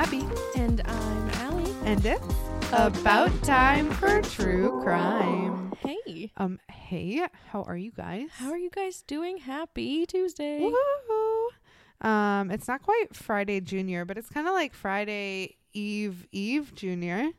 Abby. 0.00 0.26
And 0.56 0.80
I'm 0.86 1.28
Allie. 1.44 1.72
And 1.84 2.04
it's 2.04 2.24
about 2.72 3.30
time 3.42 3.90
for 3.90 4.22
true 4.22 4.80
crime. 4.82 5.72
Hey, 5.80 6.30
Um, 6.36 6.58
hey, 6.70 7.26
how 7.48 7.62
are 7.62 7.76
you 7.76 7.90
guys? 7.92 8.28
how 8.34 8.50
are 8.50 8.56
you 8.58 8.70
guys 8.70 9.02
doing? 9.06 9.38
Happy 9.38 10.06
Tuesday. 10.06 10.60
Woohoo! 10.60 12.06
Um, 12.06 12.50
it's 12.50 12.66
not 12.68 12.82
quite 12.82 13.14
Friday 13.14 13.60
Junior, 13.60 14.04
but 14.04 14.16
it's 14.16 14.30
kind 14.30 14.46
of 14.46 14.54
like 14.54 14.72
Friday 14.74 15.56
Eve 15.74 16.26
Eve 16.32 16.74
Junior. 16.74 17.30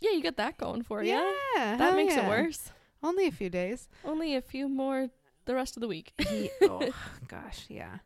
Yeah, 0.00 0.10
you 0.10 0.22
get 0.22 0.36
that 0.38 0.58
going 0.58 0.82
for 0.82 1.02
you. 1.04 1.10
Yeah, 1.10 1.22
That 1.54 1.78
hell 1.78 1.94
makes 1.96 2.14
yeah. 2.16 2.26
it 2.26 2.28
worse. 2.28 2.70
Only 3.02 3.26
a 3.28 3.32
few 3.32 3.48
days. 3.50 3.88
Only 4.04 4.34
a 4.34 4.42
few 4.42 4.68
more 4.68 5.08
the 5.44 5.54
rest 5.54 5.76
of 5.76 5.80
the 5.80 5.88
week. 5.88 6.12
Ye- 6.30 6.50
oh 6.62 6.88
gosh, 7.28 7.66
yeah. 7.68 7.98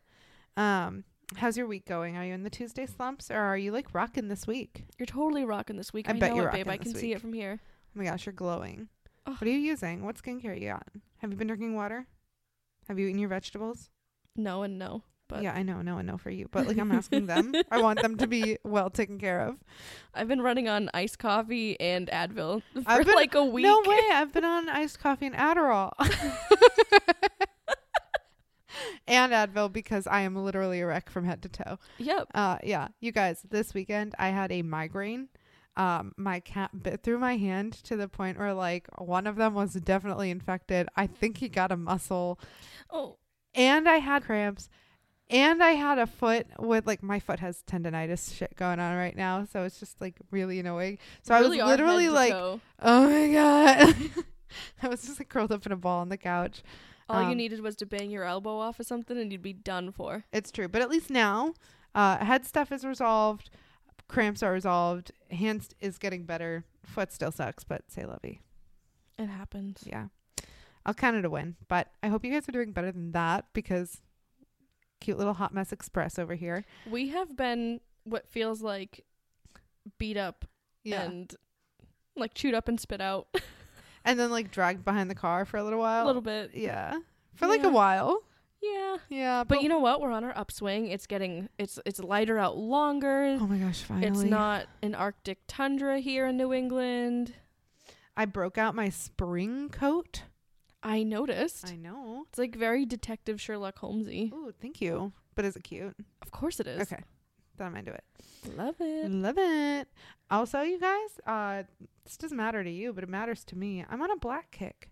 Um, 0.55 1.03
how's 1.35 1.57
your 1.57 1.67
week 1.67 1.85
going? 1.85 2.15
Are 2.17 2.25
you 2.25 2.33
in 2.33 2.43
the 2.43 2.49
Tuesday 2.49 2.85
slumps, 2.85 3.29
or 3.29 3.37
are 3.37 3.57
you 3.57 3.71
like 3.71 3.93
rocking 3.93 4.27
this 4.27 4.47
week? 4.47 4.85
You're 4.97 5.05
totally 5.05 5.43
rocking 5.45 5.75
this 5.75 5.93
week. 5.93 6.09
I 6.09 6.13
I, 6.13 6.19
bet 6.19 6.31
know 6.31 6.37
you're 6.37 6.49
it, 6.49 6.53
babe. 6.53 6.69
I 6.69 6.77
can 6.77 6.93
this 6.93 7.01
see 7.01 7.13
it 7.13 7.21
from 7.21 7.33
here. 7.33 7.59
Oh 7.61 7.99
my 7.99 8.05
gosh, 8.05 8.25
you're 8.25 8.33
glowing. 8.33 8.87
Oh. 9.25 9.31
What 9.31 9.43
are 9.43 9.49
you 9.49 9.57
using? 9.57 10.05
What 10.05 10.21
skincare 10.21 10.51
are 10.51 10.53
you 10.53 10.69
got? 10.69 10.87
Have 11.17 11.31
you 11.31 11.37
been 11.37 11.47
drinking 11.47 11.75
water? 11.75 12.07
Have 12.87 12.97
you 12.97 13.07
eaten 13.07 13.19
your 13.19 13.29
vegetables? 13.29 13.89
No 14.35 14.63
and 14.63 14.79
no. 14.79 15.03
But 15.27 15.43
yeah, 15.43 15.53
I 15.53 15.63
know, 15.63 15.81
no, 15.81 15.97
and 15.97 16.07
no 16.07 16.17
for 16.17 16.29
you, 16.29 16.47
but 16.51 16.67
like 16.67 16.77
I'm 16.77 16.91
asking 16.91 17.25
them. 17.25 17.53
I 17.71 17.81
want 17.81 18.01
them 18.01 18.15
to 18.17 18.27
be 18.27 18.57
well 18.63 18.89
taken 18.89 19.19
care 19.19 19.41
of. 19.41 19.57
I've 20.13 20.29
been 20.29 20.41
running 20.41 20.69
on 20.69 20.89
iced 20.93 21.19
coffee 21.19 21.77
and 21.81 22.07
Advil 22.07 22.61
for 22.73 23.03
been- 23.03 23.13
like 23.13 23.35
a 23.35 23.43
week. 23.43 23.65
No 23.65 23.81
way, 23.85 23.99
I've 24.13 24.31
been 24.31 24.45
on 24.45 24.69
iced 24.69 24.99
coffee 24.99 25.25
and 25.25 25.35
Adderall. 25.35 25.91
and 29.07 29.31
Advil 29.31 29.71
because 29.71 30.07
I 30.07 30.21
am 30.21 30.35
literally 30.35 30.81
a 30.81 30.87
wreck 30.87 31.09
from 31.09 31.25
head 31.25 31.41
to 31.43 31.49
toe. 31.49 31.79
Yep. 31.97 32.27
Uh 32.33 32.57
yeah, 32.63 32.89
you 32.99 33.11
guys, 33.11 33.41
this 33.49 33.73
weekend 33.73 34.13
I 34.19 34.29
had 34.29 34.51
a 34.51 34.61
migraine. 34.61 35.29
Um 35.75 36.13
my 36.17 36.39
cat 36.39 36.83
bit 36.83 37.03
through 37.03 37.19
my 37.19 37.37
hand 37.37 37.73
to 37.83 37.95
the 37.95 38.07
point 38.07 38.37
where 38.37 38.53
like 38.53 38.87
one 38.99 39.27
of 39.27 39.35
them 39.35 39.53
was 39.53 39.73
definitely 39.73 40.29
infected. 40.31 40.87
I 40.95 41.07
think 41.07 41.37
he 41.37 41.49
got 41.49 41.71
a 41.71 41.77
muscle 41.77 42.39
Oh, 42.89 43.17
and 43.53 43.87
I 43.87 43.97
had 43.97 44.23
cramps 44.23 44.69
and 45.29 45.61
I 45.61 45.71
had 45.71 45.99
a 45.99 46.07
foot 46.07 46.47
with 46.57 46.87
like 46.87 47.03
my 47.03 47.19
foot 47.19 47.39
has 47.39 47.61
tendonitis 47.67 48.33
shit 48.35 48.55
going 48.55 48.79
on 48.79 48.95
right 48.95 49.15
now, 49.15 49.45
so 49.45 49.63
it's 49.63 49.79
just 49.79 49.99
like 49.99 50.15
really 50.31 50.59
annoying. 50.59 50.99
So 51.21 51.35
I 51.35 51.41
was 51.41 51.49
literally 51.49 52.09
like, 52.09 52.31
toe. 52.31 52.61
"Oh 52.81 53.09
my 53.09 53.33
god." 53.33 53.95
I 54.81 54.87
was 54.87 55.03
just 55.03 55.19
like 55.19 55.27
curled 55.27 55.51
up 55.51 55.65
in 55.65 55.73
a 55.73 55.75
ball 55.75 55.99
on 55.99 56.07
the 56.09 56.17
couch. 56.17 56.63
All 57.09 57.21
you 57.21 57.29
um, 57.29 57.37
needed 57.37 57.61
was 57.61 57.75
to 57.77 57.85
bang 57.85 58.09
your 58.09 58.23
elbow 58.23 58.57
off 58.57 58.79
of 58.79 58.85
something 58.85 59.17
and 59.17 59.31
you'd 59.31 59.41
be 59.41 59.53
done 59.53 59.91
for. 59.91 60.25
It's 60.31 60.51
true, 60.51 60.67
but 60.67 60.81
at 60.81 60.89
least 60.89 61.09
now 61.09 61.53
uh 61.95 62.17
head 62.17 62.45
stuff 62.45 62.71
is 62.71 62.83
resolved, 62.83 63.49
cramps 64.07 64.43
are 64.43 64.51
resolved, 64.51 65.11
hands 65.31 65.69
is 65.79 65.97
getting 65.97 66.23
better, 66.23 66.65
foot 66.83 67.11
still 67.11 67.31
sucks, 67.31 67.63
but 67.63 67.83
say 67.89 68.05
lovey. 68.05 68.41
It 69.17 69.27
happens. 69.27 69.83
Yeah. 69.85 70.07
I'll 70.85 70.93
count 70.93 71.17
it 71.17 71.25
a 71.25 71.29
win, 71.29 71.55
but 71.67 71.89
I 72.01 72.07
hope 72.07 72.23
you 72.23 72.31
guys 72.31 72.47
are 72.47 72.53
doing 72.53 72.71
better 72.71 72.91
than 72.91 73.11
that 73.11 73.45
because 73.53 74.01
cute 75.01 75.17
little 75.17 75.33
hot 75.33 75.53
mess 75.53 75.71
express 75.71 76.17
over 76.17 76.35
here. 76.35 76.63
We 76.89 77.09
have 77.09 77.35
been 77.35 77.81
what 78.03 78.27
feels 78.27 78.61
like 78.61 79.03
beat 79.97 80.17
up 80.17 80.45
yeah. 80.83 81.03
and 81.03 81.35
like 82.15 82.33
chewed 82.33 82.53
up 82.53 82.67
and 82.67 82.79
spit 82.79 83.01
out 83.01 83.27
and 84.07 84.19
then 84.19 84.31
like 84.31 84.49
dragged 84.49 84.83
behind 84.83 85.09
the 85.11 85.15
car 85.15 85.45
for 85.45 85.57
a 85.57 85.63
little 85.63 85.79
while. 85.79 86.05
a 86.05 86.07
little 86.07 86.21
bit. 86.21 86.51
yeah, 86.55 86.97
for 87.35 87.45
like 87.47 87.63
a 87.63 87.69
while. 87.69 88.23
Yeah. 88.61 88.97
Yeah, 89.09 89.43
But 89.43 89.61
you 89.61 89.69
know 89.69 89.77
what? 89.79 90.01
We're 90.01 90.11
on 90.11 90.23
our 90.23 90.35
upswing. 90.35 90.87
It's 90.87 91.05
getting 91.05 91.47
it's 91.59 91.77
it's 91.85 91.99
lighter 91.99 92.39
out 92.39 92.57
longer. 92.57 93.37
oh 93.39 93.45
my 93.47 93.57
gosh, 93.59 93.83
finally! 93.83 94.07
It's 94.07 94.23
not 94.23 94.65
an 94.81 94.95
Arctic 94.95 95.37
tundra 95.47 95.99
here 95.99 96.25
in 96.25 96.37
New 96.37 96.51
England. 96.51 97.33
I 98.17 98.25
broke 98.25 98.57
out 98.57 98.73
my 98.73 98.89
spring 98.89 99.69
coat. 99.69 100.23
I 100.81 101.03
noticed. 101.03 101.69
I 101.71 101.75
know. 101.75 102.25
It's 102.29 102.39
like 102.39 102.55
very 102.55 102.85
detective 102.85 103.39
Sherlock 103.39 103.77
Holmesy. 103.77 104.31
Oh, 104.33 104.51
thank 104.59 104.81
you. 104.81 105.11
But 105.35 105.45
is 105.45 105.55
it 105.55 105.63
cute? 105.63 105.95
Of 106.23 106.31
course 106.31 106.59
it 106.59 106.65
is. 106.65 106.81
Okay, 106.81 107.03
then 107.57 107.67
I'm 107.67 107.75
into 107.75 107.93
it. 107.93 108.03
Love 108.55 108.75
it. 108.79 109.11
Love 109.11 109.37
it. 109.37 109.87
Also, 110.29 110.61
you 110.61 110.79
guys, 110.79 111.19
uh, 111.25 111.63
this 112.03 112.17
doesn't 112.17 112.37
matter 112.37 112.63
to 112.63 112.69
you, 112.69 112.93
but 112.93 113.03
it 113.03 113.09
matters 113.09 113.43
to 113.45 113.57
me. 113.57 113.83
I'm 113.89 114.01
on 114.01 114.11
a 114.11 114.17
black 114.17 114.51
kick. 114.51 114.89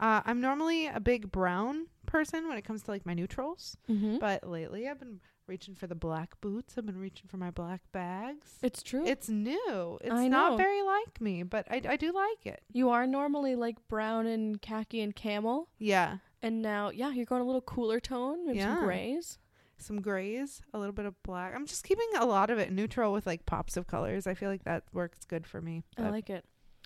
Uh, 0.00 0.20
I'm 0.24 0.40
normally 0.40 0.86
a 0.86 1.00
big 1.00 1.32
brown 1.32 1.86
person 2.06 2.46
when 2.48 2.56
it 2.56 2.62
comes 2.62 2.82
to 2.84 2.90
like 2.90 3.04
my 3.04 3.14
neutrals, 3.14 3.76
Mm-hmm. 3.90 4.18
but 4.18 4.48
lately 4.48 4.88
I've 4.88 5.00
been 5.00 5.20
reaching 5.48 5.74
for 5.74 5.86
the 5.88 5.94
black 5.96 6.40
boots. 6.40 6.74
I've 6.78 6.86
been 6.86 6.98
reaching 7.00 7.26
for 7.28 7.36
my 7.36 7.50
black 7.50 7.80
bags. 7.90 8.58
It's 8.62 8.82
true. 8.82 9.04
It's 9.06 9.28
new. 9.28 9.98
It's 10.02 10.12
I 10.14 10.28
not 10.28 10.52
know. 10.52 10.56
very 10.56 10.82
like 10.82 11.20
me, 11.20 11.42
but 11.42 11.66
I, 11.70 11.80
I 11.88 11.96
do 11.96 12.12
like 12.12 12.46
it. 12.46 12.62
you 12.72 12.90
are 12.90 13.06
normally 13.06 13.56
like 13.56 13.76
brown 13.88 14.26
and 14.26 14.60
khaki 14.62 15.00
and 15.00 15.16
camel. 15.16 15.68
Yeah. 15.78 16.18
And 16.42 16.62
now, 16.62 16.90
yeah, 16.90 17.10
you're 17.10 17.24
going 17.26 17.42
a 17.42 17.46
little 17.46 17.60
cooler 17.62 17.98
tone, 17.98 18.46
maybe 18.46 18.58
Yeah. 18.58 18.76
some 18.76 18.84
grays. 18.84 19.38
Some 19.78 20.00
grays, 20.00 20.60
a 20.74 20.78
little 20.78 20.92
bit 20.92 21.06
of 21.06 21.14
black. 21.22 21.54
I'm 21.54 21.66
just 21.66 21.84
keeping 21.84 22.08
a 22.18 22.26
lot 22.26 22.50
of 22.50 22.58
it 22.58 22.72
neutral 22.72 23.12
with 23.12 23.26
like 23.26 23.46
pops 23.46 23.76
of 23.76 23.86
colors. 23.86 24.26
I 24.26 24.34
feel 24.34 24.50
like 24.50 24.64
that 24.64 24.82
works 24.92 25.24
good 25.24 25.46
for 25.46 25.60
me. 25.60 25.84
I 25.96 26.10
like 26.10 26.28
it. 26.30 26.44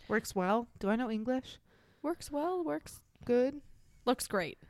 works 0.09 0.35
well. 0.35 0.69
Do 0.79 0.89
I 0.91 0.97
know 0.97 1.11
English? 1.11 1.59
Works 2.03 2.31
well. 2.31 2.63
Works. 2.63 3.01
Good. 3.25 3.61
Looks 4.05 4.27
great. 4.27 4.59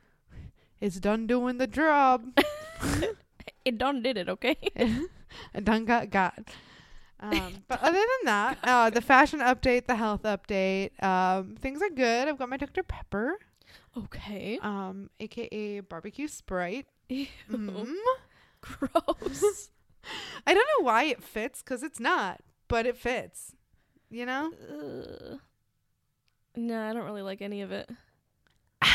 It's 0.81 0.99
done 0.99 1.29
doing 1.29 1.59
the 1.59 1.69
job. 1.69 2.37
It 3.65 3.79
done 3.79 4.03
did 4.03 4.17
it. 4.17 4.29
Okay. 4.29 4.57
I 5.55 5.61
done 5.61 5.85
got 5.85 6.11
got. 6.11 6.51
Um, 7.21 7.63
but 7.69 7.81
other 7.81 7.99
than 7.99 8.25
that, 8.25 8.59
uh, 8.65 8.91
the 8.91 9.01
fashion 9.01 9.39
update, 9.39 9.87
the 9.87 9.95
health 9.95 10.25
update, 10.25 11.01
um, 11.03 11.55
things 11.61 11.81
are 11.81 11.91
good. 11.91 12.27
I've 12.27 12.37
got 12.39 12.49
my 12.49 12.57
Dr. 12.57 12.83
Pepper, 12.83 13.39
okay. 13.97 14.59
um, 14.61 15.09
aka 15.21 15.79
barbecue 15.81 16.27
Sprite. 16.27 16.87
Ew. 17.13 17.27
Mm. 17.51 17.95
Gross. 18.61 19.71
I 20.47 20.55
don't 20.55 20.69
know 20.79 20.85
why 20.85 21.05
it 21.05 21.23
fits, 21.23 21.63
cause 21.63 21.83
it's 21.83 22.01
not, 22.01 22.41
but 22.69 22.87
it 22.87 22.97
fits. 22.97 23.55
You 24.11 24.27
know? 24.27 24.53
Ugh. 24.71 25.39
No, 26.57 26.81
I 26.83 26.93
don't 26.93 27.05
really 27.05 27.23
like 27.23 27.41
any 27.43 27.63
of 27.63 27.73
it. 27.73 27.91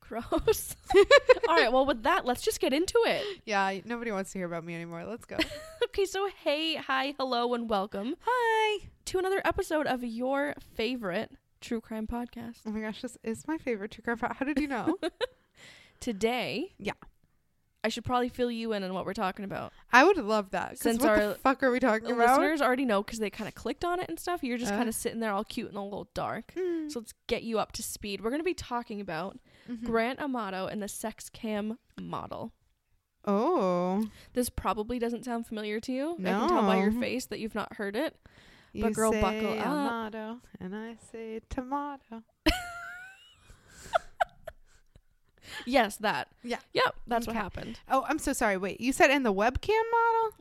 Gross. 0.00 0.76
All 1.48 1.56
right, 1.56 1.72
well, 1.72 1.84
with 1.86 2.04
that, 2.04 2.24
let's 2.24 2.42
just 2.42 2.60
get 2.60 2.72
into 2.72 2.94
it. 3.06 3.24
Yeah. 3.44 3.80
Nobody 3.84 4.12
wants 4.12 4.32
to 4.32 4.38
hear 4.38 4.46
about 4.46 4.64
me 4.64 4.74
anymore. 4.74 5.04
Let's 5.04 5.24
go. 5.24 5.36
Okay, 5.84 6.04
so 6.04 6.28
hey, 6.44 6.76
hi, 6.76 7.14
hello, 7.18 7.54
and 7.54 7.68
welcome 7.68 8.14
Hi. 8.24 8.86
to 9.06 9.18
another 9.18 9.40
episode 9.44 9.86
of 9.86 10.04
your 10.04 10.54
favorite 10.74 11.32
true 11.60 11.80
crime 11.80 12.06
podcast. 12.06 12.58
Oh 12.66 12.70
my 12.70 12.80
gosh, 12.80 13.02
this 13.02 13.16
is 13.24 13.48
my 13.48 13.56
favorite 13.58 13.90
true 13.92 14.02
crime. 14.04 14.18
po- 14.18 14.34
How 14.34 14.44
did 14.44 14.60
you 14.60 14.68
know? 14.68 14.96
Today, 16.00 16.72
Yeah. 16.78 16.92
I 17.86 17.88
should 17.88 18.04
probably 18.04 18.28
fill 18.28 18.50
you 18.50 18.72
in 18.72 18.82
on 18.82 18.92
what 18.94 19.06
we're 19.06 19.14
talking 19.14 19.44
about. 19.44 19.72
I 19.92 20.02
would 20.02 20.16
love 20.16 20.50
that. 20.50 20.76
Since 20.76 20.98
what 21.04 21.08
our 21.08 21.26
the 21.28 21.34
fuck 21.36 21.62
are 21.62 21.70
we 21.70 21.78
talking 21.78 22.08
The 22.08 22.14
about? 22.14 22.40
listeners 22.40 22.60
already 22.60 22.84
know 22.84 23.00
because 23.00 23.20
they 23.20 23.30
kind 23.30 23.46
of 23.46 23.54
clicked 23.54 23.84
on 23.84 24.00
it 24.00 24.08
and 24.08 24.18
stuff. 24.18 24.42
You're 24.42 24.58
just 24.58 24.72
Uh. 24.72 24.76
kind 24.76 24.88
of 24.88 24.94
sitting 24.96 25.20
there 25.20 25.30
all 25.32 25.44
cute 25.44 25.68
and 25.68 25.76
a 25.78 25.82
little 25.82 26.08
dark. 26.12 26.52
Hmm. 26.58 26.88
So 26.88 26.98
let's 26.98 27.14
get 27.28 27.44
you 27.44 27.60
up 27.60 27.70
to 27.72 27.84
speed. 27.84 28.22
We're 28.22 28.30
going 28.30 28.40
to 28.40 28.44
be 28.44 28.54
talking 28.54 29.00
about 29.00 29.38
Mhm. 29.70 29.84
Grant 29.84 30.18
Amato 30.20 30.66
and 30.66 30.82
the 30.82 30.88
sex 30.88 31.28
cam 31.30 31.78
model. 32.00 32.52
Oh. 33.24 34.08
This 34.32 34.48
probably 34.50 34.98
doesn't 34.98 35.24
sound 35.24 35.46
familiar 35.46 35.78
to 35.78 35.92
you. 35.92 36.16
No. 36.18 36.36
I 36.36 36.40
can 36.40 36.48
tell 36.48 36.62
by 36.62 36.78
your 36.78 36.90
face 36.92 37.26
that 37.26 37.38
you've 37.38 37.54
not 37.54 37.74
heard 37.74 37.94
it. 37.94 38.16
You 38.72 38.82
But 38.82 38.94
girl, 38.94 39.12
say 39.12 39.20
buckle 39.20 39.58
up. 39.60 39.66
Amato, 39.66 40.40
and 40.60 40.74
I 40.74 40.96
say 41.12 41.40
tomato. 41.48 42.24
Yes, 45.64 45.96
that. 45.98 46.28
Yeah. 46.42 46.58
Yep, 46.72 46.96
that's 47.06 47.26
Okay. 47.28 47.36
what 47.36 47.42
happened. 47.42 47.80
Oh, 47.88 48.04
I'm 48.08 48.18
so 48.18 48.32
sorry. 48.32 48.56
Wait, 48.56 48.80
you 48.80 48.92
said 48.92 49.10
in 49.10 49.22
the 49.22 49.32
webcam 49.32 49.82
model? 49.90 50.36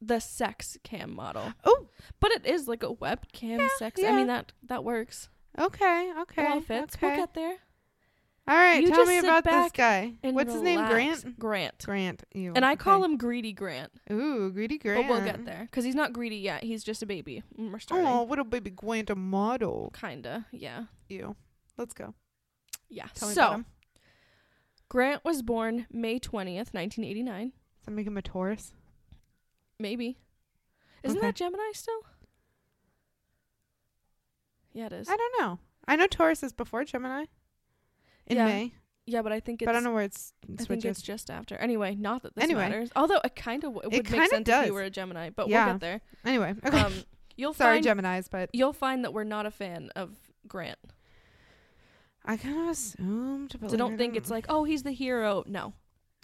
The 0.00 0.20
sex 0.20 0.76
cam 0.84 1.14
model. 1.14 1.54
Oh, 1.64 1.88
But 2.20 2.30
it 2.32 2.44
is 2.46 2.68
like 2.68 2.82
a 2.82 2.94
webcam 2.94 3.58
Yeah, 3.60 3.68
sex. 3.78 4.00
yeah. 4.00 4.10
I 4.10 4.16
mean 4.16 4.26
that 4.26 4.52
that 4.62 4.84
works. 4.84 5.28
okay, 5.58 6.12
okay. 6.20 6.42
it 6.44 6.50
all 6.50 6.60
fits. 6.60 6.96
Okay. 6.96 7.06
We'll 7.06 7.16
get 7.16 7.32
there. 7.34 7.56
all 8.46 8.54
right, 8.56 8.82
You 8.82 8.88
tell 8.90 9.06
me 9.06 9.18
about 9.18 9.42
this 9.44 9.72
guy. 9.72 10.12
What's 10.22 10.52
his 10.52 10.60
name? 10.62 10.84
Grant. 10.86 11.38
Grant. 11.38 11.82
Grant. 11.84 12.22
You. 12.34 12.52
And 12.54 12.64
I 12.64 12.76
call 12.76 13.02
him 13.02 13.16
Greedy 13.16 13.52
Grant. 13.54 13.90
Ooh, 14.12 14.50
greedy 14.52 14.76
Grant. 14.78 15.08
But 15.08 15.14
we'll 15.14 15.24
get 15.24 15.46
there 15.46 15.62
because 15.70 15.84
he's 15.84 15.94
not 15.94 16.12
greedy 16.12 16.36
yet. 16.36 16.62
He's 16.62 16.84
just 16.84 17.02
a 17.02 17.06
baby. 17.06 17.42
Mm, 17.58 17.72
We're 17.72 17.78
starting. 17.78 18.06
Oh, 18.06 18.22
what 18.24 18.38
a 18.38 18.44
baby 18.44 18.70
Grant 18.70 19.08
a 19.08 19.14
model. 19.16 19.92
Kinda, 19.98 20.46
yeah, 20.52 20.84
You. 21.08 21.36
Let's 21.78 21.94
go. 21.94 22.12
yeah. 22.90 23.06
Tell 23.14 23.28
so. 23.30 23.64
Grant 24.88 25.24
was 25.24 25.42
born 25.42 25.86
May 25.90 26.18
twentieth, 26.18 26.72
nineteen 26.72 27.04
eighty 27.04 27.22
nine. 27.22 27.48
Does 27.78 27.86
that 27.86 27.90
make 27.92 28.06
him 28.06 28.16
a 28.16 28.22
Taurus? 28.22 28.72
Maybe. 29.78 30.18
Isn't 31.02 31.18
Okay. 31.18 31.26
that 31.28 31.34
Gemini 31.36 31.72
still? 31.72 32.00
Yeah, 34.72 34.86
it 34.86 34.92
is. 34.92 35.08
I 35.08 35.16
don't 35.16 35.32
know. 35.40 35.58
I 35.88 35.96
know 35.96 36.06
Taurus 36.06 36.42
is 36.42 36.52
before 36.52 36.84
Gemini. 36.84 37.24
In 38.26 38.36
Yeah. 38.36 38.44
May. 38.46 38.74
Yeah, 39.08 39.22
but 39.22 39.32
I 39.32 39.38
think 39.40 39.62
it's 39.62 39.66
but 39.66 39.70
I 39.70 39.74
don't 39.74 39.84
know 39.84 39.92
where 39.94 40.02
it's 40.02 40.32
I 40.42 40.46
think 40.46 40.60
it's 40.60 40.66
switches. 40.66 41.02
just 41.02 41.30
after. 41.30 41.56
Anyway, 41.56 41.94
not 41.94 42.22
that 42.22 42.34
this 42.34 42.42
Anyway. 42.42 42.62
matters. 42.62 42.90
Although 42.96 43.20
it 43.24 43.36
kind 43.36 43.62
of 43.62 43.74
w- 43.74 43.88
It 43.88 43.96
would 43.96 44.10
make 44.10 44.20
sense 44.30 44.40
if 44.40 44.44
does. 44.44 44.66
you 44.66 44.74
were 44.74 44.82
a 44.82 44.90
Gemini, 44.90 45.30
but 45.30 45.48
Yeah. 45.48 45.66
we'll 45.66 45.74
get 45.74 45.80
there. 45.80 46.00
Anyway, 46.24 46.54
okay. 46.66 46.80
Um, 46.80 46.92
you'll 47.36 47.54
Sorry, 47.54 47.76
find 47.76 47.84
Gemini's, 47.84 48.28
but 48.28 48.50
you'll 48.52 48.72
find 48.72 49.04
that 49.04 49.12
we're 49.12 49.22
not 49.24 49.46
a 49.46 49.50
fan 49.52 49.90
of 49.94 50.16
Grant. 50.48 50.78
I 52.26 52.36
kind 52.36 52.58
of 52.58 52.68
assumed. 52.68 53.54
But 53.60 53.70
So 53.70 53.76
like, 53.76 53.78
don't 53.78 53.98
think 53.98 54.16
it's 54.16 54.30
like, 54.30 54.46
oh, 54.48 54.64
he's 54.64 54.82
the 54.82 54.92
hero. 54.92 55.44
No. 55.46 55.72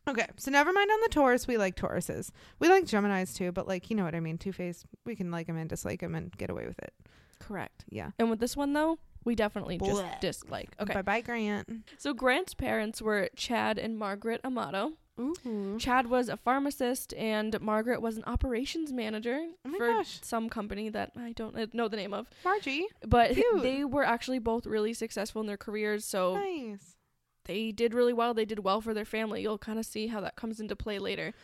Okay, 0.08 0.26
so 0.37 0.50
never 0.50 0.72
mind 0.72 0.90
on 0.90 0.99
the 1.02 1.08
Taurus. 1.10 1.46
We 1.46 1.56
like 1.56 1.76
Tauruses. 1.76 2.31
We 2.58 2.69
like 2.69 2.87
Gemini's 2.87 3.34
too, 3.34 3.52
but 3.52 3.69
like 3.69 3.88
you 3.88 3.94
know 3.96 4.02
what 4.04 4.16
I 4.16 4.20
mean. 4.20 4.37
Two 4.37 4.52
Face. 4.52 4.84
We 5.06 5.14
can 5.14 5.31
like 5.31 5.46
him 5.46 5.56
and 5.56 5.70
dislike 5.70 6.00
him 6.02 6.14
and 6.16 6.37
get 6.37 6.50
away 6.50 6.66
with 6.66 6.78
it. 6.81 6.93
Correct. 7.38 7.84
Yeah. 7.88 8.10
And 8.19 8.28
with 8.28 8.40
this 8.40 8.56
one 8.56 8.72
though, 8.72 8.99
we 9.25 9.37
definitely 9.37 9.78
just 9.78 10.02
dislike. 10.20 10.70
Okay. 10.81 10.94
Bye 10.94 11.02
bye, 11.02 11.20
Grant. 11.20 11.69
So 11.99 12.12
Grant's 12.14 12.55
parents 12.55 13.00
were 13.00 13.28
Chad 13.37 13.78
and 13.78 13.96
Margaret 13.96 14.40
Amato. 14.43 14.94
Ooh. 15.20 15.76
Chad 15.78 16.06
was 16.06 16.28
a 16.28 16.36
pharmacist 16.36 17.12
and 17.14 17.60
Margaret 17.60 18.00
was 18.00 18.16
an 18.16 18.24
operations 18.26 18.92
manager 18.92 19.46
Oh 19.64 19.74
for 19.76 19.86
gosh. 19.88 20.18
some 20.22 20.48
company 20.48 20.88
that 20.88 21.12
I 21.16 21.32
don't 21.32 21.74
know 21.74 21.88
the 21.88 21.96
name 21.96 22.14
of. 22.14 22.28
Margie. 22.44 22.86
But 23.06 23.32
Cute. 23.34 23.62
they 23.62 23.84
were 23.84 24.04
actually 24.04 24.38
both 24.38 24.66
really 24.66 24.94
successful 24.94 25.40
in 25.42 25.46
their 25.46 25.58
careers, 25.58 26.04
so 26.06 26.36
Nice. 26.36 26.96
they 27.44 27.72
did 27.72 27.92
really 27.92 28.14
well. 28.14 28.32
They 28.32 28.46
did 28.46 28.60
well 28.60 28.80
for 28.80 28.94
their 28.94 29.04
family. 29.04 29.42
You'll 29.42 29.58
kind 29.58 29.78
of 29.78 29.84
see 29.84 30.06
how 30.06 30.20
that 30.22 30.36
comes 30.36 30.60
into 30.60 30.74
play 30.76 30.98
later. 30.98 31.34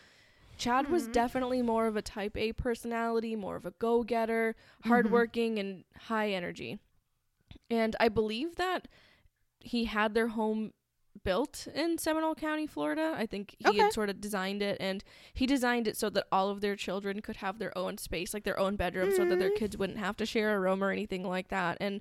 Chad 0.56 0.90
was 0.90 1.06
Mhm. 1.06 1.12
definitely 1.12 1.62
more 1.62 1.86
of 1.86 1.94
a 1.96 2.02
type 2.02 2.36
A 2.36 2.52
personality, 2.54 3.36
more 3.36 3.54
of 3.56 3.66
a 3.66 3.70
go 3.72 4.02
getter, 4.02 4.56
Mhm. 4.82 4.88
hardworking, 4.88 5.58
and 5.58 5.84
high 5.96 6.30
energy. 6.30 6.78
And 7.70 7.94
I 8.00 8.08
believe 8.08 8.56
that 8.56 8.88
he 9.60 9.84
had 9.84 10.14
their 10.14 10.28
home 10.28 10.72
built 11.28 11.68
in 11.74 11.98
Seminole 11.98 12.34
County, 12.34 12.66
Florida. 12.66 13.14
I 13.14 13.26
think 13.26 13.54
he 13.58 13.68
Okay. 13.68 13.78
had 13.82 13.92
sort 13.92 14.08
of 14.08 14.18
designed 14.18 14.62
it, 14.62 14.78
and 14.80 15.04
he 15.34 15.44
designed 15.46 15.86
it 15.86 15.94
so 15.96 16.08
that 16.10 16.26
all 16.32 16.48
of 16.48 16.62
their 16.62 16.74
children 16.74 17.20
could 17.20 17.36
have 17.36 17.58
their 17.58 17.76
own 17.76 17.98
space, 17.98 18.32
like 18.32 18.44
their 18.44 18.58
own 18.58 18.76
bedroom, 18.76 19.10
so 19.10 19.26
that 19.26 19.38
their 19.38 19.50
Mm. 19.50 19.54
kids 19.56 19.76
wouldn't 19.76 19.98
have 19.98 20.16
to 20.16 20.24
share 20.26 20.56
a 20.56 20.60
room 20.60 20.82
or 20.82 20.90
anything 20.90 21.22
like 21.28 21.48
that. 21.48 21.76
And 21.80 22.00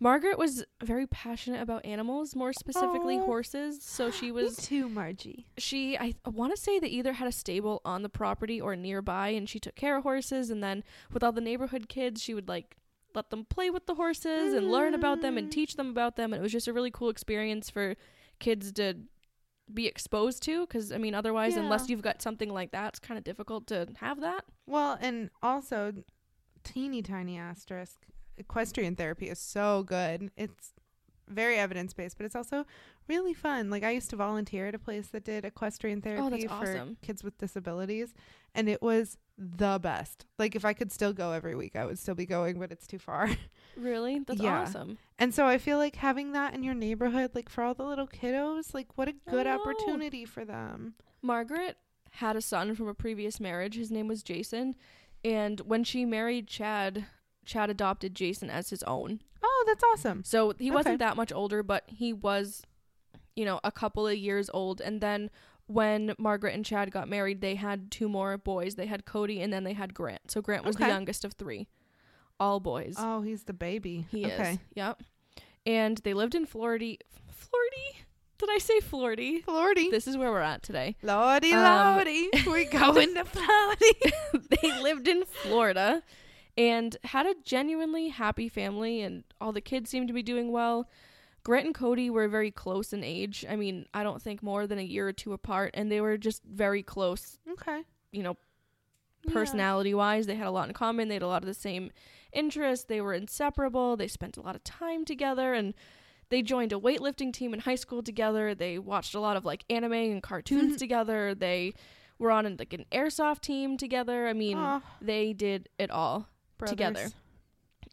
Margaret 0.00 0.38
was 0.38 0.64
very 0.80 1.08
passionate 1.08 1.60
about 1.60 1.84
animals, 1.84 2.36
more 2.36 2.52
specifically 2.52 3.18
Aw. 3.18 3.24
horses. 3.24 3.82
So 3.82 4.12
she 4.12 4.30
was 4.38 4.54
too, 4.56 4.88
Margie. 4.88 5.46
she 5.58 5.98
I 5.98 6.14
want 6.24 6.54
to 6.54 6.60
say 6.60 6.78
they 6.78 6.86
either 6.86 7.14
had 7.14 7.26
a 7.26 7.32
stable 7.32 7.80
on 7.84 8.02
the 8.02 8.08
property 8.08 8.60
or 8.60 8.76
nearby 8.76 9.30
and 9.30 9.48
she 9.48 9.58
took 9.58 9.74
care 9.74 9.96
of 9.96 10.04
horses 10.04 10.50
and 10.50 10.62
then 10.62 10.84
with 11.12 11.24
all 11.24 11.32
the 11.32 11.40
neighborhood 11.40 11.88
kids 11.88 12.22
she 12.22 12.32
would 12.32 12.48
like 12.48 12.76
let 13.12 13.30
them 13.30 13.44
play 13.44 13.70
with 13.70 13.86
the 13.86 13.96
horses 13.96 14.52
and 14.52 14.70
learn 14.70 14.94
about 14.94 15.20
them 15.20 15.36
and 15.36 15.48
Mm. 15.48 15.50
teach 15.58 15.74
them 15.74 15.90
about 15.90 16.14
them 16.14 16.32
and 16.32 16.38
it 16.40 16.44
was 16.44 16.52
just 16.52 16.68
a 16.68 16.72
really 16.72 16.92
cool 16.92 17.08
experience 17.08 17.68
for 17.68 17.96
kids 18.38 18.72
to 18.72 18.94
be 19.72 19.86
exposed 19.86 20.42
to 20.42 20.66
because 20.66 20.90
i 20.92 20.96
mean 20.98 21.14
otherwise 21.14 21.56
unless 21.56 21.90
you've 21.90 22.00
got 22.02 22.22
something 22.22 22.48
like 22.48 22.70
that 22.70 22.88
it's 22.88 22.98
kind 22.98 23.18
of 23.18 23.24
difficult 23.24 23.66
to 23.66 23.86
have 24.00 24.20
that 24.20 24.44
Well, 24.66 24.96
and 25.00 25.30
also, 25.42 25.92
teeny 26.64 27.02
tiny 27.02 27.38
asterisk. 27.38 27.98
Equestrian 28.36 28.94
therapy 28.96 29.28
is 29.28 29.38
so 29.38 29.82
good. 29.82 30.30
It's 30.36 30.72
very 31.28 31.56
evidence 31.58 31.92
based, 31.92 32.16
but 32.16 32.24
it's 32.24 32.36
also 32.36 32.64
really 33.08 33.34
fun. 33.34 33.68
Like 33.68 33.82
I 33.82 33.90
used 33.90 34.10
to 34.10 34.16
volunteer 34.16 34.66
at 34.68 34.74
a 34.74 34.78
place 34.78 35.08
that 35.08 35.24
did 35.24 35.44
equestrian 35.44 35.98
oh, 35.98 36.02
therapy 36.02 36.46
Oh, 36.46 36.48
for 36.48 36.70
awesome. 36.72 36.96
kids 37.02 37.22
with 37.24 37.36
disabilities, 37.38 38.14
and 38.54 38.68
it 38.68 38.80
was 38.80 39.16
the 39.38 39.78
best. 39.80 40.26
Like 40.38 40.56
if 40.56 40.64
I 40.64 40.72
could 40.72 40.90
still 40.90 41.12
go 41.12 41.30
every 41.32 41.54
week, 41.54 41.76
I 41.76 41.86
would 41.86 41.98
still 41.98 42.14
be 42.16 42.26
going, 42.26 42.58
but 42.58 42.72
it's 42.72 42.86
too 42.86 42.98
far. 42.98 43.30
really 43.76 44.18
that's 44.26 44.40
Yeah. 44.40 44.62
awesome 44.62 44.98
And 45.18 45.32
so 45.32 45.46
I 45.46 45.58
feel 45.58 45.78
like 45.78 45.96
having 45.96 46.32
that 46.32 46.54
in 46.54 46.62
your 46.64 46.74
neighborhood, 46.74 47.30
like 47.34 47.48
for 47.48 47.62
all 47.62 47.74
the 47.74 47.84
little 47.84 48.08
kiddos, 48.08 48.74
like 48.74 48.96
what 48.98 49.08
a 49.08 49.14
good 49.30 49.46
opportunity 49.46 50.24
for 50.24 50.44
them. 50.44 50.94
Margaret 51.22 51.76
had 52.12 52.34
a 52.36 52.40
son 52.42 52.74
from 52.74 52.88
a 52.88 52.94
previous 52.94 53.38
marriage. 53.38 53.76
His 53.76 53.90
name 53.90 54.08
was 54.08 54.22
Jason. 54.22 54.74
And 55.24 55.60
when 55.60 55.84
she 55.84 56.04
married 56.04 56.46
Chad, 56.48 57.06
Chad 57.44 57.70
adopted 57.70 58.14
Jason 58.14 58.50
as 58.50 58.70
his 58.70 58.82
own. 58.84 59.20
Oh, 59.42 59.64
that's 59.66 59.84
awesome. 59.84 60.24
So 60.24 60.52
he 60.58 60.70
Okay. 60.70 60.74
wasn't 60.74 60.98
that 61.00 61.16
much 61.16 61.32
older, 61.32 61.62
but 61.62 61.84
he 61.86 62.12
was, 62.12 62.62
you 63.36 63.44
know, 63.44 63.60
a 63.62 63.70
couple 63.72 64.06
of 64.06 64.16
years 64.16 64.50
old. 64.52 64.80
And 64.80 65.00
then 65.00 65.30
when 65.68 66.14
Margaret 66.18 66.54
and 66.54 66.64
Chad 66.64 66.90
got 66.90 67.08
married, 67.08 67.40
they 67.40 67.54
had 67.54 67.90
two 67.90 68.08
more 68.08 68.36
boys. 68.36 68.74
They 68.74 68.86
had 68.86 69.04
Cody 69.04 69.40
and 69.40 69.52
then 69.52 69.62
they 69.64 69.74
had 69.74 69.94
Grant. 69.94 70.30
So 70.30 70.40
Grant 70.42 70.64
was 70.64 70.76
the 70.76 70.88
youngest 70.88 71.24
of 71.24 71.34
three. 71.34 71.68
All 72.40 72.58
boys. 72.58 72.96
Oh, 72.98 73.22
he's 73.22 73.44
the 73.44 73.52
baby. 73.52 74.06
he 74.10 74.26
okay. 74.26 74.52
is. 74.52 74.58
Yep. 74.74 75.02
And 75.66 75.98
they 75.98 76.14
lived 76.14 76.34
in 76.34 76.46
Florida. 76.46 76.96
Florida? 77.30 77.76
Did 78.38 78.48
I 78.50 78.58
say 78.58 78.80
Florida? 78.80 79.40
Flordy. 79.44 79.90
This 79.90 80.06
is 80.06 80.16
where 80.16 80.30
we're 80.30 80.40
at 80.40 80.62
today. 80.62 80.96
Lordy, 81.02 81.52
Um, 81.52 81.96
lordy. 81.96 82.30
we 82.46 82.64
going 82.70 83.14
to 83.14 83.24
Flordy. 83.24 84.48
they 84.62 84.80
lived 84.82 85.08
in 85.08 85.24
Florida 85.24 86.02
and 86.56 86.96
had 87.04 87.26
a 87.26 87.34
genuinely 87.44 88.08
happy 88.08 88.48
family, 88.48 89.00
and 89.02 89.24
all 89.40 89.52
the 89.52 89.60
kids 89.60 89.90
seemed 89.90 90.06
to 90.08 90.14
be 90.14 90.22
doing 90.22 90.52
well. 90.52 90.88
Grant 91.48 91.64
and 91.64 91.74
Cody 91.74 92.10
were 92.10 92.28
very 92.28 92.50
close 92.50 92.92
in 92.92 93.02
age. 93.02 93.42
I 93.48 93.56
mean, 93.56 93.86
I 93.94 94.02
don't 94.02 94.20
think 94.20 94.42
more 94.42 94.66
than 94.66 94.78
a 94.78 94.82
year 94.82 95.08
or 95.08 95.14
two 95.14 95.32
apart, 95.32 95.70
and 95.72 95.90
they 95.90 96.02
were 96.02 96.18
just 96.18 96.42
very 96.44 96.82
close, 96.82 97.38
okay. 97.52 97.84
you 98.12 98.22
know, 98.22 98.36
personality 99.32 99.94
wise. 99.94 100.26
They 100.26 100.34
had 100.34 100.46
a 100.46 100.50
lot 100.50 100.68
in 100.68 100.74
common. 100.74 101.08
They 101.08 101.14
had 101.14 101.22
a 101.22 101.26
lot 101.26 101.42
of 101.42 101.46
the 101.46 101.54
same 101.54 101.90
interests. 102.34 102.84
They 102.84 103.00
were 103.00 103.14
inseparable. 103.14 103.96
They 103.96 104.08
spent 104.08 104.36
a 104.36 104.42
lot 104.42 104.56
of 104.56 104.62
time 104.64 105.06
together, 105.06 105.54
and 105.54 105.72
they 106.28 106.42
joined 106.42 106.74
a 106.74 106.78
weightlifting 106.78 107.32
team 107.32 107.54
in 107.54 107.60
high 107.60 107.76
school 107.76 108.02
together. 108.02 108.54
They 108.54 108.78
watched 108.78 109.14
a 109.14 109.20
lot 109.20 109.38
of 109.38 109.46
like 109.46 109.64
anime 109.70 109.92
and 109.94 110.22
cartoons 110.22 110.74
Mhm. 110.74 110.78
together. 110.78 111.34
They 111.34 111.72
were 112.18 112.30
on 112.30 112.44
like 112.58 112.74
an 112.74 112.84
airsoft 112.92 113.40
team 113.40 113.78
together. 113.78 114.28
I 114.28 114.34
mean, 114.34 114.58
Aw, 114.58 114.82
they 115.00 115.32
did 115.32 115.70
it 115.78 115.90
all 115.90 116.28
together. 116.66 116.92
brothers. 116.94 117.14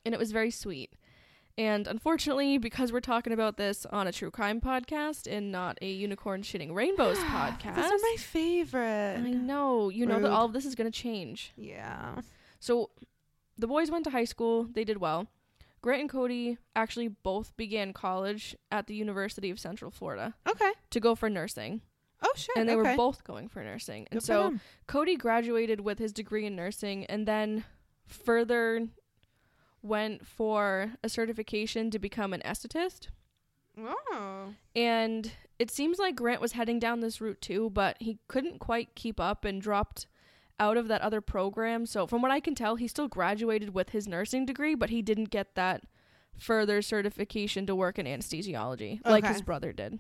and 0.03 0.13
it 0.13 0.19
was 0.19 0.31
very 0.33 0.51
sweet. 0.51 0.91
And 1.57 1.87
unfortunately, 1.87 2.57
because 2.57 2.91
we're 2.91 2.99
talking 2.99 3.31
about 3.31 3.55
this 3.55 3.85
on 3.85 4.07
a 4.07 4.11
true 4.11 4.29
crime 4.29 4.59
podcast 4.59 5.25
and 5.31 5.51
not 5.51 5.77
a 5.81 5.89
unicorn 5.89 6.41
shitting 6.41 6.73
rainbows 6.73 7.17
podcast, 7.17 7.75
Those 7.75 7.91
are 7.91 7.97
my 7.97 8.15
favorite. 8.19 9.17
I 9.23 9.31
know 9.31 9.89
you 9.89 10.05
know 10.05 10.19
that 10.19 10.31
all 10.31 10.45
of 10.45 10.53
this 10.53 10.65
is 10.65 10.75
going 10.75 10.91
to 10.91 10.97
change. 10.97 11.53
Yeah. 11.55 12.15
So 12.59 12.89
the 13.57 13.67
boys 13.67 13.89
went 13.89 14.03
to 14.03 14.09
high 14.09 14.25
school; 14.25 14.65
they 14.65 14.83
did 14.83 14.97
well. 14.97 15.27
Grant 15.81 16.01
and 16.01 16.09
Cody 16.09 16.57
actually 16.75 17.07
both 17.09 17.55
began 17.57 17.93
college 17.93 18.55
at 18.71 18.87
the 18.87 18.95
University 18.95 19.51
of 19.51 19.59
Central 19.59 19.91
Florida 19.91 20.33
Okay. 20.49 20.71
to 20.89 20.99
go 20.99 21.13
for 21.13 21.29
nursing, 21.29 21.81
Oh 22.23 22.33
shit. 22.35 22.57
and 22.57 22.67
they 22.67 22.75
okay. 22.75 22.89
were 22.91 22.97
both 22.97 23.23
going 23.23 23.47
for 23.47 23.63
nursing. 23.63 24.07
And 24.09 24.19
Good 24.19 24.25
so. 24.25 24.55
Cody 24.87 25.15
graduated 25.15 25.79
with 25.81 25.99
his 25.99 26.11
degree 26.11 26.47
in 26.47 26.55
nursing 26.55 27.05
and 27.05 27.27
then 27.27 27.65
further 28.07 28.87
went 29.85 30.25
for 30.25 30.93
a 31.03 31.09
certification 31.09 31.91
to 31.91 31.99
become 31.99 32.33
an 32.33 32.41
anesthetist. 32.45 33.07
Oh. 33.77 34.53
And 34.75 35.31
it 35.59 35.71
seems 35.71 35.99
like 35.99 36.15
Grant 36.15 36.41
was 36.41 36.53
heading 36.53 36.79
down 36.79 36.99
this 36.99 37.21
route 37.21 37.41
too, 37.41 37.69
but 37.69 37.97
he 37.99 38.19
couldn't 38.27 38.59
quite 38.59 38.95
keep 38.95 39.19
up 39.19 39.45
and 39.45 39.61
dropped 39.61 40.07
out 40.59 40.77
of 40.77 40.87
that 40.87 41.01
other 41.01 41.21
program. 41.21 41.85
So, 41.85 42.07
from 42.07 42.21
what 42.21 42.31
I 42.31 42.39
can 42.39 42.55
tell, 42.55 42.75
he 42.75 42.87
still 42.87 43.07
graduated 43.07 43.73
with 43.73 43.89
his 43.89 44.07
nursing 44.07 44.45
degree, 44.45 44.75
but 44.75 44.89
he 44.89 45.01
didn't 45.01 45.29
get 45.29 45.55
that 45.55 45.83
further 46.37 46.81
certification 46.81 47.65
to 47.65 47.75
work 47.75 47.97
in 47.97 48.05
anesthesiology 48.05 49.05
like 49.05 49.25
his 49.25 49.41
brother 49.41 49.71
did. 49.71 49.99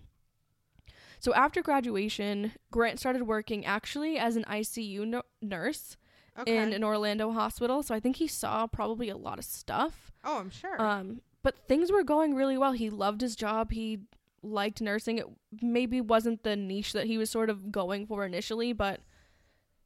So, 1.19 1.33
after 1.33 1.61
graduation, 1.61 2.53
Grant 2.71 2.99
started 2.99 3.23
working 3.23 3.65
actually 3.65 4.17
as 4.17 4.35
an 4.35 4.45
ICU 4.45 5.05
no- 5.05 5.23
nurse 5.41 5.97
Okay. 6.37 6.57
in 6.57 6.73
an 6.73 6.83
Orlando 6.83 7.31
hospital. 7.31 7.81
So, 7.81 7.95
I 7.95 7.99
think 7.99 8.17
he 8.17 8.27
saw 8.27 8.67
probably 8.67 9.09
a 9.09 9.17
lot 9.17 9.39
of 9.39 9.45
stuff. 9.45 10.11
oh, 10.23 10.39
I'm 10.39 10.49
sure. 10.49 10.81
Um, 10.81 11.21
but 11.43 11.67
things 11.67 11.91
were 11.91 12.03
going 12.03 12.33
really 12.33 12.57
well. 12.57 12.71
He 12.73 12.89
loved 12.89 13.21
his 13.21 13.35
job. 13.35 13.71
He 13.71 13.99
liked 14.41 14.81
nursing. 14.81 15.17
It 15.17 15.27
maybe 15.61 16.01
wasn't 16.01 16.43
the 16.43 16.55
niche 16.55 16.93
that 16.93 17.05
he 17.07 17.17
was 17.17 17.29
sort 17.29 17.49
of 17.49 17.71
going 17.71 18.05
for 18.07 18.25
initially, 18.25 18.73
but 18.73 18.99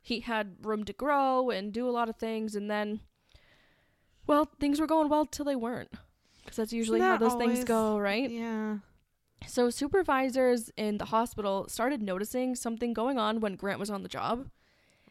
he 0.02 0.22
had 0.22 0.56
room 0.64 0.86
to 0.86 0.94
grow 0.94 1.50
and 1.50 1.74
do 1.74 1.88
a 1.88 1.92
lot 1.92 2.10
of 2.10 2.16
things. 2.16 2.56
And 2.56 2.72
then, 2.72 3.02
well, 4.26 4.50
things 4.60 4.80
were 4.80 4.88
going 4.88 5.10
well 5.10 5.26
till 5.26 5.46
they 5.46 5.56
weren't. 5.56 5.92
Because 6.44 6.58
that's 6.58 6.74
usually 6.74 7.00
how 7.00 7.18
that 7.18 7.20
those 7.20 7.36
things 7.36 7.64
go, 7.64 7.98
right? 8.00 8.30
yeah. 8.30 8.78
So 9.48 9.70
supervisors 9.70 10.70
in 10.76 10.98
the 10.98 11.06
hospital 11.06 11.68
started 11.70 12.02
noticing 12.02 12.56
something 12.56 12.92
going 12.94 13.18
on 13.18 13.40
when 13.40 13.56
Grant 13.56 13.80
was 13.80 13.90
on 13.90 14.04
the 14.04 14.10
job. 14.10 14.48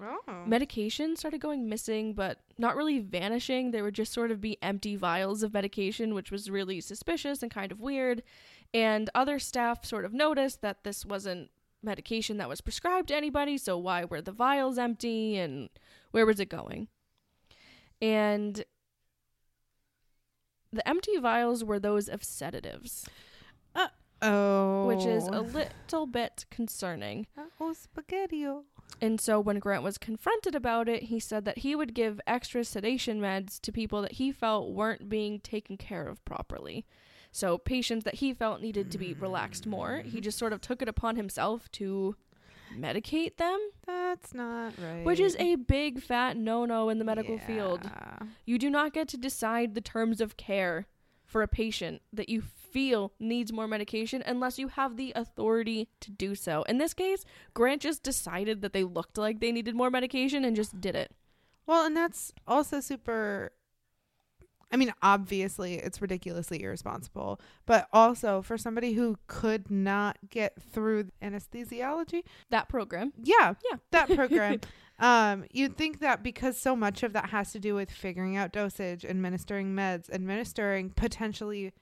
Oh. 0.00 0.44
Medication 0.46 1.16
started 1.16 1.40
going 1.40 1.68
missing, 1.68 2.14
but 2.14 2.38
not 2.56 2.76
really 2.76 3.00
vanishing. 3.00 3.70
There 3.70 3.82
would 3.82 3.94
just 3.94 4.12
sort 4.12 4.30
of 4.30 4.40
be 4.40 4.56
empty 4.62 4.96
vials 4.96 5.42
of 5.42 5.52
medication, 5.52 6.14
which 6.14 6.30
was 6.30 6.50
really 6.50 6.80
suspicious 6.80 7.42
and 7.42 7.50
kind 7.50 7.72
of 7.72 7.80
weird. 7.80 8.22
And 8.72 9.10
other 9.14 9.38
staff 9.38 9.84
sort 9.84 10.04
of 10.04 10.12
noticed 10.12 10.62
that 10.62 10.84
this 10.84 11.04
wasn't 11.04 11.50
medication 11.82 12.36
that 12.38 12.48
was 12.48 12.60
prescribed 12.60 13.08
to 13.08 13.16
anybody, 13.16 13.58
so 13.58 13.76
why 13.78 14.04
were 14.04 14.20
the 14.20 14.32
vials 14.32 14.78
empty 14.78 15.36
and 15.36 15.68
where 16.10 16.26
was 16.26 16.40
it 16.40 16.48
going? 16.48 16.88
And 18.00 18.64
the 20.72 20.86
empty 20.88 21.16
vials 21.18 21.64
were 21.64 21.78
those 21.80 22.08
of 22.08 22.22
sedatives. 22.22 23.06
Oh. 24.20 24.86
which 24.86 25.06
is 25.06 25.28
a 25.28 25.42
little 25.42 26.06
bit 26.06 26.44
concerning. 26.50 27.28
Oh, 27.60 27.72
spaghetti. 27.72 28.44
And 29.00 29.20
so 29.20 29.38
when 29.38 29.58
Grant 29.58 29.82
was 29.82 29.98
confronted 29.98 30.54
about 30.54 30.88
it, 30.88 31.04
he 31.04 31.20
said 31.20 31.44
that 31.44 31.58
he 31.58 31.74
would 31.74 31.94
give 31.94 32.20
extra 32.26 32.64
sedation 32.64 33.20
meds 33.20 33.60
to 33.60 33.72
people 33.72 34.02
that 34.02 34.12
he 34.12 34.32
felt 34.32 34.70
weren't 34.70 35.08
being 35.08 35.40
taken 35.40 35.76
care 35.76 36.08
of 36.08 36.24
properly. 36.24 36.84
So 37.30 37.58
patients 37.58 38.04
that 38.04 38.16
he 38.16 38.32
felt 38.32 38.60
needed 38.60 38.90
to 38.90 38.98
be 38.98 39.14
relaxed 39.14 39.66
more, 39.66 39.98
he 39.98 40.10
mm-hmm. 40.10 40.20
just 40.20 40.38
sort 40.38 40.52
of 40.52 40.60
took 40.60 40.82
it 40.82 40.88
upon 40.88 41.16
himself 41.16 41.70
to 41.72 42.16
medicate 42.76 43.36
them, 43.36 43.58
That's 43.86 44.34
not 44.34 44.74
right. 44.78 45.04
which 45.04 45.20
is 45.20 45.36
a 45.38 45.56
big 45.56 46.02
fat 46.02 46.36
no-no 46.36 46.88
in 46.88 46.98
the 46.98 47.04
medical 47.04 47.38
field. 47.38 47.90
You 48.44 48.58
do 48.58 48.70
not 48.70 48.92
get 48.92 49.08
to 49.08 49.16
decide 49.16 49.74
the 49.74 49.80
terms 49.80 50.20
of 50.20 50.36
care 50.36 50.86
for 51.24 51.42
a 51.42 51.48
patient 51.48 52.02
that 52.12 52.28
you 52.28 52.42
feel 52.72 53.12
needs 53.18 53.52
more 53.52 53.66
medication 53.68 54.22
unless 54.26 54.58
you 54.58 54.68
have 54.68 54.96
the 54.96 55.12
authority 55.16 55.88
to 56.00 56.10
do 56.10 56.34
so. 56.34 56.62
In 56.62 56.78
this 56.78 56.94
case, 56.94 57.24
Grant 57.54 57.82
just 57.82 58.02
decided 58.02 58.62
that 58.62 58.72
they 58.72 58.84
looked 58.84 59.18
like 59.18 59.40
they 59.40 59.52
needed 59.52 59.74
more 59.74 59.90
medication 59.90 60.44
and 60.44 60.54
just 60.56 60.80
did 60.80 60.94
it. 60.96 61.12
Well, 61.66 61.84
and 61.84 61.96
that's 61.96 62.32
also 62.46 62.80
super. 62.80 63.52
I 64.70 64.76
mean, 64.76 64.92
obviously, 65.02 65.76
it's 65.76 66.02
ridiculously 66.02 66.62
irresponsible, 66.62 67.40
but 67.64 67.88
also 67.90 68.42
for 68.42 68.58
somebody 68.58 68.92
who 68.92 69.16
could 69.26 69.70
not 69.70 70.18
get 70.28 70.60
through 70.60 71.08
anesthesiology, 71.22 72.22
That 72.50 72.68
program. 72.68 73.12
yeah, 73.22 73.54
Yeah. 73.70 73.78
that 73.92 74.08
program. 74.14 74.60
um, 74.98 75.44
you'd 75.52 75.78
think 75.78 76.00
that 76.00 76.22
because 76.22 76.58
so 76.58 76.76
much 76.76 77.02
of 77.02 77.14
that 77.14 77.30
has 77.30 77.50
to 77.52 77.58
do 77.58 77.74
with 77.74 77.90
figuring 77.90 78.36
out 78.36 78.52
dosage, 78.52 79.06
administering 79.06 79.74
meds, 79.74 80.10
administering 80.12 80.90
potentially 80.90 81.72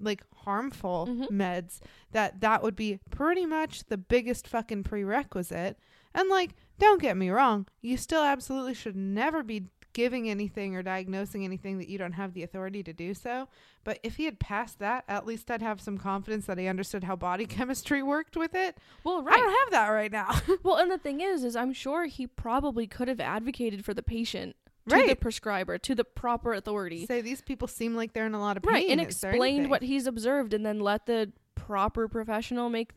like 0.00 0.22
harmful 0.34 1.06
Mhm. 1.08 1.30
meds, 1.30 1.80
that 2.12 2.40
that 2.40 2.62
would 2.62 2.76
be 2.76 2.98
pretty 3.10 3.46
much 3.46 3.84
the 3.84 3.96
biggest 3.98 4.46
fucking 4.48 4.82
prerequisite. 4.84 5.78
And 6.14 6.28
like, 6.28 6.50
don't 6.78 7.00
get 7.00 7.16
me 7.16 7.30
wrong, 7.30 7.66
you 7.82 7.96
still 7.96 8.22
absolutely 8.22 8.74
should 8.74 8.96
never 8.96 9.42
be 9.42 9.66
giving 9.92 10.30
anything 10.30 10.76
or 10.76 10.84
diagnosing 10.84 11.44
anything 11.44 11.78
that 11.78 11.88
you 11.88 11.98
don't 11.98 12.12
have 12.12 12.32
the 12.32 12.44
authority 12.44 12.80
to 12.80 12.92
do 12.92 13.12
so. 13.12 13.48
But 13.82 13.98
if 14.04 14.16
he 14.16 14.24
had 14.24 14.38
passed 14.38 14.78
that, 14.78 15.04
at 15.08 15.26
least 15.26 15.50
I'd 15.50 15.62
have 15.62 15.80
some 15.80 15.98
confidence 15.98 16.46
that 16.46 16.58
he 16.58 16.68
understood 16.68 17.02
how 17.04 17.16
body 17.16 17.44
chemistry 17.58 18.00
worked 18.02 18.36
with 18.36 18.54
it. 18.54 18.78
Well, 19.02 19.24
I 19.28 19.36
don't 19.36 19.50
have 19.64 19.70
that 19.72 19.88
right 19.88 20.12
now. 20.12 20.30
well, 20.62 20.76
and 20.76 20.90
the 20.92 20.98
thing 20.98 21.20
is, 21.20 21.42
is 21.42 21.56
I'm 21.56 21.72
sure 21.72 22.06
he 22.06 22.28
probably 22.28 22.86
could 22.86 23.08
have 23.08 23.18
advocated 23.20 23.84
for 23.84 23.92
the 23.92 24.02
patient 24.02 24.54
to 24.88 25.06
the 25.06 25.16
prescriber, 25.16 25.78
to 25.78 25.94
the 25.94 26.04
proper 26.04 26.52
authority. 26.54 27.06
Say 27.06 27.20
these 27.20 27.42
people 27.42 27.68
seem 27.68 27.94
like 27.94 28.12
they're 28.12 28.26
in 28.26 28.34
a 28.34 28.40
lot 28.40 28.56
of 28.56 28.62
pain. 28.62 28.72
Right, 28.74 28.88
and 28.88 29.00
Is 29.00 29.06
explained 29.06 29.70
what 29.70 29.82
he's 29.82 30.06
observed 30.06 30.54
and 30.54 30.64
then 30.64 30.80
let 30.80 31.06
the 31.06 31.32
proper 31.54 32.08
professional 32.08 32.68
make 32.70 32.92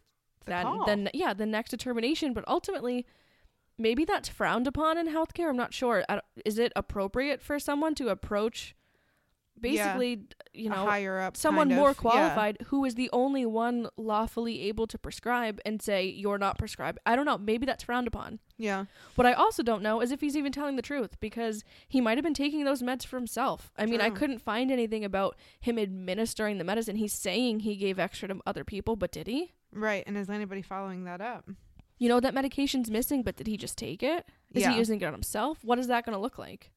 The 0.45 0.51
that 0.51 0.63
call. 0.63 0.85
then 0.85 1.09
yeah, 1.13 1.33
the 1.33 1.45
next 1.45 1.71
determination, 1.71 2.33
but 2.33 2.43
ultimately 2.47 3.05
maybe 3.77 4.05
that's 4.05 4.29
frowned 4.29 4.67
upon 4.67 4.97
in 4.97 5.07
healthcare. 5.07 5.49
I'm 5.49 5.57
not 5.57 5.73
sure. 5.73 6.03
Is 6.45 6.57
it 6.57 6.71
appropriate 6.75 7.41
for 7.41 7.59
someone 7.59 7.95
to 7.95 8.09
approach 8.09 8.75
basically, 9.59 10.23
you 10.53 10.69
know, 10.69 10.85
higher 10.85 11.19
up, 11.19 11.37
someone 11.37 11.69
more 11.69 11.89
of- 11.89 11.95
yeah. 11.97 12.01
qualified 12.01 12.57
who 12.67 12.85
is 12.85 12.95
the 12.95 13.09
only 13.13 13.45
one 13.45 13.87
lawfully 13.97 14.61
able 14.61 14.87
to 14.87 14.97
prescribe 14.97 15.59
and 15.65 15.81
say 15.81 16.05
you're 16.05 16.37
not 16.37 16.57
prescribed. 16.57 16.99
I 17.05 17.15
don't 17.15 17.25
know. 17.25 17.37
Maybe 17.37 17.65
that's 17.65 17.83
frowned 17.83 18.07
upon. 18.07 18.39
Yeah. 18.57 18.85
What 19.15 19.25
I 19.25 19.33
also 19.33 19.63
don't 19.63 19.83
know 19.83 20.01
is 20.01 20.11
if 20.11 20.21
he's 20.21 20.37
even 20.37 20.51
telling 20.51 20.75
the 20.75 20.81
truth 20.81 21.19
because 21.19 21.63
he 21.87 22.01
might 22.01 22.17
have 22.17 22.23
been 22.23 22.33
taking 22.33 22.63
those 22.65 22.81
meds 22.81 23.05
for 23.05 23.17
himself. 23.17 23.71
I 23.77 23.85
mean, 23.85 24.01
I 24.01 24.09
couldn't 24.09 24.39
find 24.39 24.71
anything 24.71 25.05
about 25.05 25.37
him 25.59 25.77
administering 25.77 26.57
the 26.57 26.63
medicine. 26.63 26.95
He's 26.95 27.13
saying 27.13 27.61
he 27.61 27.75
gave 27.75 27.99
extra 27.99 28.27
to 28.27 28.39
other 28.45 28.63
people, 28.63 28.95
but 28.95 29.11
did 29.11 29.27
he? 29.27 29.53
Right. 29.71 30.03
And 30.05 30.17
is 30.17 30.29
anybody 30.29 30.61
following 30.61 31.05
that 31.05 31.21
up? 31.21 31.49
You 31.97 32.09
know 32.09 32.19
that 32.19 32.33
medication's 32.33 32.91
missing, 32.91 33.23
but 33.23 33.35
did 33.37 33.47
he 33.47 33.55
just 33.55 33.77
take 33.77 34.03
it? 34.03 34.25
Is 34.53 34.63
yeah. 34.63 34.71
he 34.71 34.77
using 34.77 34.99
it 34.99 35.05
on 35.05 35.13
himself? 35.13 35.59
What 35.63 35.79
is 35.79 35.87
that 35.87 36.05
going 36.05 36.15
to 36.15 36.21
look 36.21 36.37
like? 36.37 36.71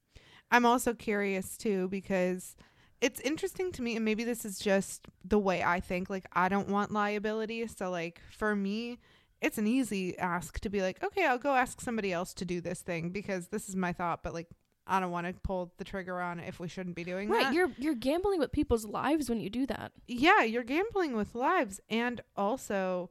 I'm 0.51 0.65
also 0.67 0.95
curious 0.95 1.57
too 1.57 1.89
because 1.89 2.57
it's 3.01 3.21
interesting 3.21 3.73
to 3.73 3.83
me 3.83 3.97
and 3.97 4.05
maybe 4.05 4.25
this 4.25 4.45
is 4.45 4.59
just 4.59 5.07
the 5.25 5.39
way 5.39 5.63
I 5.63 5.81
think 5.81 6.09
like 6.09 6.27
I 6.33 6.49
don't 6.49 6.69
want 6.69 6.93
liability 6.93 7.67
so 7.67 7.91
like 7.91 8.21
for 8.31 8.55
me 8.57 8.99
it's 9.43 9.59
an 9.59 9.67
easy 9.67 10.17
ask 10.19 10.59
to 10.61 10.71
be 10.71 10.81
like 10.83 11.03
okay 11.05 11.27
I'll 11.27 11.37
go 11.39 11.55
ask 11.55 11.81
somebody 11.81 12.13
else 12.13 12.33
to 12.35 12.45
do 12.45 12.61
this 12.61 12.81
thing 12.81 13.11
because 13.11 13.49
this 13.49 13.69
is 13.69 13.77
my 13.77 13.93
thought 13.93 14.23
but 14.23 14.33
like 14.35 14.49
I 14.87 15.01
don't 15.01 15.11
want 15.11 15.27
to 15.27 15.35
pull 15.43 15.73
the 15.79 15.85
trigger 15.85 16.21
on 16.21 16.39
it 16.39 16.49
if 16.49 16.61
we 16.61 16.69
shouldn't 16.69 16.95
be 16.95 17.03
doing 17.03 17.29
Right, 17.29 17.43
that. 17.45 17.53
you're 17.53 17.71
you're 17.77 17.95
gambling 17.97 18.39
with 18.39 18.53
people's 18.53 18.85
lives 18.87 19.29
when 19.29 19.41
you 19.41 19.51
do 19.51 19.67
that. 19.67 19.91
yeah, 20.07 20.43
you're 20.43 20.63
gambling 20.63 21.17
with 21.17 21.35
lives 21.35 21.81
and 21.91 22.21
also 22.37 23.11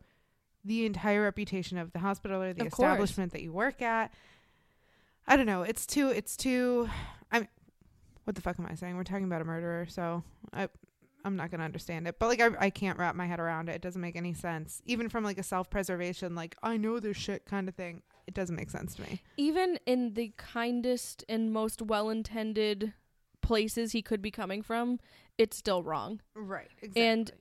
the 0.63 0.86
entire 0.86 1.22
reputation 1.24 1.77
of 1.77 1.92
the 1.92 2.00
hospital 2.00 2.42
or 2.42 2.54
the 2.54 2.65
Of 2.65 2.72
course. 2.72 2.88
establishment 2.88 3.34
that 3.34 3.42
you 3.44 3.51
work 3.54 3.82
at. 3.84 4.12
I 5.27 5.36
don't 5.36 5.46
know. 5.46 5.63
It's 5.63 5.86
too. 5.86 6.10
It's 6.10 6.36
too. 6.38 6.89
What 8.25 8.36
the 8.36 8.41
fuck 8.41 8.60
am 8.60 8.67
I 8.70 8.75
saying? 8.75 8.98
We're 8.98 9.03
talking 9.03 9.25
about 9.25 9.41
a 9.41 9.46
murderer, 9.46 9.86
so 9.89 10.24
I. 10.53 10.67
I'm 11.24 11.36
not 11.38 11.50
gonna 11.50 11.63
understand 11.63 12.08
it, 12.08 12.20
but 12.20 12.27
like 12.27 12.39
I, 12.39 12.50
I 12.60 12.70
can't 12.70 13.00
wrap 13.00 13.15
my 13.15 13.25
head 13.25 13.39
around 13.39 13.67
it. 13.67 13.74
It 13.74 13.82
doesn't 13.82 14.00
make 14.00 14.15
any 14.15 14.36
sense, 14.36 14.84
even 14.86 15.10
from 15.10 15.24
like 15.24 15.39
a 15.39 15.44
self-preservation, 15.44 16.36
like 16.36 16.55
I 16.62 16.77
know 16.77 17.00
this 17.00 17.17
shit 17.17 17.46
kind 17.46 17.67
of 17.67 17.74
thing. 17.74 18.03
It 18.27 18.36
doesn't 18.36 18.55
make 18.55 18.70
sense 18.70 18.94
to 18.96 19.01
me. 19.01 19.24
Even 19.36 19.79
in 19.88 20.13
the 20.13 20.34
kindest 20.38 21.25
and 21.27 21.51
most 21.51 21.82
well-intended 21.82 22.94
places 23.41 23.91
he 23.91 24.03
could 24.03 24.22
be 24.22 24.29
coming 24.29 24.62
from, 24.62 25.00
it's 25.39 25.58
still 25.58 25.82
wrong. 25.82 26.22
Right. 26.36 26.70
Exactly. 26.84 27.01
And- 27.01 27.32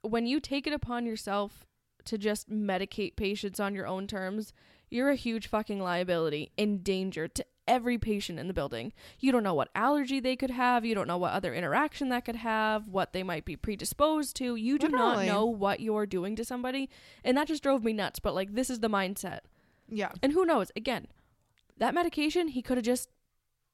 when 0.00 0.26
you 0.26 0.40
take 0.40 0.66
it 0.66 0.72
upon 0.72 1.04
yourself 1.04 1.66
to 2.06 2.16
just 2.16 2.50
medicate 2.50 3.16
patients 3.16 3.60
on 3.60 3.74
your 3.74 3.86
own 3.86 4.06
terms, 4.06 4.54
you're 4.90 5.10
a 5.10 5.16
huge 5.16 5.46
fucking 5.48 5.80
liability 5.80 6.50
and 6.56 6.82
danger 6.84 7.28
to 7.28 7.44
every 7.66 7.96
patient 7.98 8.38
in 8.38 8.46
the 8.48 8.54
building. 8.54 8.92
You 9.20 9.32
don't 9.32 9.42
know 9.42 9.54
what 9.54 9.70
allergy 9.74 10.20
they 10.20 10.36
could 10.36 10.50
have, 10.50 10.84
you 10.84 10.94
don't 10.94 11.08
know 11.08 11.16
what 11.18 11.32
other 11.32 11.54
interaction 11.54 12.08
that 12.10 12.24
could 12.24 12.36
have, 12.36 12.88
what 12.88 13.12
they 13.12 13.22
might 13.22 13.44
be 13.44 13.56
predisposed 13.56 14.36
to. 14.36 14.54
You 14.56 14.78
do 14.78 14.88
not 14.88 15.16
know 15.26 15.46
what 15.46 15.80
you're 15.80 16.06
doing 16.06 16.36
to 16.36 16.44
somebody, 16.44 16.90
and 17.24 17.36
that 17.36 17.48
just 17.48 17.62
drove 17.62 17.82
me 17.84 17.92
nuts, 17.92 18.18
but 18.18 18.34
like 18.34 18.54
this 18.54 18.68
is 18.70 18.80
the 18.80 18.88
mindset. 18.90 19.40
yeah, 19.88 20.12
And 20.22 20.32
who 20.32 20.44
knows, 20.44 20.70
again, 20.76 21.06
that 21.78 21.94
medication 21.94 22.48
he 22.48 22.62
could 22.62 22.76
have 22.76 22.84
just 22.84 23.08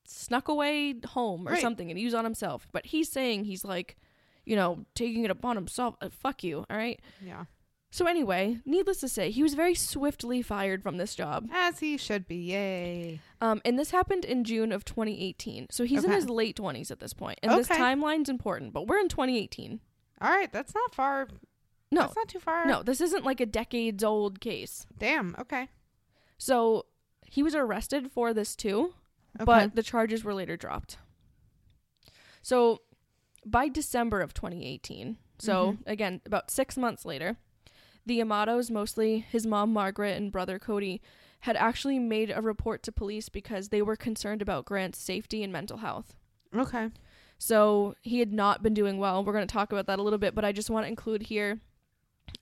snuck 0.07 0.49
away 0.49 0.95
home 1.11 1.47
or 1.47 1.53
Right. 1.53 1.61
something 1.61 1.91
and 1.91 1.99
used 2.01 2.15
on 2.17 2.25
himself. 2.25 2.67
But 2.73 2.87
he's 2.87 3.09
saying 3.11 3.45
he's 3.45 3.65
like, 3.65 3.97
you 4.45 4.57
know, 4.57 4.87
taking 4.95 5.25
it 5.25 5.31
upon 5.31 5.57
himself. 5.57 5.97
Uh, 6.01 6.09
fuck 6.11 6.43
you, 6.43 6.65
all 6.71 6.77
right? 6.77 7.01
yeah. 7.25 7.45
So 7.93 8.07
anyway, 8.07 8.59
needless 8.65 8.99
to 9.01 9.09
say, 9.09 9.31
he 9.33 9.43
was 9.43 9.55
very 9.55 9.75
swiftly 9.75 10.43
fired 10.43 10.81
from 10.83 10.97
this 10.97 11.15
job. 11.17 11.49
As 11.53 11.81
he 11.81 11.97
should 11.97 12.29
be. 12.29 12.37
Yay. 12.37 13.21
Um, 13.41 13.61
and 13.65 13.77
this 13.79 13.91
happened 13.91 14.25
in 14.25 14.45
June 14.45 14.71
of 14.71 14.85
2018. 14.85 15.67
So 15.71 15.85
he's 15.85 16.05
in 16.05 16.11
Okay. 16.11 16.15
his 16.15 16.31
late 16.31 16.57
20s 16.57 16.93
at 16.93 17.01
this 17.01 17.13
point. 17.13 17.41
And 17.43 17.51
this 17.53 17.69
Okay. 17.69 17.81
timeline's 17.81 18.29
important, 18.29 18.73
but 18.73 18.87
we're 18.87 19.01
in 19.01 19.09
2018. 19.09 19.81
All 20.21 20.31
right, 20.31 20.53
that's 20.53 20.73
not 20.75 20.95
far. 20.95 21.29
No, 21.91 22.03
that's 22.03 22.15
not 22.17 22.29
too 22.29 22.39
far. 22.39 22.65
no, 22.67 22.85
this 22.85 23.01
isn't 23.01 23.25
like 23.25 23.41
a 23.41 23.47
decades 23.47 24.05
old 24.05 24.39
case. 24.41 24.87
Damn. 24.97 25.35
Okay. 25.39 25.69
So 26.39 26.87
he 27.27 27.43
was 27.43 27.57
arrested 27.57 28.13
for 28.13 28.33
this 28.33 28.55
too. 28.55 28.95
Okay. 29.37 29.45
but 29.45 29.75
the 29.77 29.83
charges 29.85 30.25
were 30.25 30.35
later 30.35 30.57
dropped. 30.57 30.99
So 32.43 32.83
by 33.47 33.69
December 33.69 34.21
of 34.21 34.35
2018, 34.35 35.19
so 35.39 35.73
Mhm. 35.73 35.79
again, 35.87 36.21
about 36.27 36.51
six 36.51 36.77
months 36.77 37.05
later, 37.05 37.37
the 38.07 38.21
Amatos, 38.21 38.71
mostly 38.71 39.21
his 39.31 39.47
mom 39.47 39.73
Margaret 39.73 40.17
and 40.17 40.33
brother 40.33 40.59
Cody, 40.59 41.01
had 41.41 41.57
actually 41.57 41.99
made 41.99 42.31
a 42.35 42.43
report 42.43 42.83
to 42.85 42.93
police 42.93 43.29
because 43.29 43.69
they 43.69 43.83
were 43.83 43.97
concerned 43.97 44.43
about 44.43 44.65
Grant's 44.65 44.99
safety 44.99 45.43
and 45.43 45.53
mental 45.53 45.79
health. 45.79 46.15
okay. 46.57 46.89
So 47.39 47.95
he 48.03 48.19
had 48.19 48.33
not 48.35 48.63
been 48.63 48.75
doing 48.75 48.99
well. 48.99 49.25
We're 49.25 49.33
going 49.33 49.47
to 49.47 49.53
talk 49.53 49.73
about 49.73 49.87
that 49.87 49.99
a 49.99 50.03
little 50.03 50.19
bit, 50.19 50.35
but 50.35 50.45
I 50.45 50.53
just 50.53 50.69
want 50.69 50.85
to 50.85 50.89
include 50.89 51.23
here. 51.23 51.61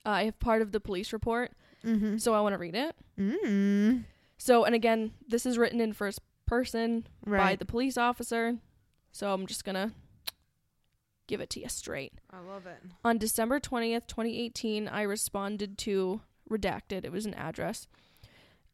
Uh, 0.05 0.09
I 0.09 0.23
have 0.25 0.37
part 0.41 0.61
of 0.61 0.71
the 0.73 0.79
police 0.81 1.13
report, 1.13 1.53
Mm-hmm. 1.85 2.17
so 2.17 2.33
I 2.33 2.41
want 2.41 2.51
to 2.53 2.57
read 2.57 2.75
it. 2.75 2.93
Mm. 3.17 4.03
So, 4.37 4.65
and 4.65 4.75
again, 4.75 5.11
this 5.29 5.45
is 5.45 5.57
written 5.57 5.79
in 5.79 5.93
first 5.93 6.19
person, 6.45 7.07
by 7.25 7.55
the 7.55 7.63
police 7.63 7.97
officer. 7.97 8.57
So 9.13 9.31
I'm 9.33 9.47
just 9.47 9.63
gonna 9.63 9.93
give 11.29 11.39
it 11.39 11.49
to 11.51 11.61
you 11.61 11.69
straight. 11.69 12.13
I 12.31 12.39
love 12.39 12.65
it. 12.65 12.81
On 13.05 13.17
December 13.17 13.59
20th, 13.59 14.07
2018, 14.07 14.87
I 14.87 15.03
responded 15.03 15.77
to 15.79 16.21
redacted. 16.49 17.05
It 17.05 17.11
was 17.11 17.25
an 17.25 17.35
address 17.35 17.87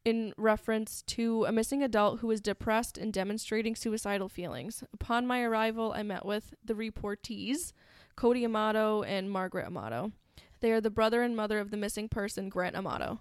in 0.04 0.32
reference 0.38 1.02
to 1.02 1.44
a 1.44 1.52
missing 1.52 1.82
adult 1.82 2.20
who 2.20 2.28
was 2.28 2.40
depressed 2.40 2.96
and 2.96 3.12
demonstrating 3.12 3.76
suicidal 3.76 4.28
feelings. 4.28 4.82
Upon 4.94 5.26
my 5.26 5.42
arrival, 5.42 5.92
I 5.94 6.02
met 6.02 6.24
with 6.24 6.54
the 6.64 6.74
reportees, 6.74 7.72
Cody 8.16 8.44
Amato 8.44 9.02
and 9.02 9.30
Margaret 9.30 9.66
Amato. 9.66 10.12
They 10.60 10.72
are 10.72 10.80
the 10.80 10.90
brother 10.90 11.22
and 11.22 11.36
mother 11.36 11.58
of 11.58 11.70
the 11.70 11.76
missing 11.76 12.08
person, 12.08 12.48
Grant 12.48 12.76
Amato. 12.76 13.20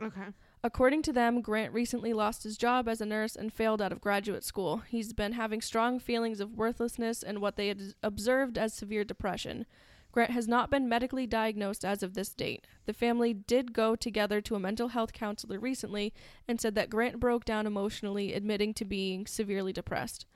Okay. 0.00 0.28
According 0.62 1.02
to 1.02 1.12
them, 1.12 1.40
Grant 1.40 1.72
recently 1.72 2.12
lost 2.12 2.42
his 2.42 2.56
job 2.56 2.88
as 2.88 3.00
a 3.00 3.06
nurse 3.06 3.36
and 3.36 3.52
failed 3.52 3.80
out 3.80 3.92
of 3.92 4.00
graduate 4.00 4.44
school. 4.44 4.78
He's 4.88 5.12
been 5.12 5.32
having 5.32 5.60
strong 5.60 6.00
feelings 6.00 6.40
of 6.40 6.56
worthlessness 6.56 7.22
and 7.22 7.40
what 7.40 7.56
they 7.56 7.68
had 7.68 7.94
observed 8.02 8.58
as 8.58 8.74
severe 8.74 9.04
depression. 9.04 9.66
Grant 10.10 10.32
has 10.32 10.48
not 10.48 10.70
been 10.70 10.88
medically 10.88 11.26
diagnosed 11.26 11.84
as 11.84 12.02
of 12.02 12.14
this 12.14 12.30
date. 12.30 12.66
The 12.86 12.92
family 12.92 13.34
did 13.34 13.72
go 13.72 13.94
together 13.94 14.40
to 14.40 14.56
a 14.56 14.60
mental 14.60 14.88
health 14.88 15.12
counselor 15.12 15.60
recently 15.60 16.12
and 16.48 16.60
said 16.60 16.74
that 16.74 16.90
Grant 16.90 17.20
broke 17.20 17.44
down 17.44 17.66
emotionally, 17.66 18.32
admitting 18.32 18.74
to 18.74 18.84
being 18.84 19.26
severely 19.26 19.72
depressed. 19.72 20.26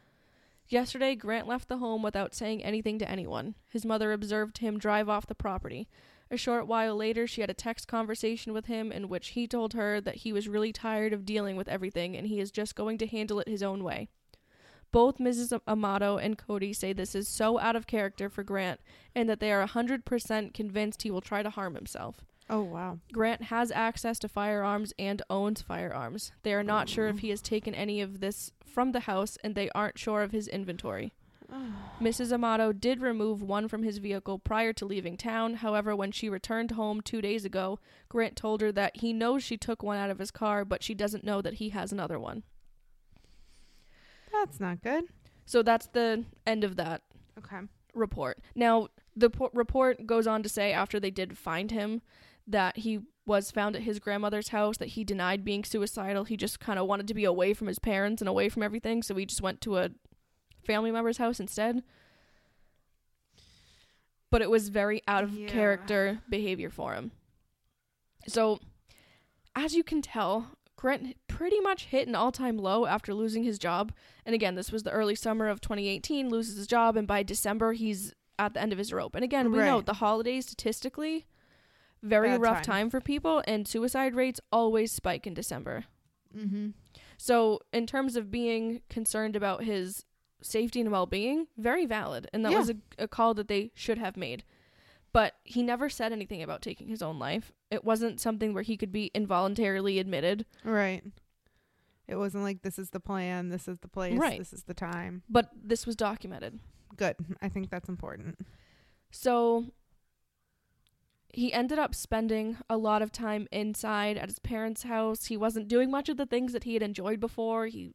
Yesterday, 0.69 1.17
Grant 1.17 1.49
left 1.49 1.69
the 1.69 1.79
home 1.79 2.03
without 2.03 2.35
saying 2.35 2.63
anything 2.63 2.99
to 2.99 3.11
anyone. 3.11 3.57
His 3.69 3.85
mother 3.85 4.13
observed 4.13 4.59
him 4.59 4.79
drive 4.79 5.09
off 5.09 5.27
the 5.27 5.35
property. 5.35 5.89
A 6.33 6.39
short 6.39 6.67
while 6.67 6.97
later, 6.97 7.27
she 7.27 7.43
had 7.43 7.51
a 7.51 7.55
text 7.55 7.87
conversation 7.87 8.55
with 8.55 8.65
him 8.65 8.91
in 8.91 9.11
which 9.11 9.29
he 9.29 9.47
told 9.47 9.75
her 9.75 10.01
that 10.01 10.17
he 10.17 10.33
was 10.33 10.49
really 10.49 10.73
tired 10.73 11.13
of 11.13 11.27
dealing 11.27 11.57
with 11.57 11.69
everything 11.69 12.17
and 12.17 12.27
he 12.27 12.41
is 12.41 12.51
just 12.51 12.75
going 12.75 12.97
to 12.99 13.07
handle 13.07 13.39
it 13.39 13.49
his 13.49 13.63
own 13.63 13.85
way. 13.85 14.09
Both 14.93 15.19
Mrs. 15.19 15.61
Amato 15.69 16.17
and 16.17 16.39
Cody 16.39 16.73
say 16.73 16.95
this 16.95 17.15
is 17.15 17.29
so 17.29 17.61
out 17.61 17.77
of 17.77 17.87
character 17.87 18.31
for 18.31 18.43
Grant 18.43 18.81
and 19.15 19.29
that 19.29 19.41
they 19.41 19.53
are 19.53 19.67
100% 19.67 20.55
convinced 20.55 21.03
he 21.03 21.11
will 21.11 21.21
try 21.21 21.43
to 21.43 21.51
harm 21.51 21.75
himself. 21.75 22.25
Oh 22.49 22.63
wow. 22.63 22.99
Grant 23.13 23.45
has 23.45 23.71
access 23.71 24.19
to 24.21 24.29
firearms 24.29 24.95
and 24.99 25.21
owns 25.29 25.61
firearms. 25.61 26.33
They 26.45 26.55
are 26.55 26.63
not 26.63 26.89
sure 26.89 27.09
if 27.09 27.19
he 27.19 27.29
has 27.29 27.43
taken 27.43 27.75
any 27.75 28.01
of 28.01 28.21
this 28.21 28.53
from 28.65 28.93
the 28.93 29.01
house 29.01 29.37
and 29.45 29.55
they 29.55 29.69
aren't 29.75 29.99
sure 29.99 30.23
of 30.23 30.33
his 30.33 30.49
inventory. 30.49 31.13
Mrs. 32.01 32.33
Amato 32.33 32.73
did 32.73 33.01
remove 33.01 33.43
one 33.43 33.69
from 33.69 33.83
his 33.83 33.99
vehicle 33.99 34.39
prior 34.39 34.73
to 34.73 34.85
leaving 34.87 35.17
town. 35.17 35.55
However, 35.55 35.95
when 35.95 36.11
she 36.13 36.29
returned 36.29 36.73
home 36.73 37.01
two 37.01 37.21
days 37.21 37.45
ago, 37.45 37.79
Grant 38.09 38.37
told 38.37 38.61
her 38.61 38.73
that 38.73 38.97
he 38.99 39.13
knows 39.13 39.43
she 39.43 39.57
took 39.57 39.83
one 39.83 39.99
out 39.99 40.11
of 40.11 40.19
his 40.19 40.31
car, 40.31 40.65
but 40.65 40.83
she 40.83 40.95
doesn't 40.95 41.25
know 41.25 41.41
that 41.43 41.55
he 41.55 41.69
has 41.71 41.93
another 41.93 42.19
one. 42.19 42.43
That's 44.33 44.59
not 44.61 44.83
good. 44.83 45.05
So 45.45 45.63
that's 45.63 45.87
the 45.89 46.25
end 46.47 46.65
of 46.65 46.77
that 46.77 47.03
Okay. 47.39 47.61
report. 47.95 48.39
Now, 48.55 48.89
the 49.15 49.31
po- 49.31 49.51
report 49.53 50.07
goes 50.07 50.27
on 50.27 50.43
to 50.43 50.49
say 50.49 50.73
after 50.73 50.99
they 50.99 51.11
did 51.11 51.37
find 51.37 51.71
him 51.71 52.01
that 52.47 52.79
he 52.79 53.01
was 53.27 53.51
found 53.51 53.77
at 53.77 53.83
his 53.83 54.01
grandmother's 54.01 54.49
house, 54.49 54.79
that 54.79 54.89
he 54.91 55.05
denied 55.05 55.45
being 55.45 55.63
suicidal. 55.65 56.25
He 56.25 56.37
just 56.37 56.59
kind 56.59 56.79
of 56.79 56.87
wanted 56.87 57.07
to 57.09 57.15
be 57.15 57.25
away 57.25 57.55
from 57.55 57.69
his 57.69 57.79
parents 57.79 58.21
and 58.23 58.29
away 58.29 58.49
from 58.49 58.63
everything, 58.63 59.03
so 59.03 59.15
he 59.15 59.27
just 59.27 59.43
went 59.43 59.61
to 59.61 59.77
a 59.79 59.91
family 60.65 60.91
member's 60.91 61.19
house 61.19 61.41
instead. 61.41 61.83
But 64.31 64.43
it 64.43 64.51
was 64.51 64.69
very 64.71 65.03
out 65.07 65.25
of 65.25 65.35
Yeah. 65.35 65.49
character 65.49 66.21
behavior 66.29 66.71
for 66.71 66.95
him. 66.95 67.13
So, 68.27 68.61
as 69.55 69.75
you 69.75 69.85
can 69.85 70.01
tell, 70.01 70.57
Grant 70.77 71.17
pretty 71.29 71.61
much 71.61 71.85
hit 71.87 72.09
an 72.09 72.15
all 72.15 72.33
time 72.33 72.57
low 72.57 72.87
after 72.87 73.13
losing 73.15 73.45
his 73.45 73.59
job. 73.59 73.93
And 74.25 74.35
again, 74.35 74.55
this 74.55 74.73
was 74.73 74.83
the 74.85 74.91
early 74.91 75.15
summer 75.15 75.49
of 75.49 75.61
2018, 75.61 76.29
loses 76.31 76.57
his 76.57 76.67
job, 76.67 76.97
and 76.97 77.07
by 77.07 77.23
December, 77.23 77.73
he's 77.75 78.15
at 78.39 78.55
the 78.55 78.61
end 78.61 78.73
of 78.73 78.79
his 78.79 78.93
rope. 78.93 79.15
And 79.15 79.23
again, 79.23 79.53
we 79.53 79.59
know 79.59 79.81
the 79.81 79.95
holidays 79.95 80.47
statistically, 80.47 81.27
very 82.03 82.31
Bad 82.31 82.41
rough 82.41 82.57
time. 82.63 82.65
time 82.65 82.91
for 82.91 83.01
people, 83.01 83.43
and 83.47 83.69
suicide 83.69 84.15
rates 84.15 84.41
always 84.51 84.91
spike 84.91 85.27
in 85.27 85.35
December. 85.35 85.85
Mm-hmm. 86.37 86.71
So, 87.19 87.61
in 87.73 87.87
terms 87.87 88.17
of 88.17 88.31
being 88.31 88.81
concerned 88.89 89.37
about 89.37 89.63
his 89.65 90.05
safety 90.43 90.81
and 90.81 90.91
well 90.91 91.07
being, 91.07 91.47
very 91.57 91.87
valid. 91.87 92.29
And 92.33 92.45
that 92.45 92.53
Yeah. 92.53 92.59
was 92.59 92.71
a, 92.71 92.77
a 92.99 93.09
call 93.09 93.35
that 93.35 93.49
they 93.49 93.71
should 93.75 93.99
have 93.99 94.17
made. 94.17 94.45
But 95.13 95.35
he 95.45 95.63
never 95.63 95.89
said 95.91 96.13
anything 96.13 96.43
about 96.43 96.63
taking 96.63 96.89
his 96.89 97.03
own 97.03 97.19
life. 97.19 97.53
It 97.71 97.85
wasn't 97.85 98.19
something 98.21 98.55
where 98.55 98.63
he 98.63 98.77
could 98.77 98.93
be 98.93 99.11
involuntarily 99.15 99.99
admitted. 99.99 100.47
Right. 100.65 101.03
It 102.09 102.17
wasn't 102.17 102.45
like 102.45 102.63
this 102.63 102.79
is 102.79 102.91
the 102.91 103.01
plan, 103.01 103.49
this 103.51 103.69
is 103.69 103.79
the 103.81 103.89
place, 103.89 104.19
Right. 104.19 104.39
this 104.39 104.53
is 104.53 104.65
the 104.65 104.75
time. 104.75 105.23
But 105.29 105.51
this 105.55 105.87
was 105.87 105.97
documented. 105.97 106.59
Good. 106.97 107.17
I 107.41 107.49
think 107.49 107.71
that's 107.71 107.89
important. 107.89 108.39
So 109.11 109.67
he 111.33 111.53
ended 111.53 111.79
up 111.79 111.95
spending 111.95 112.59
a 112.69 112.77
lot 112.77 113.01
of 113.01 113.11
time 113.13 113.49
inside 113.51 114.19
at 114.19 114.29
his 114.29 114.39
parents' 114.39 114.83
house. 114.83 115.27
He 115.27 115.37
wasn't 115.37 115.69
doing 115.69 115.91
much 115.91 116.09
of 116.11 116.19
the 116.19 116.27
things 116.27 116.53
that 116.53 116.65
he 116.65 116.75
had 116.75 116.83
enjoyed 116.83 117.21
before. 117.21 117.67
He 117.67 117.95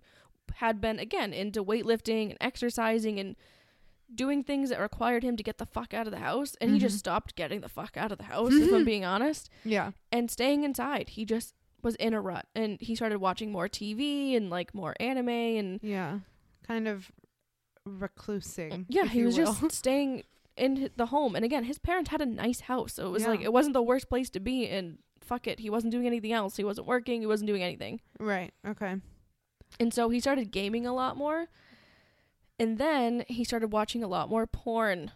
had 0.55 0.79
been, 0.81 0.99
again, 0.99 1.33
into 1.33 1.63
weightlifting 1.63 2.29
and 2.29 2.38
exercising 2.41 3.19
and 3.19 3.36
doing 4.13 4.43
things 4.43 4.69
that 4.69 4.79
required 4.79 5.23
him 5.23 5.36
to 5.38 5.43
get 5.43 5.57
the 5.57 5.65
fuck 5.65 5.93
out 5.93 6.07
of 6.07 6.12
the 6.12 6.19
house. 6.19 6.55
And 6.62 6.71
he 6.71 6.79
just 6.79 6.95
Mhm. 6.95 6.99
stopped 6.99 7.36
getting 7.36 7.62
the 7.62 7.67
fuck 7.69 7.97
out 7.97 8.12
of 8.12 8.17
the 8.17 8.23
house, 8.25 8.53
if 8.53 8.73
I'm 8.73 8.86
being 8.86 9.03
honest, 9.05 9.49
Yeah. 9.65 9.91
and 10.12 10.31
staying 10.31 10.63
inside. 10.63 11.10
He 11.10 11.25
just 11.25 11.53
was 11.83 11.95
in 11.95 12.13
a 12.13 12.21
rut. 12.21 12.47
And 12.55 12.79
he 12.81 12.95
started 12.95 13.19
watching 13.19 13.51
more 13.51 13.67
TV 13.67 14.36
and 14.36 14.49
like 14.49 14.73
more 14.73 14.95
anime 14.99 15.27
and 15.29 15.79
Yeah. 15.83 16.19
Kind 16.65 16.88
of 16.88 17.12
reclusing. 17.88 18.86
Yeah, 18.89 19.05
he 19.05 19.23
was 19.23 19.38
will. 19.38 19.53
just 19.53 19.71
staying 19.71 20.23
in 20.55 20.89
the 20.95 21.07
home. 21.07 21.36
And 21.36 21.45
again, 21.45 21.63
his 21.65 21.77
parents 21.77 22.10
had 22.10 22.21
a 22.21 22.25
nice 22.25 22.62
house. 22.62 22.93
So 22.93 23.07
it 23.07 23.12
was 23.12 23.27
like, 23.27 23.41
it 23.41 23.53
wasn't 23.53 23.73
the 23.73 23.81
worst 23.81 24.10
place 24.10 24.29
to 24.31 24.39
be. 24.39 24.67
And 24.67 24.97
fuck 25.21 25.47
it, 25.47 25.60
he 25.60 25.69
wasn't 25.69 25.91
doing 25.91 26.07
anything 26.07 26.31
else. 26.31 26.57
He 26.57 26.63
wasn't 26.63 26.88
working. 26.88 27.21
He 27.21 27.27
wasn't 27.27 27.47
doing 27.47 27.63
anything. 27.63 28.01
right. 28.19 28.53
Okay. 28.65 28.95
And 29.80 29.93
so 29.93 30.10
he 30.10 30.19
started 30.19 30.51
gaming 30.51 30.86
a 30.86 30.93
lot 30.93 31.17
more. 31.17 31.47
And 32.60 32.77
then 32.77 33.23
he 33.27 33.43
started 33.43 33.71
watching 33.71 34.03
a 34.03 34.08
lot 34.08 34.30
more 34.30 34.47
porn. 34.47 35.12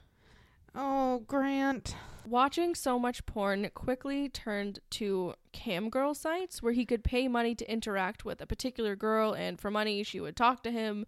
Oh, 0.75 1.23
Grant. 1.27 1.95
Watching 2.27 2.75
so 2.75 2.99
much 2.99 3.25
porn 3.25 3.67
quickly 3.73 4.29
turned 4.29 4.79
to 4.91 5.33
cam 5.51 5.89
girl 5.89 6.13
sites 6.13 6.61
where 6.61 6.73
he 6.73 6.85
could 6.85 7.03
pay 7.03 7.27
money 7.27 7.55
to 7.55 7.71
interact 7.71 8.23
with 8.23 8.41
a 8.41 8.45
particular 8.45 8.95
girl, 8.95 9.33
and 9.33 9.59
for 9.59 9.71
money, 9.71 10.03
she 10.03 10.19
would 10.19 10.35
talk 10.35 10.61
to 10.63 10.71
him, 10.71 11.07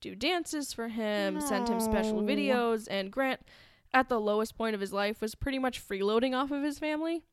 do 0.00 0.14
dances 0.14 0.72
for 0.72 0.88
him, 0.88 1.40
send 1.40 1.68
him 1.68 1.80
special 1.80 2.22
videos. 2.22 2.86
And 2.88 3.10
Grant, 3.10 3.40
at 3.92 4.08
the 4.08 4.20
lowest 4.20 4.56
point 4.56 4.76
of 4.76 4.80
his 4.80 4.92
life, 4.92 5.20
was 5.20 5.34
pretty 5.34 5.58
much 5.58 5.86
freeloading 5.86 6.34
off 6.36 6.52
of 6.52 6.62
his 6.62 6.78
family. 6.78 7.24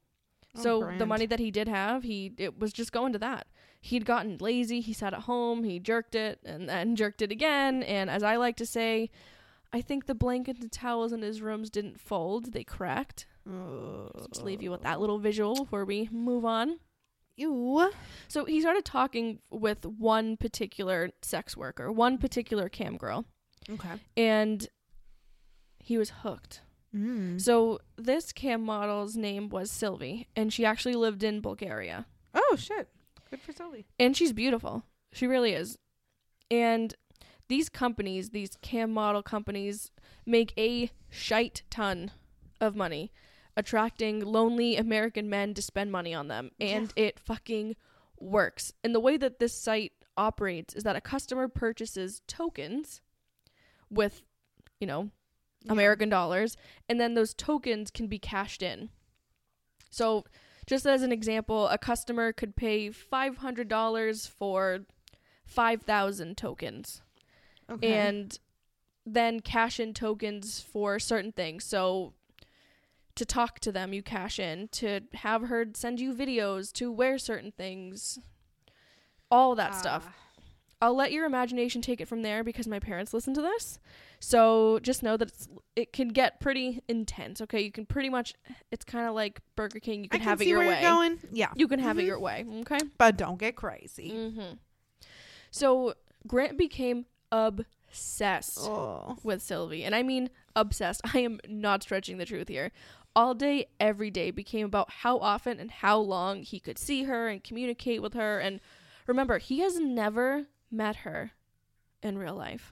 Oh, 0.57 0.61
So 0.61 0.91
the 0.97 1.05
money 1.05 1.27
that 1.27 1.39
he 1.39 1.51
did 1.51 1.67
have, 1.67 2.01
he 2.01 2.33
it 2.37 2.59
was 2.59 2.73
just 2.73 2.91
going 2.91 3.13
to 3.13 3.19
that. 3.19 3.45
He'd 3.83 4.05
gotten 4.05 4.37
lazy. 4.39 4.79
He 4.79 4.93
sat 4.93 5.13
at 5.13 5.21
home. 5.21 5.63
He 5.63 5.79
jerked 5.79 6.13
it 6.15 6.39
and 6.45 6.69
then 6.69 6.95
jerked 6.95 7.21
it 7.21 7.31
again. 7.31 7.81
And 7.83 8.09
as 8.09 8.21
I 8.23 8.35
like 8.35 8.55
to 8.57 8.65
say, 8.65 9.09
I 9.73 9.81
think 9.81 10.05
the 10.05 10.13
blankets 10.15 10.61
and 10.61 10.71
towels 10.71 11.11
in 11.11 11.21
his 11.23 11.41
rooms 11.41 11.69
didn't 11.69 11.99
fold; 11.99 12.53
they 12.53 12.63
cracked. 12.63 13.25
So 13.45 14.11
just 14.31 14.43
leave 14.43 14.61
you 14.61 14.69
with 14.69 14.83
that 14.83 14.99
little 15.01 15.17
visual 15.17 15.55
before 15.55 15.83
we 15.83 16.07
move 16.11 16.45
on. 16.45 16.79
You. 17.37 17.91
So 18.27 18.45
he 18.45 18.61
started 18.61 18.85
talking 18.85 19.39
with 19.49 19.83
one 19.85 20.37
particular 20.37 21.09
sex 21.23 21.57
worker, 21.57 21.91
one 21.91 22.19
particular 22.19 22.69
cam 22.69 22.97
girl, 22.97 23.25
Okay. 23.67 23.89
and 24.15 24.67
he 25.79 25.97
was 25.97 26.11
hooked. 26.21 26.61
Mm. 26.95 27.41
So 27.41 27.79
this 27.97 28.31
cam 28.31 28.63
model's 28.63 29.15
name 29.17 29.49
was 29.49 29.71
Sylvie, 29.71 30.27
and 30.35 30.53
she 30.53 30.65
actually 30.65 30.95
lived 30.95 31.23
in 31.23 31.39
Bulgaria. 31.41 32.05
Oh 32.35 32.55
shit. 32.59 32.89
Good 33.31 33.41
for 33.41 33.53
Sylvie. 33.53 33.87
And 33.97 34.15
she's 34.15 34.33
beautiful. 34.33 34.83
She 35.13 35.25
really 35.25 35.53
is. 35.53 35.77
And 36.51 36.93
these 37.47 37.69
companies, 37.69 38.29
these 38.29 38.51
cam 38.61 38.91
model 38.91 39.23
companies, 39.23 39.89
make 40.25 40.53
a 40.57 40.91
shite 41.09 41.63
ton 41.69 42.11
of 42.59 42.75
money 42.75 43.11
attracting 43.57 44.19
lonely 44.19 44.77
American 44.77 45.29
men 45.29 45.53
to 45.53 45.61
spend 45.61 45.91
money 45.91 46.13
on 46.13 46.27
them. 46.27 46.51
And 46.59 46.93
it 46.95 47.19
fucking 47.19 47.75
works. 48.19 48.71
And 48.83 48.93
the 48.93 48.99
way 48.99 49.17
that 49.17 49.39
this 49.39 49.53
site 49.53 49.93
operates 50.17 50.73
is 50.73 50.83
that 50.83 50.95
a 50.95 51.01
customer 51.01 51.47
purchases 51.47 52.21
tokens 52.27 53.01
with, 53.89 54.23
you 54.79 54.87
know, 54.87 55.09
Yeah. 55.63 55.73
American 55.73 56.09
dollars, 56.09 56.57
and 56.89 56.99
then 56.99 57.13
those 57.13 57.33
tokens 57.33 57.91
can 57.91 58.07
be 58.07 58.17
cashed 58.19 58.63
in. 58.63 58.89
So, 59.89 60.25
just 60.65 60.85
as 60.85 61.01
an 61.01 61.11
example, 61.11 61.67
a 61.67 61.77
customer 61.77 62.31
could 62.31 62.55
pay 62.55 62.89
$500 62.89 64.29
for 64.29 64.79
5,000 65.45 66.37
tokens 66.37 67.01
Okay. 67.69 67.93
and 67.93 68.39
then 69.05 69.39
cash 69.39 69.79
in 69.79 69.93
tokens 69.93 70.59
for 70.59 70.99
certain 70.99 71.31
things. 71.31 71.63
So, 71.65 72.13
to 73.15 73.25
talk 73.25 73.59
to 73.59 73.71
them, 73.71 73.93
you 73.93 74.01
cash 74.01 74.39
in. 74.39 74.67
To 74.69 75.01
have 75.15 75.43
her 75.43 75.65
send 75.73 75.99
you 75.99 76.13
videos, 76.13 76.71
to 76.73 76.91
wear 76.91 77.17
certain 77.17 77.51
things, 77.51 78.19
all 79.29 79.55
that 79.55 79.75
stuff. 79.75 80.05
Ah. 80.07 80.15
I'll 80.81 80.95
let 80.95 81.11
your 81.11 81.25
imagination 81.25 81.81
take 81.81 82.01
it 82.01 82.07
from 82.07 82.21
there 82.23 82.43
because 82.43 82.67
my 82.67 82.79
parents 82.79 83.13
listen 83.13 83.33
to 83.35 83.41
this. 83.41 83.79
So 84.23 84.77
just 84.83 85.01
know 85.01 85.17
that 85.17 85.29
it's 85.29 85.49
it 85.75 85.91
can 85.93 86.09
get 86.09 86.39
pretty 86.39 86.83
intense. 86.87 87.41
Okay, 87.41 87.59
you 87.61 87.71
can 87.71 87.87
pretty 87.87 88.07
much 88.09 88.35
it's 88.69 88.85
kind 88.85 89.07
of 89.07 89.15
like 89.15 89.41
Burger 89.55 89.79
King. 89.79 90.03
You 90.03 90.09
can 90.09 90.19
can 90.19 90.27
have 90.29 90.41
it 90.41 90.47
your 90.47 90.59
way. 90.59 90.67
you're 90.79 90.81
going. 90.81 91.19
Yeah. 91.31 91.47
You 91.55 91.67
can 91.67 91.79
have 91.79 91.97
it 91.97 92.03
Mhm. 92.03 92.05
your 92.07 92.19
way. 92.19 92.45
Okay. 92.61 92.77
But 92.99 93.17
don't 93.17 93.39
get 93.39 93.55
crazy. 93.55 94.11
Mm-hmm. 94.11 94.53
So 95.49 95.95
Grant 96.27 96.55
became 96.57 97.07
obsessed 97.31 98.59
Oh. 98.59 99.17
with 99.23 99.41
Sylvie, 99.41 99.83
and 99.83 99.95
I 99.95 100.03
mean 100.03 100.29
obsessed. 100.55 101.01
I 101.15 101.19
am 101.19 101.39
not 101.47 101.81
stretching 101.83 102.17
the 102.19 102.25
truth 102.25 102.47
here. 102.47 102.71
All 103.15 103.33
day, 103.33 103.65
every 103.79 104.11
day 104.11 104.29
became 104.31 104.65
about 104.67 104.89
how 104.91 105.17
often 105.17 105.59
and 105.59 105.71
how 105.71 105.97
long 105.97 106.43
he 106.43 106.59
could 106.59 106.77
see 106.77 107.03
her 107.03 107.27
and 107.27 107.43
communicate 107.43 108.01
with 108.01 108.13
her. 108.13 108.39
And 108.39 108.61
remember, 109.07 109.37
he 109.39 109.59
has 109.61 109.79
never 109.79 110.45
met 110.69 110.97
her 110.97 111.31
in 112.03 112.17
real 112.17 112.35
life. 112.35 112.71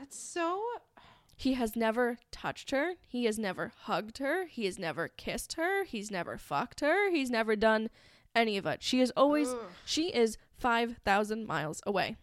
That's 0.00 0.18
so 0.18 0.62
He 1.36 1.52
has 1.54 1.76
never 1.76 2.18
touched 2.32 2.70
her. 2.70 2.94
He 3.06 3.26
has 3.26 3.38
never 3.38 3.72
hugged 3.82 4.16
her. 4.18 4.46
He 4.46 4.64
has 4.64 4.78
never 4.78 5.08
kissed 5.08 5.52
her. 5.54 5.84
He's 5.84 6.10
never 6.10 6.38
fucked 6.38 6.80
her. 6.80 7.10
He's 7.10 7.30
never 7.30 7.54
done 7.54 7.90
any 8.34 8.56
of 8.56 8.64
it. 8.64 8.82
She 8.82 9.00
is 9.00 9.12
always 9.16 9.48
Ugh. 9.50 9.58
she 9.84 10.08
is 10.08 10.38
5,000 10.58 11.46
miles 11.46 11.82
away. 11.86 12.16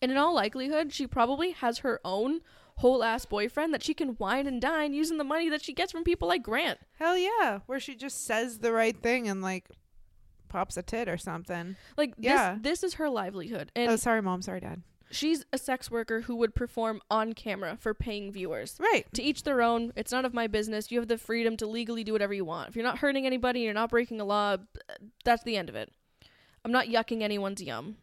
And 0.00 0.12
in 0.12 0.16
all 0.18 0.34
likelihood, 0.34 0.92
she 0.92 1.06
probably 1.08 1.50
has 1.50 1.78
her 1.78 2.00
own 2.04 2.40
whole 2.76 3.02
ass 3.02 3.24
boyfriend 3.24 3.74
that 3.74 3.82
she 3.82 3.94
can 3.94 4.16
wine 4.18 4.46
and 4.46 4.60
dine 4.60 4.92
using 4.92 5.18
the 5.18 5.24
money 5.24 5.48
that 5.48 5.62
she 5.62 5.72
gets 5.72 5.90
from 5.90 6.04
people 6.04 6.28
like 6.28 6.42
Grant. 6.42 6.78
Hell 6.98 7.16
yeah, 7.18 7.60
where 7.66 7.80
she 7.80 7.96
just 7.96 8.24
says 8.24 8.58
the 8.58 8.72
right 8.72 8.96
thing 8.96 9.26
and 9.28 9.42
like 9.42 9.68
pops 10.48 10.76
a 10.76 10.82
tit 10.82 11.08
or 11.08 11.16
something. 11.16 11.74
Like 11.96 12.14
Yeah. 12.18 12.54
this 12.60 12.80
this 12.80 12.82
is 12.84 12.94
her 12.94 13.08
livelihood. 13.08 13.72
Oh, 13.74 13.80
and 13.80 13.90
oh, 13.92 13.96
sorry, 13.96 14.22
mom. 14.22 14.42
Sorry, 14.42 14.60
dad. 14.60 14.82
She's 15.10 15.44
a 15.52 15.58
sex 15.58 15.90
worker 15.90 16.22
who 16.22 16.36
would 16.36 16.54
perform 16.54 17.00
on 17.10 17.32
camera 17.32 17.76
for 17.80 17.94
paying 17.94 18.32
viewers. 18.32 18.76
Right. 18.78 19.06
To 19.14 19.22
each 19.22 19.44
their 19.44 19.62
own. 19.62 19.92
It's 19.96 20.12
none 20.12 20.24
of 20.24 20.34
my 20.34 20.46
business. 20.46 20.90
You 20.90 20.98
have 20.98 21.08
the 21.08 21.18
freedom 21.18 21.56
to 21.58 21.66
legally 21.66 22.04
do 22.04 22.12
whatever 22.12 22.34
you 22.34 22.44
want. 22.44 22.68
If 22.68 22.76
you're 22.76 22.84
not 22.84 22.98
hurting 22.98 23.26
anybody, 23.26 23.60
you're 23.60 23.74
not 23.74 23.90
breaking 23.90 24.20
a 24.20 24.24
law, 24.24 24.56
that's 25.24 25.44
the 25.44 25.56
end 25.56 25.68
of 25.68 25.74
it. 25.74 25.92
I'm 26.64 26.72
not 26.72 26.86
yucking 26.86 27.22
anyone's 27.22 27.62
yum. 27.62 27.96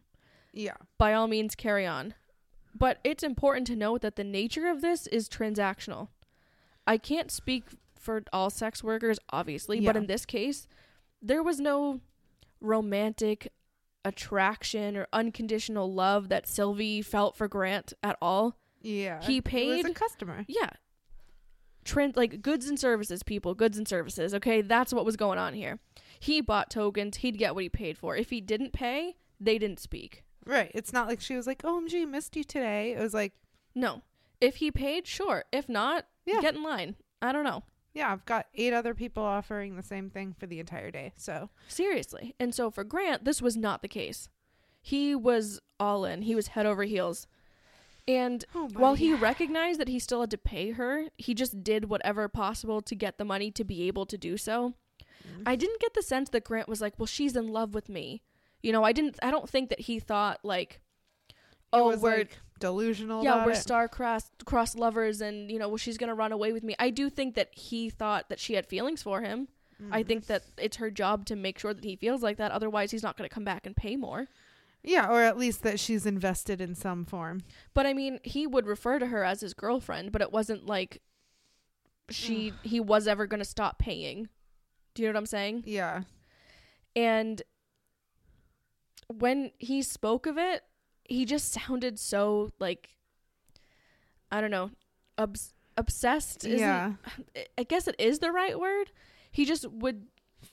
Yeah. 0.52 0.76
By 0.98 1.12
all 1.12 1.28
means, 1.28 1.54
carry 1.54 1.86
on. 1.86 2.14
But 2.74 2.98
it's 3.04 3.22
important 3.22 3.66
to 3.68 3.76
note 3.76 4.00
that 4.00 4.16
the 4.16 4.24
nature 4.24 4.68
of 4.68 4.80
this 4.80 5.06
is 5.08 5.28
transactional. 5.28 6.08
I 6.86 6.98
can't 6.98 7.30
speak 7.30 7.64
for 7.98 8.22
all 8.32 8.50
sex 8.50 8.82
workers, 8.82 9.18
obviously, 9.30 9.80
but 9.80 9.96
in 9.96 10.06
this 10.06 10.26
case, 10.26 10.66
there 11.22 11.42
was 11.42 11.60
no 11.60 12.00
romantic 12.60 13.52
attraction 14.04 14.96
or 14.96 15.06
unconditional 15.12 15.92
love 15.92 16.28
that 16.28 16.46
Sylvie 16.46 17.02
felt 17.02 17.36
for 17.36 17.48
Grant 17.48 17.92
at 18.02 18.16
all. 18.20 18.56
Yeah. 18.82 19.22
He 19.22 19.40
paid. 19.40 19.76
He 19.76 19.82
was 19.82 19.92
a 19.92 19.94
customer. 19.94 20.44
Yeah. 20.48 20.70
Trend 21.84 22.16
like 22.16 22.40
goods 22.40 22.66
and 22.68 22.78
services, 22.80 23.22
people, 23.22 23.54
goods 23.54 23.76
and 23.76 23.86
services. 23.86 24.34
Okay, 24.34 24.62
that's 24.62 24.92
what 24.92 25.04
was 25.04 25.16
going 25.16 25.38
on 25.38 25.52
here. 25.54 25.80
He 26.18 26.40
bought 26.40 26.70
tokens, 26.70 27.18
he'd 27.18 27.38
get 27.38 27.54
what 27.54 27.62
he 27.64 27.68
paid 27.68 27.98
for. 27.98 28.16
If 28.16 28.30
he 28.30 28.40
didn't 28.40 28.72
pay, 28.72 29.16
they 29.38 29.58
didn't 29.58 29.80
speak. 29.80 30.24
Right. 30.46 30.70
It's 30.74 30.92
not 30.92 31.08
like 31.08 31.20
she 31.20 31.34
was 31.36 31.46
like, 31.46 31.60
oh, 31.64 31.80
"OMG, 31.80 32.08
missed 32.08 32.36
you 32.36 32.44
today." 32.44 32.92
It 32.92 33.00
was 33.00 33.12
like, 33.14 33.32
No. 33.74 34.02
If 34.40 34.56
he 34.56 34.70
paid, 34.70 35.06
sure. 35.06 35.44
If 35.52 35.68
not, 35.68 36.06
Yeah. 36.26 36.40
get 36.40 36.54
in 36.54 36.62
line. 36.62 36.96
I 37.20 37.32
don't 37.32 37.44
know. 37.44 37.64
"Yeah, 37.94 38.12
I've 38.12 38.24
got 38.26 38.46
eight 38.54 38.72
other 38.72 38.94
people 38.94 39.22
offering 39.22 39.76
the 39.76 39.82
same 39.82 40.10
thing 40.10 40.34
for 40.38 40.46
the 40.46 40.60
entire 40.60 40.90
day." 40.90 41.12
So, 41.16 41.50
Seriously. 41.68 42.34
And 42.38 42.54
so 42.54 42.70
for 42.70 42.84
Grant, 42.84 43.24
this 43.24 43.40
was 43.40 43.56
not 43.56 43.82
the 43.82 43.88
case. 43.88 44.28
He 44.82 45.14
was 45.14 45.60
all 45.80 46.04
in. 46.04 46.22
He 46.22 46.34
was 46.34 46.48
head 46.48 46.66
over 46.66 46.84
heels. 46.84 47.26
And 48.06 48.44
oh, 48.54 48.68
while 48.74 48.94
he 48.94 49.14
recognized 49.14 49.80
that 49.80 49.88
he 49.88 49.98
still 49.98 50.20
had 50.20 50.30
to 50.32 50.38
pay 50.38 50.72
her, 50.72 51.06
he 51.16 51.34
just 51.34 51.64
did 51.64 51.86
whatever 51.86 52.28
possible 52.28 52.82
to 52.82 52.94
get 52.94 53.16
the 53.16 53.24
money 53.24 53.50
to 53.52 53.64
be 53.64 53.86
able 53.86 54.04
to 54.06 54.18
do 54.18 54.36
so. 54.36 54.74
I 55.24 55.28
mm-hmm. 55.28 55.60
didn't 55.60 55.80
get 55.80 55.94
the 55.94 56.02
sense 56.02 56.28
that 56.30 56.44
Grant 56.44 56.68
was 56.68 56.82
like, 56.82 56.98
"Well, 56.98 57.06
she's 57.06 57.34
in 57.34 57.48
love 57.48 57.74
with 57.74 57.88
me." 57.88 58.22
You 58.62 58.72
know, 58.72 58.84
I 58.84 58.92
didn't 58.92 59.18
I 59.22 59.30
don't 59.30 59.48
think 59.48 59.70
that 59.70 59.80
he 59.80 59.98
thought 59.98 60.40
like 60.42 60.80
oh, 61.74 61.96
we're 61.98 62.16
like 62.18 62.38
delusional. 62.60 63.22
yeah, 63.24 63.44
we're 63.44 63.52
it. 63.52 63.56
star-crossed 63.56 64.44
cross 64.44 64.74
lovers 64.76 65.20
and, 65.20 65.50
you 65.50 65.58
know, 65.58 65.68
well 65.68 65.76
she's 65.76 65.98
going 65.98 66.08
to 66.08 66.14
run 66.14 66.32
away 66.32 66.52
with 66.52 66.62
me. 66.62 66.74
I 66.78 66.90
do 66.90 67.10
think 67.10 67.34
that 67.34 67.48
he 67.54 67.90
thought 67.90 68.28
that 68.28 68.38
she 68.40 68.54
had 68.54 68.66
feelings 68.66 69.02
for 69.02 69.20
him. 69.22 69.48
I 69.90 70.02
Mm. 70.02 70.06
think 70.06 70.26
that 70.26 70.44
it's 70.56 70.76
her 70.76 70.90
job 70.90 71.26
to 71.26 71.36
make 71.36 71.58
sure 71.58 71.74
that 71.74 71.84
he 71.84 71.96
feels 71.96 72.22
like 72.22 72.36
that 72.36 72.52
otherwise 72.52 72.92
he's 72.92 73.02
not 73.02 73.16
going 73.16 73.28
to 73.28 73.34
come 73.34 73.44
back 73.44 73.66
and 73.66 73.74
pay 73.76 73.96
more. 73.96 74.28
Yeah, 74.84 75.08
or 75.10 75.22
at 75.22 75.36
least 75.36 75.62
that 75.62 75.80
she's 75.80 76.06
invested 76.06 76.60
in 76.60 76.74
some 76.74 77.04
form. 77.04 77.42
But 77.74 77.86
I 77.86 77.92
mean, 77.92 78.20
he 78.22 78.46
would 78.46 78.66
refer 78.66 78.98
to 78.98 79.06
her 79.06 79.24
as 79.24 79.40
his 79.40 79.52
girlfriend, 79.52 80.12
but 80.12 80.22
it 80.22 80.30
wasn't 80.30 80.66
like 80.66 81.00
she 82.08 82.52
he 82.62 82.78
was 82.80 83.08
ever 83.08 83.26
going 83.26 83.40
to 83.40 83.44
stop 83.44 83.78
paying. 83.78 84.28
Do 84.94 85.02
you 85.02 85.08
know 85.08 85.14
what 85.14 85.18
I'm 85.20 85.26
saying? 85.26 85.64
Yeah. 85.66 86.02
And 86.94 87.42
when 89.08 89.50
he 89.58 89.82
spoke 89.82 90.26
of 90.26 90.38
it, 90.38 90.62
he 91.04 91.24
just 91.24 91.52
sounded 91.52 91.98
so 91.98 92.50
like 92.58 92.90
I 94.30 94.40
don't 94.40 94.50
know, 94.50 94.70
obs- 95.16 95.54
obsessed. 95.76 96.44
yeah. 96.44 96.94
I 97.56 97.62
guess 97.62 97.86
it 97.86 97.94
is 97.98 98.18
the 98.18 98.32
right 98.32 98.58
word. 98.58 98.90
He 99.30 99.44
just 99.44 99.68
would, 99.70 100.06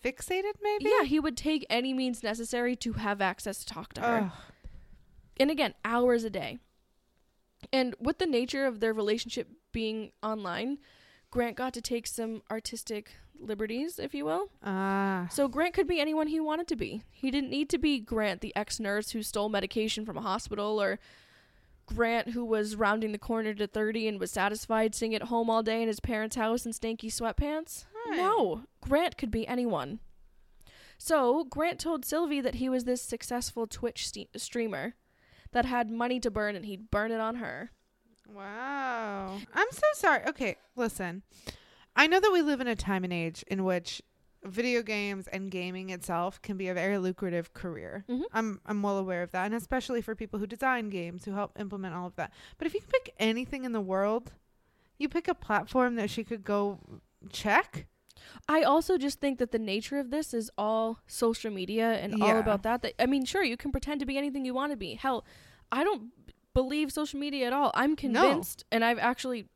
Fixated, 0.04 0.54
maybe. 0.62 0.86
yeah, 0.86 1.04
he 1.06 1.20
would 1.20 1.36
take 1.36 1.66
any 1.70 1.94
means 1.94 2.22
necessary 2.24 2.76
to 2.78 2.94
have 2.94 3.22
access 3.22 3.60
to 3.60 3.66
talk 3.74 3.94
to 3.94 4.02
her. 4.02 4.18
Ugh. 4.26 4.32
and 5.38 5.50
again, 5.52 5.74
hours 5.84 6.24
a 6.24 6.30
day. 6.30 6.60
And 7.74 7.96
with 8.00 8.20
the 8.20 8.26
nature 8.26 8.66
of 8.66 8.80
their 8.80 8.94
relationship 8.94 9.50
being 9.72 10.12
online, 10.24 10.78
Grant 11.32 11.56
got 11.56 11.74
to 11.74 11.82
take 11.82 12.06
some 12.08 12.44
artistic 12.52 13.12
liberties, 13.40 13.98
if 13.98 14.14
you 14.14 14.26
will. 14.26 14.50
Ah. 14.64 15.28
So 15.32 15.48
Grant 15.48 15.74
could 15.74 15.88
be 15.88 16.00
anyone 16.00 16.28
he 16.28 16.40
wanted 16.40 16.68
to 16.68 16.76
be. 16.76 17.04
He 17.10 17.32
didn't 17.32 17.50
need 17.50 17.70
to 17.70 17.78
be 17.78 18.00
Grant, 18.00 18.42
the 18.42 18.56
ex 18.56 18.80
nurse 18.80 19.12
who 19.12 19.24
stole 19.24 19.50
medication 19.50 20.06
from 20.06 20.18
a 20.18 20.22
hospital, 20.22 20.82
or 20.82 21.00
Grant 21.86 22.30
who 22.30 22.46
was 22.46 22.76
rounding 22.76 23.12
the 23.12 23.18
corner 23.18 23.54
to 23.54 23.66
30 23.66 24.08
and 24.08 24.20
was 24.20 24.32
satisfied 24.32 24.94
sitting 24.94 25.16
at 25.16 25.24
home 25.24 25.50
all 25.50 25.64
day 25.64 25.82
in 25.82 25.88
his 25.88 26.00
parents' 26.00 26.36
house 26.36 26.66
in 26.66 26.74
stanky 26.74 27.08
sweatpants. 27.08 27.86
Right. 28.06 28.18
No, 28.18 28.64
Grant 28.82 29.18
could 29.18 29.32
be 29.32 29.48
anyone. 29.48 30.00
So 30.98 31.46
Grant 31.46 31.80
told 31.80 32.06
Sylvie 32.06 32.42
that 32.42 32.56
he 32.56 32.70
was 32.70 32.84
this 32.84 33.02
successful 33.02 33.66
Twitch 33.68 34.08
ste- 34.08 34.28
streamer 34.38 34.96
that 35.52 35.66
had 35.66 35.90
money 35.90 36.20
to 36.20 36.30
burn 36.30 36.56
and 36.56 36.66
he'd 36.66 36.92
burn 36.92 37.12
it 37.12 37.20
on 37.20 37.36
her. 37.36 37.72
Wow. 38.34 39.38
I'm 39.54 39.68
so 39.72 39.82
sorry. 39.96 40.24
Okay, 40.28 40.58
listen. 40.76 41.24
I 41.96 42.08
know 42.08 42.20
that 42.20 42.32
we 42.32 42.42
live 42.42 42.62
in 42.62 42.68
a 42.68 42.76
time 42.76 43.04
and 43.04 43.12
age 43.14 43.44
in 43.48 43.64
which 43.64 44.02
video 44.44 44.82
games 44.82 45.28
and 45.28 45.52
gaming 45.52 45.90
itself 45.90 46.42
can 46.42 46.58
be 46.58 46.68
a 46.68 46.74
very 46.74 46.98
lucrative 46.98 47.54
career. 47.54 48.06
Mhm. 48.10 48.24
I'm 48.34 48.62
I'm 48.66 48.82
well 48.82 48.98
aware 48.98 49.22
of 49.24 49.32
that, 49.32 49.46
and 49.46 49.54
especially 49.54 50.02
for 50.02 50.16
people 50.16 50.40
who 50.40 50.48
design 50.48 50.90
games, 50.90 51.26
who 51.26 51.34
help 51.34 51.60
implement 51.60 51.94
all 51.94 52.08
of 52.08 52.16
that. 52.16 52.32
But 52.58 52.68
if 52.68 52.74
you 52.74 52.80
could 52.80 52.90
pick 52.90 53.14
anything 53.20 53.66
in 53.66 53.72
the 53.74 53.82
world, 53.82 54.34
you 54.98 55.10
pick 55.10 55.28
a 55.28 55.36
platform 55.36 55.96
that 55.96 56.10
she 56.10 56.24
could 56.24 56.44
go 56.44 56.80
check. 57.32 57.88
I 58.48 58.62
also 58.64 58.98
just 58.98 59.20
think 59.20 59.40
that 59.40 59.52
the 59.52 59.60
nature 59.60 60.00
of 60.00 60.10
this 60.12 60.34
is 60.34 60.50
all 60.58 61.00
social 61.08 61.52
media 61.52 61.94
and 61.94 62.22
all 62.22 62.38
about 62.40 62.64
that. 62.64 62.82
That 62.84 62.94
I 63.02 63.06
mean, 63.06 63.26
sure, 63.26 63.44
you 63.44 63.58
can 63.58 63.72
pretend 63.72 64.00
to 64.00 64.06
be 64.06 64.18
anything 64.18 64.46
you 64.46 64.54
want 64.54 64.72
to 64.72 64.78
be. 64.78 64.96
Hell, 64.96 65.26
I 65.72 65.84
don't 65.84 66.12
believe 66.54 66.92
social 66.92 67.20
media 67.20 67.48
at 67.48 67.54
all. 67.54 67.72
I'm 67.74 67.96
convinced, 67.96 68.66
and 68.72 68.84
I've 68.84 69.00
actually 69.00 69.48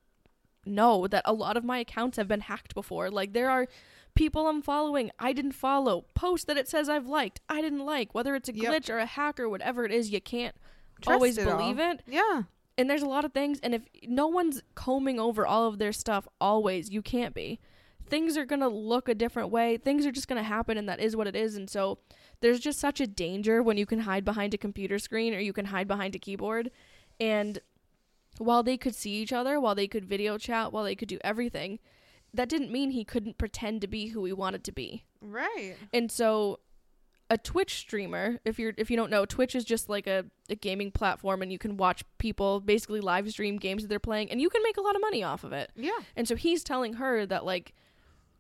know 0.65 1.07
that 1.07 1.21
a 1.25 1.33
lot 1.33 1.57
of 1.57 1.63
my 1.63 1.79
accounts 1.79 2.17
have 2.17 2.27
been 2.27 2.41
hacked 2.41 2.73
before. 2.73 3.09
Like 3.11 3.33
there 3.33 3.49
are 3.49 3.67
people 4.15 4.47
I'm 4.47 4.61
following 4.61 5.11
I 5.19 5.33
didn't 5.33 5.51
follow, 5.51 6.05
posts 6.15 6.45
that 6.45 6.57
it 6.57 6.67
says 6.67 6.89
I've 6.89 7.07
liked 7.07 7.41
I 7.49 7.61
didn't 7.61 7.85
like. 7.85 8.15
Whether 8.15 8.33
it's 8.35 8.49
a 8.49 8.55
Yep. 8.55 8.73
glitch 8.73 8.89
or 8.89 8.97
a 8.97 9.05
hack 9.05 9.39
or 9.39 9.47
whatever 9.49 9.85
it 9.85 9.91
is, 9.91 10.09
you 10.11 10.21
can't 10.21 10.55
Trust 11.01 11.13
always 11.13 11.37
it 11.37 11.47
all. 11.47 11.57
believe 11.57 11.79
it. 11.79 12.01
Yeah. 12.07 12.43
And 12.77 12.89
there's 12.89 13.03
a 13.03 13.07
lot 13.07 13.23
of 13.25 13.31
things, 13.33 13.59
and 13.61 13.73
if 13.75 13.83
no 14.07 14.27
one's 14.27 14.61
combing 14.73 15.19
over 15.19 15.45
all 15.45 15.67
of 15.67 15.77
their 15.77 15.93
stuff 15.93 16.27
always, 16.41 16.89
you 16.89 17.01
can't 17.01 17.33
be. 17.35 17.59
Things 18.07 18.37
are 18.37 18.45
gonna 18.45 18.67
look 18.69 19.07
a 19.07 19.15
different 19.15 19.49
way. 19.49 19.77
Things 19.77 20.05
are 20.05 20.11
just 20.11 20.27
gonna 20.27 20.43
happen, 20.43 20.77
and 20.77 20.87
that 20.89 20.99
is 20.99 21.15
what 21.15 21.27
it 21.27 21.35
is. 21.35 21.55
And 21.55 21.69
so 21.69 21.99
there's 22.41 22.59
just 22.59 22.79
such 22.79 22.99
a 22.99 23.07
danger 23.07 23.61
when 23.61 23.77
you 23.77 23.85
can 23.85 23.99
hide 23.99 24.25
behind 24.25 24.53
a 24.53 24.57
computer 24.57 24.99
screen 24.99 25.33
or 25.33 25.39
you 25.39 25.53
can 25.53 25.65
hide 25.65 25.87
behind 25.87 26.15
a 26.15 26.19
keyboard. 26.19 26.71
And 27.19 27.59
while 28.37 28.63
they 28.63 28.77
could 28.77 28.95
see 28.95 29.13
each 29.13 29.33
other, 29.33 29.59
while 29.59 29.75
they 29.75 29.87
could 29.87 30.05
video 30.05 30.37
chat, 30.37 30.73
while 30.73 30.83
they 30.83 30.95
could 30.95 31.07
do 31.07 31.19
everything, 31.23 31.79
that 32.33 32.49
didn't 32.49 32.71
mean 32.71 32.91
he 32.91 33.03
couldn't 33.03 33.37
pretend 33.37 33.81
to 33.81 33.87
be 33.87 34.07
who 34.07 34.25
he 34.25 34.33
wanted 34.33 34.63
to 34.65 34.71
be. 34.71 35.05
Right. 35.21 35.75
And 35.93 36.11
so 36.11 36.59
a 37.29 37.37
Twitch 37.37 37.75
streamer, 37.75 38.39
if 38.45 38.59
you're 38.59 38.73
if 38.77 38.91
you 38.91 38.97
don't 38.97 39.09
know, 39.09 39.25
Twitch 39.25 39.55
is 39.55 39.63
just 39.63 39.89
like 39.89 40.05
a, 40.05 40.25
a 40.49 40.55
gaming 40.55 40.91
platform 40.91 41.41
and 41.41 41.51
you 41.51 41.57
can 41.57 41.77
watch 41.77 42.03
people 42.17 42.59
basically 42.59 43.01
live 43.01 43.29
stream 43.31 43.57
games 43.57 43.83
that 43.83 43.87
they're 43.87 43.99
playing 43.99 44.29
and 44.29 44.41
you 44.41 44.49
can 44.49 44.61
make 44.63 44.77
a 44.77 44.81
lot 44.81 44.95
of 44.95 45.01
money 45.01 45.23
off 45.23 45.43
of 45.43 45.53
it. 45.53 45.71
Yeah. 45.75 45.97
And 46.15 46.27
so 46.27 46.35
he's 46.35 46.63
telling 46.63 46.93
her 46.93 47.25
that 47.25 47.45
like 47.45 47.73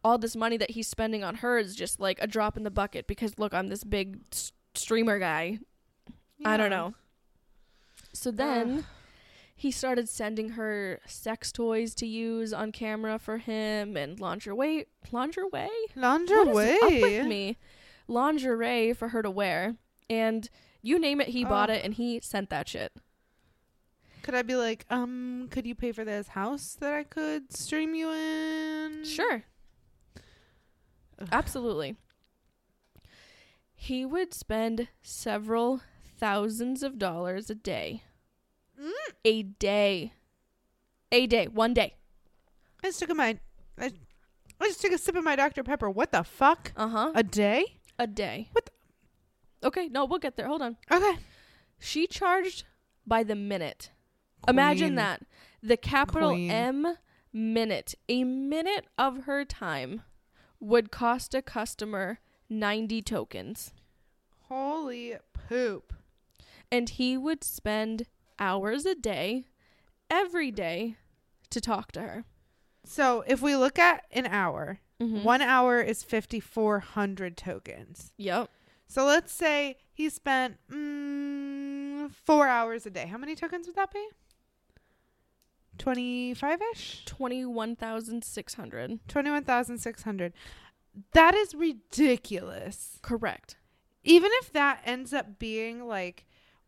all 0.05 0.17
this 0.19 0.35
money 0.35 0.55
that 0.57 0.71
he's 0.71 0.87
spending 0.87 1.23
on 1.23 1.35
her 1.35 1.57
is 1.57 1.75
just 1.75 1.99
like 1.99 2.19
a 2.21 2.27
drop 2.27 2.55
in 2.57 2.63
the 2.63 2.69
bucket 2.71 3.07
because 3.07 3.39
look, 3.39 3.53
I'm 3.53 3.69
this 3.69 3.83
big 3.83 4.19
s- 4.31 4.51
streamer 4.75 5.17
guy. 5.19 5.57
I 6.45 6.57
don't 6.57 6.69
know. 6.69 6.93
So 8.13 8.29
then 8.29 8.85
he 9.55 9.71
started 9.71 10.07
sending 10.07 10.49
her 10.51 10.99
sex 11.07 11.51
toys 11.51 11.95
to 11.95 12.05
use 12.05 12.53
on 12.53 12.71
camera 12.71 13.17
for 13.17 13.37
him 13.39 13.97
and 13.97 14.19
lingerie 14.19 14.85
lingerie 15.11 15.69
Lingerie. 15.95 16.77
up 16.83 16.91
with 17.01 17.25
me? 17.25 17.57
Lingerie 18.07 18.93
for 18.93 19.07
her 19.09 19.21
to 19.23 19.31
wear, 19.31 19.75
and 20.09 20.49
you 20.83 20.99
name 20.99 21.19
it, 21.19 21.29
he 21.29 21.43
bought 21.43 21.69
Oh. 21.71 21.73
it, 21.73 21.83
and 21.83 21.95
he 21.95 22.19
sent 22.21 22.49
that 22.51 22.67
shit. 22.69 22.93
Could 24.21 24.35
I 24.35 24.43
be 24.43 24.55
like, 24.55 24.85
um, 24.91 25.47
could 25.49 25.65
you 25.65 25.73
pay 25.73 25.91
for 25.91 26.03
this 26.05 26.27
house 26.29 26.77
that 26.79 26.93
I 26.93 27.03
could 27.03 27.51
stream 27.55 27.95
you 27.95 28.11
in? 28.11 29.03
Sure, 29.05 29.43
Ugh. 31.19 31.29
absolutely. 31.31 31.95
He 33.73 34.05
would 34.05 34.33
spend 34.33 34.87
several 35.01 35.81
thousands 36.17 36.81
of 36.81 36.97
dollars 36.97 37.49
a 37.49 37.55
day. 37.55 38.03
Mm. 38.81 38.91
A 39.25 39.43
day. 39.43 40.13
A 41.11 41.27
day, 41.27 41.47
one 41.47 41.73
day. 41.73 41.95
I 42.83 42.87
just 42.87 42.99
took 42.99 43.09
a 43.09 43.15
my, 43.15 43.37
I, 43.79 43.91
I 44.59 44.65
just 44.65 44.81
took 44.81 44.91
a 44.91 44.97
sip 44.97 45.15
of 45.15 45.23
my 45.23 45.35
Dr 45.35 45.63
Pepper. 45.63 45.89
What 45.89 46.11
the 46.11 46.23
fuck? 46.23 46.71
Uh 46.75 46.87
huh. 46.87 47.11
A 47.15 47.23
day? 47.23 47.77
A 47.99 48.07
day. 48.07 48.49
What 48.51 48.69
Okay, 49.63 49.87
no, 49.87 50.05
we'll 50.05 50.19
get 50.19 50.37
there. 50.37 50.47
Hold 50.47 50.61
on. 50.61 50.77
Okay. 50.91 51.17
She 51.79 52.07
charged 52.07 52.65
by 53.05 53.23
the 53.23 53.35
minute. 53.35 53.89
Imagine 54.47 54.95
that. 54.95 55.21
The 55.63 55.77
capital 55.77 56.29
Queen. 56.29 56.51
M 56.51 56.97
minute. 57.33 57.95
A 58.07 58.23
minute 58.23 58.85
of 58.97 59.23
her 59.23 59.43
time 59.43 60.03
would 60.59 60.91
cost 60.91 61.33
a 61.33 61.41
customer 61.41 62.19
90 62.49 63.01
tokens. 63.01 63.73
Holy 64.47 65.15
poop. 65.33 65.93
And 66.71 66.89
he 66.89 67.17
would 67.17 67.43
spend 67.43 68.05
hours 68.39 68.85
a 68.85 68.95
day, 68.95 69.45
every 70.09 70.51
day, 70.51 70.97
to 71.49 71.61
talk 71.61 71.91
to 71.93 72.01
her. 72.01 72.25
So 72.83 73.23
if 73.27 73.41
we 73.41 73.55
look 73.55 73.79
at 73.79 74.05
an 74.11 74.25
hour, 74.27 74.79
Mhm. 74.99 75.23
one 75.23 75.41
hour 75.41 75.81
is 75.81 76.03
5,400 76.03 77.35
tokens. 77.37 78.11
Yep. 78.17 78.49
So 78.87 79.05
let's 79.05 79.31
say 79.33 79.77
he 79.93 80.09
spent 80.09 80.57
mm, 80.69 82.11
four 82.11 82.47
hours 82.47 82.85
a 82.85 82.89
day. 82.91 83.07
How 83.07 83.17
many 83.17 83.35
tokens 83.35 83.67
would 83.67 83.75
that 83.75 83.91
be? 83.91 84.07
25 85.77 86.59
ish? 86.73 87.03
21,600. 87.05 88.99
21,600. 89.07 90.33
That 91.13 91.35
is 91.35 91.53
ridiculous. 91.53 92.99
Correct. 93.01 93.57
Even 94.03 94.29
if 94.35 94.53
that 94.53 94.81
ends 94.85 95.13
up 95.13 95.39
being 95.39 95.87
like 95.87 96.25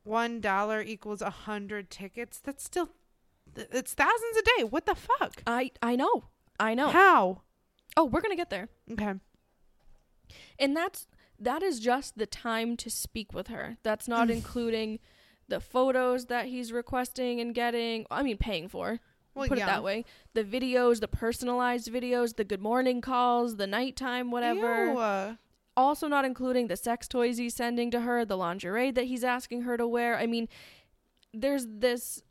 $1 0.07 0.85
equals 0.85 1.21
a 1.21 1.25
100 1.25 1.89
tickets, 1.89 2.39
that's 2.39 2.63
still, 2.63 2.89
th- 3.55 3.67
it's 3.71 3.93
thousands 3.93 4.37
a 4.37 4.41
day. 4.57 4.63
What 4.63 4.85
the 4.85 4.95
fuck? 4.95 5.43
I 5.45 5.71
I 5.81 5.95
know. 5.95 6.25
I 6.59 6.73
know. 6.73 6.89
How? 6.89 7.41
Oh, 7.95 8.05
we're 8.05 8.21
going 8.21 8.31
to 8.31 8.37
get 8.37 8.49
there. 8.49 8.69
Okay. 8.91 9.13
And 10.59 10.75
that's 10.75 11.07
that 11.39 11.61
is 11.61 11.79
just 11.79 12.17
the 12.17 12.25
time 12.25 12.75
to 12.77 12.89
speak 12.89 13.33
with 13.33 13.47
her. 13.47 13.77
That's 13.83 14.07
not 14.07 14.29
including 14.37 14.99
the 15.47 15.60
photos 15.60 16.25
that 16.25 16.45
he's 16.45 16.71
requesting 16.71 17.39
and 17.39 17.53
getting. 17.53 18.05
I 18.12 18.23
mean, 18.23 18.38
paying 18.38 18.67
for. 18.67 18.99
Well, 19.33 19.47
put 19.47 19.57
yeah. 19.60 19.65
it 19.65 19.67
that 19.67 19.83
way. 19.83 20.03
The 20.33 20.43
videos, 20.43 20.99
the 20.99 21.07
personalized 21.07 21.91
videos, 21.91 22.36
the 22.36 22.43
good 22.43 22.62
morning 22.62 23.01
calls, 23.01 23.57
the 23.57 23.67
nighttime 23.67 24.31
whatever. 24.31 24.86
Ew, 24.86 25.38
Also 25.75 26.07
not 26.07 26.25
including 26.25 26.67
the 26.67 26.75
sex 26.75 27.07
toys 27.07 27.38
he's 27.38 27.53
sending 27.53 27.91
to 27.91 28.01
her, 28.01 28.25
the 28.25 28.36
lingerie 28.36 28.89
that 28.91 29.05
he's 29.05 29.23
asking 29.23 29.62
her 29.62 29.77
to 29.77 29.88
wear. 29.88 30.17
I 30.17 30.25
mean, 30.25 30.47
there's 31.33 31.67
this 31.69 32.23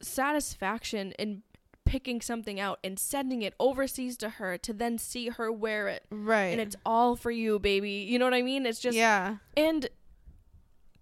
satisfaction 0.00 1.12
in 1.18 1.42
picking 1.84 2.20
something 2.20 2.58
out 2.60 2.78
and 2.84 2.98
sending 2.98 3.42
it 3.42 3.54
overseas 3.58 4.16
to 4.18 4.28
her 4.30 4.56
to 4.58 4.72
then 4.72 4.96
see 4.96 5.28
her 5.28 5.50
wear 5.50 5.88
it. 5.88 6.04
right. 6.10 6.46
And 6.46 6.60
it's 6.60 6.76
all 6.86 7.16
for 7.16 7.30
you, 7.30 7.58
baby. 7.58 8.06
You 8.08 8.18
know 8.18 8.24
what 8.24 8.34
I 8.34 8.42
mean? 8.42 8.64
It's 8.64 8.80
just 8.80 8.96
yeah. 8.96 9.36
and 9.56 9.88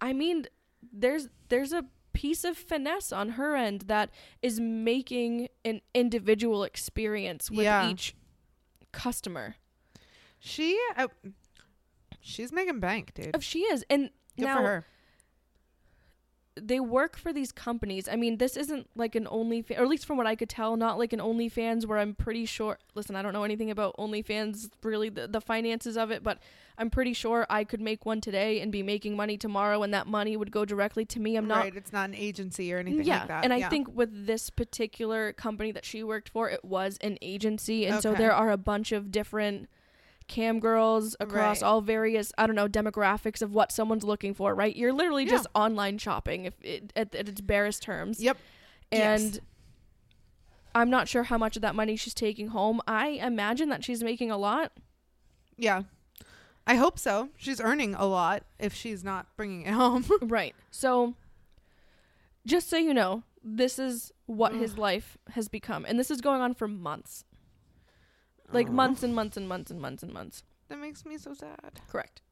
I 0.00 0.12
mean, 0.12 0.46
there's 0.92 1.28
there's 1.48 1.72
a 1.72 1.84
piece 2.12 2.44
of 2.44 2.56
finesse 2.56 3.10
on 3.12 3.30
her 3.30 3.56
end 3.56 3.82
that 3.86 4.10
is 4.42 4.60
making 4.60 5.48
an 5.64 5.80
individual 5.94 6.62
experience 6.62 7.50
with 7.50 7.64
Yeah. 7.64 7.88
each 7.88 8.14
customer. 8.92 9.56
She, 10.38 10.78
uh, 10.96 11.06
she's 12.20 12.52
making 12.52 12.80
bank, 12.80 13.14
dude. 13.14 13.34
If 13.34 13.42
she 13.42 13.60
is, 13.60 13.84
and 13.88 14.10
Good 14.36 14.44
now 14.46 14.56
for 14.58 14.62
her. 14.62 14.86
They 16.60 16.80
work 16.80 17.16
for 17.16 17.32
these 17.32 17.50
companies. 17.50 18.08
I 18.08 18.16
mean, 18.16 18.36
this 18.36 18.56
isn't 18.56 18.88
like 18.94 19.14
an 19.14 19.24
OnlyFans, 19.24 19.78
or 19.78 19.82
at 19.82 19.88
least 19.88 20.06
from 20.06 20.18
what 20.18 20.26
I 20.26 20.34
could 20.34 20.50
tell, 20.50 20.76
not 20.76 20.98
like 20.98 21.12
an 21.12 21.18
OnlyFans 21.18 21.86
where 21.86 21.98
I'm 21.98 22.14
pretty 22.14 22.44
sure. 22.44 22.78
Listen, 22.94 23.16
I 23.16 23.22
don't 23.22 23.32
know 23.32 23.44
anything 23.44 23.70
about 23.70 23.96
OnlyFans, 23.96 24.70
really 24.82 25.08
the, 25.08 25.26
the 25.26 25.40
finances 25.40 25.96
of 25.96 26.10
it, 26.10 26.22
but 26.22 26.38
I'm 26.76 26.90
pretty 26.90 27.14
sure 27.14 27.46
I 27.48 27.64
could 27.64 27.80
make 27.80 28.04
one 28.04 28.20
today 28.20 28.60
and 28.60 28.70
be 28.70 28.82
making 28.82 29.16
money 29.16 29.38
tomorrow, 29.38 29.82
and 29.82 29.94
that 29.94 30.06
money 30.06 30.36
would 30.36 30.50
go 30.50 30.64
directly 30.64 31.06
to 31.06 31.20
me. 31.20 31.36
I'm 31.36 31.46
not 31.46 31.64
right. 31.64 31.76
It's 31.76 31.92
not 31.92 32.10
an 32.10 32.14
agency 32.14 32.72
or 32.72 32.78
anything 32.78 33.06
yeah, 33.06 33.20
like 33.20 33.28
that. 33.28 33.44
and 33.44 33.52
I 33.52 33.68
think 33.68 33.88
with 33.94 34.26
this 34.26 34.50
particular 34.50 35.32
company 35.32 35.72
that 35.72 35.86
she 35.86 36.02
worked 36.02 36.28
for, 36.28 36.50
it 36.50 36.64
was 36.64 36.98
an 37.00 37.18
agency, 37.22 37.86
and 37.86 38.02
so 38.02 38.14
there 38.14 38.32
are 38.32 38.50
a 38.50 38.58
bunch 38.58 38.92
of 38.92 39.10
different 39.10 39.68
cam 40.28 40.60
girls 40.60 41.14
across 41.20 41.62
Right. 41.62 41.68
all 41.68 41.80
various 41.80 42.32
I 42.38 42.46
don't 42.46 42.56
know 42.56 42.68
demographics 42.68 43.42
of 43.42 43.52
what 43.54 43.72
someone's 43.72 44.04
looking 44.04 44.34
for. 44.34 44.54
Right? 44.54 44.74
You're 44.76 44.92
literally 44.92 45.24
Yeah. 45.24 45.30
just 45.30 45.46
online 45.54 45.98
shopping, 45.98 46.44
if 46.46 46.54
it, 46.62 46.92
at, 46.96 47.14
at 47.14 47.28
its 47.28 47.40
barest 47.40 47.82
terms. 47.82 48.22
Yep. 48.22 48.36
And 48.90 49.22
Yes. 49.22 49.40
I'm 50.74 50.88
not 50.90 51.06
sure 51.08 51.24
how 51.24 51.36
much 51.38 51.56
of 51.56 51.62
that 51.62 51.74
money 51.74 51.96
she's 51.96 52.14
taking 52.14 52.48
home. 52.48 52.80
I 52.86 53.08
imagine 53.08 53.68
that 53.68 53.84
she's 53.84 54.02
making 54.02 54.30
a 54.30 54.38
lot. 54.38 54.72
Yeah. 55.56 55.82
I 56.66 56.76
hope 56.76 56.98
so. 56.98 57.28
She's 57.36 57.60
earning 57.60 57.94
a 57.94 58.06
lot 58.06 58.44
if 58.58 58.72
she's 58.72 59.02
not 59.04 59.26
bringing 59.36 59.62
it 59.62 59.72
home. 59.74 60.04
right. 60.22 60.54
So, 60.70 61.14
just 62.46 62.70
so 62.70 62.76
you 62.76 62.94
know, 62.94 63.22
this 63.42 63.78
is 63.78 64.12
what 64.26 64.54
his 64.54 64.78
life 64.78 65.18
has 65.30 65.48
become, 65.48 65.84
and 65.84 65.98
this 65.98 66.10
is 66.10 66.20
going 66.20 66.40
on 66.40 66.54
for 66.54 66.66
months. 66.68 67.24
Like 68.52 68.68
Aw. 68.68 68.72
months 68.72 69.02
and 69.02 69.14
months 69.14 69.36
and 69.36 69.48
months 69.48 69.70
and 69.70 69.80
months 69.80 70.02
and 70.02 70.12
months. 70.12 70.42
That 70.68 70.78
makes 70.78 71.04
me 71.04 71.18
so 71.18 71.34
sad. 71.34 71.80
Correct. 71.88 72.22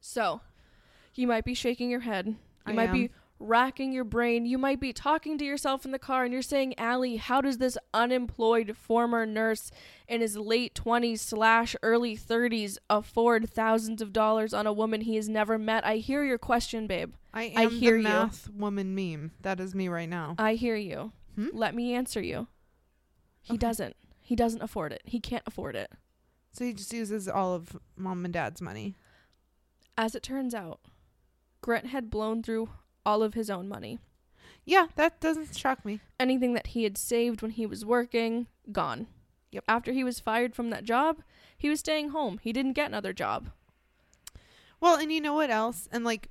So, 0.00 0.40
you 1.14 1.26
might 1.26 1.44
be 1.44 1.54
shaking 1.54 1.90
your 1.90 2.00
head. 2.00 2.26
You 2.26 2.34
I 2.66 2.72
might 2.72 2.88
am. 2.90 2.92
be 2.92 3.10
racking 3.38 3.92
your 3.92 4.04
brain. 4.04 4.46
You 4.46 4.56
might 4.56 4.80
be 4.80 4.92
talking 4.92 5.36
to 5.38 5.44
yourself 5.44 5.84
in 5.84 5.90
the 5.90 5.98
car 5.98 6.24
and 6.24 6.32
you're 6.32 6.40
saying, 6.42 6.78
Allie, 6.78 7.16
how 7.16 7.40
does 7.40 7.58
this 7.58 7.76
unemployed 7.92 8.76
former 8.76 9.26
nurse 9.26 9.70
in 10.08 10.20
his 10.22 10.36
late 10.38 10.74
20s 10.74 11.18
slash 11.18 11.76
early 11.82 12.16
30s 12.16 12.78
afford 12.88 13.50
thousands 13.50 14.00
of 14.00 14.12
dollars 14.12 14.54
on 14.54 14.66
a 14.66 14.72
woman 14.72 15.02
he 15.02 15.16
has 15.16 15.28
never 15.28 15.58
met? 15.58 15.84
I 15.84 15.96
hear 15.96 16.24
your 16.24 16.38
question, 16.38 16.86
babe. 16.86 17.12
I 17.34 17.52
I 17.54 17.62
am 17.64 17.70
hear 17.70 17.92
the 17.92 17.98
you. 17.98 18.02
math 18.04 18.48
woman 18.50 18.94
meme. 18.94 19.32
That 19.42 19.60
is 19.60 19.74
me 19.74 19.88
right 19.88 20.08
now. 20.08 20.34
I 20.38 20.54
hear 20.54 20.76
you. 20.76 21.12
Hmm? 21.34 21.48
Let 21.52 21.74
me 21.74 21.92
answer 21.94 22.22
you. 22.22 22.46
He 23.42 23.54
Okay. 23.54 23.58
doesn't. 23.58 23.96
He 24.26 24.34
doesn't 24.34 24.60
afford 24.60 24.92
it. 24.92 25.02
He 25.04 25.20
can't 25.20 25.44
afford 25.46 25.76
it. 25.76 25.88
So 26.52 26.64
he 26.64 26.72
just 26.72 26.92
uses 26.92 27.28
all 27.28 27.54
of 27.54 27.76
mom 27.96 28.24
and 28.24 28.34
dad's 28.34 28.60
money. 28.60 28.96
As 29.96 30.16
it 30.16 30.24
turns 30.24 30.52
out, 30.52 30.80
Grant 31.60 31.86
had 31.86 32.10
blown 32.10 32.42
through 32.42 32.70
all 33.04 33.22
of 33.22 33.34
his 33.34 33.48
own 33.48 33.68
money. 33.68 34.00
Yeah, 34.64 34.88
that 34.96 35.20
doesn't 35.20 35.56
shock 35.56 35.84
me. 35.84 36.00
Anything 36.18 36.54
that 36.54 36.66
he 36.68 36.82
had 36.82 36.98
saved 36.98 37.40
when 37.40 37.52
he 37.52 37.66
was 37.66 37.84
working, 37.84 38.48
gone. 38.72 39.06
Yep. 39.52 39.62
After 39.68 39.92
he 39.92 40.02
was 40.02 40.18
fired 40.18 40.56
from 40.56 40.70
that 40.70 40.82
job, 40.82 41.18
he 41.56 41.68
was 41.68 41.78
staying 41.78 42.08
home. 42.08 42.40
He 42.42 42.52
didn't 42.52 42.72
get 42.72 42.88
another 42.88 43.12
job. 43.12 43.50
Well, 44.80 44.96
and 44.96 45.12
you 45.12 45.20
know 45.20 45.34
what 45.34 45.50
else? 45.50 45.88
And 45.92 46.04
like, 46.04 46.30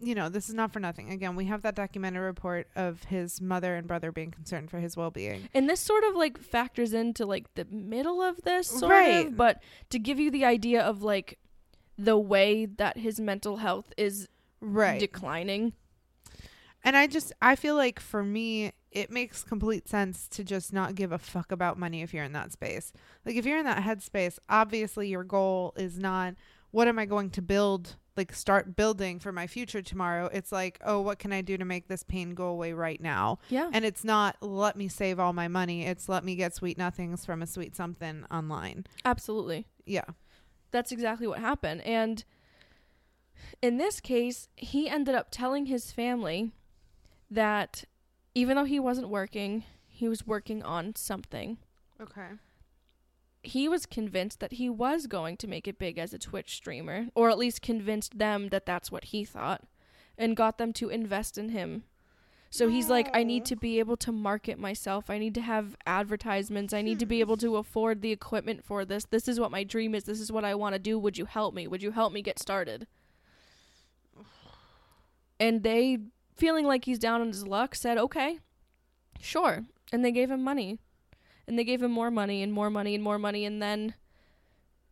you 0.00 0.14
know, 0.14 0.28
this 0.28 0.48
is 0.48 0.54
not 0.54 0.72
for 0.72 0.80
nothing. 0.80 1.10
Again, 1.10 1.36
we 1.36 1.46
have 1.46 1.62
that 1.62 1.74
documentary 1.74 2.24
report 2.24 2.68
of 2.76 3.04
his 3.04 3.40
mother 3.40 3.74
and 3.76 3.86
brother 3.86 4.12
being 4.12 4.30
concerned 4.30 4.70
for 4.70 4.78
his 4.78 4.96
well-being. 4.96 5.48
And 5.54 5.68
this 5.68 5.80
sort 5.80 6.04
of 6.04 6.14
like 6.16 6.38
factors 6.38 6.92
into 6.92 7.24
like 7.26 7.54
the 7.54 7.64
middle 7.70 8.22
of 8.22 8.42
this 8.42 8.68
sort 8.68 8.90
Right. 8.92 9.26
of, 9.28 9.36
but 9.36 9.62
to 9.90 9.98
give 9.98 10.18
you 10.18 10.30
the 10.30 10.44
idea 10.44 10.82
of 10.82 11.02
like 11.02 11.38
the 11.98 12.18
way 12.18 12.66
that 12.66 12.98
his 12.98 13.18
mental 13.20 13.56
health 13.58 13.92
is 13.96 14.28
Right. 14.60 15.00
declining. 15.00 15.72
And 16.84 16.96
I 16.96 17.06
just 17.06 17.32
I 17.42 17.56
feel 17.56 17.74
like 17.74 17.98
for 18.00 18.22
me 18.22 18.72
it 18.92 19.10
makes 19.10 19.42
complete 19.42 19.88
sense 19.88 20.26
to 20.28 20.44
just 20.44 20.72
not 20.72 20.94
give 20.94 21.12
a 21.12 21.18
fuck 21.18 21.52
about 21.52 21.78
money 21.78 22.02
if 22.02 22.14
you're 22.14 22.24
in 22.24 22.32
that 22.32 22.52
space. 22.52 22.92
Like 23.24 23.36
if 23.36 23.44
you're 23.44 23.58
in 23.58 23.64
that 23.66 23.82
headspace, 23.82 24.38
obviously 24.48 25.08
your 25.08 25.24
goal 25.24 25.74
is 25.76 25.98
not 25.98 26.34
what 26.70 26.88
am 26.88 26.98
I 26.98 27.04
going 27.06 27.30
to 27.30 27.42
build 27.42 27.96
like 28.16 28.32
start 28.32 28.76
building 28.76 29.18
for 29.18 29.32
my 29.32 29.46
future 29.46 29.82
tomorrow. 29.82 30.28
It's 30.32 30.52
like, 30.52 30.78
oh, 30.84 31.00
what 31.00 31.18
can 31.18 31.32
I 31.32 31.40
do 31.42 31.56
to 31.56 31.64
make 31.64 31.88
this 31.88 32.02
pain 32.02 32.34
go 32.34 32.48
away 32.48 32.72
right 32.72 33.00
now? 33.00 33.38
Yeah. 33.48 33.70
And 33.72 33.84
it's 33.84 34.04
not 34.04 34.36
let 34.40 34.76
me 34.76 34.88
save 34.88 35.18
all 35.20 35.32
my 35.32 35.48
money. 35.48 35.86
It's 35.86 36.08
let 36.08 36.24
me 36.24 36.36
get 36.36 36.54
sweet 36.54 36.78
nothings 36.78 37.24
from 37.24 37.42
a 37.42 37.46
sweet 37.46 37.76
something 37.76 38.24
online. 38.30 38.86
Absolutely. 39.04 39.66
Yeah. 39.84 40.04
That's 40.70 40.92
exactly 40.92 41.26
what 41.26 41.38
happened. 41.38 41.82
And 41.82 42.24
in 43.62 43.76
this 43.78 44.00
case, 44.00 44.48
he 44.56 44.88
ended 44.88 45.14
up 45.14 45.28
telling 45.30 45.66
his 45.66 45.92
family 45.92 46.52
that 47.30 47.84
even 48.34 48.56
though 48.56 48.64
he 48.64 48.80
wasn't 48.80 49.08
working, 49.08 49.64
he 49.88 50.08
was 50.08 50.26
working 50.26 50.62
on 50.62 50.94
something. 50.94 51.58
Okay. 52.00 52.28
He 53.46 53.68
was 53.68 53.86
convinced 53.86 54.40
that 54.40 54.54
he 54.54 54.68
was 54.68 55.06
going 55.06 55.36
to 55.38 55.46
make 55.46 55.66
it 55.68 55.78
big 55.78 55.98
as 55.98 56.12
a 56.12 56.18
Twitch 56.18 56.54
streamer, 56.54 57.06
or 57.14 57.30
at 57.30 57.38
least 57.38 57.62
convinced 57.62 58.18
them 58.18 58.48
that 58.48 58.66
that's 58.66 58.90
what 58.90 59.04
he 59.04 59.24
thought, 59.24 59.62
and 60.18 60.36
got 60.36 60.58
them 60.58 60.72
to 60.74 60.88
invest 60.88 61.38
in 61.38 61.50
him. 61.50 61.84
So 62.50 62.68
he's 62.68 62.88
like, 62.88 63.10
I 63.14 63.22
need 63.22 63.44
to 63.46 63.56
be 63.56 63.78
able 63.78 63.96
to 63.98 64.12
market 64.12 64.58
myself. 64.58 65.10
I 65.10 65.18
need 65.18 65.34
to 65.34 65.40
have 65.40 65.76
advertisements. 65.86 66.72
I 66.72 66.80
need 66.80 66.98
to 67.00 67.06
be 67.06 67.20
able 67.20 67.36
to 67.38 67.56
afford 67.62 68.02
the 68.02 68.12
equipment 68.12 68.64
for 68.64 68.84
this. 68.84 69.04
This 69.04 69.28
is 69.28 69.38
what 69.38 69.50
my 69.50 69.64
dream 69.64 69.94
is. 69.94 70.04
This 70.04 70.20
is 70.20 70.32
what 70.32 70.44
I 70.44 70.54
want 70.54 70.74
to 70.74 70.78
do. 70.78 70.98
Would 70.98 71.18
you 71.18 71.26
help 71.26 71.54
me? 71.54 71.66
Would 71.66 71.82
you 71.82 71.90
help 71.90 72.12
me 72.12 72.22
get 72.22 72.38
started? 72.38 72.86
And 75.38 75.62
they, 75.62 75.98
feeling 76.34 76.66
like 76.66 76.86
he's 76.86 76.98
down 76.98 77.20
on 77.20 77.26
his 77.28 77.46
luck, 77.46 77.74
said, 77.74 77.98
okay, 77.98 78.38
Sure. 79.20 79.64
And 79.92 80.04
they 80.04 80.12
gave 80.12 80.30
him 80.30 80.42
money. 80.42 80.78
And 81.48 81.58
they 81.58 81.64
gave 81.64 81.82
him 81.82 81.90
more 81.92 82.10
money 82.10 82.42
and 82.42 82.52
more 82.52 82.70
money 82.70 82.94
and 82.94 83.02
more 83.04 83.18
money. 83.18 83.44
And 83.44 83.62
then 83.62 83.94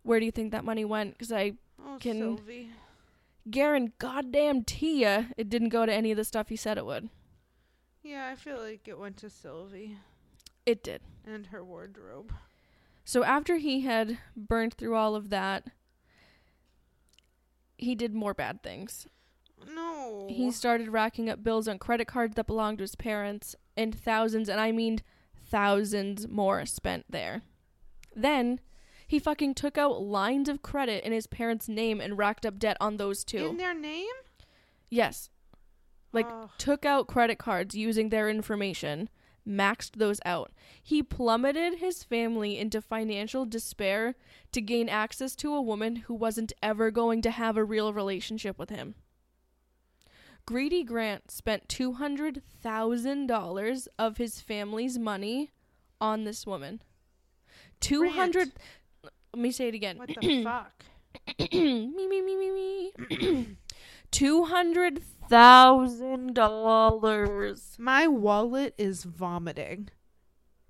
where 0.02 0.20
do 0.20 0.26
you 0.26 0.32
think 0.32 0.52
that 0.52 0.64
money 0.64 0.84
went? 0.84 1.12
Because 1.12 1.32
I 1.32 1.54
Oh, 1.86 1.98
Can- 2.00 2.18
Sylvie. 2.18 2.70
guarantee 3.50 3.92
goddamn 3.98 4.64
Tia 4.64 5.30
it 5.36 5.48
didn't 5.50 5.68
go 5.70 5.84
to 5.84 5.92
any 5.92 6.10
of 6.10 6.16
the 6.16 6.24
stuff 6.24 6.48
he 6.48 6.56
said 6.56 6.78
it 6.78 6.86
would. 6.86 7.08
Yeah, 8.02 8.28
I 8.30 8.34
feel 8.36 8.58
like 8.60 8.86
it 8.88 8.98
went 8.98 9.16
to 9.18 9.30
Sylvie 9.30 9.98
It 10.66 10.82
did. 10.82 11.02
and 11.26 11.46
her 11.46 11.64
wardrobe. 11.64 12.32
So 13.04 13.22
after 13.24 13.56
he 13.56 13.80
had 13.82 14.18
burned 14.36 14.74
through 14.74 14.94
all 14.94 15.14
of 15.14 15.28
that, 15.30 15.64
he 17.76 17.94
did 17.94 18.14
more 18.14 18.34
bad 18.34 18.62
things. 18.62 19.06
No. 19.74 20.26
He 20.30 20.50
started 20.50 20.88
racking 20.88 21.28
up 21.28 21.42
bills 21.42 21.66
on 21.68 21.78
credit 21.78 22.06
cards 22.06 22.34
that 22.36 22.46
belonged 22.46 22.78
to 22.78 22.82
his 22.84 22.94
parents, 22.96 23.56
and 23.76 23.94
thousands, 23.98 24.48
and 24.48 24.60
I 24.60 24.72
mean 24.72 25.00
thousands 25.54 26.26
more 26.26 26.66
spent 26.66 27.04
there. 27.08 27.42
Then 28.16 28.58
he 29.06 29.20
fucking 29.20 29.54
took 29.54 29.78
out 29.78 30.02
lines 30.02 30.48
of 30.48 30.62
credit 30.62 31.04
in 31.04 31.12
his 31.12 31.28
parents' 31.28 31.68
name 31.68 32.00
and 32.00 32.18
racked 32.18 32.44
up 32.44 32.58
debt 32.58 32.76
on 32.80 32.96
those 32.96 33.22
two. 33.22 33.46
in 33.46 33.56
their 33.56 33.72
name. 33.72 34.16
yes. 34.90 35.30
Like, 36.12 36.26
Ugh. 36.28 36.50
took 36.58 36.84
out 36.84 37.06
credit 37.06 37.38
cards 37.38 37.74
using 37.74 38.08
their 38.08 38.28
information, 38.28 39.08
maxed 39.46 39.96
those 39.96 40.20
out. 40.24 40.50
He 40.82 41.02
plummeted 41.02 41.78
his 41.78 42.02
family 42.02 42.58
into 42.58 42.80
financial 42.80 43.44
despair 43.44 44.14
to 44.52 44.60
gain 44.60 44.88
access 44.88 45.36
to 45.36 45.54
a 45.54 45.62
woman 45.62 45.96
who 46.06 46.14
wasn't 46.14 46.52
ever 46.62 46.90
going 46.90 47.20
to 47.22 47.30
have 47.30 47.56
a 47.56 47.64
real 47.64 47.92
relationship 47.92 48.58
with 48.58 48.70
him. 48.70 48.94
Greedy 50.46 50.84
Grant 50.84 51.30
spent 51.30 51.68
$200,000 51.68 53.88
of 53.98 54.16
his 54.18 54.40
family's 54.40 54.98
money 54.98 55.50
on 56.00 56.24
this 56.24 56.46
woman. 56.46 56.82
200 57.80 58.52
Let 59.02 59.12
me 59.34 59.50
say 59.50 59.68
it 59.68 59.74
again. 59.74 59.98
what 59.98 60.10
the 60.20 60.42
fuck? 60.44 60.84
me 61.38 62.06
me 62.08 62.22
me 62.22 62.36
me 62.36 62.92
me. 63.10 63.46
Two 64.10 64.44
hundred 64.44 65.00
thousand 65.28 66.34
dollars. 66.34 67.76
My 67.78 68.06
wallet 68.06 68.74
is 68.78 69.04
vomiting. 69.04 69.88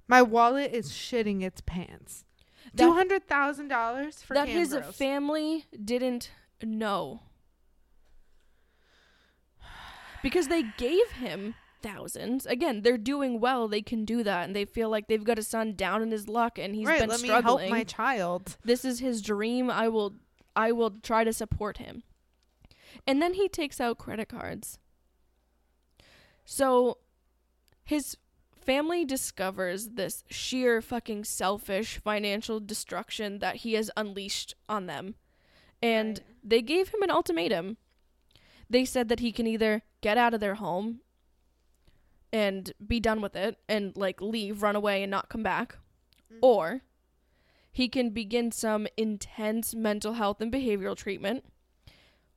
My 0.08 0.22
wallet 0.22 0.72
is 0.72 0.90
shitting 0.92 1.42
its 1.42 1.60
pants. 1.60 2.24
Two 2.76 2.92
hundred 2.92 3.28
thousand 3.28 3.68
dollars 3.68 4.22
for 4.22 4.34
That 4.34 4.48
his 4.48 4.76
family 4.92 5.66
didn't 5.84 6.30
know. 6.62 7.20
Because 10.24 10.48
they 10.48 10.64
gave 10.76 11.08
him 11.12 11.54
thousands. 11.82 12.46
Again, 12.46 12.80
they're 12.82 12.98
doing 12.98 13.38
well. 13.38 13.68
They 13.68 13.82
can 13.82 14.04
do 14.04 14.22
that, 14.24 14.44
and 14.46 14.56
they 14.56 14.64
feel 14.64 14.88
like 14.90 15.06
they've 15.06 15.22
got 15.22 15.38
a 15.38 15.42
son 15.42 15.74
down 15.74 16.02
in 16.02 16.10
his 16.10 16.26
luck, 16.28 16.58
and 16.58 16.74
he's 16.74 16.86
right, 16.86 16.98
been 17.00 17.10
let 17.10 17.20
me 17.20 17.28
struggling. 17.28 17.58
help 17.68 17.70
my 17.70 17.84
child. 17.84 18.56
this 18.64 18.84
is 18.84 18.98
his 19.00 19.20
dream. 19.22 19.70
I 19.70 19.88
will, 19.88 20.14
I 20.56 20.72
will 20.72 20.90
try 21.02 21.22
to 21.24 21.32
support 21.32 21.76
him. 21.78 22.02
And 23.06 23.20
then 23.20 23.34
he 23.34 23.48
takes 23.48 23.80
out 23.80 23.98
credit 23.98 24.28
cards. 24.28 24.78
So, 26.44 26.98
his 27.84 28.16
family 28.56 29.04
discovers 29.04 29.88
this 29.90 30.24
sheer 30.30 30.80
fucking 30.80 31.24
selfish 31.24 31.98
financial 32.02 32.60
destruction 32.60 33.38
that 33.40 33.56
he 33.56 33.74
has 33.74 33.90
unleashed 33.96 34.54
on 34.68 34.86
them. 34.86 35.16
And 35.82 36.18
Right. 36.18 36.26
they 36.42 36.62
gave 36.62 36.88
him 36.88 37.02
an 37.02 37.10
ultimatum. 37.10 37.76
They 38.68 38.84
said 38.84 39.08
that 39.08 39.20
he 39.20 39.32
can 39.32 39.46
either 39.46 39.82
get 40.00 40.18
out 40.18 40.34
of 40.34 40.40
their 40.40 40.56
home 40.56 41.00
and 42.32 42.72
be 42.84 42.98
done 42.98 43.20
with 43.20 43.36
it 43.36 43.58
and 43.68 43.96
like 43.96 44.20
leave, 44.20 44.62
run 44.62 44.76
away 44.76 45.02
and 45.02 45.10
not 45.10 45.28
come 45.28 45.42
back, 45.42 45.76
mm-hmm. 46.32 46.38
or 46.42 46.82
he 47.70 47.88
can 47.88 48.10
begin 48.10 48.50
some 48.52 48.86
intense 48.96 49.74
mental 49.74 50.14
health 50.14 50.40
and 50.40 50.52
behavioral 50.52 50.96
treatment, 50.96 51.44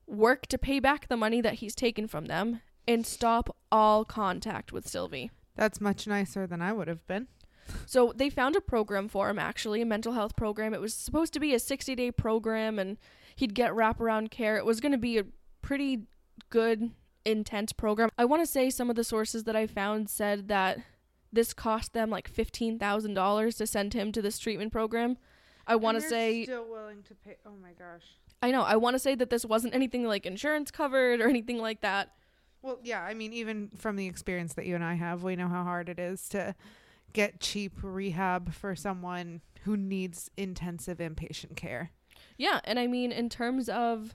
work 0.06 0.46
to 0.46 0.58
pay 0.58 0.80
back 0.80 1.08
the 1.08 1.16
money 1.16 1.40
that 1.40 1.54
he's 1.54 1.74
taken 1.74 2.06
from 2.06 2.26
them, 2.26 2.60
and 2.86 3.06
stop 3.06 3.56
all 3.70 4.04
contact 4.04 4.72
with 4.72 4.88
Sylvie. 4.88 5.30
That's 5.54 5.80
much 5.80 6.06
nicer 6.06 6.46
than 6.46 6.62
I 6.62 6.72
would 6.72 6.88
have 6.88 7.06
been. 7.06 7.28
So 7.86 8.12
they 8.14 8.30
found 8.30 8.56
a 8.56 8.60
program 8.60 9.08
for 9.08 9.28
him, 9.28 9.38
actually, 9.38 9.82
a 9.82 9.86
mental 9.86 10.12
health 10.12 10.36
program. 10.36 10.72
It 10.72 10.80
was 10.80 10.94
supposed 10.94 11.32
to 11.34 11.40
be 11.40 11.54
a 11.54 11.58
60 11.58 11.94
day 11.94 12.10
program 12.10 12.78
and 12.78 12.96
he'd 13.36 13.54
get 13.54 13.72
wraparound 13.72 14.30
care. 14.30 14.56
It 14.56 14.64
was 14.64 14.80
going 14.80 14.92
to 14.92 14.98
be 14.98 15.18
a 15.18 15.24
pretty 15.60 16.06
good, 16.50 16.90
intense 17.24 17.72
program. 17.72 18.10
I 18.18 18.24
want 18.24 18.42
to 18.42 18.46
say 18.46 18.70
some 18.70 18.90
of 18.90 18.96
the 18.96 19.04
sources 19.04 19.44
that 19.44 19.56
I 19.56 19.66
found 19.66 20.08
said 20.08 20.48
that 20.48 20.78
this 21.32 21.52
cost 21.52 21.92
them 21.92 22.10
like 22.10 22.32
$15,000 22.32 23.56
to 23.56 23.66
send 23.66 23.94
him 23.94 24.12
to 24.12 24.22
this 24.22 24.38
treatment 24.38 24.72
program. 24.72 25.18
I 25.66 25.76
want 25.76 26.00
to 26.00 26.00
say 26.00 26.44
still 26.44 26.68
willing 26.68 27.02
to 27.02 27.14
pay. 27.14 27.36
Oh 27.44 27.52
my 27.60 27.72
gosh. 27.72 28.04
I 28.42 28.50
know. 28.50 28.62
I 28.62 28.76
want 28.76 28.94
to 28.94 28.98
say 28.98 29.14
that 29.14 29.30
this 29.30 29.44
wasn't 29.44 29.74
anything 29.74 30.06
like 30.06 30.24
insurance 30.24 30.70
covered 30.70 31.20
or 31.20 31.28
anything 31.28 31.58
like 31.58 31.82
that. 31.82 32.12
Well, 32.62 32.78
yeah. 32.82 33.02
I 33.02 33.14
mean, 33.14 33.32
even 33.32 33.70
from 33.76 33.96
the 33.96 34.06
experience 34.06 34.54
that 34.54 34.66
you 34.66 34.74
and 34.74 34.84
I 34.84 34.94
have, 34.94 35.22
we 35.22 35.36
know 35.36 35.48
how 35.48 35.64
hard 35.64 35.88
it 35.88 35.98
is 35.98 36.28
to 36.30 36.54
get 37.12 37.40
cheap 37.40 37.72
rehab 37.82 38.52
for 38.52 38.74
someone 38.74 39.42
who 39.62 39.76
needs 39.76 40.30
intensive 40.36 40.98
inpatient 40.98 41.56
care. 41.56 41.90
Yeah, 42.36 42.60
and 42.64 42.78
I 42.78 42.86
mean 42.86 43.12
in 43.12 43.28
terms 43.28 43.68
of 43.68 44.14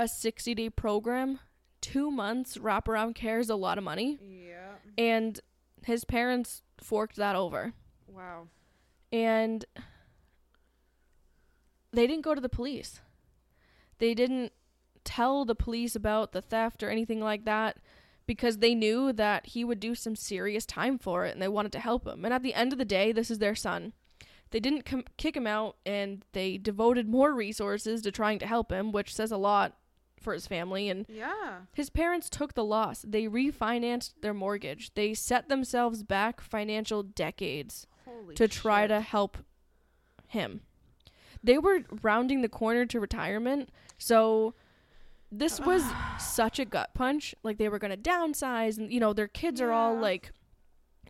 a 0.00 0.08
60 0.08 0.54
day 0.54 0.70
program, 0.70 1.40
two 1.80 2.10
months 2.10 2.56
wraparound 2.56 3.14
care 3.14 3.38
is 3.38 3.50
a 3.50 3.54
lot 3.56 3.76
of 3.78 3.84
money, 3.84 4.18
Yeah. 4.22 4.74
and 4.96 5.38
his 5.84 6.04
parents 6.04 6.62
forked 6.78 7.16
that 7.16 7.36
over, 7.36 7.74
Wow. 8.08 8.48
and 9.12 9.64
they 11.92 12.06
didn't 12.06 12.24
go 12.24 12.34
to 12.34 12.40
the 12.40 12.48
police. 12.48 13.00
They 13.98 14.14
didn't 14.14 14.52
tell 15.04 15.44
the 15.44 15.54
police 15.54 15.96
about 15.96 16.32
the 16.32 16.42
theft 16.42 16.82
or 16.82 16.90
anything 16.90 17.20
like 17.20 17.44
that 17.44 17.78
because 18.26 18.58
they 18.58 18.74
knew 18.74 19.12
that 19.12 19.46
he 19.46 19.64
would 19.64 19.80
do 19.80 19.94
some 19.94 20.14
serious 20.14 20.64
time 20.64 20.98
for 20.98 21.26
it 21.26 21.32
and 21.32 21.42
they 21.42 21.48
wanted 21.48 21.72
to 21.72 21.80
help 21.80 22.06
him. 22.06 22.24
And 22.24 22.32
at 22.32 22.42
the 22.42 22.54
end 22.54 22.72
of 22.72 22.78
the 22.78 22.84
day, 22.84 23.12
this 23.12 23.30
is 23.30 23.38
their 23.38 23.54
son. 23.54 23.92
They 24.50 24.60
didn't 24.60 24.84
com- 24.84 25.04
kick 25.16 25.36
him 25.36 25.46
out 25.46 25.76
and 25.84 26.24
they 26.32 26.58
devoted 26.58 27.08
more 27.08 27.34
resources 27.34 28.02
to 28.02 28.12
trying 28.12 28.38
to 28.40 28.46
help 28.46 28.70
him, 28.70 28.92
which 28.92 29.14
says 29.14 29.32
a 29.32 29.36
lot 29.36 29.76
for 30.20 30.32
his 30.32 30.46
family. 30.46 30.88
And 30.88 31.06
Yeah. 31.08 31.60
his 31.72 31.90
parents 31.90 32.28
took 32.30 32.54
the 32.54 32.64
loss. 32.64 33.04
They 33.06 33.24
refinanced 33.24 34.14
their 34.20 34.34
mortgage. 34.34 34.92
They 34.94 35.14
set 35.14 35.48
themselves 35.48 36.02
back 36.02 36.40
financial 36.40 37.02
decades 37.02 37.86
Holy 38.04 38.34
to 38.34 38.46
try 38.48 38.82
shit. 38.82 38.88
to 38.90 39.00
help 39.00 39.38
him. 40.28 40.60
They 41.42 41.56
were 41.58 41.80
rounding 42.02 42.42
the 42.42 42.48
corner 42.48 42.84
to 42.86 43.00
retirement, 43.00 43.70
so 43.98 44.54
this 45.32 45.58
was 45.70 45.82
such 46.18 46.58
a 46.58 46.64
gut 46.64 46.92
punch. 46.94 47.34
Like 47.42 47.56
they 47.58 47.68
were 47.68 47.78
going 47.78 47.90
to 47.90 47.96
downsize, 47.96 48.76
and 48.78 48.92
you 48.92 49.00
know 49.00 49.12
their 49.12 49.28
kids 49.28 49.60
are 49.60 49.72
all 49.72 49.96
like 49.96 50.32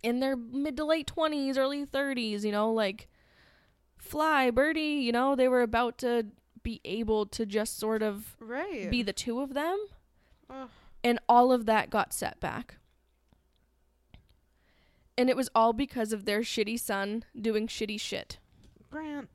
in 0.03 0.21
their 0.21 0.37
mid 0.37 0.77
to 0.77 0.85
late 0.85 1.07
twenties, 1.09 1.59
early 1.59 1.85
thirties. 1.85 2.45
You 2.45 2.53
know, 2.53 2.73
like 2.73 3.09
fly 3.99 4.51
birdie. 4.51 4.81
You 5.03 5.13
know, 5.13 5.35
they 5.35 5.49
were 5.49 5.63
about 5.63 5.99
to 5.99 6.27
be 6.63 6.81
able 6.85 7.27
to 7.27 7.47
just 7.47 7.79
sort 7.79 8.03
of 8.03 8.37
right. 8.41 8.91
be 8.91 9.03
the 9.03 9.13
two 9.13 9.41
of 9.41 9.55
them 9.55 9.87
Ugh. 10.49 10.69
and 11.03 11.19
all 11.29 11.53
of 11.53 11.67
that 11.67 11.91
got 11.91 12.13
set 12.13 12.41
back. 12.41 12.77
And 15.17 15.29
it 15.29 15.37
was 15.37 15.51
all 15.55 15.73
because 15.73 16.13
of 16.13 16.25
their 16.25 16.41
shitty 16.41 16.79
son 16.81 17.25
doing 17.39 17.67
shitty 17.67 18.01
shit. 18.01 18.39
Grant. 18.91 19.29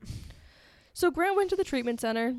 So 0.92 1.10
Grant 1.10 1.36
went 1.36 1.50
to 1.50 1.56
the 1.56 1.64
treatment 1.64 2.00
center, 2.00 2.36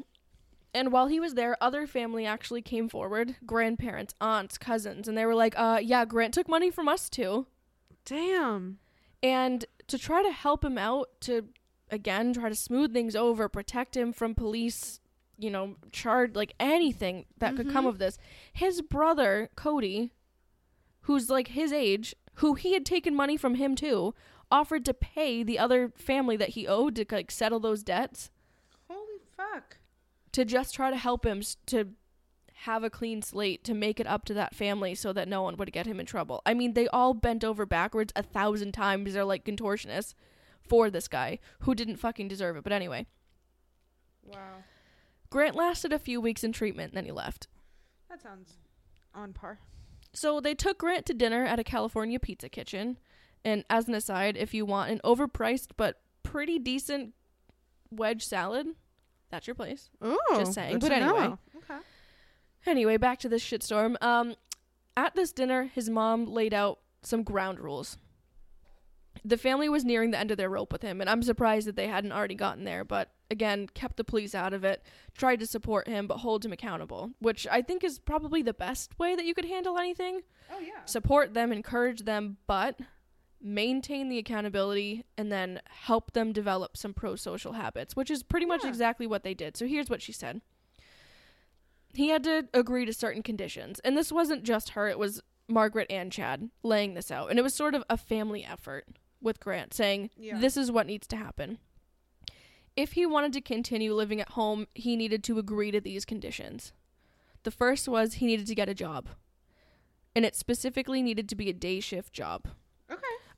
and 0.73 0.91
while 0.91 1.07
he 1.07 1.19
was 1.19 1.35
there, 1.35 1.55
other 1.61 1.87
family 1.87 2.25
actually 2.25 2.61
came 2.61 2.89
forward 2.89 3.35
grandparents, 3.45 4.13
aunts, 4.19 4.57
cousins 4.57 5.07
and 5.07 5.17
they 5.17 5.25
were 5.25 5.35
like, 5.35 5.53
uh, 5.57 5.79
yeah, 5.81 6.05
Grant 6.05 6.33
took 6.33 6.47
money 6.47 6.69
from 6.69 6.87
us 6.87 7.09
too. 7.09 7.47
Damn. 8.05 8.79
And 9.23 9.65
to 9.87 9.97
try 9.97 10.21
to 10.23 10.31
help 10.31 10.63
him 10.63 10.77
out, 10.77 11.09
to 11.21 11.45
again 11.89 12.33
try 12.33 12.49
to 12.49 12.55
smooth 12.55 12.93
things 12.93 13.15
over, 13.15 13.47
protect 13.49 13.95
him 13.95 14.11
from 14.13 14.35
police, 14.35 14.99
you 15.37 15.49
know, 15.49 15.75
charge 15.91 16.35
like 16.35 16.53
anything 16.59 17.25
that 17.37 17.55
could 17.55 17.69
come 17.71 17.85
Mhm. 17.85 17.89
of 17.89 17.97
this, 17.99 18.17
his 18.51 18.81
brother, 18.81 19.49
Cody, 19.55 20.11
who's 21.01 21.29
like 21.29 21.49
his 21.49 21.71
age, 21.71 22.15
who 22.35 22.55
he 22.55 22.73
had 22.73 22.85
taken 22.85 23.15
money 23.15 23.37
from 23.37 23.55
him 23.55 23.75
too, 23.75 24.13
offered 24.51 24.85
to 24.85 24.93
pay 24.93 25.43
the 25.43 25.59
other 25.59 25.89
family 25.95 26.35
that 26.37 26.49
he 26.49 26.67
owed 26.67 26.95
to 26.95 27.05
like 27.11 27.31
settle 27.31 27.59
those 27.59 27.83
debts 27.83 28.29
Holy 28.89 29.19
fuck. 29.35 29.77
to 30.31 30.45
just 30.45 30.73
try 30.75 30.89
to 30.89 30.97
help 30.97 31.25
him 31.25 31.41
to 31.67 31.89
have 32.61 32.83
a 32.83 32.89
clean 32.89 33.21
slate 33.21 33.63
to 33.63 33.73
make 33.73 33.99
it 33.99 34.07
up 34.07 34.25
to 34.25 34.33
that 34.33 34.55
family 34.55 34.95
so 34.95 35.13
that 35.13 35.27
no 35.27 35.43
one 35.43 35.55
would 35.57 35.71
get 35.71 35.85
him 35.85 35.99
in 35.99 36.05
trouble. 36.07 36.41
I 36.45 36.53
mean, 36.55 36.73
they 36.73 36.87
all 36.87 37.13
bent 37.13 37.43
over 37.43 37.65
backwards 37.67 38.11
a 38.15 38.23
thousand 38.23 38.71
times. 38.71 39.13
They're 39.13 39.23
like 39.25 39.45
contortionists 39.45 40.15
for 40.67 40.89
this 40.89 41.07
guy 41.07 41.39
who 41.61 41.73
didn't 41.75 41.97
fucking 41.97 42.27
deserve 42.27 42.57
it. 42.57 42.63
But 42.63 42.73
anyway, 42.73 43.07
Wow. 44.25 44.63
Grant 45.29 45.55
lasted 45.55 45.91
a 45.93 45.99
few 45.99 46.19
weeks 46.21 46.43
in 46.43 46.51
treatment, 46.51 46.93
then 46.93 47.05
he 47.05 47.11
left. 47.11 47.47
That 48.09 48.21
sounds 48.21 48.53
on 49.13 49.33
par. 49.33 49.59
So 50.13 50.39
they 50.39 50.53
took 50.53 50.77
Grant 50.77 51.05
to 51.07 51.13
dinner 51.13 51.45
at 51.45 51.59
a 51.59 51.63
California 51.63 52.19
pizza 52.19 52.49
kitchen. 52.49 52.97
And 53.45 53.63
as 53.69 53.87
an 53.87 53.93
aside, 53.93 54.35
if 54.37 54.53
you 54.53 54.65
want 54.65 54.91
an 54.91 54.99
overpriced 55.03 55.71
but 55.77 56.01
pretty 56.23 56.59
decent 56.59 57.13
wedge 57.91 58.25
salad, 58.25 58.67
that's 59.29 59.47
your 59.47 59.55
place. 59.55 59.89
Ooh, 60.05 60.17
Just 60.35 60.53
saying. 60.53 60.79
But 60.79 60.91
anyway. 60.91 61.27
know. 61.27 61.39
Okay. 61.57 61.79
Anyway, 62.65 62.97
back 62.97 63.19
to 63.19 63.29
this 63.29 63.43
shitstorm. 63.43 64.01
Um, 64.01 64.35
at 64.95 65.15
this 65.15 65.31
dinner, 65.31 65.69
his 65.73 65.89
mom 65.89 66.25
laid 66.25 66.53
out 66.53 66.79
some 67.01 67.23
ground 67.23 67.59
rules. 67.59 67.97
The 69.25 69.37
family 69.37 69.69
was 69.69 69.83
nearing 69.85 70.11
the 70.11 70.19
end 70.19 70.31
of 70.31 70.37
their 70.37 70.49
rope 70.49 70.71
with 70.71 70.81
him, 70.81 71.01
and 71.01 71.09
I'm 71.09 71.23
surprised 71.23 71.67
that 71.67 71.75
they 71.75 71.87
hadn't 71.87 72.11
already 72.11 72.35
gotten 72.35 72.63
there, 72.63 72.83
but 72.83 73.11
again, 73.29 73.67
kept 73.73 73.97
the 73.97 74.03
police 74.03 74.33
out 74.35 74.53
of 74.53 74.63
it, 74.63 74.83
tried 75.17 75.39
to 75.41 75.45
support 75.47 75.87
him, 75.87 76.07
but 76.07 76.17
hold 76.17 76.45
him 76.45 76.53
accountable, 76.53 77.11
which 77.19 77.45
I 77.51 77.61
think 77.61 77.83
is 77.83 77.99
probably 77.99 78.41
the 78.41 78.53
best 78.53 78.97
way 78.99 79.15
that 79.15 79.25
you 79.25 79.33
could 79.33 79.45
handle 79.45 79.77
anything. 79.77 80.21
Oh 80.51 80.59
yeah. 80.59 80.85
Support 80.85 81.33
them, 81.33 81.51
encourage 81.51 82.01
them, 82.03 82.37
but 82.47 82.79
maintain 83.41 84.09
the 84.09 84.17
accountability 84.17 85.03
and 85.17 85.31
then 85.31 85.61
help 85.69 86.13
them 86.13 86.31
develop 86.33 86.75
some 86.75 86.93
pro 86.93 87.15
social 87.15 87.53
habits, 87.53 87.95
which 87.95 88.09
is 88.09 88.23
pretty 88.23 88.45
much 88.45 88.63
Yeah. 88.63 88.69
exactly 88.69 89.05
what 89.05 89.23
they 89.23 89.33
did. 89.33 89.55
So 89.57 89.67
here's 89.67 89.89
what 89.89 90.01
she 90.01 90.11
said 90.11 90.41
He 91.93 92.09
had 92.09 92.23
to 92.23 92.47
agree 92.53 92.85
to 92.85 92.93
certain 92.93 93.23
conditions. 93.23 93.79
And 93.81 93.97
this 93.97 94.11
wasn't 94.11 94.43
just 94.43 94.69
her, 94.69 94.87
it 94.87 94.97
was 94.99 95.21
Margaret 95.47 95.87
and 95.89 96.11
Chad 96.11 96.49
laying 96.63 96.93
this 96.93 97.11
out. 97.11 97.29
And 97.29 97.39
it 97.39 97.41
was 97.41 97.53
sort 97.53 97.73
of 97.75 97.83
a 97.89 97.97
family 97.97 98.43
effort 98.43 98.85
with 99.21 99.39
Grant 99.39 99.73
saying, 99.73 100.09
Yeah. 100.17 100.39
This 100.39 100.57
is 100.57 100.71
what 100.71 100.87
needs 100.87 101.07
to 101.07 101.17
happen. 101.17 101.59
If 102.75 102.93
he 102.93 103.05
wanted 103.05 103.33
to 103.33 103.41
continue 103.41 103.93
living 103.93 104.21
at 104.21 104.29
home, 104.29 104.67
he 104.75 104.95
needed 104.95 105.23
to 105.25 105.39
agree 105.39 105.71
to 105.71 105.81
these 105.81 106.05
conditions. 106.05 106.73
The 107.43 107.51
first 107.51 107.87
was 107.87 108.15
he 108.15 108.27
needed 108.27 108.45
to 108.47 108.55
get 108.55 108.69
a 108.69 108.75
job, 108.75 109.09
and 110.15 110.25
it 110.25 110.35
specifically 110.35 111.01
needed 111.01 111.27
to 111.29 111.35
be 111.35 111.49
a 111.49 111.53
day 111.53 111.79
shift 111.79 112.13
job. 112.13 112.47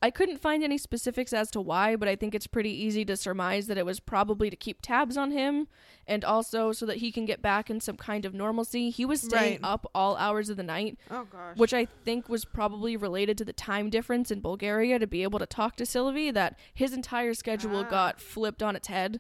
I 0.02 0.12
couldn't 0.12 0.40
find 0.40 0.64
any 0.64 0.78
specifics 0.78 1.34
as 1.34 1.52
to 1.52 1.60
why, 1.60 1.98
but 1.98 2.08
I 2.08 2.16
think 2.16 2.34
it's 2.34 2.48
pretty 2.48 2.70
easy 2.72 3.04
to 3.04 3.18
surmise 3.18 3.68
that 3.68 3.78
it 3.78 3.86
was 3.86 4.00
probably 4.00 4.50
to 4.50 4.56
keep 4.56 4.82
tabs 4.82 5.18
on 5.18 5.32
him 5.32 5.68
and 6.08 6.24
also 6.24 6.72
so 6.72 6.86
that 6.86 6.98
he 6.98 7.12
can 7.12 7.26
get 7.26 7.42
back 7.42 7.70
in 7.70 7.82
some 7.82 7.98
kind 7.98 8.24
of 8.24 8.34
normalcy. 8.34 8.92
He 8.92 9.04
was 9.04 9.20
staying 9.22 9.60
Right. 9.62 9.72
up 9.72 9.86
all 9.94 10.16
hours 10.16 10.50
of 10.50 10.56
the 10.56 10.64
night, 10.64 10.98
Oh 11.12 11.26
gosh. 11.26 11.58
which 11.58 11.74
I 11.74 11.84
think 11.84 12.30
was 12.30 12.46
probably 12.46 12.96
related 12.96 13.38
to 13.40 13.46
the 13.46 13.52
time 13.52 13.90
difference 13.90 14.32
in 14.32 14.40
Bulgaria 14.40 15.00
to 15.00 15.08
be 15.08 15.22
able 15.24 15.40
to 15.40 15.46
talk 15.46 15.76
to 15.76 15.86
Sylvie, 15.86 16.32
that 16.32 16.58
his 16.74 16.94
entire 16.94 17.34
schedule 17.34 17.80
Ah. 17.86 17.90
got 17.90 18.22
flipped 18.22 18.64
on 18.64 18.78
its 18.78 18.88
head 18.88 19.20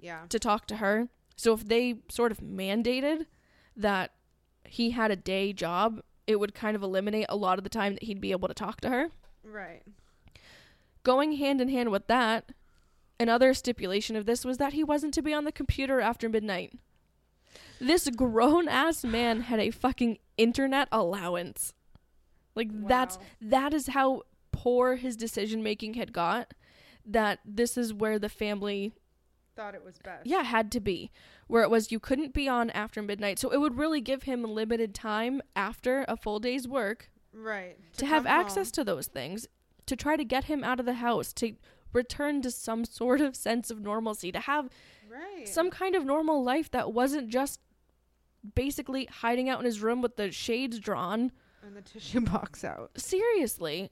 yeah. 0.00 0.22
to 0.28 0.40
talk 0.40 0.66
to 0.66 0.76
her. 0.78 1.08
So 1.36 1.52
if 1.52 1.68
they 1.68 2.00
sort 2.08 2.32
of 2.32 2.38
mandated 2.38 3.26
that 3.76 4.10
he 4.64 4.90
had 4.90 5.12
a 5.12 5.16
day 5.16 5.52
job, 5.52 6.02
it 6.26 6.40
would 6.40 6.52
kind 6.52 6.74
of 6.74 6.82
eliminate 6.82 7.26
a 7.28 7.36
lot 7.36 7.58
of 7.58 7.62
the 7.64 7.70
time 7.70 7.94
that 7.94 8.02
he'd 8.02 8.20
be 8.20 8.32
able 8.32 8.48
to 8.48 8.54
talk 8.54 8.80
to 8.80 8.88
her. 8.88 9.10
Right. 9.44 9.82
Going 11.06 11.32
hand 11.34 11.60
in 11.60 11.68
hand 11.68 11.92
with 11.92 12.08
that, 12.08 12.50
another 13.20 13.54
stipulation 13.54 14.16
of 14.16 14.26
this 14.26 14.44
was 14.44 14.58
that 14.58 14.72
he 14.72 14.82
wasn't 14.82 15.14
to 15.14 15.22
be 15.22 15.32
on 15.32 15.44
the 15.44 15.52
computer 15.52 16.00
after 16.00 16.28
midnight. 16.28 16.72
This 17.80 18.10
grown 18.10 18.66
ass 18.66 19.04
man 19.04 19.42
had 19.42 19.60
a 19.60 19.70
fucking 19.70 20.18
internet 20.36 20.88
allowance. 20.90 21.74
Like 22.56 22.70
that's 22.88 23.18
Wow. 23.18 23.22
that 23.42 23.72
is 23.72 23.86
how 23.88 24.22
poor 24.50 24.96
his 24.96 25.16
decision 25.16 25.62
making 25.62 25.94
had 25.94 26.12
got 26.12 26.54
that 27.04 27.38
this 27.44 27.76
is 27.78 27.94
where 27.94 28.18
the 28.18 28.28
family 28.28 28.92
Thought 29.54 29.74
it 29.76 29.84
was 29.84 29.98
best. 30.02 30.26
yeah 30.26 30.42
had 30.42 30.72
to 30.72 30.80
be 30.80 31.12
where 31.46 31.62
it 31.62 31.70
was 31.70 31.92
you 31.92 32.00
couldn't 32.00 32.34
be 32.34 32.48
on 32.48 32.70
after 32.70 33.00
midnight 33.00 33.38
so 33.38 33.50
it 33.50 33.60
would 33.60 33.76
really 33.78 34.00
give 34.00 34.24
him 34.24 34.42
limited 34.42 34.92
time 34.94 35.40
after 35.54 36.04
a 36.08 36.16
full 36.16 36.40
day's 36.40 36.66
work 36.66 37.10
Right. 37.32 37.76
to, 37.98 38.06
have 38.06 38.24
access 38.26 38.68
home. 38.68 38.72
to 38.72 38.84
those 38.84 39.06
things 39.06 39.46
to 39.86 39.96
try 39.96 40.16
to 40.16 40.24
get 40.24 40.44
him 40.44 40.62
out 40.64 40.80
of 40.80 40.86
the 40.86 40.94
house 40.94 41.32
to 41.34 41.54
return 41.92 42.42
to 42.42 42.50
some 42.50 42.84
sort 43.00 43.20
of 43.20 43.34
sense 43.36 43.70
of 43.70 43.80
normalcy 43.80 44.30
to 44.32 44.40
have 44.40 44.68
Right. 45.10 45.48
some 45.48 45.70
kind 45.70 45.94
of 45.94 46.04
normal 46.04 46.42
life 46.42 46.70
that 46.72 46.92
wasn't 46.92 47.28
just 47.30 47.60
basically 48.54 49.06
hiding 49.06 49.48
out 49.48 49.58
in 49.60 49.64
his 49.64 49.80
room 49.80 50.02
with 50.02 50.16
the 50.16 50.30
shades 50.30 50.78
drawn 50.78 51.32
and 51.62 51.76
the 51.76 51.82
tissue 51.82 52.20
box 52.32 52.64
out. 52.64 52.90
seriously 52.96 53.90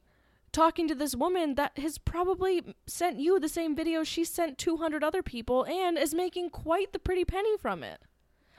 talking 0.53 0.87
to 0.87 0.95
this 0.95 1.17
woman 1.17 1.55
that 1.57 1.77
has 1.79 1.99
probably 1.99 2.63
sent 2.87 3.19
you 3.19 3.41
the 3.41 3.49
same 3.49 3.75
video 3.75 4.05
she 4.05 4.25
sent 4.25 4.59
200 4.59 5.03
other 5.03 5.23
people 5.23 5.65
and 5.65 5.99
is 5.99 6.15
making 6.15 6.51
quite 6.51 6.93
the 6.93 6.99
pretty 6.99 7.25
penny 7.25 7.57
from 7.59 7.83
it 7.83 8.01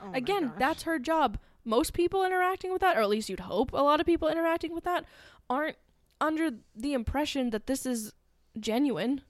Oh 0.01 0.11
Again, 0.13 0.51
that's 0.59 0.83
her 0.83 0.99
job. 0.99 1.37
Most 1.63 1.93
people 1.93 2.25
interacting 2.25 2.69
with 2.73 2.81
that, 2.81 2.97
or 2.97 2.99
at 2.99 3.07
least 3.07 3.29
you'd 3.29 3.39
hope 3.39 3.71
a 3.71 3.77
lot 3.77 4.01
of 4.01 4.05
people 4.05 4.27
interacting 4.27 4.73
with 4.75 4.83
that, 4.83 5.05
aren't 5.49 5.77
under 6.19 6.51
the 6.75 6.93
impression 6.93 7.49
that 7.51 7.67
this 7.67 7.85
is 7.85 8.13
genuine 8.59 9.21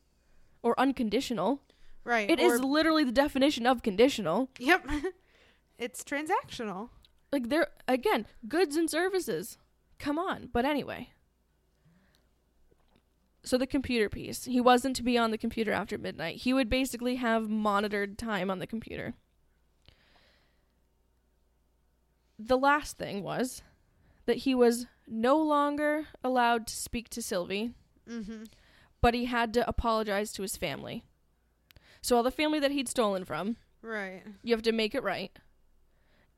or 0.61 0.79
unconditional. 0.79 1.61
right. 2.03 2.29
It 2.29 2.39
is 2.39 2.61
literally 2.61 3.03
the 3.03 3.11
definition 3.11 3.65
of 3.65 3.83
conditional. 3.83 4.49
Yep. 4.59 4.89
it's 5.77 6.03
transactional. 6.03 6.89
Like, 7.31 7.49
they're, 7.49 7.67
again, 7.87 8.25
goods 8.47 8.75
and 8.75 8.89
services. 8.89 9.57
Come 9.99 10.17
on. 10.17 10.49
But 10.51 10.65
anyway. 10.65 11.09
So, 13.43 13.57
the 13.57 13.67
computer 13.67 14.09
piece. 14.09 14.45
He 14.45 14.59
wasn't 14.59 14.95
to 14.95 15.03
be 15.03 15.17
on 15.17 15.31
the 15.31 15.37
computer 15.37 15.71
after 15.71 15.97
midnight. 15.97 16.37
He 16.37 16.53
would 16.53 16.69
basically 16.69 17.15
have 17.15 17.49
monitored 17.49 18.17
time 18.17 18.49
on 18.49 18.59
the 18.59 18.67
computer. 18.67 19.13
The 22.39 22.57
last 22.57 22.97
thing 22.97 23.23
was 23.23 23.61
that 24.25 24.37
he 24.37 24.55
was 24.55 24.85
no 25.07 25.37
longer 25.37 26.05
allowed 26.23 26.67
to 26.67 26.75
speak 26.75 27.09
to 27.09 27.21
Sylvie, 27.21 27.73
Mm-hmm. 28.09 28.43
but 29.01 29.13
he 29.15 29.25
had 29.25 29.53
to 29.55 29.67
apologize 29.67 30.31
to 30.33 30.41
his 30.43 30.57
family. 30.57 31.03
So, 32.01 32.15
all 32.15 32.23
the 32.23 32.29
family 32.31 32.59
that 32.59 32.71
he'd 32.71 32.87
stolen 32.87 33.25
from, 33.25 33.57
Right. 33.81 34.23
you 34.43 34.53
have 34.53 34.61
to 34.63 34.71
make 34.71 34.93
it 34.93 35.01
right, 35.03 35.31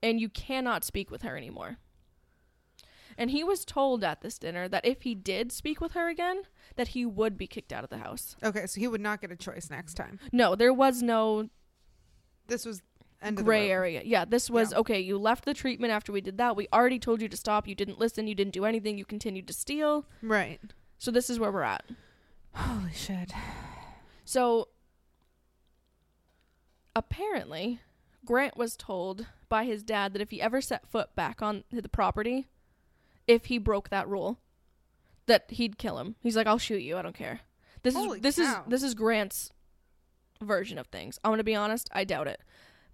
and 0.01 0.19
you 0.21 0.29
cannot 0.29 0.85
speak 0.85 1.11
with 1.11 1.23
her 1.23 1.35
anymore. 1.35 1.77
And 3.17 3.31
he 3.31 3.43
was 3.43 3.65
told 3.65 4.03
at 4.03 4.21
this 4.21 4.37
dinner 4.37 4.67
that 4.69 4.85
if 4.85 5.01
he 5.01 5.15
did 5.15 5.51
speak 5.51 5.81
with 5.81 5.93
her 5.93 6.07
again, 6.07 6.43
that 6.75 6.89
he 6.89 7.05
would 7.05 7.37
be 7.37 7.47
kicked 7.47 7.73
out 7.73 7.83
of 7.83 7.89
the 7.89 7.97
house. 7.97 8.35
Okay, 8.43 8.65
so 8.67 8.79
he 8.79 8.87
would 8.87 9.01
not 9.01 9.21
get 9.21 9.31
a 9.31 9.35
choice 9.35 9.69
next 9.71 9.95
time. 9.95 10.19
No, 10.31 10.55
there 10.55 10.73
was 10.73 11.01
no 11.01 11.49
This 12.47 12.63
was 12.65 12.81
end 13.21 13.37
gray 13.37 13.41
of 13.41 13.45
the 13.45 13.67
road. 13.69 13.71
area. 13.73 14.01
Yeah, 14.05 14.25
this 14.25 14.49
was 14.49 14.71
Yeah. 14.71 14.79
okay, 14.79 14.99
you 14.99 15.17
left 15.17 15.45
the 15.45 15.53
treatment 15.53 15.91
after 15.91 16.11
we 16.11 16.21
did 16.21 16.37
that. 16.37 16.55
We 16.55 16.67
already 16.73 16.99
told 16.99 17.21
you 17.21 17.27
to 17.29 17.37
stop. 17.37 17.67
You 17.67 17.75
didn't 17.75 17.99
listen. 17.99 18.27
You 18.27 18.35
didn't 18.35 18.53
do 18.53 18.65
anything. 18.65 18.97
You 18.97 19.05
continued 19.05 19.47
to 19.47 19.53
steal. 19.53 20.05
Right. 20.21 20.59
So 20.97 21.11
this 21.11 21.29
is 21.29 21.39
where 21.39 21.51
we're 21.51 21.61
at. 21.63 21.83
Holy 22.53 22.91
shit. 22.93 23.31
So 24.25 24.69
apparently, 26.95 27.79
Grant 28.25 28.57
was 28.57 28.75
told 28.75 29.27
by 29.49 29.65
his 29.65 29.83
dad 29.83 30.13
that 30.13 30.21
if 30.21 30.31
he 30.31 30.41
ever 30.41 30.61
set 30.61 30.87
foot 30.87 31.15
back 31.15 31.41
on 31.41 31.63
the 31.71 31.87
property, 31.89 32.47
if 33.27 33.45
he 33.45 33.57
broke 33.57 33.89
that 33.89 34.07
rule, 34.07 34.39
that 35.27 35.45
he'd 35.51 35.77
kill 35.77 35.99
him. 35.99 36.15
He's 36.21 36.35
like, 36.35 36.47
"I'll 36.47 36.57
shoot 36.57 36.81
you. 36.81 36.97
I 36.97 37.01
don't 37.01 37.15
care." 37.15 37.41
This 37.83 37.93
Holy 37.95 38.17
is 38.19 38.23
this 38.23 38.35
cow. 38.37 38.63
is 38.63 38.69
this 38.69 38.83
is 38.83 38.95
Grant's 38.95 39.51
version 40.41 40.77
of 40.77 40.87
things. 40.87 41.19
I'm 41.23 41.31
gonna 41.31 41.43
be 41.43 41.55
honest. 41.55 41.89
I 41.93 42.03
doubt 42.03 42.27
it, 42.27 42.41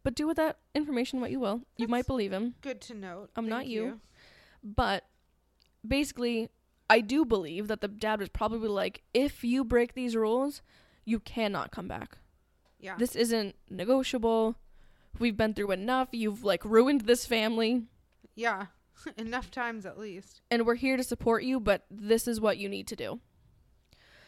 but 0.03 0.15
do 0.15 0.27
with 0.27 0.37
that 0.37 0.57
information 0.75 1.21
what 1.21 1.31
you 1.31 1.39
will. 1.39 1.61
You 1.77 1.87
might 1.87 2.07
believe 2.07 2.31
him, 2.33 2.55
Good 2.61 2.81
to 2.81 2.93
note. 2.93 3.29
I'm 3.35 3.47
not 3.49 3.61
Thank 3.61 3.69
you. 3.71 3.99
but 4.63 5.05
basically, 5.87 6.49
I 6.89 6.99
do 7.01 7.25
believe 7.25 7.67
that 7.67 7.81
the 7.81 7.87
dad 7.87 8.19
was 8.19 8.29
probably 8.29 8.69
like, 8.69 9.01
"If 9.13 9.43
you 9.43 9.63
break 9.63 9.93
these 9.93 10.15
rules, 10.15 10.61
you 11.05 11.19
cannot 11.19 11.71
come 11.71 11.87
back." 11.87 12.17
Yeah. 12.79 12.95
this 12.97 13.15
isn't 13.15 13.55
negotiable. 13.69 14.57
We've 15.17 15.37
been 15.37 15.53
through 15.53 15.71
enough. 15.71 16.09
You've 16.11 16.43
like 16.43 16.65
ruined 16.65 17.01
this 17.01 17.25
family 17.25 17.83
yeah. 18.35 18.65
Enough 19.17 19.51
times 19.51 19.85
at 19.85 19.97
least. 19.97 20.41
and 20.51 20.65
we're 20.65 20.75
here 20.75 20.97
to 20.97 21.03
support 21.03 21.43
you, 21.43 21.59
but 21.59 21.85
this 21.89 22.27
is 22.27 22.41
what 22.41 22.57
you 22.57 22.67
need 22.69 22.87
to 22.87 22.95
do. 22.95 23.19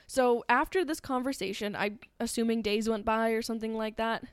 So 0.08 0.44
after 0.48 0.86
this 0.86 1.00
conversation, 1.00 1.76
I 1.76 1.98
assuming 2.20 2.62
days 2.62 2.88
went 2.88 3.04
by 3.06 3.32
or 3.32 3.42
something 3.42 3.76
like 3.76 3.98
that, 3.98 4.24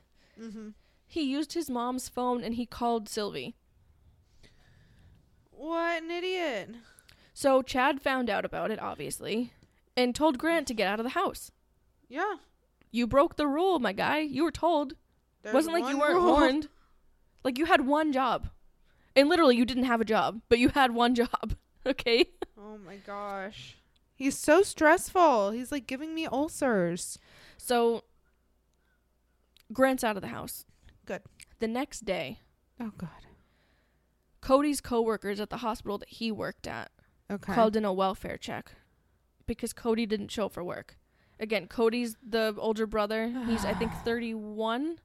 Mm-hmm. 0.41 0.69
He 1.13 1.21
used 1.21 1.53
his 1.53 1.69
mom's 1.69 2.09
phone 2.09 2.43
and 2.43 2.55
he 2.55 2.65
called 2.65 3.07
Sylvie. 3.07 3.53
What 5.51 6.01
an 6.01 6.09
idiot. 6.09 6.71
So 7.35 7.61
Chad 7.61 8.01
found 8.01 8.31
out 8.31 8.45
about 8.45 8.71
it 8.71 8.81
obviously 8.81 9.53
and 9.95 10.15
told 10.15 10.39
Grant 10.39 10.65
to 10.67 10.73
get 10.73 10.87
out 10.87 10.99
of 10.99 11.03
the 11.03 11.11
house. 11.11 11.51
Yeah. 12.09 12.37
You 12.91 13.05
broke 13.05 13.35
the 13.35 13.45
rule, 13.45 13.77
my 13.77 13.93
guy. 13.93 14.19
You 14.21 14.43
were 14.43 14.51
told. 14.51 14.93
There's 15.43 15.53
Wasn't 15.53 15.73
like 15.73 15.87
you 15.87 15.99
weren't 15.99 16.15
rule. 16.15 16.31
warned. 16.39 16.67
Like 17.43 17.59
you 17.59 17.65
had 17.65 17.85
one 17.85 18.11
job. 18.11 18.49
And 19.15 19.29
literally 19.29 19.55
you 19.55 19.65
didn't 19.65 19.83
have 19.83 20.01
a 20.01 20.05
job, 20.05 20.41
but 20.49 20.57
you 20.57 20.69
had 20.69 20.91
one 20.91 21.15
job. 21.15 21.55
Okay? 21.85 22.27
Oh 22.57 22.77
my 22.77 22.95
gosh. 22.95 23.75
He's 24.15 24.37
so 24.37 24.61
stressful. 24.61 25.51
He's 25.51 25.69
like 25.69 25.85
giving 25.85 26.15
me 26.15 26.25
ulcers. 26.25 27.19
So 27.57 28.05
Grant's 29.73 30.01
out 30.01 30.15
of 30.15 30.21
the 30.21 30.29
house. 30.29 30.63
The 31.63 31.69
next 31.69 32.01
day, 32.03 32.41
Oh 32.77 32.91
god. 32.97 33.25
Cody's 34.41 34.81
coworkers 34.81 35.39
at 35.39 35.49
the 35.49 35.59
hospital 35.59 35.97
that 35.97 36.09
he 36.09 36.29
worked 36.29 36.67
at 36.67 36.91
Okay. 37.31 37.53
called 37.53 37.77
in 37.77 37.85
a 37.85 37.93
welfare 37.93 38.35
check 38.35 38.73
because 39.45 39.71
Cody 39.71 40.05
didn't 40.05 40.27
show 40.27 40.47
up 40.47 40.51
for 40.51 40.61
work. 40.61 40.97
Again, 41.39 41.67
Cody's 41.69 42.17
the 42.21 42.53
older 42.57 42.85
brother. 42.85 43.29
He's 43.47 43.63
I 43.63 43.73
think 43.75 43.93
31 44.03 44.99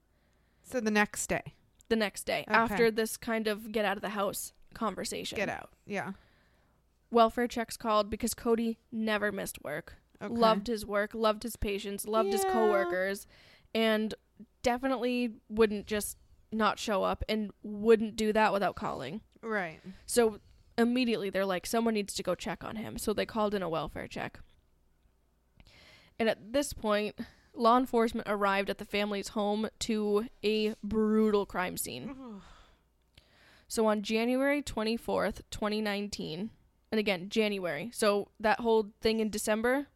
so 0.65 0.81
the 0.81 0.91
next 0.91 1.29
day, 1.29 1.55
the 1.89 1.95
next 1.95 2.25
day 2.25 2.45
Okay. 2.49 2.53
after 2.59 2.91
this 2.91 3.17
kind 3.17 3.47
of 3.47 3.71
get 3.71 3.85
out 3.85 3.97
of 3.97 4.03
the 4.03 4.09
house 4.09 4.53
conversation. 4.75 5.37
get 5.37 5.49
out. 5.49 5.71
Yeah. 5.87 6.15
Welfare 7.13 7.47
checks 7.47 7.77
called 7.77 8.11
because 8.11 8.35
Cody 8.35 8.81
never 8.91 9.31
missed 9.31 9.63
work. 9.63 9.95
Okay. 10.21 10.35
Loved 10.35 10.67
his 10.67 10.85
work, 10.85 11.15
loved 11.15 11.45
his 11.45 11.55
patients, 11.55 12.05
loved 12.09 12.33
his 12.33 12.43
Yeah. 12.43 12.51
coworkers, 12.53 13.29
and 13.73 14.13
definitely 14.65 15.35
wouldn't 15.49 15.87
just 15.87 16.17
not 16.53 16.79
show 16.79 17.03
up 17.05 17.25
and 17.29 17.51
wouldn't 17.63 18.17
do 18.17 18.33
that 18.33 18.53
without 18.53 18.75
calling. 18.77 19.21
Right. 19.43 19.81
So 20.07 20.41
immediately 20.77 21.31
they're 21.31 21.45
like, 21.47 21.67
someone 21.67 21.95
needs 21.95 22.15
to 22.15 22.23
go 22.23 22.35
check 22.35 22.65
on 22.65 22.77
him. 22.77 22.99
So 22.99 23.13
they 23.13 23.27
called 23.27 23.55
in 23.55 23.63
a 23.63 23.69
welfare 23.69 24.07
check. 24.09 24.41
And 26.19 26.29
at 26.29 26.53
this 26.53 26.73
point, 26.73 27.19
law 27.55 27.77
enforcement 27.79 28.27
arrived 28.29 28.71
at 28.71 28.79
the 28.79 28.85
family's 28.85 29.29
home 29.29 29.69
to 29.81 30.27
a 30.45 30.75
brutal 30.83 31.47
crime 31.47 31.77
scene. 31.77 32.15
So 33.69 33.87
on 33.87 34.03
January 34.03 34.63
24th, 34.63 35.43
2019, 35.51 36.51
and 36.91 36.99
again, 36.99 37.29
January. 37.29 37.91
So 37.93 38.29
that 38.41 38.61
whole 38.61 38.91
thing 39.01 39.21
in 39.21 39.29
December 39.31 39.89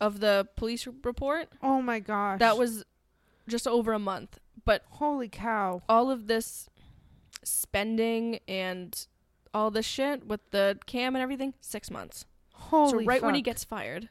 of 0.00 0.20
the 0.20 0.48
police 0.56 0.86
report, 0.86 1.48
Oh 1.62 1.82
my 1.82 2.00
gosh. 2.00 2.38
that 2.40 2.56
was 2.58 2.84
just 3.46 3.68
over 3.68 3.92
a 3.92 3.98
month. 3.98 4.40
But 4.64 4.82
holy 4.88 5.28
cow. 5.28 5.82
all 5.88 6.10
of 6.10 6.26
this 6.26 6.68
spending 7.42 8.38
and 8.48 9.06
all 9.52 9.70
this 9.70 9.86
shit 9.86 10.26
with 10.26 10.40
the 10.50 10.78
cam 10.86 11.14
and 11.14 11.22
everything, 11.22 11.54
six 11.60 11.90
months. 11.90 12.24
Holy. 12.52 13.04
so 13.04 13.08
right 13.08 13.22
when 13.22 13.34
he 13.34 13.42
gets 13.42 13.64
fired. 13.64 14.08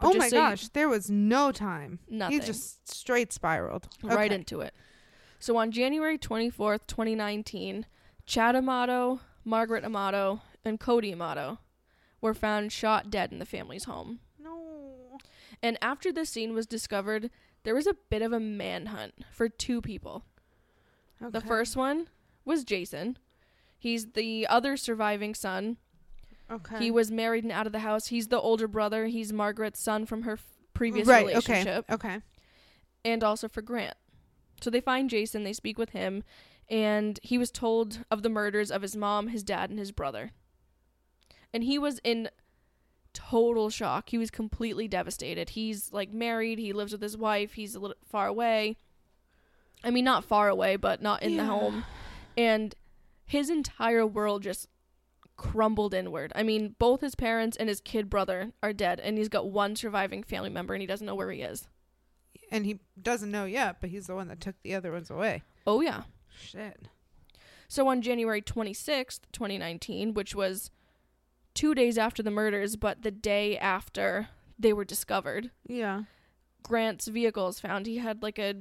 But 0.00 0.08
Oh 0.08 0.14
my 0.14 0.28
so 0.28 0.36
you- 0.36 0.42
gosh, 0.42 0.68
there 0.68 0.88
was 0.88 1.10
no 1.10 1.50
time. 1.50 1.98
Nothing. 2.08 2.40
He 2.40 2.46
just 2.46 2.88
straight 2.88 3.32
spiraled. 3.32 3.88
right 4.02 4.30
Okay. 4.30 4.34
into 4.34 4.60
it. 4.60 4.74
So 5.40 5.56
on 5.56 5.70
January 5.72 6.18
24th, 6.18 6.86
2019, 6.86 7.86
Chad 8.26 8.54
Amato, 8.56 9.20
Margaret 9.44 9.84
Amato, 9.84 10.42
and 10.64 10.78
Cody 10.78 11.12
Amato 11.12 11.58
were 12.20 12.34
found 12.34 12.72
shot 12.72 13.10
dead 13.10 13.32
in 13.32 13.38
the 13.38 13.46
family's 13.46 13.84
home. 13.84 14.20
No. 14.38 15.18
And 15.62 15.78
after 15.80 16.12
the 16.12 16.26
scene 16.26 16.54
was 16.54 16.66
discovered, 16.66 17.30
there 17.64 17.74
was 17.74 17.86
a 17.86 17.96
bit 18.10 18.22
of 18.22 18.32
a 18.32 18.40
manhunt 18.40 19.14
for 19.32 19.48
two 19.48 19.80
people. 19.80 20.24
The 21.20 21.40
first 21.40 21.76
one 21.76 22.08
was 22.44 22.64
Jason. 22.64 23.18
He's 23.78 24.12
the 24.12 24.46
other 24.46 24.76
surviving 24.76 25.34
son. 25.34 25.76
Okay. 26.50 26.78
He 26.78 26.90
was 26.90 27.10
married 27.10 27.44
and 27.44 27.52
out 27.52 27.66
of 27.66 27.72
the 27.72 27.80
house. 27.80 28.06
He's 28.06 28.28
the 28.28 28.40
older 28.40 28.66
brother. 28.66 29.06
He's 29.06 29.32
Margaret's 29.32 29.80
son 29.80 30.06
from 30.06 30.22
her 30.22 30.32
f- 30.32 30.44
previous 30.72 31.06
right. 31.06 31.26
relationship. 31.26 31.84
Okay. 31.90 32.14
Okay. 32.14 32.22
and 33.04 33.22
also 33.22 33.48
for 33.48 33.62
Grant. 33.62 33.96
So 34.60 34.70
they 34.70 34.80
find 34.80 35.10
Jason, 35.10 35.44
they 35.44 35.52
speak 35.52 35.78
with 35.78 35.90
him, 35.90 36.24
and 36.68 37.20
he 37.22 37.38
was 37.38 37.50
told 37.50 38.04
of 38.10 38.22
the 38.22 38.28
murders 38.28 38.70
of 38.70 38.82
his 38.82 38.96
mom, 38.96 39.28
his 39.28 39.42
dad, 39.42 39.70
and 39.70 39.78
his 39.78 39.92
brother. 39.92 40.32
And 41.52 41.64
he 41.64 41.78
was 41.78 42.00
in 42.02 42.28
total 43.12 43.70
shock. 43.70 44.10
He 44.10 44.18
was 44.18 44.30
completely 44.30 44.88
devastated. 44.88 45.50
He's 45.50 45.92
like 45.92 46.12
married, 46.12 46.58
he 46.58 46.72
lives 46.72 46.92
with 46.92 47.02
his 47.02 47.16
wife, 47.16 47.54
he's 47.54 47.74
a 47.74 47.80
little 47.80 47.96
far 48.04 48.26
away. 48.26 48.76
I 49.84 49.90
mean, 49.90 50.04
not 50.04 50.24
far 50.24 50.48
away, 50.48 50.76
but 50.76 51.00
not 51.02 51.22
in 51.22 51.36
the 51.36 51.44
home. 51.44 51.84
And 52.36 52.74
his 53.24 53.48
entire 53.48 54.06
world 54.06 54.42
just 54.42 54.68
crumbled 55.36 55.94
inward. 55.94 56.32
I 56.34 56.42
mean, 56.42 56.74
both 56.78 57.00
his 57.00 57.14
parents 57.14 57.56
and 57.56 57.68
his 57.68 57.80
kid 57.80 58.10
brother 58.10 58.52
are 58.62 58.72
dead, 58.72 59.00
and 59.00 59.16
he's 59.16 59.28
got 59.28 59.48
one 59.48 59.76
surviving 59.76 60.22
family 60.22 60.50
member, 60.50 60.74
and 60.74 60.80
he 60.80 60.86
doesn't 60.86 61.06
know 61.06 61.14
where 61.14 61.30
he 61.30 61.42
is. 61.42 61.68
And 62.50 62.66
he 62.66 62.80
doesn't 63.00 63.30
know 63.30 63.44
yet, 63.44 63.76
but 63.80 63.90
he's 63.90 64.08
the 64.08 64.14
one 64.14 64.28
that 64.28 64.40
took 64.40 64.56
the 64.62 64.74
other 64.74 64.90
ones 64.90 65.10
away. 65.10 65.42
Oh, 65.66 65.80
yeah. 65.80 66.02
Shit. 66.28 66.88
So 67.68 67.86
on 67.88 68.02
January 68.02 68.42
26th, 68.42 69.20
2019, 69.32 70.14
which 70.14 70.34
was 70.34 70.70
two 71.58 71.74
days 71.74 71.98
after 71.98 72.22
the 72.22 72.30
murders, 72.30 72.76
but 72.76 73.02
the 73.02 73.10
day 73.10 73.58
after 73.58 74.28
they 74.58 74.72
were 74.72 74.84
discovered, 74.84 75.50
Yeah. 75.66 76.04
Grant's 76.62 77.08
vehicle 77.08 77.46
was 77.46 77.58
found. 77.60 77.86
He 77.86 77.98
had 77.98 78.22
like 78.22 78.38
a 78.38 78.54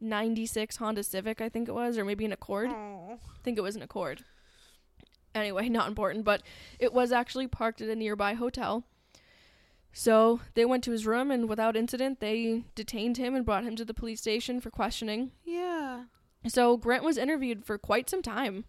96 0.00 0.76
Honda 0.76 1.02
Civic, 1.04 1.40
I 1.40 1.48
think 1.48 1.68
it 1.68 1.72
was, 1.72 1.96
or 1.96 2.04
maybe 2.04 2.24
an 2.24 2.32
Accord. 2.32 2.70
Oh. 2.70 3.18
I 3.20 3.38
think 3.42 3.58
it 3.58 3.62
was 3.62 3.76
an 3.76 3.82
Accord. 3.82 4.24
Anyway, 5.34 5.68
not 5.78 5.88
important, 5.88 6.24
but 6.24 6.42
it 6.78 6.92
was 6.92 7.12
actually 7.12 7.46
parked 7.46 7.80
at 7.80 7.88
a 7.88 7.94
nearby 7.94 8.34
hotel. 8.34 8.84
So 9.92 10.40
they 10.54 10.64
went 10.64 10.82
to 10.84 10.90
his 10.90 11.06
room, 11.06 11.30
and 11.30 11.48
without 11.48 11.76
incident, 11.76 12.18
they 12.18 12.64
detained 12.74 13.16
him 13.18 13.34
and 13.36 13.44
brought 13.44 13.64
him 13.64 13.76
to 13.76 13.84
the 13.84 13.94
police 13.94 14.20
station 14.20 14.60
for 14.60 14.70
questioning. 14.70 15.30
Yeah. 15.44 16.04
So 16.48 16.76
Grant 16.76 17.04
was 17.04 17.16
interviewed 17.16 17.64
for 17.64 17.78
quite 17.78 18.10
some 18.10 18.20
time, 18.22 18.64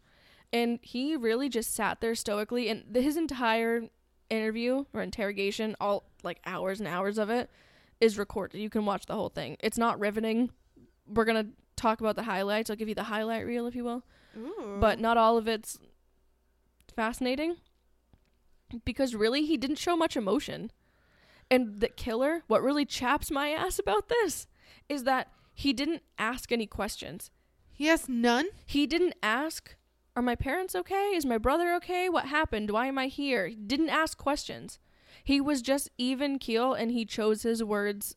and 0.55 0.79
he 0.81 1.17
really 1.17 1.49
just 1.49 1.75
sat 1.75 1.99
there 1.99 2.15
stoically. 2.15 2.69
And 2.69 2.85
the, 2.89 3.01
his 3.01 3.17
entire 3.17 3.89
interview 4.29 4.85
or 4.93 5.01
interrogation, 5.01 5.75
all 5.81 6.05
like 6.23 6.39
hours 6.45 6.79
and 6.79 6.87
hours 6.87 7.17
of 7.17 7.29
it, 7.29 7.49
is 7.99 8.17
recorded. 8.17 8.59
You 8.59 8.69
can 8.69 8.85
watch 8.85 9.05
the 9.05 9.15
whole 9.15 9.27
thing. 9.27 9.57
It's 9.59 9.77
not 9.77 9.99
riveting. 9.99 10.51
We're 11.05 11.25
gonna 11.25 11.47
talk 11.75 11.99
about 11.99 12.15
the 12.15 12.23
highlights. 12.23 12.69
I'll 12.69 12.77
give 12.77 12.87
you 12.87 12.95
the 12.95 13.03
highlight 13.03 13.45
reel, 13.45 13.67
if 13.67 13.75
you 13.75 13.83
will, 13.83 14.03
Ooh. 14.37 14.77
but 14.79 14.97
not 14.97 15.17
all 15.17 15.37
of 15.37 15.45
it's 15.49 15.77
fascinating 16.95 17.57
because 18.85 19.13
really 19.13 19.45
he 19.45 19.57
didn't 19.57 19.77
show 19.77 19.97
much 19.97 20.15
emotion. 20.15 20.71
And 21.51 21.81
the 21.81 21.89
killer, 21.89 22.43
what 22.47 22.63
really 22.63 22.85
chaps 22.85 23.29
my 23.29 23.49
ass 23.49 23.77
about 23.77 24.07
this 24.07 24.47
is 24.87 25.03
that 25.03 25.27
he 25.53 25.73
didn't 25.73 26.01
ask 26.17 26.53
any 26.53 26.65
questions. 26.65 27.29
he 27.73 27.87
has 27.87 28.07
none. 28.07 28.47
He 28.65 28.87
didn't 28.87 29.15
ask, 29.21 29.75
Are 30.15 30.21
my 30.21 30.35
parents 30.35 30.75
okay? 30.75 31.11
Is 31.15 31.25
my 31.25 31.37
brother 31.37 31.73
okay? 31.75 32.07
What 32.07 32.25
happened? 32.27 32.71
Why 32.71 32.87
am 32.87 32.97
I 32.97 33.07
here? 33.07 33.47
He 33.47 33.55
didn't 33.55 33.89
ask 33.89 34.17
questions. 34.17 34.79
He 35.23 35.41
was 35.41 35.61
just 35.61 35.89
even 35.97 36.39
keel 36.39 36.73
and 36.73 36.91
he 36.91 37.05
chose 37.05 37.43
his 37.43 37.63
words 37.63 38.15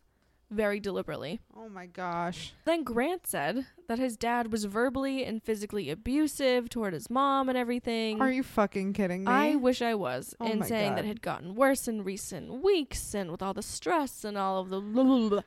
very 0.50 0.80
deliberately. 0.80 1.40
Oh 1.56 1.68
my 1.68 1.86
gosh. 1.86 2.54
Then 2.64 2.84
Grant 2.84 3.26
said 3.26 3.66
that 3.88 3.98
his 3.98 4.16
dad 4.16 4.52
was 4.52 4.64
verbally 4.64 5.24
and 5.24 5.42
physically 5.42 5.90
abusive 5.90 6.68
toward 6.68 6.94
his 6.94 7.10
mom 7.10 7.48
and 7.48 7.58
everything. 7.58 8.20
Are 8.20 8.30
you 8.30 8.42
fucking 8.42 8.92
kidding 8.92 9.24
me? 9.24 9.32
I 9.32 9.56
wish 9.56 9.82
I 9.82 9.94
was. 9.94 10.34
Oh 10.40 10.46
and 10.46 10.64
saying 10.64 10.94
that 10.94 11.02
God. 11.02 11.04
it 11.04 11.08
had 11.08 11.22
gotten 11.22 11.54
worse 11.54 11.88
in 11.88 12.04
recent 12.04 12.62
weeks 12.62 13.14
and 13.14 13.30
with 13.30 13.42
all 13.42 13.54
the 13.54 13.62
stress 13.62 14.24
and 14.24 14.38
all 14.38 14.60
of 14.60 14.70
the 14.70 14.80
blah, 14.80 15.04
blah, 15.04 15.28
blah 15.28 15.40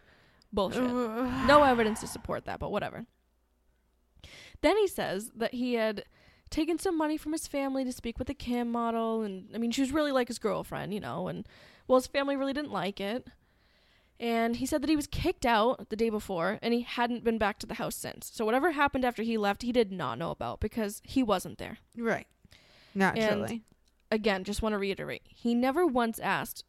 bullshit. 0.51 0.83
No 0.83 1.63
evidence 1.63 2.01
to 2.01 2.07
support 2.07 2.45
that, 2.45 2.59
but 2.59 2.71
whatever. 2.71 3.05
Then 4.61 4.77
he 4.77 4.87
says 4.87 5.31
that 5.35 5.55
he 5.55 5.73
had 5.75 6.03
taken 6.51 6.77
some 6.77 6.97
money 6.97 7.17
from 7.17 7.31
his 7.31 7.47
family 7.47 7.83
to 7.83 7.91
speak 7.91 8.19
with 8.19 8.27
the 8.27 8.33
cam 8.33 8.71
model, 8.71 9.23
and 9.23 9.49
I 9.55 9.57
mean, 9.57 9.71
she 9.71 9.81
was 9.81 9.91
really 9.91 10.11
like 10.11 10.27
his 10.27 10.37
girlfriend, 10.37 10.93
you 10.93 10.99
know, 10.99 11.27
and 11.27 11.47
well, 11.87 11.99
his 11.99 12.07
family 12.07 12.35
really 12.35 12.53
didn't 12.53 12.71
like 12.71 12.99
it. 13.01 13.27
And 14.19 14.57
he 14.57 14.67
said 14.67 14.83
that 14.83 14.89
he 14.89 14.95
was 14.95 15.07
kicked 15.07 15.47
out 15.47 15.89
the 15.89 15.95
day 15.95 16.11
before 16.11 16.59
and 16.61 16.75
he 16.75 16.81
hadn't 16.81 17.23
been 17.23 17.39
back 17.39 17.57
to 17.57 17.65
the 17.65 17.73
house 17.73 17.95
since. 17.95 18.29
So, 18.31 18.45
whatever 18.45 18.71
happened 18.71 19.03
after 19.03 19.23
he 19.23 19.35
left, 19.35 19.63
he 19.63 19.71
did 19.71 19.91
not 19.91 20.19
know 20.19 20.29
about 20.29 20.59
because 20.59 21.01
he 21.03 21.23
wasn't 21.23 21.57
there. 21.57 21.79
Right. 21.97 22.27
Naturally. 22.93 23.51
And 23.51 23.61
again, 24.11 24.43
just 24.43 24.61
want 24.61 24.73
to 24.73 24.77
reiterate 24.77 25.23
he 25.25 25.55
never 25.55 25.87
once 25.87 26.19
asked, 26.19 26.63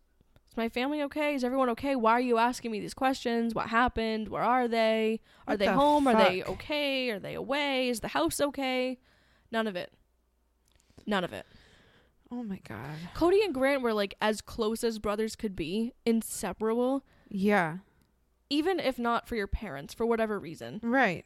Is 0.48 0.56
my 0.56 0.70
family 0.70 1.02
okay? 1.02 1.34
Is 1.34 1.44
everyone 1.44 1.68
okay? 1.70 1.94
Why 1.94 2.12
are 2.12 2.20
you 2.20 2.38
asking 2.38 2.70
me 2.70 2.80
these 2.80 2.94
questions? 2.94 3.54
What 3.54 3.68
happened? 3.68 4.28
Where 4.28 4.42
are 4.42 4.66
they? 4.66 5.20
Are 5.46 5.52
What 5.52 5.58
they 5.58 5.66
the 5.66 5.74
home? 5.74 6.08
Are 6.08 6.16
they 6.16 6.42
okay? 6.44 7.10
Are 7.10 7.18
they 7.18 7.34
away? 7.34 7.90
Is 7.90 8.00
the 8.00 8.08
house 8.08 8.40
okay? 8.40 8.98
None 9.52 9.66
of 9.68 9.76
it. 9.76 9.92
None 11.06 11.22
of 11.24 11.32
it. 11.32 11.46
oh 12.30 12.42
my 12.42 12.58
god. 12.66 12.96
Cody 13.14 13.42
and 13.42 13.52
Grant 13.54 13.82
were 13.82 13.92
like 13.92 14.14
as 14.20 14.40
close 14.40 14.82
as 14.82 14.98
brothers 14.98 15.36
could 15.36 15.54
be, 15.54 15.92
inseparable, 16.06 17.04
Yeah. 17.28 17.78
even 18.50 18.80
if 18.80 18.98
not 18.98 19.28
for 19.28 19.36
your 19.36 19.46
parents, 19.46 19.92
for 19.94 20.06
whatever 20.06 20.38
reason. 20.40 20.80
Right. 20.82 21.24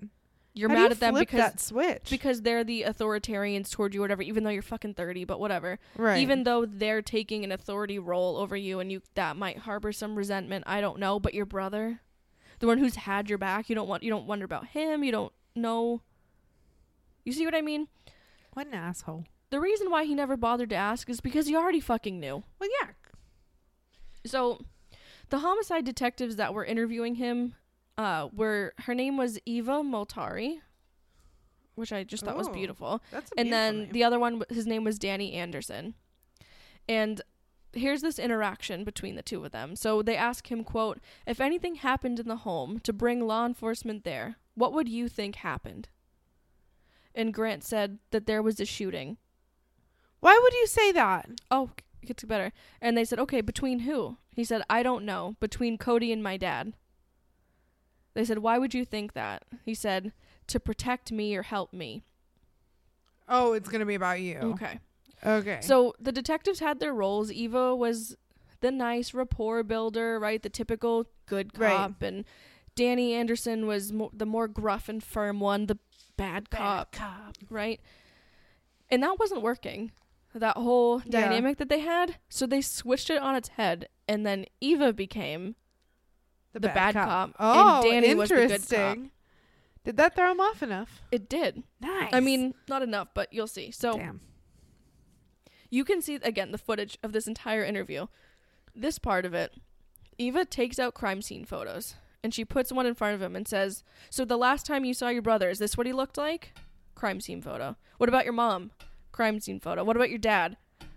You're 0.55 0.71
How 0.71 0.75
mad 0.75 0.85
you 0.85 0.91
at 0.93 1.01
them 1.01 1.15
because 1.15 1.39
that 1.39 1.61
switch. 1.61 2.09
because 2.11 2.41
they're 2.43 2.65
the 2.65 2.85
authoritarians 2.89 3.71
toward 3.71 3.95
you 3.95 4.01
whatever, 4.01 4.23
even 4.23 4.43
though 4.43 4.51
you're 4.51 4.63
fucking 4.63 4.95
30, 4.95 5.25
but 5.25 5.39
whatever. 5.39 5.79
right. 5.97 6.19
Even 6.19 6.45
though 6.45 6.65
they're 6.67 7.03
taking 7.03 7.45
an 7.45 7.53
authority 7.53 7.99
role 7.99 8.39
over 8.39 8.57
you 8.57 8.81
and 8.81 8.91
you 8.91 9.03
that 9.15 9.37
might 9.37 9.59
harbor 9.59 9.93
some 9.93 10.17
resentment, 10.17 10.65
I 10.67 10.81
don't 10.81 10.99
know, 10.99 11.21
but 11.21 11.35
your 11.35 11.45
brother, 11.47 12.01
the 12.61 12.67
one 12.67 12.79
who's 12.79 12.97
had 12.97 13.29
your 13.29 13.37
back, 13.39 13.69
you 13.69 13.75
don't 13.75 13.87
want 13.89 14.03
you 14.03 14.09
don't 14.11 14.27
wonder 14.27 14.47
about 14.47 14.69
him, 14.69 15.05
you 15.05 15.13
don't 15.13 15.33
know. 15.55 16.01
You 17.25 17.33
see 17.33 17.45
what 17.45 17.55
I 17.55 17.61
mean? 17.61 17.89
What 18.57 18.67
an 18.67 18.75
asshole. 18.75 19.25
The 19.51 19.61
reason 19.61 19.91
why 19.91 20.05
he 20.05 20.15
never 20.15 20.37
bothered 20.37 20.71
to 20.71 20.77
ask 20.77 21.09
is 21.11 21.21
because 21.21 21.47
he 21.47 21.55
already 21.55 21.79
fucking 21.81 22.19
knew. 22.19 22.43
Well, 22.59 22.71
yeah. 22.81 22.89
So, 24.25 24.61
the 25.29 25.39
homicide 25.39 25.85
detectives 25.85 26.37
that 26.37 26.53
were 26.55 26.65
interviewing 26.65 27.17
him, 27.17 27.55
uh, 27.99 28.29
were 28.33 28.73
her 28.81 28.95
name 28.95 29.17
was 29.17 29.39
Eva 29.47 29.83
Moltari. 29.83 30.61
which 31.75 31.93
I 31.93 32.03
just 32.05 32.25
thought 32.25 32.37
was 32.39 32.49
beautiful. 32.49 33.03
That's 33.11 33.31
a 33.33 33.39
and 33.39 33.49
beautiful 33.49 33.51
then 33.51 33.79
name. 33.85 33.93
the 33.93 34.05
other 34.05 34.19
one, 34.19 34.43
his 34.49 34.67
name 34.67 34.83
was 34.85 34.99
Danny 34.99 35.35
Anderson. 35.35 35.95
And 36.89 37.21
here's 37.75 38.01
this 38.01 38.19
interaction 38.19 38.83
between 38.83 39.15
the 39.17 39.23
two 39.23 39.45
of 39.45 39.53
them. 39.53 39.77
So 39.77 40.01
they 40.01 40.17
ask 40.17 40.51
him, 40.51 40.65
quote, 40.65 40.99
if 41.27 41.39
anything 41.41 41.75
happened 41.77 42.19
in 42.19 42.29
the 42.29 42.37
home 42.37 42.81
to 42.81 42.93
bring 42.95 43.27
law 43.27 43.45
enforcement 43.45 44.05
there, 44.05 44.37
what 44.55 44.73
would 44.73 44.89
you 44.89 45.09
think 45.09 45.37
happened? 45.37 45.89
And 47.17 47.33
Grant 47.35 47.65
said 47.65 47.99
that 48.11 48.27
there 48.27 48.43
was 48.43 48.61
a 48.61 48.65
shooting. 48.65 49.17
Why 50.21 50.39
would 50.41 50.53
you 50.53 50.67
say 50.67 50.93
that? 50.93 51.29
Oh, 51.51 51.71
it 52.03 52.07
gets 52.07 52.23
better. 52.25 52.53
And 52.81 52.97
they 52.97 53.05
said, 53.05 53.19
okay, 53.19 53.41
between 53.41 53.81
who? 53.81 54.19
He 54.35 54.45
said, 54.45 54.63
I 54.71 54.83
don't 54.83 55.05
know. 55.05 55.35
Between 55.41 55.79
Cody 55.79 56.13
and 56.13 56.23
my 56.23 56.37
dad. 56.37 56.75
They 58.15 58.25
said, 58.25 58.39
why 58.39 58.59
would 58.59 58.75
you 58.75 58.85
think 58.85 59.15
that? 59.15 59.45
He 59.65 59.75
said, 59.75 60.13
to 60.49 60.61
protect 60.61 61.11
me 61.11 61.35
or 61.35 61.43
help 61.43 61.73
me. 61.73 62.03
Oh, 63.29 63.55
it's 63.55 63.69
gonna 63.69 63.87
be 63.87 63.95
about 63.97 64.21
you. 64.21 64.37
Okay. 64.37 64.79
Okay. 65.25 65.59
So 65.63 65.95
the 65.99 66.13
detectives 66.13 66.61
had 66.61 66.79
their 66.81 66.95
roles. 66.95 67.33
Eva 67.33 67.75
was 67.75 68.17
the 68.61 68.71
nice 68.71 69.13
rapport 69.15 69.63
builder, 69.63 70.19
right? 70.21 70.43
The 70.43 70.49
typical 70.49 71.07
good 71.27 71.59
Right. 71.59 71.75
cop, 71.77 72.03
and 72.03 72.25
Danny 72.75 73.15
Anderson 73.15 73.67
was 73.67 73.93
mo- 73.93 74.11
the 74.13 74.27
more 74.27 74.47
gruff 74.49 74.89
and 74.89 75.03
firm 75.03 75.41
one, 75.41 75.67
the 75.67 75.79
bad 76.17 76.51
cop, 76.51 76.93
cop. 76.93 77.37
right? 77.51 77.81
And 78.91 79.03
that 79.03 79.19
wasn't 79.19 79.43
working. 79.43 79.93
That 80.35 80.57
whole 80.57 81.01
Yeah. 81.07 81.23
dynamic 81.23 81.57
that 81.59 81.69
they 81.69 81.81
had, 81.81 82.17
so 82.29 82.47
they 82.47 82.61
switched 82.61 83.09
it 83.11 83.23
on 83.23 83.35
its 83.35 83.49
head, 83.51 83.89
and 84.07 84.27
then 84.27 84.45
Eva 84.61 84.93
became 84.93 85.57
the 86.53 86.61
bad 86.61 86.95
cop, 86.95 87.29
and 87.29 87.35
Oh, 87.39 87.83
Danny 87.83 88.15
was 88.15 88.29
the 88.29 88.35
good 88.35 88.49
cop. 88.51 88.51
interesting. 88.51 89.11
Did 89.85 89.97
that 89.99 90.15
throw 90.15 90.31
him 90.33 90.41
off 90.41 90.63
enough? 90.63 91.01
it 91.11 91.29
did. 91.29 91.63
Nice. 91.81 92.11
I 92.13 92.21
mean, 92.21 92.55
not 92.69 92.83
enough, 92.83 93.09
but 93.15 93.33
you'll 93.33 93.47
see. 93.47 93.71
So 93.71 93.97
damn. 93.97 94.21
You 95.71 95.85
can 95.85 96.01
see 96.03 96.17
again 96.17 96.53
the 96.53 96.59
footage 96.59 96.99
of 97.03 97.13
this 97.13 97.27
entire 97.27 97.65
interview. 97.65 98.07
This 98.75 98.99
part 98.99 99.25
of 99.25 99.33
it, 99.35 99.55
Eva 100.19 100.45
takes 100.45 100.79
out 100.79 100.95
crime 100.95 101.23
scene 101.23 101.45
photos 101.45 101.95
and 102.23 102.33
she 102.35 102.45
puts 102.45 102.73
one 102.73 102.87
in 102.87 102.95
front 102.95 103.15
of 103.15 103.23
him 103.23 103.37
and 103.37 103.47
says, 103.47 103.83
"So 104.11 104.25
the 104.25 104.37
last 104.37 104.67
time 104.67 104.85
you 104.85 104.95
saw 104.95 105.09
your 105.09 105.23
brother, 105.23 105.49
is 105.51 105.59
this 105.59 105.77
what 105.77 105.87
he 105.87 105.93
looked 105.93 106.17
like?" 106.19 106.53
Crime 106.95 107.21
scene 107.21 107.43
photo. 107.43 107.77
What 107.99 108.09
about 108.09 108.25
your 108.25 108.33
mom? 108.33 108.71
Crime 109.13 109.41
scene 109.41 109.61
photo. 109.61 109.85
What 109.85 109.97
about 109.97 110.11
your 110.11 110.19
dad? 110.19 110.57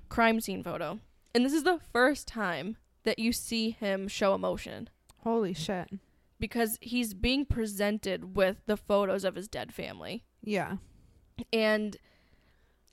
Crime 0.10 0.40
scene 0.42 0.64
photo. 0.64 1.00
And 1.36 1.46
this 1.46 1.54
is 1.54 1.64
the 1.64 1.80
first 1.94 2.28
time 2.28 2.78
that 3.04 3.20
you 3.20 3.32
see 3.32 3.72
him 3.72 4.08
show 4.08 4.34
emotion 4.34 4.90
Holy 5.24 5.54
shit. 5.54 5.90
because 6.40 6.78
he's 6.82 7.14
being 7.14 7.46
presented 7.46 8.36
with 8.36 8.58
the 8.66 8.78
photos 8.78 9.24
of 9.24 9.36
his 9.36 9.48
dead 9.48 9.74
family. 9.74 10.24
Yeah. 10.42 10.78
And 11.54 11.96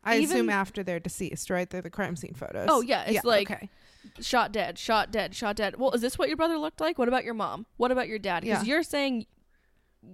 I 0.04 0.16
assume 0.16 0.50
after 0.50 0.82
they're 0.84 1.00
deceased, 1.00 1.50
right? 1.50 1.68
They're 1.68 1.82
the 1.82 1.90
crime 1.90 2.14
scene 2.16 2.34
photos. 2.34 2.68
Oh, 2.70 2.80
yeah, 2.80 3.04
it's 3.04 3.24
like- 3.24 3.50
okay. 3.50 3.68
Shot 4.20 4.52
dead, 4.52 4.78
shot 4.78 5.10
dead, 5.10 5.34
shot 5.34 5.56
dead. 5.56 5.76
Well, 5.78 5.92
is 5.92 6.00
this 6.00 6.18
what 6.18 6.28
your 6.28 6.36
brother 6.36 6.58
looked 6.58 6.80
like? 6.80 6.98
What 6.98 7.08
about 7.08 7.24
your 7.24 7.34
mom? 7.34 7.66
What 7.76 7.90
about 7.92 8.08
your 8.08 8.18
dad? 8.18 8.42
Because 8.42 8.66
Yeah. 8.66 8.74
you're 8.74 8.82
saying 8.82 9.26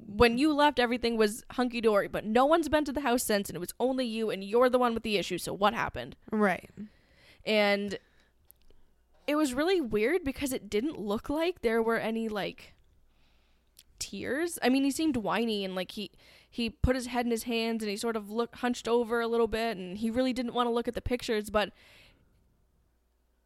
when 0.06 0.38
you 0.38 0.52
left, 0.54 0.78
everything 0.78 1.16
was 1.16 1.44
hunky 1.52 1.80
dory, 1.80 2.08
but 2.08 2.24
no 2.24 2.46
one's 2.46 2.68
been 2.68 2.84
to 2.86 2.92
the 2.92 3.02
house 3.02 3.22
since, 3.22 3.48
and 3.50 3.56
it 3.56 3.60
was 3.60 3.74
only 3.78 4.06
you, 4.06 4.30
and 4.30 4.42
you're 4.42 4.70
the 4.70 4.78
one 4.78 4.94
with 4.94 5.02
the 5.02 5.16
issue. 5.18 5.36
So 5.38 5.52
what 5.52 5.74
happened? 5.74 6.16
right. 6.30 6.70
And 7.44 7.98
it 9.26 9.34
was 9.36 9.52
really 9.54 9.80
weird 9.80 10.24
because 10.24 10.52
it 10.52 10.68
didn't 10.70 10.98
look 10.98 11.28
like 11.30 11.62
there 11.62 11.82
were 11.82 11.98
any 11.98 12.28
like 12.28 12.74
tears. 13.98 14.58
I 14.62 14.68
mean, 14.68 14.84
he 14.84 14.90
seemed 14.90 15.16
whiny 15.16 15.64
and 15.64 15.74
like 15.74 15.92
he 15.92 16.10
he 16.50 16.68
put 16.70 16.94
his 16.96 17.06
head 17.06 17.24
in 17.24 17.30
his 17.30 17.44
hands 17.44 17.82
and 17.82 17.90
he 17.90 17.96
sort 17.96 18.16
of 18.16 18.30
looked 18.30 18.56
hunched 18.56 18.86
over 18.88 19.20
a 19.20 19.26
little 19.28 19.46
bit 19.48 19.76
and 19.76 19.96
he 19.98 20.10
really 20.10 20.32
didn't 20.32 20.54
want 20.54 20.66
to 20.68 20.72
look 20.72 20.88
at 20.88 20.94
the 20.94 21.00
pictures, 21.00 21.50
but 21.50 21.72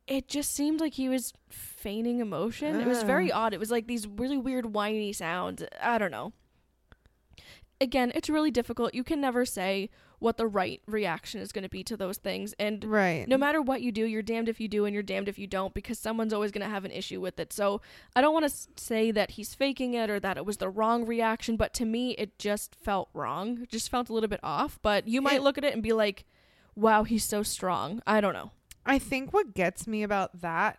it 0.06 0.28
just 0.28 0.54
seemed 0.54 0.80
like 0.80 0.94
he 0.94 1.08
was 1.08 1.32
feigning 1.48 2.20
emotion. 2.20 2.80
It 2.80 2.86
was 2.86 3.02
very 3.02 3.32
ah. 3.32 3.44
odd. 3.44 3.54
It 3.54 3.60
was 3.60 3.70
like 3.70 3.86
these 3.86 4.06
really 4.06 4.38
weird 4.38 4.72
whiny 4.74 5.12
sounds. 5.12 5.64
I 5.82 5.98
don't 5.98 6.10
know. 6.10 6.32
Again, 7.80 8.12
it's 8.14 8.30
really 8.30 8.50
difficult. 8.50 8.94
You 8.94 9.04
can 9.04 9.20
never 9.20 9.44
say 9.44 9.90
what 10.18 10.38
the 10.38 10.46
right 10.46 10.80
reaction 10.86 11.40
is 11.40 11.52
going 11.52 11.62
to 11.64 11.68
be 11.68 11.84
to 11.84 11.94
those 11.94 12.16
things 12.16 12.54
and 12.58 12.82
Right. 12.84 13.28
no 13.28 13.36
matter 13.36 13.60
what 13.60 13.82
you 13.82 13.92
do, 13.92 14.06
you're 14.06 14.22
damned 14.22 14.48
if 14.48 14.58
you 14.60 14.66
do 14.66 14.86
and 14.86 14.94
you're 14.94 15.02
damned 15.02 15.28
if 15.28 15.38
you 15.38 15.46
don't 15.46 15.74
because 15.74 15.98
someone's 15.98 16.32
always 16.32 16.52
going 16.52 16.64
to 16.64 16.70
have 16.70 16.86
an 16.86 16.90
issue 16.90 17.20
with 17.20 17.38
it. 17.38 17.52
So 17.52 17.82
I 18.14 18.22
don't 18.22 18.32
want 18.32 18.48
to 18.48 18.82
say 18.82 19.10
that 19.10 19.32
he's 19.32 19.54
faking 19.54 19.92
it 19.92 20.08
or 20.08 20.18
that 20.20 20.38
it 20.38 20.46
was 20.46 20.56
the 20.56 20.70
wrong 20.70 21.04
reaction, 21.04 21.58
but 21.58 21.74
to 21.74 21.84
me, 21.84 22.12
it 22.12 22.38
just 22.38 22.74
felt 22.74 23.10
wrong. 23.12 23.60
It 23.62 23.68
just 23.68 23.90
felt 23.90 24.08
a 24.08 24.14
little 24.14 24.28
bit 24.30 24.40
off. 24.42 24.78
But 24.80 25.06
you 25.06 25.20
might 25.20 25.36
It- 25.36 25.42
look 25.42 25.58
at 25.58 25.64
it 25.64 25.74
and 25.74 25.82
be 25.82 25.92
like, 25.92 26.24
wow, 26.74 27.04
he's 27.04 27.24
so 27.24 27.42
strong. 27.42 28.02
I 28.06 28.22
don't 28.22 28.32
know. 28.32 28.52
I 28.86 28.98
think 28.98 29.32
what 29.32 29.54
gets 29.54 29.86
me 29.86 30.02
about 30.02 30.40
that 30.40 30.78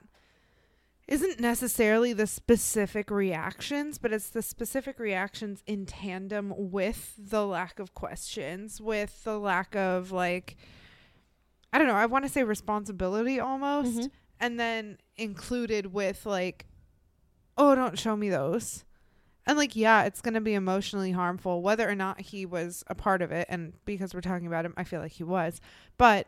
isn't 1.08 1.40
necessarily 1.40 2.12
the 2.14 2.28
specific 2.28 3.10
reactions, 3.10 3.98
but 3.98 4.12
it's 4.12 4.30
the 4.30 4.42
specific 4.42 5.00
reactions 5.00 5.64
in 5.66 5.86
tandem 5.86 6.54
with 6.58 7.14
the 7.18 7.46
lack 7.46 7.80
of 7.80 7.94
questions, 7.94 8.82
with 8.82 9.24
the 9.24 9.40
lack 9.40 9.76
of 9.76 10.12
like 10.12 10.58
I 11.72 11.78
don't 11.78 11.88
know, 11.88 11.96
I 11.96 12.06
want 12.06 12.26
to 12.26 12.30
say 12.32 12.44
responsibility 12.44 13.40
almost, 13.40 14.00
Mhm. 14.00 14.12
and 14.40 14.60
then 14.60 14.98
included 15.18 15.88
with 15.94 16.26
like 16.26 16.66
oh, 17.60 17.74
don't 17.74 17.98
show 17.98 18.16
me 18.16 18.30
those. 18.30 18.84
And 19.46 19.58
like 19.58 19.76
yeah, 19.76 20.04
it's 20.04 20.22
going 20.22 20.34
to 20.34 20.42
be 20.42 20.54
emotionally 20.54 21.12
harmful 21.12 21.62
whether 21.62 21.90
or 21.90 21.96
not 21.96 22.20
he 22.22 22.46
was 22.46 22.84
a 22.88 22.96
part 22.96 23.22
of 23.22 23.32
it 23.32 23.48
and 23.50 23.74
because 23.86 24.14
we're 24.14 24.22
talking 24.22 24.46
about 24.48 24.66
him, 24.66 24.74
I 24.78 24.84
feel 24.84 25.00
like 25.00 25.14
he 25.14 25.24
was. 25.24 25.62
But 25.98 26.28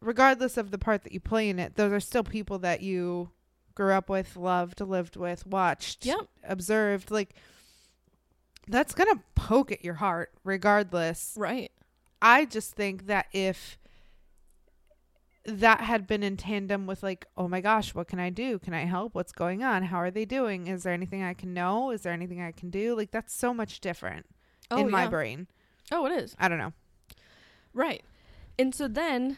regardless 0.00 0.56
of 0.56 0.70
the 0.70 0.78
part 0.78 1.02
that 1.04 1.12
you 1.12 1.20
play 1.20 1.48
in 1.48 1.58
it, 1.58 1.76
those 1.76 1.92
are 1.92 2.00
still 2.00 2.24
people 2.24 2.58
that 2.60 2.80
you 2.82 3.30
grew 3.74 3.92
up 3.92 4.08
with, 4.08 4.36
loved, 4.36 4.80
lived 4.80 5.16
with, 5.16 5.46
watched, 5.46 6.04
Yep. 6.06 6.28
observed. 6.44 7.10
Like 7.10 7.34
that's 8.68 8.94
gonna 8.94 9.22
poke 9.34 9.72
at 9.72 9.84
your 9.84 9.94
heart, 9.94 10.32
regardless. 10.44 11.34
Right. 11.36 11.70
I 12.22 12.44
just 12.46 12.72
think 12.74 13.06
that 13.06 13.26
if 13.32 13.78
that 15.46 15.80
had 15.80 16.06
been 16.06 16.22
in 16.22 16.38
tandem 16.38 16.86
with 16.86 17.02
like, 17.02 17.26
oh 17.36 17.46
my 17.48 17.60
gosh, 17.60 17.94
what 17.94 18.08
can 18.08 18.18
I 18.18 18.30
do? 18.30 18.58
Can 18.58 18.72
I 18.72 18.86
help? 18.86 19.14
What's 19.14 19.32
going 19.32 19.62
on? 19.62 19.82
How 19.84 19.98
are 19.98 20.10
they 20.10 20.24
doing? 20.24 20.68
Is 20.68 20.84
there 20.84 20.94
anything 20.94 21.22
I 21.22 21.34
can 21.34 21.52
know? 21.52 21.90
Is 21.90 22.00
there 22.00 22.14
anything 22.14 22.40
I 22.40 22.52
can 22.52 22.70
do? 22.70 22.96
Like 22.96 23.10
that's 23.10 23.34
so 23.34 23.52
much 23.52 23.80
different 23.80 24.24
Oh, 24.70 24.78
in 24.78 24.90
my 24.90 25.06
brain. 25.06 25.46
Oh, 25.92 26.06
it 26.06 26.12
is. 26.12 26.34
I 26.38 26.48
don't 26.48 26.56
know. 26.56 26.72
Right. 27.74 28.02
And 28.58 28.74
so 28.74 28.88
then 28.88 29.36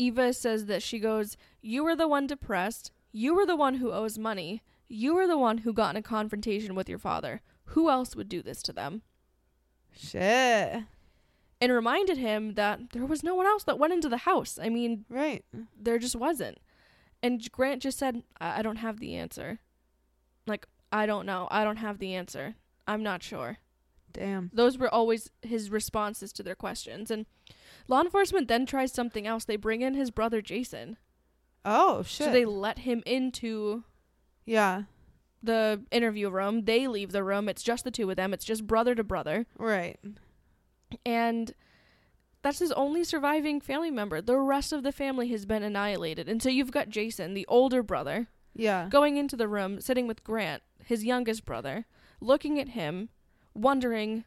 Eva 0.00 0.32
says 0.32 0.66
that 0.66 0.82
she 0.82 0.98
goes, 0.98 1.36
You 1.60 1.84
were 1.84 1.94
the 1.94 2.08
one 2.08 2.26
depressed. 2.26 2.90
You 3.12 3.34
were 3.34 3.44
the 3.44 3.56
one 3.56 3.74
who 3.74 3.92
owes 3.92 4.18
money. 4.18 4.62
You 4.88 5.14
were 5.14 5.26
the 5.26 5.38
one 5.38 5.58
who 5.58 5.72
got 5.72 5.90
in 5.90 5.96
a 5.96 6.02
confrontation 6.02 6.74
with 6.74 6.88
your 6.88 6.98
father. 6.98 7.42
Who 7.66 7.90
else 7.90 8.16
would 8.16 8.28
do 8.28 8.42
this 8.42 8.62
to 8.64 8.72
them? 8.72 9.02
Shit. 9.96 10.84
And 11.60 11.72
reminded 11.72 12.16
him 12.16 12.54
that 12.54 12.90
there 12.92 13.04
was 13.04 13.22
no 13.22 13.34
one 13.34 13.46
else 13.46 13.64
that 13.64 13.78
went 13.78 13.92
into 13.92 14.08
the 14.08 14.18
house. 14.18 14.58
I 14.60 14.68
mean, 14.70 15.04
Right. 15.10 15.44
there 15.78 15.98
just 15.98 16.16
wasn't. 16.16 16.58
And 17.22 17.50
Grant 17.52 17.82
just 17.82 17.98
said, 17.98 18.22
I, 18.40 18.60
I 18.60 18.62
don't 18.62 18.76
have 18.76 18.98
the 18.98 19.14
answer. 19.14 19.58
Like, 20.46 20.66
I 20.90 21.04
don't 21.04 21.26
know. 21.26 21.46
I 21.50 21.62
don't 21.64 21.76
have 21.76 21.98
the 21.98 22.14
answer. 22.14 22.54
I'm 22.88 23.02
not 23.02 23.22
sure. 23.22 23.58
Damn. 24.12 24.50
Those 24.54 24.78
were 24.78 24.92
always 24.92 25.30
his 25.42 25.70
responses 25.70 26.32
to 26.32 26.42
their 26.42 26.54
questions. 26.54 27.10
And 27.10 27.26
law 27.90 28.00
enforcement 28.00 28.48
then 28.48 28.64
tries 28.64 28.92
something 28.92 29.26
else. 29.26 29.44
They 29.44 29.56
bring 29.56 29.82
in 29.82 29.94
his 29.94 30.10
brother 30.10 30.40
Jason. 30.40 30.96
Oh 31.64 32.02
shit. 32.02 32.26
So 32.26 32.32
they 32.32 32.44
let 32.44 32.78
him 32.80 33.02
into 33.04 33.84
yeah. 34.46 34.84
the 35.42 35.82
interview 35.90 36.30
room. 36.30 36.64
They 36.64 36.86
leave 36.86 37.12
the 37.12 37.24
room. 37.24 37.48
It's 37.48 37.62
just 37.62 37.84
the 37.84 37.90
two 37.90 38.08
of 38.08 38.16
them. 38.16 38.32
It's 38.32 38.44
just 38.44 38.66
brother 38.66 38.94
to 38.94 39.04
brother. 39.04 39.46
Right. 39.58 39.98
And 41.04 41.52
that's 42.42 42.60
his 42.60 42.72
only 42.72 43.04
surviving 43.04 43.60
family 43.60 43.90
member. 43.90 44.22
The 44.22 44.38
rest 44.38 44.72
of 44.72 44.82
the 44.82 44.92
family 44.92 45.28
has 45.28 45.44
been 45.44 45.62
annihilated. 45.62 46.28
And 46.28 46.42
so 46.42 46.48
you've 46.48 46.72
got 46.72 46.88
Jason, 46.88 47.34
the 47.34 47.46
older 47.48 47.82
brother, 47.82 48.28
Yeah. 48.54 48.88
going 48.88 49.16
into 49.16 49.36
the 49.36 49.48
room, 49.48 49.80
sitting 49.80 50.06
with 50.06 50.24
Grant, 50.24 50.62
his 50.84 51.04
youngest 51.04 51.44
brother, 51.44 51.86
looking 52.20 52.58
at 52.58 52.70
him, 52.70 53.10
wondering, 53.52 54.24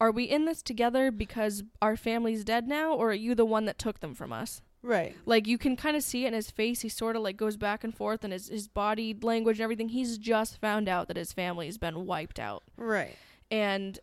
are 0.00 0.10
we 0.10 0.24
in 0.24 0.44
this 0.44 0.62
together 0.62 1.10
because 1.10 1.62
our 1.80 1.96
family's 1.96 2.44
dead 2.44 2.68
now, 2.68 2.92
or 2.92 3.10
are 3.10 3.14
you 3.14 3.34
the 3.34 3.44
one 3.46 3.64
that 3.64 3.78
took 3.78 4.00
them 4.00 4.14
from 4.14 4.32
us? 4.32 4.60
Right. 4.82 5.16
Like 5.24 5.46
you 5.46 5.58
can 5.58 5.74
kind 5.76 5.96
of 5.96 6.02
see 6.02 6.24
it 6.24 6.28
in 6.28 6.34
his 6.34 6.50
face. 6.50 6.82
He 6.82 6.88
sort 6.88 7.16
of 7.16 7.22
like 7.22 7.36
goes 7.36 7.56
back 7.56 7.82
and 7.82 7.96
forth, 7.96 8.22
and 8.22 8.32
his 8.32 8.48
his 8.48 8.68
body 8.68 9.16
language 9.20 9.56
and 9.58 9.64
everything. 9.64 9.88
He's 9.88 10.18
just 10.18 10.60
found 10.60 10.88
out 10.88 11.08
that 11.08 11.16
his 11.16 11.32
family's 11.32 11.78
been 11.78 12.06
wiped 12.06 12.38
out, 12.38 12.62
Right. 12.76 13.16
and 13.50 13.98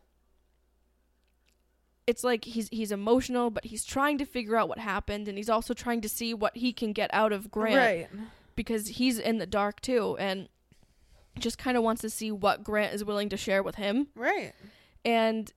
it's 2.05 2.23
like 2.23 2.43
he's 2.45 2.67
he's 2.69 2.91
emotional, 2.91 3.49
but 3.49 3.65
he's 3.65 3.85
trying 3.85 4.17
to 4.17 4.25
figure 4.25 4.57
out 4.57 4.67
what 4.67 4.79
happened, 4.79 5.27
and 5.27 5.37
he's 5.37 5.49
also 5.49 5.73
trying 5.73 6.01
to 6.01 6.09
see 6.09 6.33
what 6.33 6.57
he 6.57 6.73
can 6.73 6.91
get 6.91 7.09
out 7.13 7.31
of 7.31 7.49
Grant 7.49 7.75
Right. 7.77 8.21
because 8.55 8.87
he's 8.87 9.17
in 9.19 9.37
the 9.37 9.45
dark 9.45 9.79
too, 9.79 10.17
and 10.19 10.49
just 11.39 11.57
kind 11.57 11.77
of 11.77 11.83
wants 11.83 12.01
to 12.01 12.09
see 12.09 12.31
what 12.31 12.63
Grant 12.63 12.93
is 12.93 13.05
willing 13.05 13.29
to 13.29 13.37
share 13.37 13.63
with 13.63 13.75
him. 13.75 14.07
Right. 14.15 14.53
And 15.05 15.51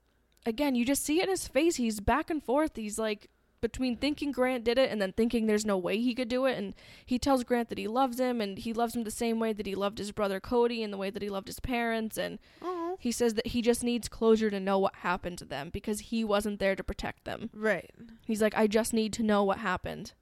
again, 0.46 0.74
you 0.74 0.84
just 0.86 1.04
see 1.04 1.18
it 1.20 1.24
in 1.24 1.30
his 1.30 1.46
face. 1.48 1.76
He's 1.76 2.00
back 2.00 2.30
and 2.30 2.42
forth. 2.42 2.76
He's 2.76 2.98
like 2.98 3.28
between 3.60 3.96
thinking 3.96 4.32
Grant 4.32 4.64
did 4.64 4.78
it 4.78 4.90
and 4.90 5.00
then 5.02 5.12
thinking 5.12 5.46
there's 5.46 5.64
no 5.66 5.76
way 5.78 5.98
he 5.98 6.14
could 6.14 6.28
do 6.28 6.44
it. 6.46 6.56
And 6.56 6.74
he 7.04 7.18
tells 7.18 7.42
Grant 7.42 7.68
that 7.70 7.78
he 7.78 7.88
loves 7.88 8.20
him 8.20 8.40
and 8.40 8.58
he 8.58 8.72
loves 8.72 8.94
him 8.94 9.04
the 9.04 9.10
same 9.10 9.40
way 9.40 9.52
that 9.52 9.66
he 9.66 9.74
loved 9.74 9.98
his 9.98 10.12
brother 10.12 10.38
Cody 10.40 10.82
and 10.82 10.92
the 10.92 10.96
way 10.98 11.10
that 11.10 11.22
he 11.22 11.28
loved 11.28 11.48
his 11.48 11.58
parents. 11.60 12.16
And 12.16 12.38
Oh. 12.62 12.96
he 13.00 13.10
says 13.10 13.34
that 13.34 13.48
he 13.48 13.62
just 13.62 13.82
needs 13.82 14.08
closure 14.08 14.50
to 14.50 14.60
know 14.60 14.78
what 14.78 14.96
happened 14.96 15.38
to 15.38 15.44
them 15.44 15.70
because 15.70 16.00
he 16.00 16.22
wasn't 16.22 16.60
there 16.60 16.76
to 16.76 16.84
protect 16.84 17.24
them. 17.24 17.50
Right. 17.52 17.90
He's 18.24 18.40
like, 18.42 18.56
I 18.56 18.66
just 18.66 18.92
need 18.92 19.12
to 19.14 19.22
know 19.22 19.42
what 19.42 19.58
happened. 19.58 20.12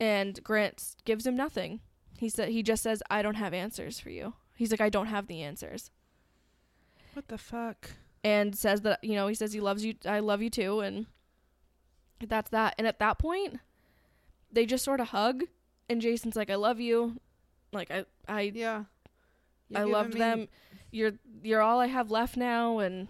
And 0.00 0.42
Grant 0.42 0.96
gives 1.04 1.26
him 1.26 1.36
nothing. 1.36 1.80
He 2.18 2.28
said 2.28 2.48
he 2.48 2.62
just 2.62 2.82
says, 2.82 3.02
I 3.10 3.22
don't 3.22 3.34
have 3.36 3.54
answers 3.54 4.00
for 4.00 4.10
you. 4.10 4.34
He's 4.56 4.70
like, 4.70 4.80
I 4.80 4.88
don't 4.88 5.06
have 5.06 5.26
the 5.26 5.42
answers. 5.42 5.90
What 7.14 7.28
the 7.28 7.38
fuck? 7.38 7.90
And 8.24 8.56
says 8.56 8.82
that 8.82 9.02
you 9.02 9.14
know 9.14 9.26
he 9.28 9.34
says 9.34 9.52
he 9.52 9.60
loves 9.60 9.84
you 9.84 9.94
i 10.06 10.18
love 10.20 10.40
you 10.42 10.50
too 10.50 10.80
and 10.80 11.06
that's 12.28 12.50
that. 12.50 12.74
And 12.78 12.86
at 12.86 13.00
that 13.00 13.18
point 13.18 13.58
they 14.52 14.64
just 14.64 14.84
sort 14.84 15.00
of 15.00 15.08
hug 15.08 15.42
and 15.88 16.00
jason's 16.00 16.36
like 16.36 16.50
i 16.50 16.54
love 16.54 16.78
you. 16.80 17.20
Like 17.72 17.90
i 17.90 18.04
i 18.28 18.52
Yeah. 18.54 18.84
You're 19.68 19.80
i 19.80 19.84
loved 19.84 20.14
me- 20.14 20.20
them. 20.20 20.48
you're 20.90 21.12
you're 21.42 21.62
all 21.62 21.80
i 21.80 21.86
have 21.86 22.10
left 22.10 22.36
now 22.36 22.78
and 22.78 23.08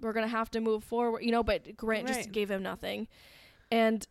we're 0.00 0.12
gonna 0.12 0.28
have 0.28 0.50
to 0.52 0.60
move 0.60 0.84
forward 0.84 1.24
you 1.24 1.32
know 1.32 1.42
but 1.42 1.76
grant 1.76 2.06
just 2.06 2.30
gave 2.32 2.50
him 2.50 2.62
nothing. 2.62 3.08
And 3.72 4.06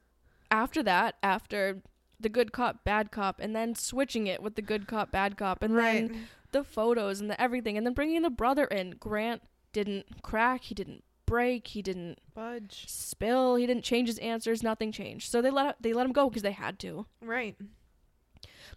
after 0.51 0.83
that 0.83 1.15
after 1.23 1.81
the 2.19 2.29
good 2.29 2.51
cop 2.51 2.83
bad 2.83 3.11
cop 3.11 3.39
and 3.39 3.55
then 3.55 3.75
switching 3.75 4.27
it 4.27 4.41
with 4.41 4.55
the 4.55 4.61
good 4.61 4.87
cop 4.87 5.11
bad 5.11 5.37
cop 5.37 5.61
and 5.63 5.73
Right. 5.75 6.09
then 6.09 6.27
the 6.51 6.63
photos 6.63 7.21
and 7.21 7.29
the 7.29 7.39
everything 7.39 7.77
and 7.77 7.85
then 7.85 7.93
bringing 7.93 8.23
the 8.23 8.29
brother 8.29 8.65
in 8.65 8.91
grant 8.91 9.41
didn't 9.73 10.21
crack 10.23 10.63
he 10.63 10.75
didn't 10.75 11.03
break 11.25 11.67
he 11.67 11.81
didn't 11.81 12.19
Budge. 12.33 12.85
spill 12.87 13.55
he 13.55 13.65
didn't 13.67 13.83
change 13.83 14.07
his 14.07 14.17
answers 14.19 14.63
nothing 14.63 14.91
changed 14.91 15.29
so 15.29 15.41
they 15.41 15.49
let 15.49 15.75
they 15.81 15.91
let 15.93 16.05
him 16.05 16.13
go 16.13 16.29
because 16.29 16.41
they 16.43 16.51
had 16.53 16.79
to 16.79 17.05
Right. 17.21 17.55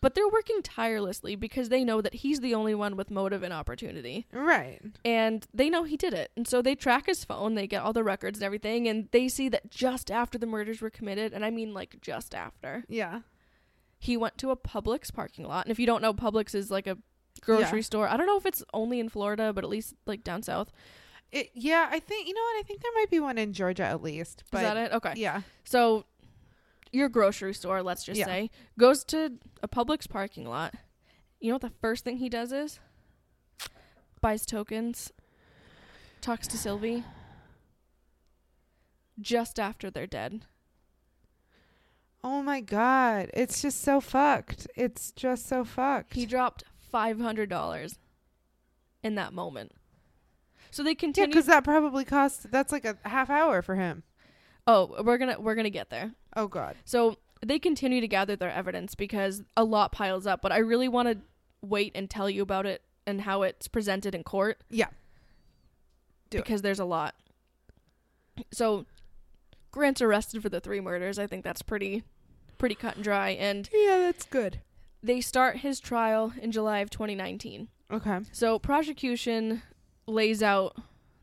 but 0.00 0.14
they're 0.14 0.28
working 0.28 0.60
tirelessly 0.62 1.36
because 1.36 1.68
they 1.68 1.84
know 1.84 2.00
that 2.00 2.14
he's 2.14 2.40
the 2.40 2.54
only 2.54 2.74
one 2.74 2.96
with 2.96 3.10
motive 3.10 3.42
and 3.42 3.52
opportunity 3.52 4.26
Right. 4.32 4.80
and 5.04 5.46
they 5.54 5.70
know 5.70 5.84
he 5.84 5.96
did 5.96 6.12
it 6.14 6.32
and 6.36 6.48
so 6.48 6.60
they 6.60 6.74
track 6.74 7.06
his 7.06 7.24
phone 7.24 7.54
they 7.54 7.66
get 7.68 7.82
all 7.82 7.92
the 7.92 8.02
records 8.04 8.38
and 8.38 8.44
everything 8.44 8.88
and 8.88 9.08
they 9.12 9.28
see 9.28 9.48
that 9.48 9.70
just 9.70 10.10
after 10.10 10.36
the 10.38 10.46
murders 10.46 10.80
were 10.80 10.90
committed 10.90 11.32
and 11.32 11.44
i 11.44 11.50
mean 11.50 11.72
like 11.72 12.00
just 12.00 12.34
after 12.34 12.84
Yeah. 12.88 13.20
he 13.98 14.16
went 14.16 14.38
to 14.38 14.50
a 14.50 14.56
Publix 14.56 15.12
parking 15.12 15.46
lot. 15.46 15.66
And 15.66 15.70
if 15.70 15.78
you 15.78 15.86
don't 15.86 16.00
know, 16.00 16.14
Publix 16.14 16.54
is 16.54 16.70
like 16.70 16.86
a 16.86 16.96
grocery 17.40 17.78
Yeah. 17.80 17.84
store. 17.84 18.08
I 18.08 18.16
don't 18.16 18.26
know 18.26 18.36
if 18.36 18.46
it's 18.46 18.62
only 18.74 19.00
in 19.00 19.08
Florida, 19.08 19.52
but 19.52 19.64
at 19.64 19.70
least 19.70 19.94
like 20.06 20.24
down 20.24 20.42
south. 20.42 20.70
It, 21.32 21.50
yeah, 21.54 21.88
I 21.90 22.00
think 22.00 22.26
you 22.28 22.34
know 22.34 22.40
what? 22.40 22.58
I 22.58 22.62
think 22.66 22.82
there 22.82 22.92
might 22.96 23.10
be 23.10 23.20
one 23.20 23.38
in 23.38 23.52
Georgia 23.52 23.84
at 23.84 24.02
least. 24.02 24.44
But 24.50 24.58
is 24.58 24.62
that 24.64 24.76
it? 24.76 24.92
Okay. 24.92 25.12
Yeah. 25.16 25.42
So 25.64 26.04
your 26.92 27.08
grocery 27.08 27.54
store, 27.54 27.82
let's 27.82 28.02
just 28.04 28.18
Yeah. 28.18 28.26
say, 28.26 28.50
goes 28.78 29.04
to 29.04 29.38
a 29.62 29.68
Publix 29.68 30.08
parking 30.08 30.48
lot. 30.48 30.74
You 31.38 31.48
know 31.50 31.54
what 31.54 31.62
the 31.62 31.72
first 31.80 32.04
thing 32.04 32.16
he 32.16 32.28
does 32.28 32.50
is? 32.52 32.80
Buys 34.20 34.44
tokens, 34.44 35.12
talks 36.20 36.46
to 36.48 36.58
Sylvie. 36.58 37.04
Just 39.20 39.58
after 39.60 39.90
they're 39.90 40.06
dead. 40.06 40.42
Oh 42.22 42.42
my 42.42 42.60
god, 42.60 43.30
it's 43.34 43.62
just 43.62 43.80
so 43.80 44.00
fucked. 44.00 44.66
It's 44.76 45.10
just 45.12 45.46
so 45.46 45.64
fucked. 45.64 46.14
He 46.14 46.26
dropped 46.26 46.64
$500 46.92 47.98
in 49.02 49.14
that 49.14 49.32
moment. 49.32 49.72
So 50.70 50.82
they 50.82 50.94
continue 50.94 51.28
because 51.28 51.46
that 51.46 51.64
probably 51.64 52.04
cost. 52.04 52.50
That's 52.50 52.70
like 52.72 52.84
a 52.84 52.96
half 53.04 53.28
hour 53.30 53.60
for 53.62 53.74
him. 53.74 54.02
Oh, 54.66 55.02
we're 55.02 55.18
gonna 55.18 55.40
we're 55.40 55.56
gonna 55.56 55.70
get 55.70 55.90
there. 55.90 56.12
Oh 56.36 56.46
god. 56.46 56.76
So 56.84 57.16
they 57.44 57.58
continue 57.58 58.00
to 58.00 58.06
gather 58.06 58.36
their 58.36 58.52
evidence 58.52 58.94
because 58.94 59.42
a 59.56 59.64
lot 59.64 59.90
piles 59.90 60.26
up, 60.26 60.42
but 60.42 60.52
I 60.52 60.58
really 60.58 60.86
want 60.86 61.08
to 61.08 61.18
wait 61.62 61.92
and 61.96 62.08
tell 62.08 62.30
you 62.30 62.42
about 62.42 62.66
it 62.66 62.82
and 63.06 63.22
how 63.22 63.42
it's 63.42 63.66
presented 63.66 64.14
in 64.14 64.22
court 64.22 64.62
Yeah. 64.70 64.88
Do 66.28 66.38
it. 66.38 66.44
because 66.44 66.62
there's 66.62 66.78
a 66.78 66.84
lot. 66.84 67.14
So 68.52 68.86
Grant's 69.72 70.00
arrested 70.02 70.42
for 70.42 70.48
the 70.50 70.60
three 70.60 70.80
murders. 70.80 71.18
I 71.18 71.26
think 71.26 71.42
that's 71.42 71.62
pretty 71.62 72.04
pretty 72.58 72.74
cut 72.76 72.94
and 72.94 73.02
dry 73.02 73.30
and 73.30 73.68
Yeah, 73.72 73.98
that's 73.98 74.24
good. 74.26 74.60
They 75.02 75.20
start 75.20 75.58
his 75.58 75.80
trial 75.80 76.32
in 76.40 76.52
July 76.52 76.78
of 76.80 76.90
2019. 76.90 77.68
Okay. 77.92 78.18
So 78.32 78.58
prosecution 78.58 79.62
lays 80.06 80.42
out 80.42 80.76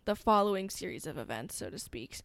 the 0.05 0.15
following 0.15 0.69
series 0.69 1.05
of 1.05 1.17
events, 1.17 1.55
so 1.55 1.69
to 1.69 1.77
speak. 1.79 2.19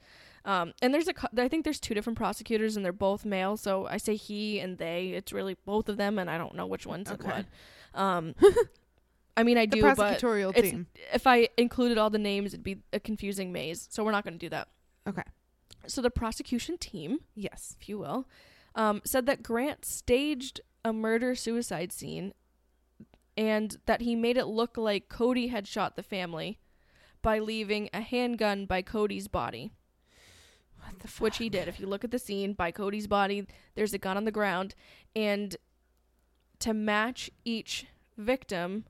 Um, 0.44 0.72
and 0.82 0.92
there's 0.92 1.09
a, 1.09 1.14
I 1.40 1.48
think 1.48 1.64
there's 1.64 1.78
two 1.78 1.94
different 1.94 2.16
prosecutors, 2.16 2.76
and 2.76 2.84
they're 2.84 2.92
both 2.92 3.24
male. 3.24 3.57
So 3.57 3.86
I 3.86 3.96
say 3.98 4.16
he 4.16 4.59
and 4.59 4.78
they. 4.78 5.09
It's 5.11 5.32
really 5.32 5.57
both 5.64 5.88
of 5.88 5.96
them, 5.96 6.18
and 6.18 6.28
I 6.28 6.38
don't 6.38 6.55
know 6.57 6.66
which 6.66 6.86
one's 6.86 7.11
Okay. 7.11 7.28
what. 7.94 8.00
Um, 8.00 8.34
I 9.36 9.44
mean, 9.44 9.57
I 9.57 9.66
The 9.66 9.76
do, 9.76 9.82
but 9.82 9.96
prosecutorial 9.96 10.50
it's- 10.57 10.70
team. 10.72 10.86
if 11.12 11.26
I 11.26 11.48
included 11.57 11.96
all 11.98 12.11
the 12.11 12.18
names, 12.18 12.53
it'd 12.55 12.64
be 12.64 12.78
a 12.92 13.00
confusing 13.00 13.53
maze. 13.53 13.86
So 13.90 14.03
we're 14.05 14.11
not 14.12 14.24
going 14.24 14.34
to 14.34 14.38
do 14.38 14.50
that. 14.50 14.68
Okay. 15.09 15.22
So 15.86 16.03
the 16.03 16.11
prosecution 16.11 16.76
team, 16.78 17.20
Yes. 17.34 17.76
if 17.80 17.88
you 17.88 17.98
will, 17.98 18.28
um, 18.74 19.00
said 19.05 19.26
that 19.26 19.42
Grant 19.42 19.84
staged 19.84 20.61
a 20.85 20.93
murder 20.93 21.35
suicide 21.35 21.93
scene 21.93 22.33
and 23.37 23.78
that 23.87 24.03
he 24.03 24.14
made 24.14 24.37
it 24.37 24.47
look 24.47 24.76
like 24.76 25.09
Cody 25.09 25.49
had 25.49 25.66
shot 25.66 25.97
the 25.97 26.03
family 26.03 26.59
by 27.22 27.39
leaving 27.39 27.89
a 27.95 28.01
handgun 28.01 28.66
by 28.66 28.83
Cody's 28.83 29.28
body, 29.28 29.70
What 30.80 30.99
the 31.01 31.09
fuck? 31.09 31.22
which 31.22 31.39
he 31.39 31.49
did. 31.49 31.68
If 31.68 31.78
you 31.80 31.87
look 31.87 32.05
at 32.05 32.11
the 32.11 32.18
scene 32.18 32.53
by 32.53 32.70
Cody's 32.72 33.07
body, 33.07 33.47
there's 33.74 33.95
a 33.95 33.99
gun 33.99 34.16
on 34.16 34.24
the 34.24 34.30
ground 34.33 34.74
and 35.14 35.57
to 36.59 36.74
match 36.74 37.30
each 37.45 37.87
victim 38.18 38.85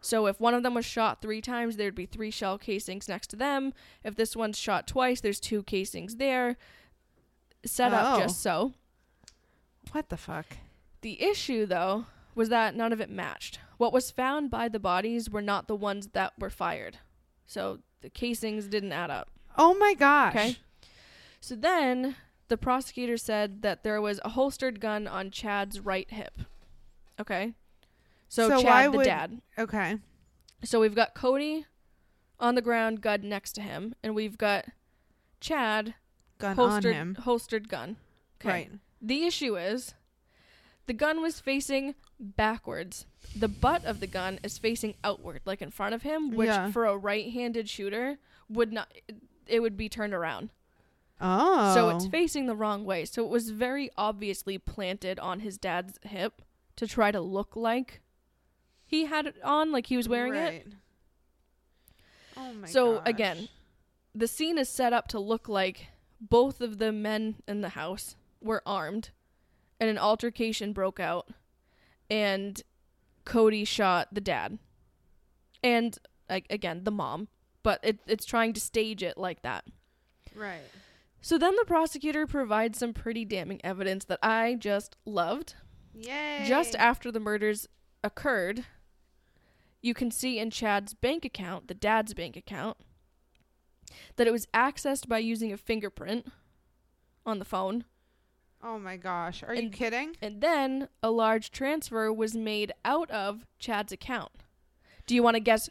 so 0.00 0.26
if 0.26 0.38
one 0.38 0.54
of 0.54 0.62
them 0.62 0.74
was 0.74 0.84
shot 0.84 1.20
three 1.20 1.40
times, 1.40 1.76
there'd 1.76 1.94
be 1.94 2.06
three 2.06 2.30
shell 2.30 2.56
casings 2.56 3.08
next 3.08 3.26
to 3.30 3.36
them. 3.36 3.74
If 4.04 4.14
this 4.14 4.36
one's 4.36 4.56
shot 4.56 4.86
twice, 4.86 5.20
there's 5.20 5.40
two 5.40 5.64
casings 5.64 6.16
there. 6.16 6.56
Set 7.66 7.92
up 7.92 8.16
Oh. 8.16 8.20
just 8.22 8.40
so. 8.40 8.74
What 9.90 10.08
the 10.08 10.16
fuck? 10.16 10.46
The 11.02 11.22
issue, 11.22 11.66
though, 11.66 12.06
was 12.34 12.48
that 12.48 12.74
none 12.74 12.92
of 12.92 13.00
it 13.00 13.10
matched. 13.10 13.60
What 13.76 13.92
was 13.92 14.10
found 14.10 14.50
by 14.50 14.68
the 14.68 14.80
bodies 14.80 15.30
were 15.30 15.42
not 15.42 15.68
the 15.68 15.76
ones 15.76 16.08
that 16.08 16.32
were 16.38 16.50
fired. 16.50 16.98
So 17.46 17.80
the 18.00 18.10
casings 18.10 18.66
didn't 18.66 18.92
add 18.92 19.10
up. 19.10 19.30
Oh 19.56 19.74
my 19.74 19.94
gosh. 19.94 20.34
Okay. 20.34 20.56
So 21.40 21.54
then 21.54 22.16
the 22.48 22.56
prosecutor 22.56 23.16
said 23.16 23.62
that 23.62 23.84
there 23.84 24.00
was 24.00 24.20
a 24.24 24.30
holstered 24.30 24.80
gun 24.80 25.06
on 25.06 25.30
Chad's 25.30 25.80
right 25.80 26.10
hip. 26.10 26.40
Okay. 27.20 27.54
So, 28.28 28.48
So 28.48 28.62
Chad, 28.62 28.92
the 28.92 28.96
would- 28.98 29.04
dad. 29.04 29.40
Okay. 29.58 29.98
So 30.64 30.80
we've 30.80 30.94
got 30.94 31.14
Cody 31.14 31.66
on 32.40 32.54
the 32.56 32.62
ground, 32.62 33.00
gun 33.00 33.28
next 33.28 33.52
to 33.52 33.62
him, 33.62 33.94
and 34.02 34.14
we've 34.14 34.36
got 34.38 34.66
Chad 35.40 35.94
Gun 36.38 36.56
holstered 36.56 36.94
on 36.94 37.00
him. 37.00 37.14
holstered 37.16 37.68
gun. 37.68 37.96
Okay. 38.40 38.48
Right. 38.48 38.70
The 39.00 39.24
issue 39.24 39.56
is 39.56 39.94
the 40.88 40.94
gun 40.94 41.22
was 41.22 41.38
facing 41.38 41.94
backwards. 42.18 43.06
The 43.36 43.46
butt 43.46 43.84
of 43.84 44.00
the 44.00 44.06
gun 44.08 44.40
is 44.42 44.58
facing 44.58 44.94
outward, 45.04 45.42
like 45.44 45.62
in 45.62 45.70
front 45.70 45.94
of 45.94 46.02
him, 46.02 46.30
which 46.30 46.48
Yeah. 46.48 46.72
for 46.72 46.86
a 46.86 46.96
right-handed 46.96 47.68
shooter 47.68 48.18
would 48.48 48.72
not 48.72 48.92
it 49.46 49.60
would 49.60 49.76
be 49.76 49.88
turned 49.88 50.12
around. 50.12 50.50
Oh. 51.20 51.74
So 51.74 51.88
it's 51.90 52.04
oh. 52.06 52.10
facing 52.10 52.46
the 52.46 52.56
wrong 52.56 52.84
way. 52.84 53.04
So 53.04 53.24
it 53.24 53.30
was 53.30 53.50
very 53.50 53.90
obviously 53.96 54.58
planted 54.58 55.18
on 55.18 55.40
his 55.40 55.56
dad's 55.56 55.98
hip 56.02 56.42
to 56.76 56.86
try 56.86 57.10
to 57.10 57.20
look 57.20 57.56
like 57.56 58.00
he 58.84 59.06
had 59.06 59.26
it 59.26 59.36
on, 59.42 59.72
like 59.72 59.86
he 59.86 59.96
was 59.96 60.08
wearing 60.08 60.34
it. 60.34 60.38
right. 60.38 60.66
Oh 62.36 62.52
my 62.54 62.66
So, 62.66 62.96
gosh. 62.96 63.02
again, 63.06 63.48
The 64.14 64.28
scene 64.28 64.58
is 64.58 64.68
set 64.68 64.92
up 64.92 65.08
to 65.08 65.18
look 65.18 65.48
like 65.48 65.88
both 66.20 66.60
of 66.60 66.78
the 66.78 66.92
men 66.92 67.36
in 67.46 67.60
the 67.60 67.70
house 67.70 68.16
were 68.40 68.62
armed 68.66 69.10
and 69.80 69.88
an 69.90 69.98
altercation 69.98 70.72
broke 70.72 71.00
out 71.00 71.28
and 72.10 72.62
Cody 73.24 73.64
shot 73.64 74.08
the 74.12 74.20
dad. 74.20 74.58
And 75.62 75.98
like 76.28 76.46
again, 76.50 76.84
the 76.84 76.90
mom, 76.90 77.28
but 77.62 77.80
it, 77.82 77.98
it's 78.06 78.24
trying 78.24 78.52
to 78.54 78.60
stage 78.60 79.02
it 79.02 79.18
like 79.18 79.42
that. 79.42 79.64
Right. 80.34 80.60
So 81.20 81.36
then 81.36 81.56
the 81.56 81.64
prosecutor 81.64 82.26
provides 82.26 82.78
some 82.78 82.92
pretty 82.92 83.24
damning 83.24 83.60
evidence 83.64 84.04
that 84.06 84.20
I 84.22 84.54
just 84.54 84.96
loved. 85.04 85.54
Yay. 85.94 86.44
Just 86.46 86.76
after 86.76 87.10
the 87.10 87.20
murders 87.20 87.66
occurred, 88.04 88.64
you 89.82 89.94
can 89.94 90.10
see 90.10 90.38
in 90.38 90.50
Chad's 90.50 90.94
bank 90.94 91.24
account, 91.24 91.68
the 91.68 91.74
dad's 91.74 92.14
bank 92.14 92.36
account, 92.36 92.76
that 94.16 94.26
it 94.26 94.32
was 94.32 94.46
accessed 94.54 95.08
by 95.08 95.18
using 95.18 95.52
a 95.52 95.56
fingerprint 95.56 96.26
on 97.26 97.38
the 97.38 97.44
phone. 97.44 97.84
Oh 98.62 98.78
my 98.78 98.96
gosh. 98.96 99.42
Are 99.46 99.54
you 99.54 99.70
kidding? 99.70 100.16
And 100.20 100.40
then 100.40 100.88
a 101.02 101.10
large 101.10 101.50
transfer 101.50 102.12
was 102.12 102.34
made 102.34 102.72
out 102.84 103.10
of 103.10 103.46
Chad's 103.58 103.92
account. 103.92 104.32
Do 105.06 105.14
you 105.14 105.22
want 105.22 105.36
to 105.36 105.40
guess 105.40 105.70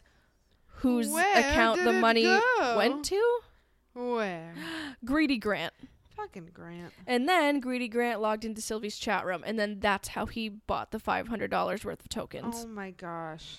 whose 0.66 1.08
Where 1.10 1.38
account 1.38 1.84
the 1.84 1.92
money 1.92 2.22
go? 2.22 2.74
went 2.76 3.04
to? 3.06 3.40
Where? 3.94 4.54
Greedy 5.04 5.38
Grant. 5.38 5.74
Fucking 6.16 6.50
Grant. 6.52 6.92
And 7.06 7.28
then 7.28 7.60
Greedy 7.60 7.88
Grant 7.88 8.20
logged 8.20 8.44
into 8.44 8.60
Sylvie's 8.60 8.98
chat 8.98 9.24
room, 9.24 9.42
and 9.46 9.58
then 9.58 9.78
that's 9.80 10.08
how 10.08 10.26
he 10.26 10.48
bought 10.48 10.90
the 10.90 10.98
$500 10.98 11.84
worth 11.84 12.00
of 12.00 12.08
tokens. 12.08 12.64
Oh 12.66 12.68
my 12.68 12.90
gosh. 12.90 13.58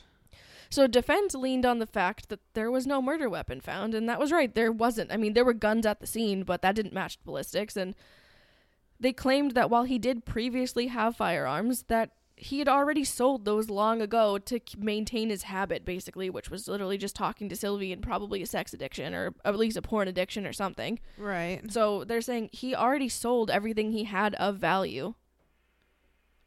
So 0.70 0.86
defense 0.86 1.34
leaned 1.34 1.66
on 1.66 1.80
the 1.80 1.88
fact 1.88 2.30
that 2.30 2.42
there 2.54 2.70
was 2.70 2.86
no 2.86 3.02
murder 3.02 3.30
weapon 3.30 3.62
found, 3.62 3.96
and 3.96 4.08
that 4.10 4.20
was 4.20 4.32
right. 4.32 4.54
There 4.54 4.72
wasn't. 4.72 5.12
I 5.12 5.18
mean, 5.18 5.34
there 5.34 5.46
were 5.46 5.54
guns 5.54 5.86
at 5.86 6.00
the 6.00 6.08
scene, 6.08 6.44
but 6.44 6.62
that 6.62 6.76
didn't 6.76 6.94
match 6.94 7.18
ballistics. 7.24 7.76
And 7.76 7.96
they 9.00 9.14
claimed 9.14 9.52
that 9.52 9.70
while 9.70 9.84
he 9.84 9.98
did 9.98 10.26
previously 10.26 10.88
have 10.88 11.16
firearms, 11.16 11.84
that 11.84 12.12
he 12.36 12.60
had 12.60 12.70
already 12.70 13.04
sold 13.04 13.44
those 13.44 13.70
long 13.70 14.02
ago 14.02 14.38
to 14.38 14.60
maintain 14.78 15.30
his 15.30 15.44
habit, 15.44 15.84
basically, 15.84 16.30
which 16.30 16.50
was 16.50 16.70
literally 16.70 16.98
just 16.98 17.16
talking 17.16 17.50
to 17.50 17.56
Sylvie 17.56 17.92
and 17.92 18.02
probably 18.02 18.42
a 18.42 18.46
sex 18.46 18.74
addiction 18.74 19.14
or 19.14 19.34
at 19.44 19.58
least 19.58 19.76
a 19.76 19.82
porn 19.82 20.08
addiction 20.08 20.48
or 20.48 20.54
something. 20.54 21.00
Right. 21.18 21.62
So 21.70 22.06
they're 22.06 22.22
saying 22.22 22.50
he 22.54 22.74
already 22.74 23.10
sold 23.10 23.52
everything 23.52 23.92
he 23.92 24.06
had 24.06 24.36
of 24.36 24.56
value, 24.58 25.16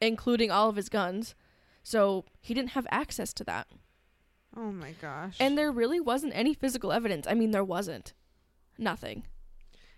including 0.01 0.51
all 0.51 0.71
of 0.71 0.77
his 0.77 0.89
guns. 0.89 1.35
So 1.83 2.25
he 2.41 2.55
didn't 2.55 2.71
have 2.71 2.87
access 2.91 3.35
to 3.35 3.45
that. 3.45 3.67
Oh 4.57 4.73
my 4.73 4.93
gosh. 5.01 5.37
And 5.41 5.59
there 5.59 5.71
really 5.71 6.01
wasn't 6.01 6.35
any 6.35 6.55
physical 6.55 6.93
evidence. 6.93 7.27
I 7.29 7.35
mean, 7.35 7.51
there 7.51 7.65
wasn't. 7.65 8.15
Nothing. 8.79 9.25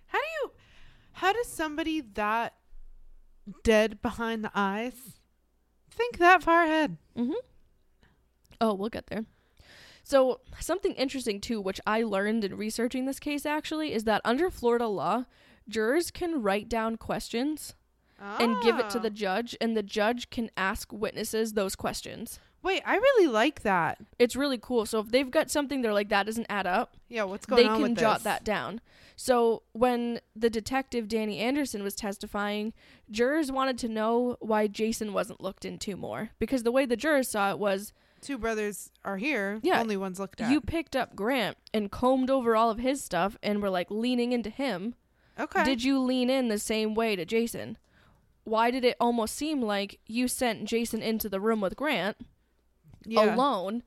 how 0.06 0.18
do 0.18 0.24
you 0.42 0.52
how 1.14 1.32
does 1.32 1.48
somebody 1.48 2.00
that 2.00 2.54
dead 3.62 4.00
behind 4.02 4.44
the 4.44 4.50
eyes 4.54 5.20
think 5.90 6.18
that 6.18 6.42
far 6.42 6.64
ahead? 6.64 6.96
Mm-hmm. 7.16 7.32
Oh, 8.60 8.74
we'll 8.74 8.88
get 8.88 9.06
there. 9.08 9.24
So, 10.02 10.40
something 10.60 10.92
interesting 10.94 11.40
too, 11.40 11.60
which 11.60 11.80
I 11.86 12.02
learned 12.02 12.44
in 12.44 12.56
researching 12.56 13.06
this 13.06 13.18
case 13.18 13.46
actually, 13.46 13.92
is 13.92 14.04
that 14.04 14.20
under 14.24 14.50
Florida 14.50 14.86
law, 14.86 15.24
jurors 15.68 16.10
can 16.10 16.42
write 16.42 16.68
down 16.68 16.96
questions 16.96 17.74
and 18.38 18.62
give 18.62 18.78
it 18.78 18.88
to 18.90 18.98
the 18.98 19.08
Ah. 19.08 19.14
judge, 19.14 19.56
and 19.60 19.76
the 19.76 19.82
judge 19.82 20.30
can 20.30 20.50
ask 20.56 20.92
witnesses 20.92 21.52
those 21.54 21.74
questions. 21.76 22.38
Wait, 22.62 22.82
I 22.86 22.96
really 22.96 23.26
like 23.26 23.62
that. 23.62 23.98
It's 24.18 24.34
really 24.36 24.56
cool. 24.58 24.86
So, 24.86 25.00
if 25.00 25.08
they've 25.10 25.30
got 25.30 25.50
something 25.50 25.82
they're 25.82 25.92
like, 25.92 26.08
that 26.10 26.24
doesn't 26.26 26.46
add 26.48 26.66
up, 26.66 26.96
Yeah, 27.08 27.24
what's 27.24 27.44
going 27.46 27.62
they 27.62 27.68
on 27.68 27.74
can 27.76 27.82
with 27.92 27.98
jot 27.98 28.18
this? 28.18 28.24
that 28.24 28.44
down. 28.44 28.80
So 29.16 29.62
when 29.72 30.20
the 30.34 30.50
detective 30.50 31.08
Danny 31.08 31.38
Anderson 31.38 31.82
was 31.82 31.94
testifying, 31.94 32.72
jurors 33.10 33.52
wanted 33.52 33.78
to 33.78 33.88
know 33.88 34.36
why 34.40 34.66
Jason 34.66 35.12
wasn't 35.12 35.40
looked 35.40 35.64
into 35.64 35.96
more 35.96 36.30
because 36.38 36.62
the 36.62 36.72
way 36.72 36.84
the 36.86 36.96
jurors 36.96 37.28
saw 37.28 37.50
it 37.50 37.58
was 37.58 37.92
Two 38.20 38.38
brothers 38.38 38.90
are 39.04 39.18
here. 39.18 39.60
Yeah, 39.62 39.80
Only 39.80 39.98
one's 39.98 40.18
looked 40.18 40.40
at. 40.40 40.50
you 40.50 40.62
picked 40.62 40.96
up 40.96 41.14
Grant 41.14 41.58
and 41.74 41.92
combed 41.92 42.30
over 42.30 42.56
all 42.56 42.70
of 42.70 42.78
his 42.78 43.04
stuff 43.04 43.36
and 43.42 43.60
were 43.60 43.68
like 43.68 43.90
leaning 43.90 44.32
into 44.32 44.48
him. 44.48 44.94
okay. 45.38 45.62
Did 45.62 45.84
you 45.84 46.00
lean 46.00 46.30
in 46.30 46.48
the 46.48 46.58
same 46.58 46.94
way 46.94 47.16
to 47.16 47.26
Jason? 47.26 47.76
Why 48.44 48.70
did 48.70 48.82
it 48.82 48.96
almost 48.98 49.36
seem 49.36 49.60
like 49.60 50.00
you 50.06 50.26
sent 50.26 50.64
Jason 50.64 51.02
into 51.02 51.28
the 51.28 51.40
room 51.40 51.60
with 51.60 51.76
Grant 51.76 52.16
yeah. 53.04 53.34
alone 53.34 53.82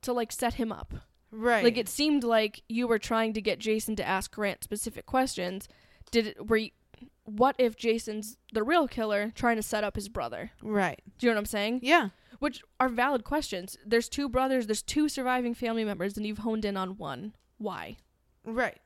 to 0.00 0.12
like 0.14 0.32
set 0.32 0.54
him 0.54 0.72
up? 0.72 0.94
Right. 1.36 1.62
Like 1.62 1.76
it 1.76 1.88
seemed 1.88 2.24
like 2.24 2.62
you 2.68 2.88
were 2.88 2.98
trying 2.98 3.34
to 3.34 3.42
get 3.42 3.58
Jason 3.58 3.94
to 3.96 4.06
ask 4.06 4.34
Grant 4.34 4.64
specific 4.64 5.04
questions. 5.04 5.68
Did 6.10 6.28
it 6.28 6.48
were 6.48 6.56
you, 6.56 6.70
what 7.24 7.56
if 7.58 7.76
Jason's 7.76 8.38
the 8.52 8.62
real 8.62 8.88
killer 8.88 9.32
trying 9.34 9.56
to 9.56 9.62
set 9.62 9.84
up 9.84 9.96
his 9.96 10.08
brother? 10.08 10.52
Right. 10.62 11.02
Do 11.18 11.26
you 11.26 11.30
know 11.30 11.36
what 11.36 11.40
I'm 11.40 11.46
saying? 11.46 11.80
Yeah. 11.82 12.08
Which 12.38 12.62
are 12.80 12.88
valid 12.88 13.24
questions. 13.24 13.76
There's 13.84 14.08
two 14.08 14.28
brothers, 14.28 14.66
there's 14.66 14.82
two 14.82 15.08
surviving 15.08 15.54
family 15.54 15.84
members 15.84 16.16
and 16.16 16.26
you've 16.26 16.38
honed 16.38 16.64
in 16.64 16.76
on 16.76 16.96
one. 16.96 17.34
Why? 17.58 17.98
Right. 18.44 18.78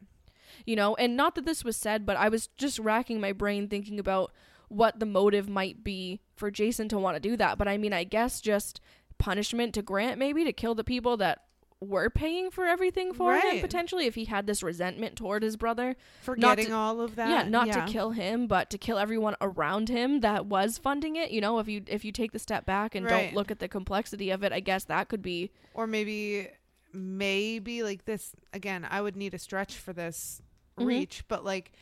You 0.66 0.74
know, 0.74 0.96
and 0.96 1.16
not 1.16 1.36
that 1.36 1.44
this 1.44 1.64
was 1.64 1.76
said, 1.76 2.04
but 2.04 2.16
I 2.16 2.28
was 2.28 2.48
just 2.56 2.80
racking 2.80 3.20
my 3.20 3.32
brain 3.32 3.68
thinking 3.68 4.00
about 4.00 4.32
what 4.68 4.98
the 4.98 5.06
motive 5.06 5.48
might 5.48 5.84
be 5.84 6.20
for 6.34 6.50
Jason 6.50 6.88
to 6.88 6.98
want 6.98 7.16
to 7.16 7.20
do 7.20 7.36
that. 7.36 7.58
But 7.58 7.68
I 7.68 7.76
mean, 7.76 7.92
I 7.92 8.04
guess 8.04 8.40
just 8.40 8.80
punishment 9.18 9.74
to 9.74 9.82
Grant 9.82 10.18
maybe 10.18 10.44
to 10.44 10.52
kill 10.52 10.74
the 10.74 10.82
people 10.82 11.16
that 11.18 11.42
were 11.82 12.10
paying 12.10 12.50
for 12.50 12.66
everything 12.66 13.14
for 13.14 13.34
him 13.36 13.58
potentially 13.60 14.04
if 14.06 14.14
he 14.14 14.26
had 14.26 14.46
this 14.46 14.62
resentment 14.62 15.16
toward 15.16 15.42
his 15.42 15.56
brother. 15.56 15.96
Forgetting 16.20 16.66
to- 16.66 16.72
all 16.74 17.00
of 17.00 17.16
that. 17.16 17.28
yeah, 17.30 17.42
not 17.48 17.68
yeah. 17.68 17.86
to 17.86 17.90
kill 17.92 18.10
him, 18.10 18.46
but 18.46 18.68
to 18.68 18.76
kill 18.76 18.98
everyone 18.98 19.34
around 19.40 19.88
him 19.88 20.20
that 20.20 20.44
was 20.44 20.76
funding 20.76 21.16
it. 21.16 21.30
You 21.30 21.40
know, 21.40 21.58
if 21.58 21.68
you 21.68 21.82
if 21.86 22.04
you 22.04 22.12
take 22.12 22.32
the 22.32 22.38
step 22.38 22.66
back 22.66 22.94
and 22.94 23.06
Right. 23.06 23.26
don't 23.28 23.34
look 23.34 23.50
at 23.50 23.60
the 23.60 23.68
complexity 23.68 24.28
of 24.30 24.42
it, 24.42 24.52
I 24.52 24.60
guess 24.60 24.84
that 24.84 25.08
could 25.08 25.22
be 25.22 25.50
Or 25.72 25.86
maybe, 25.86 26.48
maybe 26.92 27.82
like 27.82 28.04
this 28.04 28.32
again. 28.52 28.86
I 28.88 29.00
would 29.00 29.16
need 29.16 29.32
a 29.32 29.38
stretch 29.38 29.76
for 29.76 29.94
this 29.94 30.42
Mhm. 30.78 30.86
reach, 30.86 31.24
but 31.28 31.44
like 31.46 31.72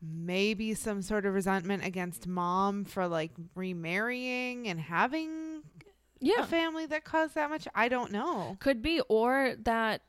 maybe 0.00 0.72
some 0.74 1.02
sort 1.02 1.26
of 1.26 1.34
resentment 1.34 1.84
against 1.84 2.26
mom 2.26 2.84
for 2.84 3.06
like 3.08 3.32
remarrying 3.54 4.68
and 4.68 4.78
having 4.80 5.62
yeah. 6.20 6.42
a 6.42 6.46
family 6.46 6.86
that 6.86 7.04
caused 7.04 7.34
that 7.34 7.50
much. 7.50 7.66
I 7.74 7.88
don't 7.88 8.10
know. 8.12 8.56
Could 8.60 8.82
be, 8.82 9.00
or 9.08 9.54
that, 9.62 10.02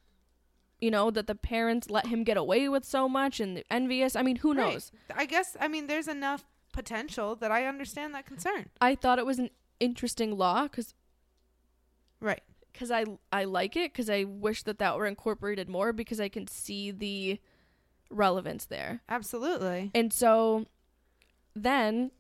you 0.82 0.92
know, 0.92 1.12
that 1.12 1.28
the 1.28 1.36
parents 1.36 1.90
let 1.90 2.08
him 2.08 2.24
get 2.24 2.38
away 2.38 2.70
with 2.70 2.86
so 2.86 3.08
much 3.10 3.40
and 3.40 3.64
envious. 3.70 4.16
I 4.16 4.22
mean, 4.22 4.38
who 4.38 4.54
Right. 4.54 4.74
knows? 4.74 4.92
I 5.16 5.26
guess. 5.26 5.56
I 5.60 5.68
mean, 5.68 5.88
there's 5.88 6.08
enough 6.08 6.46
potential 6.72 7.36
that 7.38 7.52
I 7.52 7.66
understand 7.66 8.14
that 8.16 8.26
concern. 8.26 8.70
I 8.80 8.96
thought 8.96 9.20
it 9.20 9.26
was 9.26 9.40
an 9.40 9.50
interesting 9.80 10.38
law 10.38 10.64
because 10.64 10.94
Right. 12.20 12.44
because 12.72 12.92
I 12.92 13.06
I 13.32 13.46
like 13.46 13.76
it 13.76 13.92
because 13.92 14.10
I 14.10 14.24
wish 14.26 14.64
that 14.64 14.78
that 14.80 14.98
were 14.98 15.06
incorporated 15.06 15.70
more 15.70 15.92
because 15.94 16.20
I 16.20 16.30
can 16.30 16.48
see 16.48 16.92
the 16.92 17.40
relevance 18.10 18.66
there. 18.66 19.02
Absolutely. 19.10 19.92
And 19.96 20.12
so 20.14 20.66
then 21.56 22.12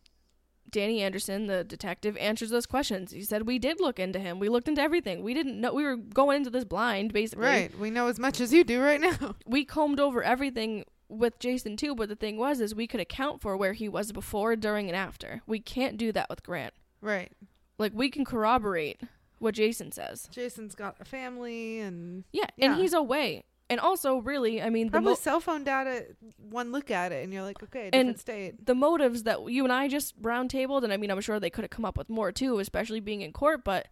Danny 0.71 1.01
Anderson, 1.01 1.47
the 1.47 1.63
detective, 1.63 2.15
answers 2.17 2.49
those 2.49 2.65
questions. 2.65 3.11
He 3.11 3.23
said, 3.23 3.47
We 3.47 3.59
did 3.59 3.79
look 3.79 3.99
into 3.99 4.19
him. 4.19 4.39
We 4.39 4.49
looked 4.49 4.67
into 4.67 4.81
everything. 4.81 5.23
We 5.23 5.33
didn't 5.33 5.59
know 5.59 5.73
we 5.73 5.83
were 5.83 5.95
going 5.97 6.37
into 6.37 6.49
this 6.49 6.65
blind, 6.65 7.13
basically. 7.13 7.45
Right. 7.45 7.77
We 7.79 7.89
know 7.89 8.07
as 8.07 8.19
much 8.19 8.39
as 8.41 8.53
you 8.53 8.63
do 8.63 8.81
right 8.81 9.01
now. 9.01 9.35
We 9.45 9.65
combed 9.65 9.99
over 9.99 10.21
everything 10.23 10.85
with 11.07 11.39
Jason 11.39 11.75
too, 11.75 11.95
but 11.95 12.07
the 12.09 12.15
thing 12.15 12.37
was 12.37 12.59
is 12.61 12.75
we 12.75 12.85
could 12.87 12.99
account 12.99 13.41
for 13.41 13.57
where 13.57 13.73
he 13.73 13.89
was 13.89 14.11
before, 14.11 14.55
during, 14.55 14.87
and 14.87 14.95
after. 14.95 15.41
We 15.47 15.59
can't 15.59 15.97
do 15.97 16.11
that 16.11 16.29
with 16.29 16.43
Grant. 16.43 16.73
right. 17.01 17.31
Like 17.79 17.93
we 17.95 18.09
can 18.11 18.25
corroborate 18.25 18.99
what 19.39 19.55
Jason 19.55 19.91
says. 19.93 20.27
Jason's 20.31 20.75
got 20.75 20.97
a 20.99 21.05
family 21.05 21.79
and 21.79 22.25
Yeah, 22.33 22.45
Yeah. 22.57 22.73
and 22.73 22.81
he's 22.81 22.93
away. 22.93 23.45
And 23.71 23.79
also, 23.79 24.17
really, 24.17 24.61
I 24.63 24.69
mean, 24.71 24.87
the 24.87 24.91
probably 24.93 25.11
mo- 25.11 25.15
cell 25.15 25.39
phone 25.39 25.63
data. 25.63 26.05
One 26.37 26.71
look 26.71 26.89
at 26.89 27.11
it 27.11 27.23
and 27.23 27.31
you're 27.31 27.43
like, 27.43 27.61
okay, 27.61 27.83
And- 27.93 28.15
different 28.15 28.19
state. 28.19 28.65
the 28.65 28.73
motives 28.73 29.23
that 29.23 29.47
you 29.51 29.63
and 29.63 29.71
I 29.71 29.87
just 29.87 30.19
roundtabled, 30.21 30.83
and 30.83 30.91
I 30.91 30.97
mean, 30.97 31.11
I'm 31.11 31.21
sure 31.21 31.39
they 31.39 31.51
could 31.51 31.63
have 31.63 31.69
come 31.69 31.85
up 31.85 31.95
with 31.97 32.09
more 32.09 32.31
too, 32.31 32.57
especially 32.59 32.99
being 32.99 33.21
in 33.21 33.31
court, 33.31 33.63
but 33.63 33.87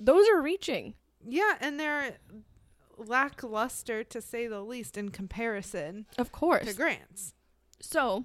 those 0.00 0.28
are 0.28 0.40
reaching. 0.42 0.94
Yeah, 1.24 1.54
and 1.60 1.78
they're 1.78 2.16
lackluster 2.96 4.02
to 4.02 4.20
say 4.20 4.48
the 4.48 4.60
least 4.62 4.96
in 4.96 5.10
comparison 5.10 6.06
Of 6.18 6.32
course. 6.32 6.66
to 6.66 6.74
Grant's. 6.74 7.34
So, 7.80 8.24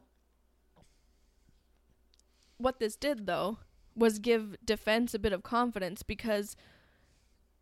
what 2.57 2.79
this 2.79 2.95
did, 2.95 3.25
though, 3.27 3.59
was 3.95 4.19
give 4.19 4.55
defense 4.65 5.13
a 5.13 5.19
bit 5.19 5.33
of 5.33 5.43
confidence 5.43 6.01
because 6.01 6.55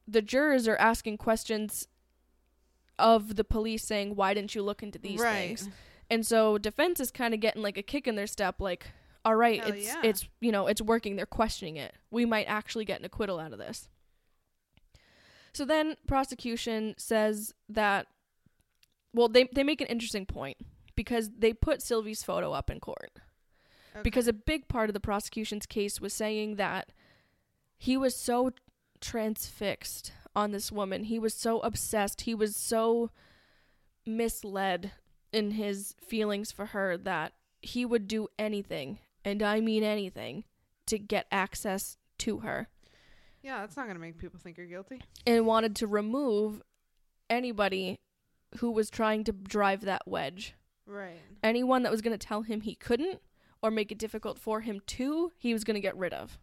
the 0.07 0.21
jurors 0.21 0.67
are 0.67 0.77
asking 0.77 1.17
questions 1.17 1.87
of 2.99 3.35
the 3.35 3.43
police 3.43 3.83
saying, 3.83 4.15
Why 4.15 4.33
didn't 4.33 4.55
you 4.55 4.63
look 4.63 4.83
into 4.83 4.99
these 4.99 5.19
right. 5.19 5.57
things? 5.57 5.69
And 6.09 6.25
so 6.25 6.57
defense 6.57 6.99
is 6.99 7.09
kind 7.11 7.33
of 7.33 7.39
getting 7.39 7.61
like 7.61 7.77
a 7.77 7.83
kick 7.83 8.07
in 8.07 8.15
their 8.15 8.27
step, 8.27 8.59
like, 8.59 8.87
all 9.23 9.35
right, 9.35 9.61
Hell 9.61 9.73
it's 9.73 9.85
yeah. 9.85 10.01
it's 10.03 10.27
you 10.39 10.51
know 10.51 10.67
it's 10.67 10.81
working. 10.81 11.15
They're 11.15 11.25
questioning 11.25 11.77
it. 11.77 11.93
We 12.09 12.25
might 12.25 12.45
actually 12.45 12.85
get 12.85 12.99
an 12.99 13.05
acquittal 13.05 13.39
out 13.39 13.53
of 13.53 13.59
this. 13.59 13.87
So 15.53 15.65
then 15.65 15.95
prosecution 16.07 16.95
says 16.97 17.53
that, 17.69 18.07
well, 19.13 19.27
they 19.27 19.47
they 19.53 19.63
make 19.63 19.81
an 19.81 19.87
interesting 19.87 20.25
point 20.25 20.57
because 20.95 21.29
they 21.37 21.53
put 21.53 21.81
Sylvie's 21.81 22.23
photo 22.23 22.51
up 22.51 22.69
in 22.69 22.79
court 22.79 23.11
Okay. 23.93 24.03
because 24.03 24.27
a 24.27 24.33
big 24.33 24.67
part 24.67 24.89
of 24.89 24.93
the 24.93 24.99
prosecution's 24.99 25.65
case 25.65 25.99
was 25.99 26.13
saying 26.13 26.55
that 26.55 26.91
he 27.77 27.97
was 27.97 28.15
so 28.15 28.51
transfixed 29.01 30.11
on 30.35 30.51
this 30.51 30.71
woman. 30.71 31.05
He 31.05 31.19
was 31.19 31.33
so 31.33 31.59
obsessed. 31.59 32.21
He 32.21 32.35
was 32.35 32.55
so 32.55 33.11
misled 34.05 34.91
in 35.31 35.51
his 35.51 35.95
feelings 36.05 36.51
for 36.51 36.67
her 36.67 36.97
that 36.97 37.33
he 37.61 37.85
would 37.85 38.07
do 38.07 38.27
anything, 38.39 38.99
and 39.23 39.43
I 39.43 39.59
mean 39.59 39.83
anything, 39.83 40.45
to 40.87 40.97
get 40.97 41.27
access 41.31 41.97
to 42.19 42.39
her 42.39 42.67
yeah, 43.43 43.61
that's 43.61 43.75
not 43.75 43.87
gonna 43.87 43.99
make 43.99 44.17
people 44.17 44.39
think 44.39 44.57
you're 44.57 44.67
guilty. 44.67 45.01
and 45.25 45.45
wanted 45.45 45.75
to 45.77 45.87
remove 45.87 46.61
anybody 47.29 47.99
who 48.57 48.71
was 48.71 48.89
trying 48.89 49.23
to 49.23 49.31
drive 49.31 49.81
that 49.81 50.03
wedge. 50.05 50.55
Right. 50.85 51.21
anyone 51.41 51.83
that 51.83 51.91
was 51.91 52.01
going 52.01 52.17
to 52.17 52.27
tell 52.27 52.41
him 52.41 52.61
he 52.61 52.75
couldn't 52.75 53.21
or 53.61 53.71
make 53.71 53.93
it 53.93 53.97
difficult 53.97 54.37
for 54.37 54.59
him 54.59 54.81
to, 54.87 55.31
he 55.37 55.53
was 55.53 55.63
going 55.63 55.75
to 55.75 55.79
get 55.79 55.95
rid 55.95 56.11
of. 56.11 56.37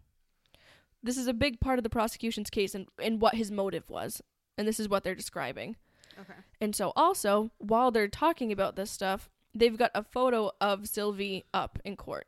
This 1.02 1.16
is 1.16 1.26
a 1.26 1.32
big 1.34 1.60
part 1.60 1.78
of 1.78 1.82
the 1.82 1.90
prosecution's 1.90 2.50
case 2.50 2.74
and, 2.74 2.86
and 3.02 3.20
what 3.20 3.34
his 3.36 3.50
motive 3.50 3.88
was. 3.88 4.20
And 4.56 4.66
this 4.66 4.80
is 4.80 4.88
what 4.88 5.04
they're 5.04 5.14
describing. 5.14 5.76
Okay. 6.20 6.38
And 6.60 6.74
so, 6.74 6.92
also, 6.96 7.50
while 7.58 7.90
they're 7.92 8.08
talking 8.08 8.50
about 8.50 8.74
this 8.74 8.90
stuff, 8.90 9.30
they've 9.54 9.76
got 9.78 9.92
a 9.94 10.02
photo 10.02 10.50
of 10.60 10.88
Sylvie 10.88 11.44
up 11.54 11.78
in 11.84 11.94
court. 11.96 12.26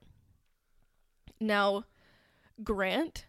Now, 1.40 1.84
Grant 2.62 3.26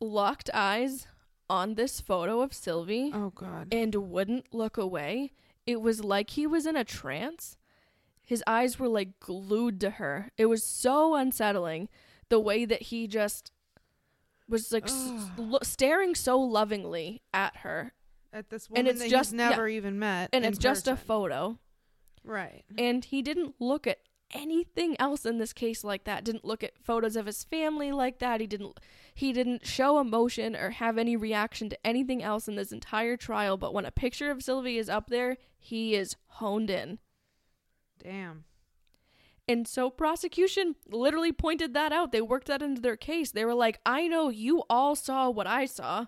locked 0.00 0.50
eyes 0.52 1.06
on 1.48 1.74
this 1.74 2.00
photo 2.00 2.40
of 2.40 2.52
Sylvie 2.52 3.10
Oh 3.12 3.30
God. 3.30 3.68
and 3.72 3.94
wouldn't 3.94 4.52
look 4.52 4.76
away. 4.76 5.32
It 5.66 5.80
was 5.80 6.04
like 6.04 6.30
he 6.30 6.46
was 6.46 6.66
in 6.66 6.76
a 6.76 6.84
trance. 6.84 7.56
His 8.22 8.42
eyes 8.46 8.78
were 8.78 8.88
like 8.88 9.18
glued 9.20 9.80
to 9.80 9.90
her. 9.90 10.30
It 10.36 10.46
was 10.46 10.62
so 10.62 11.14
unsettling 11.14 11.88
the 12.28 12.40
way 12.40 12.64
that 12.64 12.82
he 12.82 13.06
just 13.06 13.50
was 14.48 14.72
like 14.72 14.84
s- 14.84 15.12
lo- 15.38 15.58
staring 15.62 16.14
so 16.14 16.38
lovingly 16.38 17.22
at 17.32 17.58
her. 17.58 17.92
At 18.32 18.50
this 18.50 18.68
And 18.74 18.88
it's 18.88 19.00
that 19.00 19.10
just- 19.10 19.30
he's 19.30 19.36
never 19.36 19.68
even 19.68 19.98
met. 19.98 20.30
And 20.32 20.44
it's 20.44 20.58
just 20.58 20.86
a 20.88 20.92
person. 20.92 21.06
photo. 21.06 21.58
right. 22.24 22.64
And 22.76 23.04
he 23.04 23.22
didn't 23.22 23.54
look 23.60 23.86
at 23.86 23.98
anything 24.32 24.96
else 25.00 25.24
in 25.24 25.38
this 25.38 25.52
case 25.52 25.84
like 25.84 26.04
that. 26.04 26.24
Didn't 26.24 26.44
look 26.44 26.64
at 26.64 26.76
photos 26.82 27.14
of 27.14 27.26
his 27.26 27.44
family 27.44 27.92
like 27.92 28.18
that. 28.18 28.40
He 28.40 28.46
didn't 28.46 28.78
he 29.14 29.32
didn't 29.32 29.64
show 29.66 30.00
emotion 30.00 30.56
or 30.56 30.70
have 30.70 30.98
any 30.98 31.14
reaction 31.16 31.68
to 31.70 31.86
anything 31.86 32.20
else 32.22 32.48
in 32.48 32.56
this 32.56 32.72
entire 32.72 33.16
trial, 33.16 33.56
but 33.56 33.72
when 33.72 33.84
a 33.84 33.92
picture 33.92 34.30
of 34.32 34.42
Sylvie 34.42 34.78
is 34.78 34.88
up 34.88 35.08
there, 35.08 35.36
he 35.58 35.94
is 35.94 36.16
honed 36.26 36.68
in. 36.70 36.98
Damn. 38.02 38.44
And 39.46 39.68
so 39.68 39.90
prosecution 39.90 40.74
literally 40.88 41.32
pointed 41.32 41.74
that 41.74 41.92
out. 41.92 42.12
They 42.12 42.22
worked 42.22 42.46
that 42.48 42.62
into 42.62 42.80
their 42.80 42.96
case. 42.96 43.30
They 43.30 43.44
were 43.44 43.54
like, 43.54 43.78
"I 43.84 44.06
know 44.08 44.30
you 44.30 44.62
all 44.70 44.96
saw 44.96 45.28
what 45.28 45.46
I 45.46 45.66
saw, 45.66 46.06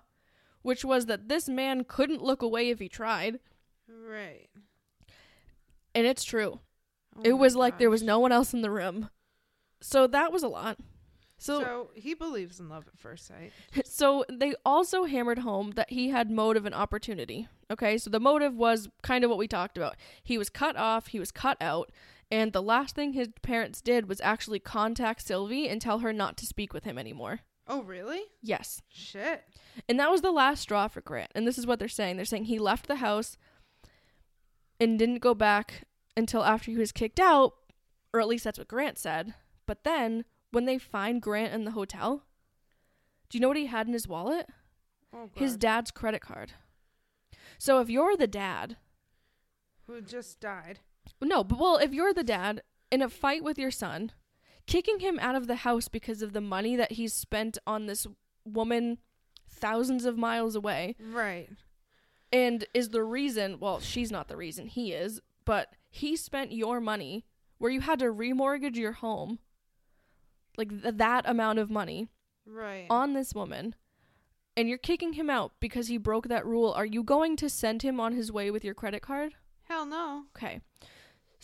which 0.62 0.84
was 0.84 1.06
that 1.06 1.28
this 1.28 1.48
man 1.48 1.84
couldn't 1.84 2.22
look 2.22 2.40
away 2.40 2.70
if 2.70 2.78
he 2.78 2.88
tried." 2.88 3.40
Right. 3.88 4.48
And 5.94 6.06
it's 6.06 6.24
true. 6.24 6.60
Oh 7.16 7.22
it 7.24 7.32
was 7.32 7.56
like 7.56 7.78
there 7.78 7.90
was 7.90 8.02
no 8.02 8.18
one 8.18 8.32
else 8.32 8.54
in 8.54 8.62
the 8.62 8.70
room. 8.70 9.10
So 9.80 10.06
that 10.06 10.32
was 10.32 10.42
a 10.42 10.48
lot. 10.48 10.78
So 11.38 11.60
So 11.60 11.90
he 11.94 12.14
believes 12.14 12.60
in 12.60 12.68
love 12.68 12.86
at 12.88 12.98
first 12.98 13.26
sight. 13.26 13.52
so 13.84 14.24
they 14.30 14.54
also 14.64 15.04
hammered 15.04 15.40
home 15.40 15.72
that 15.72 15.90
he 15.90 16.08
had 16.08 16.30
motive 16.30 16.64
and 16.64 16.74
opportunity. 16.74 17.48
Okay? 17.70 17.98
So 17.98 18.10
the 18.10 18.20
motive 18.20 18.54
was 18.54 18.88
kind 19.02 19.24
of 19.24 19.30
what 19.30 19.38
we 19.38 19.48
talked 19.48 19.76
about. 19.76 19.96
He 20.22 20.38
was 20.38 20.48
cut 20.48 20.76
off, 20.76 21.08
he 21.08 21.18
was 21.20 21.30
cut 21.30 21.56
out, 21.60 21.90
and 22.30 22.52
the 22.52 22.62
last 22.62 22.94
thing 22.94 23.12
his 23.12 23.28
parents 23.42 23.80
did 23.80 24.08
was 24.08 24.20
actually 24.20 24.58
contact 24.58 25.26
Sylvie 25.26 25.68
and 25.68 25.80
tell 25.80 26.00
her 26.00 26.12
not 26.12 26.36
to 26.38 26.46
speak 26.46 26.72
with 26.72 26.84
him 26.84 26.98
anymore. 26.98 27.40
Oh 27.68 27.82
really? 27.82 28.22
Yes. 28.42 28.82
Shit. 28.88 29.44
And 29.88 29.98
that 29.98 30.10
was 30.10 30.22
the 30.22 30.30
last 30.30 30.62
straw 30.62 30.88
for 30.88 31.00
Grant. 31.00 31.32
And 31.34 31.46
this 31.46 31.58
is 31.58 31.66
what 31.66 31.78
they're 31.78 31.88
saying. 31.88 32.16
They're 32.16 32.24
saying 32.24 32.44
he 32.44 32.58
left 32.58 32.86
the 32.86 32.96
house 32.96 33.36
and 34.78 34.98
didn't 34.98 35.18
go 35.18 35.34
back 35.34 35.84
until 36.16 36.44
after 36.44 36.70
he 36.70 36.76
was 36.76 36.92
kicked 36.92 37.20
out, 37.20 37.54
or 38.12 38.20
at 38.20 38.28
least 38.28 38.44
that's 38.44 38.58
what 38.58 38.68
Grant 38.68 38.98
said. 38.98 39.34
But 39.66 39.84
then 39.84 40.24
when 40.50 40.64
they 40.64 40.78
find 40.78 41.20
Grant 41.20 41.52
in 41.52 41.64
the 41.64 41.72
hotel, 41.72 42.22
do 43.28 43.36
you 43.36 43.42
know 43.42 43.48
what 43.48 43.56
he 43.56 43.66
had 43.66 43.86
in 43.86 43.92
his 43.92 44.08
wallet? 44.08 44.48
Oh 45.14 45.30
His 45.34 45.56
dad's 45.56 45.90
credit 45.90 46.20
card. 46.20 46.52
So 47.58 47.80
if 47.80 47.88
you're 47.90 48.16
the 48.16 48.26
dad, 48.26 48.76
who 49.86 50.00
just 50.00 50.40
died. 50.40 50.80
No, 51.20 51.42
but 51.44 51.58
well, 51.58 51.76
if 51.76 51.92
you're 51.92 52.12
the 52.14 52.22
dad 52.24 52.62
in 52.90 53.02
a 53.02 53.08
fight 53.08 53.42
with 53.42 53.58
your 53.58 53.70
son, 53.70 54.12
kicking 54.66 55.00
him 55.00 55.18
out 55.20 55.34
of 55.34 55.46
the 55.46 55.56
house 55.56 55.88
because 55.88 56.22
of 56.22 56.32
the 56.32 56.40
money 56.40 56.76
that 56.76 56.92
he's 56.92 57.12
spent 57.14 57.56
on 57.66 57.86
this 57.86 58.06
woman 58.44 58.98
thousands 59.48 60.04
of 60.04 60.16
miles 60.18 60.54
away, 60.54 60.94
Right. 61.00 61.48
and 62.32 62.64
is 62.74 62.90
the 62.90 63.02
reason 63.04 63.58
well 63.60 63.80
she's 63.80 64.10
not 64.10 64.28
the 64.28 64.36
reason 64.36 64.66
he 64.66 64.92
is 64.92 65.20
but 65.44 65.72
he 65.88 66.16
spent 66.16 66.50
your 66.52 66.80
money 66.80 67.24
where 67.58 67.70
you 67.70 67.80
had 67.80 68.00
to 68.00 68.06
remortgage 68.06 68.76
your 68.76 68.92
home 68.92 69.38
like 70.56 70.70
th- 70.82 70.94
that 70.96 71.28
amount 71.28 71.58
of 71.58 71.70
money 71.70 72.08
Right. 72.44 72.86
on 72.90 73.14
this 73.14 73.32
woman 73.34 73.74
and 74.56 74.68
you're 74.68 74.78
kicking 74.78 75.14
him 75.14 75.30
out 75.30 75.52
because 75.60 75.88
he 75.88 75.98
broke 75.98 76.28
that 76.28 76.44
rule 76.46 76.72
are 76.72 76.86
you 76.86 77.02
going 77.02 77.36
to 77.36 77.48
send 77.48 77.82
him 77.82 78.00
on 78.00 78.12
his 78.12 78.30
way 78.32 78.50
with 78.50 78.64
your 78.64 78.74
credit 78.74 79.02
card 79.02 79.34
Hell 79.68 79.86
no. 79.86 80.24
okay 80.36 80.60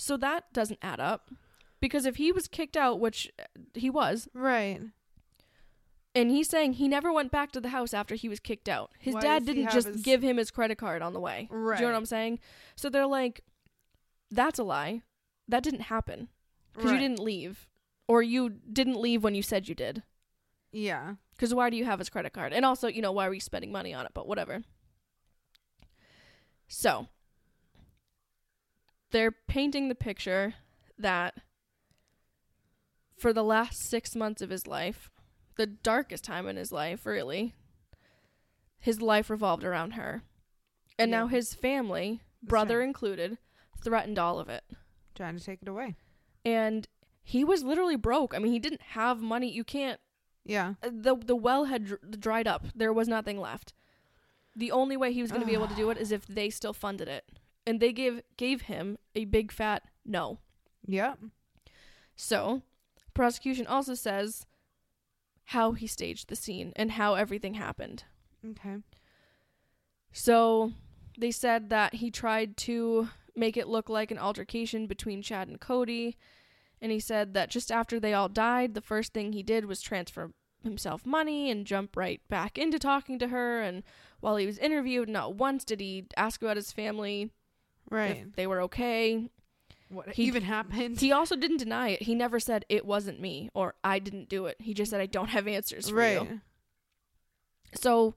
so 0.02 0.16
that 0.16 0.52
doesn't 0.52 0.80
add 0.82 0.98
up 0.98 1.30
because 1.80 2.06
if 2.06 2.16
he 2.16 2.32
was 2.32 2.48
kicked 2.48 2.76
out 2.76 2.98
which 2.98 3.30
uh, 3.38 3.44
he 3.74 3.88
was 3.88 4.28
Right. 4.34 4.80
and 6.14 6.30
he's 6.30 6.48
saying 6.48 6.74
he 6.74 6.88
never 6.88 7.12
went 7.12 7.30
back 7.30 7.52
to 7.52 7.60
the 7.60 7.68
house 7.68 7.94
after 7.94 8.16
he 8.16 8.28
was 8.28 8.40
kicked 8.40 8.68
out. 8.68 8.90
His 8.98 9.14
Why 9.14 9.20
dad 9.20 9.38
does 9.40 9.48
he 9.48 9.54
didn't 9.54 9.64
have 9.66 9.74
just 9.74 9.88
his- 9.88 10.02
give 10.02 10.22
him 10.22 10.36
his 10.38 10.50
credit 10.50 10.76
card 10.76 11.02
on 11.02 11.12
the 11.12 11.20
way. 11.20 11.46
Do 11.50 11.56
you 11.56 11.60
know 11.62 11.86
what 11.86 11.94
I'm 11.94 12.06
saying? 12.06 12.40
So 12.74 12.90
they're 12.90 13.06
like, 13.06 13.42
that's 14.30 14.58
a 14.58 14.64
lie. 14.64 15.02
That 15.48 15.62
didn't 15.62 15.82
happen 15.82 16.28
because 16.72 16.90
right. 16.90 17.00
you 17.00 17.08
didn't 17.08 17.20
leave, 17.20 17.68
or 18.08 18.22
you 18.22 18.48
didn't 18.50 19.00
leave 19.00 19.22
when 19.22 19.34
you 19.34 19.42
said 19.42 19.68
you 19.68 19.74
did. 19.74 20.02
Yeah. 20.72 21.14
Because 21.36 21.54
why 21.54 21.70
do 21.70 21.76
you 21.76 21.84
have 21.84 21.98
his 21.98 22.08
credit 22.08 22.32
card? 22.32 22.52
And 22.52 22.64
also, 22.64 22.88
you 22.88 23.02
know, 23.02 23.12
why 23.12 23.26
are 23.26 23.34
you 23.34 23.40
spending 23.40 23.70
money 23.70 23.92
on 23.92 24.06
it? 24.06 24.12
But 24.14 24.26
whatever. 24.26 24.62
So 26.68 27.08
they're 29.12 29.32
painting 29.32 29.88
the 29.88 29.94
picture 29.94 30.54
that 30.98 31.34
for 33.16 33.32
the 33.32 33.44
last 33.44 33.88
six 33.88 34.14
months 34.16 34.42
of 34.42 34.50
his 34.50 34.66
life, 34.66 35.10
the 35.56 35.66
darkest 35.66 36.24
time 36.24 36.48
in 36.48 36.56
his 36.56 36.72
life, 36.72 37.06
really, 37.06 37.54
his 38.78 39.00
life 39.00 39.30
revolved 39.30 39.64
around 39.64 39.92
her. 39.92 40.22
And 40.98 41.10
now 41.10 41.26
his 41.28 41.54
family, 41.54 42.20
The 42.42 42.48
brother 42.48 42.80
same. 42.80 42.88
included, 42.88 43.38
threatened 43.82 44.18
all 44.18 44.38
of 44.38 44.48
it. 44.48 44.64
Trying 45.14 45.36
to 45.38 45.44
take 45.44 45.60
it 45.62 45.68
away. 45.68 45.96
And 46.44 46.88
he 47.22 47.44
was 47.44 47.62
literally 47.62 47.96
broke. 47.96 48.34
I 48.34 48.38
mean, 48.38 48.52
he 48.52 48.58
didn't 48.58 48.82
have 48.82 49.20
money. 49.20 49.50
You 49.52 49.64
can't 49.64 50.00
Yeah. 50.44 50.74
uh, 50.82 50.90
the 50.92 51.14
the 51.16 51.36
well 51.36 51.66
had 51.66 51.84
dr- 51.86 52.20
dried 52.20 52.48
up. 52.48 52.66
There 52.74 52.92
was 52.92 53.08
nothing 53.08 53.40
left. 53.40 53.72
The 54.56 54.72
only 54.72 54.96
way 54.96 55.12
he 55.12 55.22
was 55.22 55.30
going 55.30 55.40
to 55.42 55.46
be 55.46 55.54
able 55.54 55.68
to 55.68 55.74
do 55.76 55.88
it 55.90 55.98
is 55.98 56.10
if 56.12 56.26
they 56.26 56.50
still 56.50 56.72
funded 56.72 57.08
it, 57.08 57.24
and 57.66 57.80
they 57.80 57.92
gave 57.92 58.22
gave 58.36 58.62
him 58.62 58.98
a 59.14 59.24
big 59.24 59.52
fat 59.52 59.82
no. 60.04 60.38
Yep. 60.86 61.18
So, 62.16 62.62
prosecution 63.14 63.66
also 63.66 63.94
says 63.94 64.46
how 65.46 65.72
he 65.72 65.86
staged 65.86 66.28
the 66.28 66.36
scene 66.36 66.72
and 66.76 66.92
how 66.92 67.14
everything 67.14 67.54
happened. 67.54 68.04
Okay. 68.48 68.78
So, 70.12 70.72
they 71.18 71.30
said 71.30 71.70
that 71.70 71.94
he 71.94 72.10
tried 72.10 72.56
to 72.58 73.08
make 73.34 73.56
it 73.56 73.68
look 73.68 73.88
like 73.88 74.10
an 74.10 74.18
altercation 74.18 74.86
between 74.86 75.22
Chad 75.22 75.48
and 75.48 75.60
Cody, 75.60 76.16
and 76.80 76.92
he 76.92 77.00
said 77.00 77.34
that 77.34 77.50
just 77.50 77.70
after 77.70 77.98
they 77.98 78.12
all 78.12 78.28
died, 78.28 78.74
the 78.74 78.80
first 78.80 79.12
thing 79.12 79.32
he 79.32 79.42
did 79.42 79.64
was 79.66 79.80
transfer 79.80 80.32
himself 80.62 81.04
money 81.06 81.50
and 81.50 81.66
jump 81.66 81.96
right 81.96 82.20
back 82.28 82.58
into 82.58 82.78
talking 82.78 83.18
to 83.18 83.28
her. 83.28 83.60
And 83.62 83.82
while 84.20 84.36
he 84.36 84.46
was 84.46 84.58
interviewed, 84.58 85.08
not 85.08 85.34
once 85.34 85.64
did 85.64 85.80
he 85.80 86.06
ask 86.16 86.42
about 86.42 86.56
his 86.56 86.72
family, 86.72 87.30
Right. 87.92 88.24
if 88.26 88.36
they 88.36 88.46
were 88.46 88.62
okay. 88.62 89.28
what 89.88 90.08
he- 90.14 90.24
even 90.24 90.42
happened? 90.42 91.00
He 91.00 91.12
also 91.12 91.36
didn't 91.36 91.58
deny 91.58 91.90
it. 91.90 92.02
He 92.02 92.14
never 92.14 92.40
said 92.40 92.64
it 92.68 92.86
wasn't 92.86 93.20
me 93.20 93.50
or 93.54 93.74
I 93.84 93.98
didn't 93.98 94.28
do 94.28 94.46
it. 94.46 94.56
He 94.60 94.74
just 94.74 94.90
said 94.90 95.00
I 95.00 95.06
don't 95.06 95.28
have 95.28 95.46
answers 95.46 95.90
for 95.90 95.96
right. 95.96 96.22
you. 96.22 96.40
So 97.74 98.14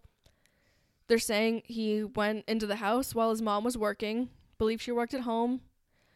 they're 1.08 1.20
saying 1.20 1.64
he 1.66 2.04
went 2.04 2.46
into 2.48 2.66
the 2.66 2.78
house 2.78 3.14
while 3.14 3.30
his 3.30 3.42
mom 3.42 3.64
was 3.64 3.78
working. 3.78 4.30
Believe 4.58 4.82
she 4.82 4.92
worked 4.92 5.14
at 5.14 5.22
home. 5.22 5.62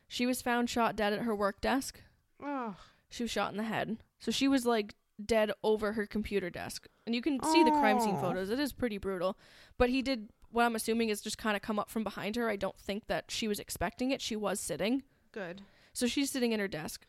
She 0.08 0.26
was 0.26 0.42
found 0.42 0.70
shot 0.70 0.96
dead 0.96 1.14
at 1.14 1.22
her 1.22 1.36
work 1.36 1.62
desk. 1.62 2.02
Oh. 2.42 2.76
She 3.10 3.24
was 3.24 3.32
shot 3.32 3.52
in 3.52 3.58
the 3.58 3.64
head. 3.64 3.98
So 4.20 4.32
she 4.32 4.48
was 4.48 4.66
like 4.66 4.96
dead 5.24 5.52
over 5.64 5.94
her 5.94 6.06
computer 6.06 6.50
desk. 6.50 6.88
And 7.06 7.14
you 7.14 7.22
can 7.22 7.44
see 7.44 7.64
the 7.64 7.72
crime 7.72 8.00
scene 8.00 8.16
oh. 8.18 8.22
photos. 8.22 8.50
It 8.50 8.60
is 8.60 8.74
pretty 8.74 8.98
brutal. 8.98 9.38
But 9.78 9.90
he 9.90 10.02
did 10.02 10.30
what 10.52 10.66
I'm 10.66 10.76
assuming 10.76 11.10
is 11.10 11.22
just 11.22 11.38
kind 11.38 11.56
of 11.56 11.62
come 11.62 11.80
up 11.80 11.90
from 11.90 12.04
behind 12.04 12.36
her. 12.36 12.50
I 12.50 12.56
don't 12.56 12.78
think 12.80 13.08
that 13.08 13.26
she 13.30 13.48
was 13.48 13.60
expecting 13.60 14.12
it. 14.12 14.22
She 14.22 14.36
was 14.36 14.60
sitting. 14.60 15.04
Good. 15.32 15.62
So 15.94 16.08
she's 16.08 16.32
sitting 16.32 16.52
in 16.52 16.60
her 16.60 16.68
desk. 16.68 17.06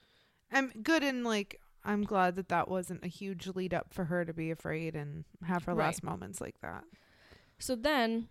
I'm 0.53 0.70
good 0.82 1.03
and 1.03 1.24
like 1.24 1.61
I'm 1.84 2.03
glad 2.03 2.36
that 2.36 2.49
that 2.49 2.68
wasn't 2.68 3.05
a 3.05 3.09
huge 3.09 3.47
lead 3.49 3.72
up 3.72 3.95
for 3.95 4.05
her 4.07 4.24
to 4.24 4.34
be 4.34 4.51
afraid 4.51 4.95
and 4.95 5.24
have 5.47 5.64
her 5.64 5.74
Right. 5.74 5.86
last 5.86 6.03
moments 6.03 6.41
like 6.41 6.61
that. 6.61 6.84
So 7.59 7.74
then 7.74 8.28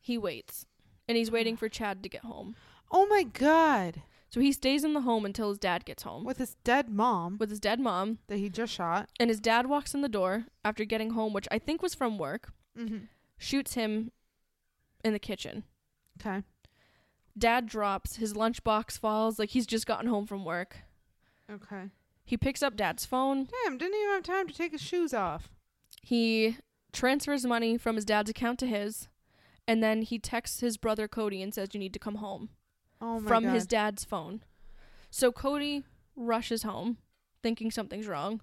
he 0.00 0.18
waits. 0.18 0.66
And 1.08 1.16
he's 1.16 1.30
waiting 1.30 1.56
for 1.58 1.68
Chad 1.68 2.02
to 2.02 2.08
get 2.08 2.22
home. 2.22 2.54
Oh 2.90 3.06
my 3.06 3.22
god. 3.24 4.02
So 4.30 4.40
he 4.40 4.52
stays 4.52 4.82
in 4.84 4.94
the 4.94 5.00
home 5.02 5.24
until 5.24 5.48
his 5.48 5.58
dad 5.58 5.84
gets 5.84 6.02
home 6.02 6.24
With 6.24 6.38
his 6.38 6.56
dead 6.64 6.88
mom 6.88 7.36
with 7.38 7.50
his 7.50 7.60
dead 7.60 7.78
mom. 7.80 8.18
that 8.26 8.38
he 8.38 8.48
just 8.48 8.72
shot. 8.72 9.08
And 9.20 9.30
his 9.30 9.40
dad 9.40 9.66
walks 9.66 9.94
in 9.94 10.02
the 10.02 10.08
door 10.08 10.46
after 10.64 10.84
getting 10.84 11.10
home, 11.10 11.32
which 11.32 11.48
I 11.50 11.58
think 11.58 11.82
was 11.82 11.94
from 11.94 12.18
work, 12.18 12.52
Mm-hmm. 12.78 13.04
Shoots 13.44 13.74
him 13.74 14.10
in 15.04 15.12
the 15.12 15.18
kitchen. 15.18 15.64
Okay. 16.20 16.42
Dad 17.36 17.66
drops, 17.66 18.16
his 18.16 18.32
lunchbox 18.34 18.98
falls, 18.98 19.38
like 19.38 19.50
he's 19.50 19.66
just 19.66 19.86
gotten 19.86 20.08
home 20.08 20.26
from 20.26 20.44
work. 20.44 20.76
Okay. 21.50 21.90
He 22.24 22.36
picks 22.36 22.62
up 22.62 22.76
dad's 22.76 23.04
phone. 23.04 23.48
Damn, 23.64 23.76
didn't 23.76 23.98
even 24.00 24.14
have 24.14 24.22
time 24.22 24.46
to 24.48 24.54
take 24.54 24.72
his 24.72 24.80
shoes 24.80 25.12
off. 25.12 25.50
He 26.00 26.58
transfers 26.92 27.44
money 27.44 27.76
from 27.76 27.96
his 27.96 28.04
dad's 28.04 28.30
account 28.30 28.58
to 28.60 28.66
his. 28.66 29.08
and 29.66 29.82
then 29.82 30.02
he 30.02 30.18
texts 30.18 30.60
his 30.60 30.76
brother 30.76 31.08
Cody 31.08 31.42
and 31.42 31.52
says 31.54 31.70
you 31.72 31.80
need 31.80 31.94
to 31.94 31.98
come 31.98 32.16
home 32.16 32.50
Oh 33.00 33.14
my 33.18 33.20
God. 33.20 33.28
from 33.28 33.44
god. 33.44 33.52
his 33.54 33.66
dad's 33.66 34.04
phone. 34.04 34.42
So 35.10 35.32
Cody 35.32 35.84
rushes 36.16 36.62
home, 36.64 36.98
thinking 37.42 37.70
something's 37.70 38.06
wrong. 38.06 38.42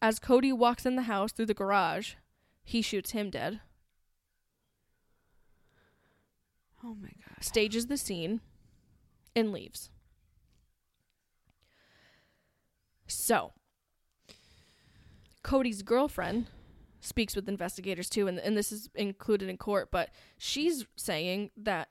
As 0.00 0.18
Cody 0.18 0.52
walks 0.52 0.86
in 0.86 0.96
the 0.96 1.02
house 1.02 1.32
through 1.32 1.46
the 1.46 1.54
garage, 1.54 2.14
he 2.62 2.80
shoots 2.80 3.10
him 3.10 3.28
dead, 3.30 3.60
oh 6.84 6.96
my 7.00 7.08
god. 7.08 7.42
stages 7.42 7.86
the 7.86 7.96
scene, 7.96 8.40
and 9.34 9.52
leaves. 9.52 9.90
So, 13.06 13.52
Cody's 15.42 15.82
girlfriend 15.82 16.46
speaks 17.00 17.36
with 17.36 17.48
investigators 17.48 18.08
too, 18.08 18.26
and, 18.26 18.38
and 18.38 18.56
this 18.56 18.72
is 18.72 18.88
included 18.94 19.48
in 19.48 19.56
court, 19.56 19.90
but 19.90 20.10
she's 20.38 20.86
saying 20.96 21.50
that 21.56 21.88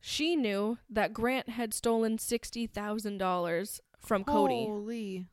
she 0.00 0.36
knew 0.36 0.78
that 0.88 1.12
Grant 1.12 1.50
had 1.50 1.74
stolen 1.74 2.16
$60,000 2.16 3.80
from 4.00 4.24
Cody. 4.24 4.66
Holy. 4.66 5.26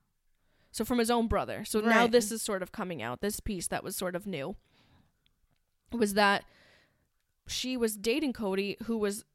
So 0.72 0.84
from 0.84 0.98
his 0.98 1.12
own 1.12 1.28
brother. 1.28 1.64
So 1.64 1.80
now 1.80 2.08
this 2.08 2.32
is 2.32 2.42
sort 2.42 2.64
of 2.64 2.72
coming 2.72 3.02
out. 3.02 3.22
This 3.22 3.40
piece 3.40 3.68
that 3.68 3.84
was 3.84 3.96
sort 3.96 4.16
of 4.16 4.26
new 4.26 4.56
was 5.92 6.16
that 6.16 6.44
she 7.48 7.76
was 7.78 7.98
dating 7.98 8.34
Cody, 8.34 8.78
who 8.84 8.98
was 8.98 9.26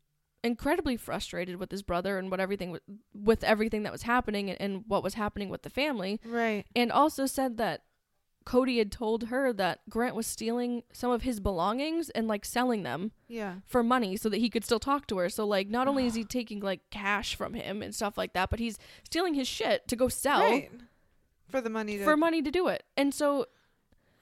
incredibly 0.45 0.97
frustrated 0.97 1.57
with 1.57 1.71
his 1.71 1.83
brother 1.83 2.19
and 2.19 2.31
what 2.31 2.39
everything 2.41 2.79
with 3.13 3.43
everything 3.45 3.83
that 3.83 3.93
was 3.93 4.03
happening 4.03 4.49
and, 4.51 4.61
and 4.61 4.85
what 4.87 5.03
was 5.03 5.15
happening 5.15 5.49
with 5.51 5.63
the 5.63 5.71
family, 5.71 6.21
Right. 6.25 6.65
and 6.77 6.93
also 6.93 7.27
said 7.27 7.57
that 7.59 7.83
Cody 8.45 8.79
had 8.79 8.91
told 8.91 9.25
her 9.25 9.53
that 9.53 9.81
Grant 9.91 10.15
was 10.15 10.27
stealing 10.27 10.83
some 10.93 11.11
of 11.11 11.21
his 11.23 11.39
belongings 11.39 12.09
and 12.11 12.27
like 12.29 12.45
selling 12.47 12.83
them 12.83 13.13
Yeah. 13.27 13.57
for 13.67 13.83
money 13.83 14.17
so 14.17 14.29
that 14.31 14.39
he 14.39 14.49
could 14.49 14.65
still 14.65 14.79
talk 14.79 15.07
to 15.09 15.19
her. 15.19 15.29
So 15.29 15.47
like 15.47 15.69
not 15.69 15.87
only 15.87 16.07
is 16.07 16.15
he 16.15 16.25
taking 16.39 16.61
like 16.61 16.89
cash 16.91 17.35
from 17.35 17.53
him 17.53 17.83
and 17.83 17.95
stuff 17.95 18.17
like 18.17 18.33
that, 18.33 18.49
but 18.49 18.59
he's 18.59 18.79
stealing 19.05 19.35
his 19.35 19.49
shit 19.49 19.87
to 19.89 19.97
go 19.97 20.09
sell 20.09 20.41
Right. 20.41 20.71
For 21.49 21.61
the 21.61 21.69
money 21.69 21.99
to 21.99 22.05
for 22.05 22.17
money 22.17 22.41
to 22.43 22.51
do 22.51 22.69
it. 22.69 22.85
And 22.97 23.13
so 23.13 23.47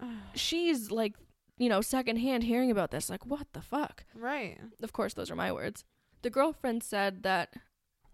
she's 0.35 0.91
like, 0.91 1.15
you 1.59 1.69
know, 1.69 1.81
secondhand 1.81 2.45
hearing 2.45 2.71
about 2.71 2.91
this, 2.91 3.09
like, 3.09 3.25
what 3.27 3.47
the 3.53 3.63
fuck? 3.63 4.05
Right. 4.15 4.59
Of 4.83 4.93
course, 4.93 5.15
those 5.15 5.31
are 5.31 5.37
my 5.37 5.53
words. 5.53 5.85
The 6.23 6.31
girlfriend 6.31 6.83
said 6.83 7.23
that 7.23 7.55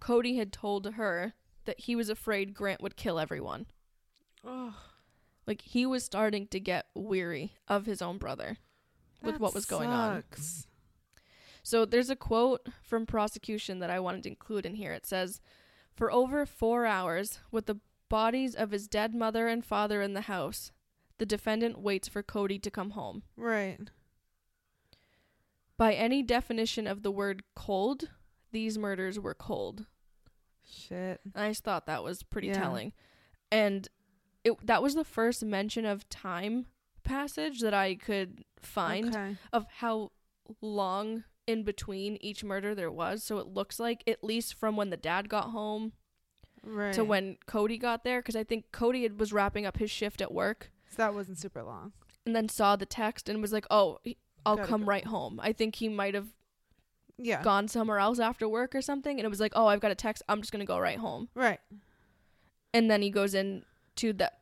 Cody 0.01 0.37
had 0.37 0.53
told 0.53 0.87
her 0.95 1.35
that 1.65 1.81
he 1.81 1.97
was 1.97 2.09
afraid 2.09 2.55
Grant 2.55 2.83
would 2.83 2.97
kill 2.97 3.19
everyone. 3.19 3.67
Oh. 4.45 4.75
Like, 5.47 5.63
he 5.63 5.87
was 5.87 6.05
starting 6.05 6.47
to 6.49 6.61
get 6.61 6.87
weary 6.95 7.55
of 7.69 7.87
his 7.87 8.03
own 8.03 8.19
brother 8.19 8.59
with 9.23 9.41
what 9.41 9.55
was 9.55 9.65
going 9.65 9.89
on. 9.89 10.25
sucks. 10.31 10.67
So 11.63 11.85
there's 11.85 12.11
a 12.11 12.17
quote 12.17 12.67
from 12.83 13.07
prosecution 13.07 13.79
that 13.79 13.91
I 13.91 14.01
wanted 14.01 14.25
to 14.25 14.29
include 14.31 14.67
in 14.67 14.75
here. 14.75 14.93
It 14.93 15.07
says, 15.07 15.41
For 15.95 16.11
over 16.11 16.45
four 16.45 16.87
hours, 16.87 17.39
with 17.51 17.67
the 17.67 17.79
bodies 18.09 18.55
of 18.55 18.73
his 18.73 18.89
dead 18.89 19.15
mother 19.15 19.47
and 19.49 19.65
father 19.65 20.03
in 20.03 20.15
the 20.15 20.23
house, 20.23 20.73
the 21.23 21.27
defendant 21.27 21.79
waits 21.79 22.09
for 22.09 22.21
Cody 22.21 22.59
to 22.59 22.69
come 22.69 22.91
home. 22.91 23.23
Right. 23.37 23.79
By 25.77 25.95
any 25.95 26.21
definition 26.21 26.89
of 26.89 27.05
the 27.05 27.13
word 27.13 27.45
cold, 27.55 28.11
these 28.51 28.77
murders 28.77 29.21
were 29.21 29.33
cold. 29.35 29.87
Shit. 30.69 31.21
I 31.37 31.51
just 31.51 31.63
thought 31.63 31.87
that 31.87 32.03
was 32.03 32.25
pretty 32.25 32.49
Yeah. 32.49 32.55
telling. 32.55 32.93
And 33.53 33.87
it 34.43 34.67
that 34.67 34.83
was 34.83 34.95
the 34.97 35.05
first 35.05 35.45
mention 35.45 35.85
of 35.85 36.09
time 36.09 36.67
passage 37.05 37.61
that 37.61 37.73
I 37.73 37.95
could 37.95 38.45
find 38.59 39.15
Okay. 39.15 39.37
of 39.53 39.67
how 39.77 40.11
long 40.61 41.23
in 41.47 41.63
between 41.63 42.17
each 42.21 42.43
murder 42.43 42.75
there 42.75 42.91
was. 42.91 43.23
So 43.23 43.39
it 43.39 43.47
looks 43.47 43.79
like 43.79 44.03
at 44.09 44.25
least 44.25 44.55
from 44.55 44.75
when 44.75 44.91
the 44.91 44.97
dad 44.97 45.29
got 45.29 45.51
home 45.51 45.93
Right. 46.65 46.93
to 46.95 47.05
when 47.05 47.37
Cody 47.47 47.79
got 47.79 48.03
there, 48.03 48.19
because 48.21 48.35
I 48.35 48.43
think 48.43 48.73
Cody 48.73 49.05
had, 49.05 49.21
was 49.21 49.33
wrapping 49.33 49.65
up 49.67 49.77
his 49.79 49.91
shift 49.93 50.21
at 50.21 50.33
work 50.33 50.73
So 50.93 51.03
that 51.03 51.15
wasn't 51.15 51.39
super 51.39 51.63
long. 51.63 51.93
and 52.25 52.37
then 52.37 52.49
saw 52.49 52.77
the 52.77 52.87
text 52.87 53.29
and 53.29 53.41
was 53.43 53.53
like, 53.53 53.67
"Oh, 53.71 53.99
I'll 54.47 54.57
Gotta 54.57 54.69
come 54.69 54.83
go. 54.83 54.87
right 54.87 55.05
home." 55.07 55.41
I 55.43 55.53
think 55.53 55.75
he 55.77 55.89
might 55.89 56.15
have 56.15 56.29
Yeah. 57.19 57.43
gone 57.43 57.67
somewhere 57.69 57.99
else 57.99 58.19
after 58.21 58.49
work 58.49 58.75
or 58.75 58.83
something, 58.83 59.19
and 59.19 59.25
it 59.25 59.29
was 59.29 59.41
like, 59.41 59.53
"Oh, 59.57 59.67
I've 59.67 59.81
got 59.81 59.91
a 59.91 59.95
text. 59.97 60.23
I'm 60.29 60.41
just 60.41 60.53
gonna 60.53 60.65
go 60.65 60.79
right 60.79 60.99
home." 60.99 61.29
Right. 61.35 61.61
And 62.75 62.91
then 62.91 63.03
he 63.03 63.11
goes 63.11 63.35
in 63.35 63.65
to 63.97 64.13
that 64.15 64.41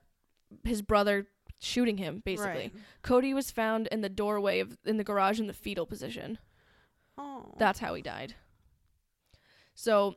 his 0.64 0.82
brother 0.82 1.28
shooting 1.58 1.96
him. 1.98 2.22
Basically, 2.24 2.70
Right. 2.72 2.72
Cody 3.02 3.32
was 3.34 3.50
found 3.50 3.86
in 3.88 4.00
the 4.02 4.08
doorway 4.08 4.60
of 4.60 4.76
in 4.84 4.96
the 4.98 5.04
garage 5.04 5.38
in 5.40 5.46
the 5.46 5.52
fetal 5.52 5.86
position. 5.86 6.38
Oh. 7.18 7.54
That's 7.58 7.78
how 7.80 7.94
he 7.94 8.02
died. 8.02 8.34
So, 9.74 10.16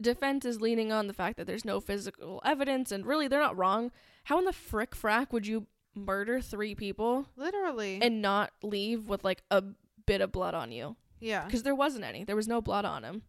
defense 0.00 0.44
is 0.44 0.60
leaning 0.60 0.92
on 0.92 1.06
the 1.06 1.12
fact 1.12 1.36
that 1.36 1.46
there's 1.46 1.64
no 1.64 1.80
physical 1.80 2.40
evidence, 2.44 2.92
and 2.92 3.06
really, 3.06 3.28
they're 3.28 3.40
not 3.40 3.56
wrong. 3.56 3.90
How 4.24 4.38
in 4.38 4.44
the 4.44 4.52
frick 4.52 4.96
frack 4.96 5.32
would 5.32 5.46
you 5.46 5.66
murder 5.94 6.40
three 6.40 6.74
people 6.74 7.28
literally. 7.36 8.00
and 8.02 8.20
not 8.20 8.52
leave 8.62 9.08
with 9.08 9.22
like 9.22 9.42
a 9.50 9.62
bit 10.06 10.20
of 10.20 10.32
blood 10.32 10.54
on 10.54 10.72
you? 10.72 10.96
yeah. 11.20 11.44
Because 11.44 11.62
there 11.62 11.74
wasn't 11.74 12.04
any. 12.04 12.24
There 12.24 12.36
was 12.36 12.48
no 12.48 12.60
blood 12.60 12.84
on 12.84 13.04
him. 13.04 13.22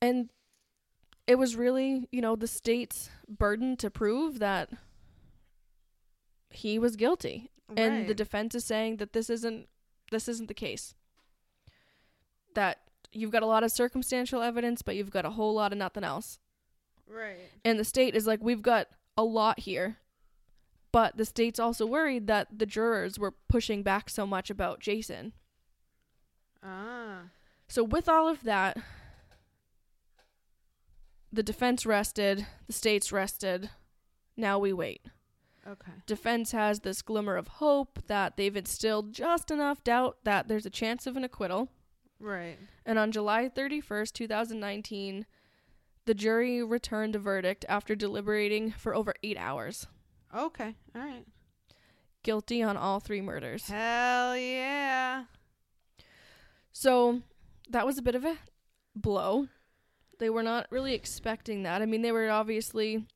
And 0.00 0.30
it 1.26 1.36
was 1.36 1.56
really, 1.56 2.08
you 2.10 2.20
know, 2.20 2.36
the 2.36 2.46
state's 2.46 3.10
burden 3.28 3.76
to 3.76 3.90
prove 3.90 4.38
that 4.38 4.70
he 6.50 6.78
was 6.78 6.96
guilty 6.96 7.50
and 7.76 8.06
the 8.08 8.14
defense 8.14 8.54
is 8.54 8.64
saying 8.64 8.96
that 8.96 9.12
this 9.12 9.28
isn't 9.28 9.68
this 10.10 10.28
isn't 10.28 10.48
the 10.48 10.54
case 10.54 10.94
that 12.54 12.78
you've 13.12 13.30
got 13.30 13.42
a 13.42 13.46
lot 13.46 13.64
of 13.64 13.70
circumstantial 13.72 14.42
evidence 14.42 14.82
but 14.82 14.94
you've 14.96 15.10
got 15.10 15.24
a 15.24 15.30
whole 15.30 15.54
lot 15.54 15.72
of 15.72 15.78
nothing 15.78 16.04
else 16.04 16.38
right. 17.06 17.50
and 17.64 17.78
the 17.78 17.84
state 17.84 18.14
is 18.14 18.26
like 18.26 18.42
we've 18.42 18.62
got 18.62 18.88
a 19.16 19.24
lot 19.24 19.60
here 19.60 19.96
but 20.92 21.16
the 21.16 21.24
state's 21.24 21.58
also 21.58 21.84
worried 21.86 22.26
that 22.26 22.46
the 22.58 22.66
jurors 22.66 23.18
were 23.18 23.34
pushing 23.48 23.82
back 23.82 24.08
so 24.10 24.26
much 24.26 24.50
about 24.50 24.80
Jason 24.80 25.32
Ah. 26.62 27.22
so 27.68 27.82
with 27.84 28.08
all 28.08 28.28
of 28.28 28.42
that 28.42 28.76
the 31.32 31.42
defense 31.42 31.84
rested 31.86 32.46
the 32.66 32.72
state's 32.72 33.12
rested 33.12 33.70
now 34.36 34.58
we 34.58 34.72
wait 34.72 35.02
Okay. 35.66 35.92
defense 36.06 36.52
has 36.52 36.80
this 36.80 37.02
glimmer 37.02 37.36
of 37.36 37.46
hope 37.48 37.98
that 38.06 38.36
they've 38.38 38.56
instilled 38.56 39.12
just 39.12 39.50
enough 39.50 39.84
doubt 39.84 40.16
that 40.24 40.48
there's 40.48 40.64
a 40.64 40.70
chance 40.70 41.06
of 41.06 41.14
an 41.14 41.24
acquittal. 41.24 41.68
Right. 42.20 42.58
And 42.84 42.98
on 42.98 43.12
July 43.12 43.48
31st, 43.48 44.12
2019, 44.12 45.26
the 46.04 46.14
jury 46.14 46.62
returned 46.62 47.14
a 47.14 47.18
verdict 47.18 47.64
after 47.68 47.94
deliberating 47.94 48.72
for 48.72 48.94
over 48.94 49.14
eight 49.22 49.36
hours. 49.38 49.86
Okay. 50.34 50.74
All 50.94 51.02
right. 51.02 51.24
Guilty 52.22 52.62
on 52.62 52.76
all 52.76 53.00
three 53.00 53.20
murders. 53.20 53.68
Hell 53.68 54.36
yeah. 54.36 55.24
So 56.72 57.22
that 57.70 57.86
was 57.86 57.98
a 57.98 58.02
bit 58.02 58.14
of 58.14 58.24
a 58.24 58.38
blow. 58.94 59.48
They 60.18 60.30
were 60.30 60.42
not 60.42 60.66
really 60.70 60.94
expecting 60.94 61.62
that. 61.62 61.82
I 61.82 61.86
mean, 61.86 62.02
they 62.02 62.12
were 62.12 62.30
obviously 62.30 63.06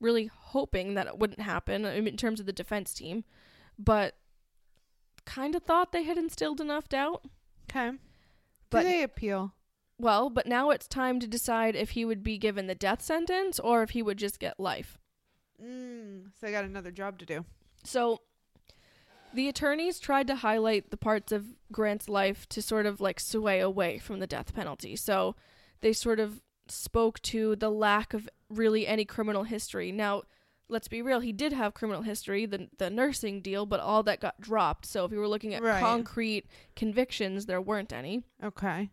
really 0.00 0.30
hoping 0.34 0.94
that 0.94 1.06
it 1.06 1.18
wouldn't 1.18 1.40
happen 1.40 1.84
in 1.84 2.16
terms 2.16 2.40
of 2.40 2.46
the 2.46 2.52
defense 2.52 2.92
team, 2.92 3.24
but 3.78 4.16
kind 5.24 5.54
of 5.54 5.62
thought 5.62 5.92
they 5.92 6.02
had 6.02 6.18
instilled 6.18 6.60
enough 6.60 6.88
doubt. 6.88 7.24
Okay. 7.74 7.96
Do 8.70 8.82
they 8.82 9.02
appeal? 9.02 9.54
Well, 9.98 10.30
but 10.30 10.46
now 10.46 10.70
it's 10.70 10.88
time 10.88 11.20
to 11.20 11.26
decide 11.26 11.76
if 11.76 11.90
he 11.90 12.04
would 12.04 12.22
be 12.22 12.38
given 12.38 12.66
the 12.66 12.74
death 12.74 13.02
sentence 13.02 13.58
or 13.58 13.82
if 13.82 13.90
he 13.90 14.02
would 14.02 14.18
just 14.18 14.40
get 14.40 14.58
life. 14.58 14.98
Mm. 15.62 16.30
So 16.40 16.48
I 16.48 16.50
got 16.50 16.64
another 16.64 16.90
job 16.90 17.18
to 17.20 17.26
do. 17.26 17.44
So 17.84 18.20
the 19.32 19.48
attorneys 19.48 20.00
tried 20.00 20.26
to 20.26 20.36
highlight 20.36 20.90
the 20.90 20.96
parts 20.96 21.32
of 21.32 21.46
Grant's 21.70 22.08
life 22.08 22.48
to 22.50 22.60
sort 22.60 22.86
of 22.86 23.00
like 23.00 23.20
sway 23.20 23.60
away 23.60 23.98
from 23.98 24.20
the 24.20 24.26
death 24.26 24.54
penalty. 24.54 24.96
So 24.96 25.36
they 25.80 25.92
sort 25.92 26.20
of 26.20 26.42
spoke 26.68 27.20
to 27.22 27.56
the 27.56 27.70
lack 27.70 28.14
of 28.14 28.28
really 28.48 28.86
any 28.86 29.04
criminal 29.04 29.44
history. 29.44 29.92
Now, 29.92 30.22
let's 30.72 30.88
be 30.88 31.02
real, 31.02 31.20
he 31.20 31.32
did 31.32 31.52
have 31.52 31.74
criminal 31.74 32.02
history, 32.02 32.46
the 32.46 32.68
the 32.78 32.90
nursing 32.90 33.40
deal, 33.40 33.66
but 33.66 33.78
all 33.80 34.02
that 34.04 34.20
got 34.20 34.40
dropped. 34.40 34.86
So 34.86 35.04
if 35.04 35.12
you 35.12 35.18
were 35.18 35.28
looking 35.28 35.54
at 35.54 35.62
Right. 35.62 35.80
concrete 35.80 36.46
convictions, 36.74 37.46
there 37.46 37.60
weren't 37.60 37.92
any. 37.92 38.22
Okay. 38.42 38.90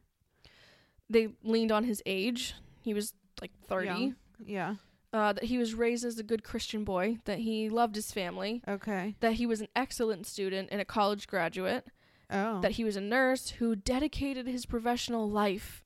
They 1.09 1.29
leaned 1.43 1.71
on 1.71 1.85
his 1.85 2.03
age. 2.05 2.53
He 2.81 2.93
was 2.93 3.13
like 3.41 3.51
30. 3.67 3.87
Young. 3.87 4.15
Yeah. 4.45 4.75
Uh, 5.11 5.33
that 5.33 5.45
he 5.45 5.57
was 5.57 5.73
raised 5.73 6.05
as 6.05 6.19
a 6.19 6.23
good 6.23 6.43
Christian 6.43 6.83
boy, 6.83 7.17
that 7.25 7.39
he 7.39 7.67
loved 7.67 7.95
his 7.95 8.11
family, 8.11 8.61
Okay. 8.67 9.15
that 9.21 9.33
he 9.33 9.47
was 9.47 9.59
an 9.59 9.67
excellent 9.75 10.27
student 10.27 10.69
and 10.71 10.79
a 10.79 10.85
college 10.85 11.25
graduate, 11.25 11.87
Oh. 12.29 12.61
that 12.61 12.73
he 12.73 12.83
was 12.83 12.95
a 12.95 13.01
nurse 13.01 13.49
who 13.57 13.75
dedicated 13.75 14.45
his 14.45 14.67
professional 14.67 15.27
life 15.27 15.83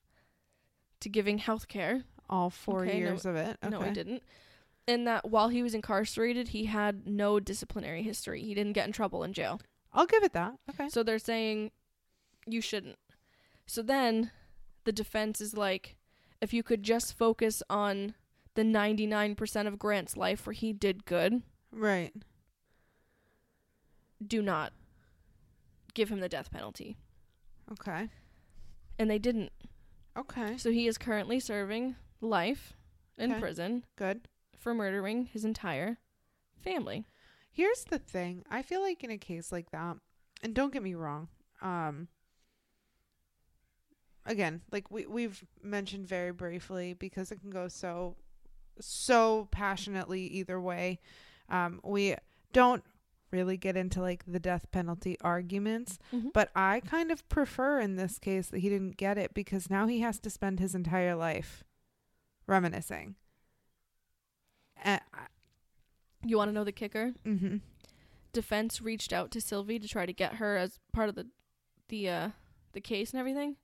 to 0.99 1.07
giving 1.07 1.37
health 1.37 1.69
care. 1.69 2.03
All 2.29 2.49
four 2.49 2.83
Okay, 2.83 2.93
no- 2.93 2.97
years 2.99 3.25
of 3.25 3.35
it. 3.37 3.57
Okay. 3.63 3.69
No, 3.69 3.79
he 3.81 3.91
didn't. 3.93 4.23
In 4.87 5.05
that 5.05 5.29
while 5.29 5.49
he 5.49 5.63
was 5.63 5.73
incarcerated, 5.73 6.49
he 6.49 6.65
had 6.65 7.07
no 7.07 7.39
disciplinary 7.39 8.03
history. 8.03 8.41
He 8.43 8.53
didn't 8.53 8.73
get 8.73 8.85
in 8.87 8.91
trouble 8.93 9.23
in 9.23 9.33
jail. 9.33 9.61
I'll 9.93 10.05
give 10.05 10.23
it 10.23 10.33
that. 10.33 10.53
Okay. 10.69 10.89
So 10.89 11.03
they're 11.03 11.19
saying 11.19 11.71
you 12.47 12.61
shouldn't. 12.61 12.97
So 13.65 13.81
then 13.81 14.31
the 14.83 14.91
defense 14.91 15.39
is 15.39 15.55
like, 15.55 15.95
if 16.41 16.53
you 16.53 16.63
could 16.63 16.83
just 16.83 17.17
focus 17.17 17.63
on 17.69 18.15
the 18.55 18.63
99% 18.63 19.67
of 19.67 19.79
Grant's 19.79 20.17
life 20.17 20.45
where 20.45 20.53
he 20.53 20.73
did 20.73 21.05
good, 21.05 21.41
Right. 21.71 22.13
do 24.25 24.41
not 24.41 24.73
give 25.93 26.09
him 26.09 26.19
the 26.19 26.29
death 26.29 26.51
penalty. 26.51 26.97
Okay. 27.71 28.09
And 28.99 29.09
they 29.09 29.19
didn't. 29.19 29.51
Okay. 30.17 30.57
So 30.57 30.71
he 30.71 30.87
is 30.87 30.97
currently 30.97 31.39
serving 31.39 31.95
life 32.21 32.73
in 33.17 33.31
Okay. 33.31 33.39
prison 33.39 33.85
Good. 33.95 34.27
For 34.63 34.73
murdering 34.73 35.25
his 35.25 35.43
entire 35.45 35.97
family. 36.63 37.05
Here's 37.51 37.83
the 37.83 37.99
thing. 37.99 38.43
I 38.49 38.61
feel 38.63 38.81
like 38.81 39.03
in 39.03 39.11
a 39.11 39.17
case 39.17 39.51
like 39.51 39.69
that, 39.71 39.97
and 40.41 40.55
don't 40.55 40.73
get 40.73 40.81
me 40.81 40.95
wrong, 40.95 41.27
um 41.61 42.07
again, 44.25 44.61
like 44.71 44.89
we 44.89 45.05
we've 45.05 45.43
mentioned 45.61 46.07
very 46.07 46.31
briefly 46.31 46.93
because 46.93 47.31
it 47.31 47.41
can 47.41 47.49
go 47.49 47.67
so 47.67 48.15
so 48.79 49.47
passionately 49.51 50.21
either 50.27 50.59
way. 50.59 50.99
Um 51.49 51.79
we 51.83 52.15
don't 52.53 52.83
really 53.31 53.57
get 53.57 53.75
into 53.75 53.99
like 54.01 54.23
the 54.27 54.39
death 54.39 54.69
penalty 54.71 55.17
arguments, 55.21 55.97
Mhm. 56.13 56.31
but 56.33 56.51
I 56.55 56.79
kind 56.81 57.11
of 57.11 57.27
prefer 57.29 57.79
in 57.79 57.95
this 57.95 58.19
case 58.19 58.47
that 58.49 58.59
he 58.59 58.69
didn't 58.69 58.95
get 58.97 59.17
it 59.17 59.33
because 59.33 59.69
now 59.71 59.87
he 59.87 59.99
has 60.01 60.19
to 60.19 60.29
spend 60.29 60.59
his 60.59 60.75
entire 60.75 61.15
life 61.15 61.63
reminiscing. 62.47 63.15
Uh, 64.83 64.99
You 66.25 66.37
want 66.37 66.49
to 66.49 66.53
know 66.53 66.63
the 66.63 66.71
kicker? 66.71 67.13
mm-hmm. 67.25 67.57
Defense 68.31 68.81
reached 68.81 69.13
out 69.13 69.29
to 69.31 69.41
Sylvie 69.41 69.77
to 69.79 69.87
try 69.87 70.05
to 70.07 70.13
get 70.13 70.35
her 70.35 70.57
as 70.57 70.79
part 70.91 71.07
of 71.09 71.15
the 71.15 71.27
the 71.89 72.09
uh 72.09 72.29
the 72.73 72.81
case 72.81 73.11
and 73.11 73.19
everything. 73.19 73.57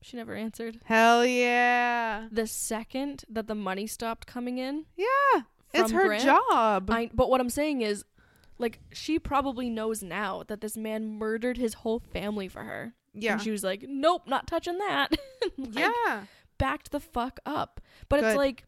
She 0.00 0.16
never 0.16 0.34
answered. 0.34 0.80
Hell 0.84 1.26
yeah. 1.26 2.28
The 2.32 2.46
second 2.46 3.24
that 3.28 3.46
the 3.48 3.54
money 3.54 3.86
stopped 3.86 4.26
coming 4.26 4.56
in, 4.56 4.86
Yeah. 4.96 5.42
It's 5.74 5.90
her 5.92 6.16
job. 6.18 6.90
I 6.90 7.10
but 7.12 7.28
what 7.28 7.40
I'm 7.42 7.50
saying 7.50 7.82
is 7.82 8.04
like 8.58 8.80
she 8.92 9.18
probably 9.18 9.68
knows 9.68 10.02
now 10.02 10.42
that 10.48 10.62
this 10.62 10.76
man 10.76 11.18
murdered 11.18 11.58
his 11.58 11.74
whole 11.74 11.98
family 12.00 12.48
for 12.48 12.62
her. 12.64 12.94
yeah. 13.12 13.32
And 13.34 13.42
she 13.42 13.50
was 13.50 13.62
like, 13.62 13.84
"Nope, 13.86 14.22
not 14.26 14.46
touching 14.46 14.78
that." 14.78 15.08
Like, 15.58 15.74
yeah. 16.06 16.22
backed 16.58 16.90
the 16.92 17.00
fuck 17.00 17.38
up. 17.46 17.80
But 18.08 18.20
Good. 18.20 18.26
it's 18.28 18.36
like 18.36 18.64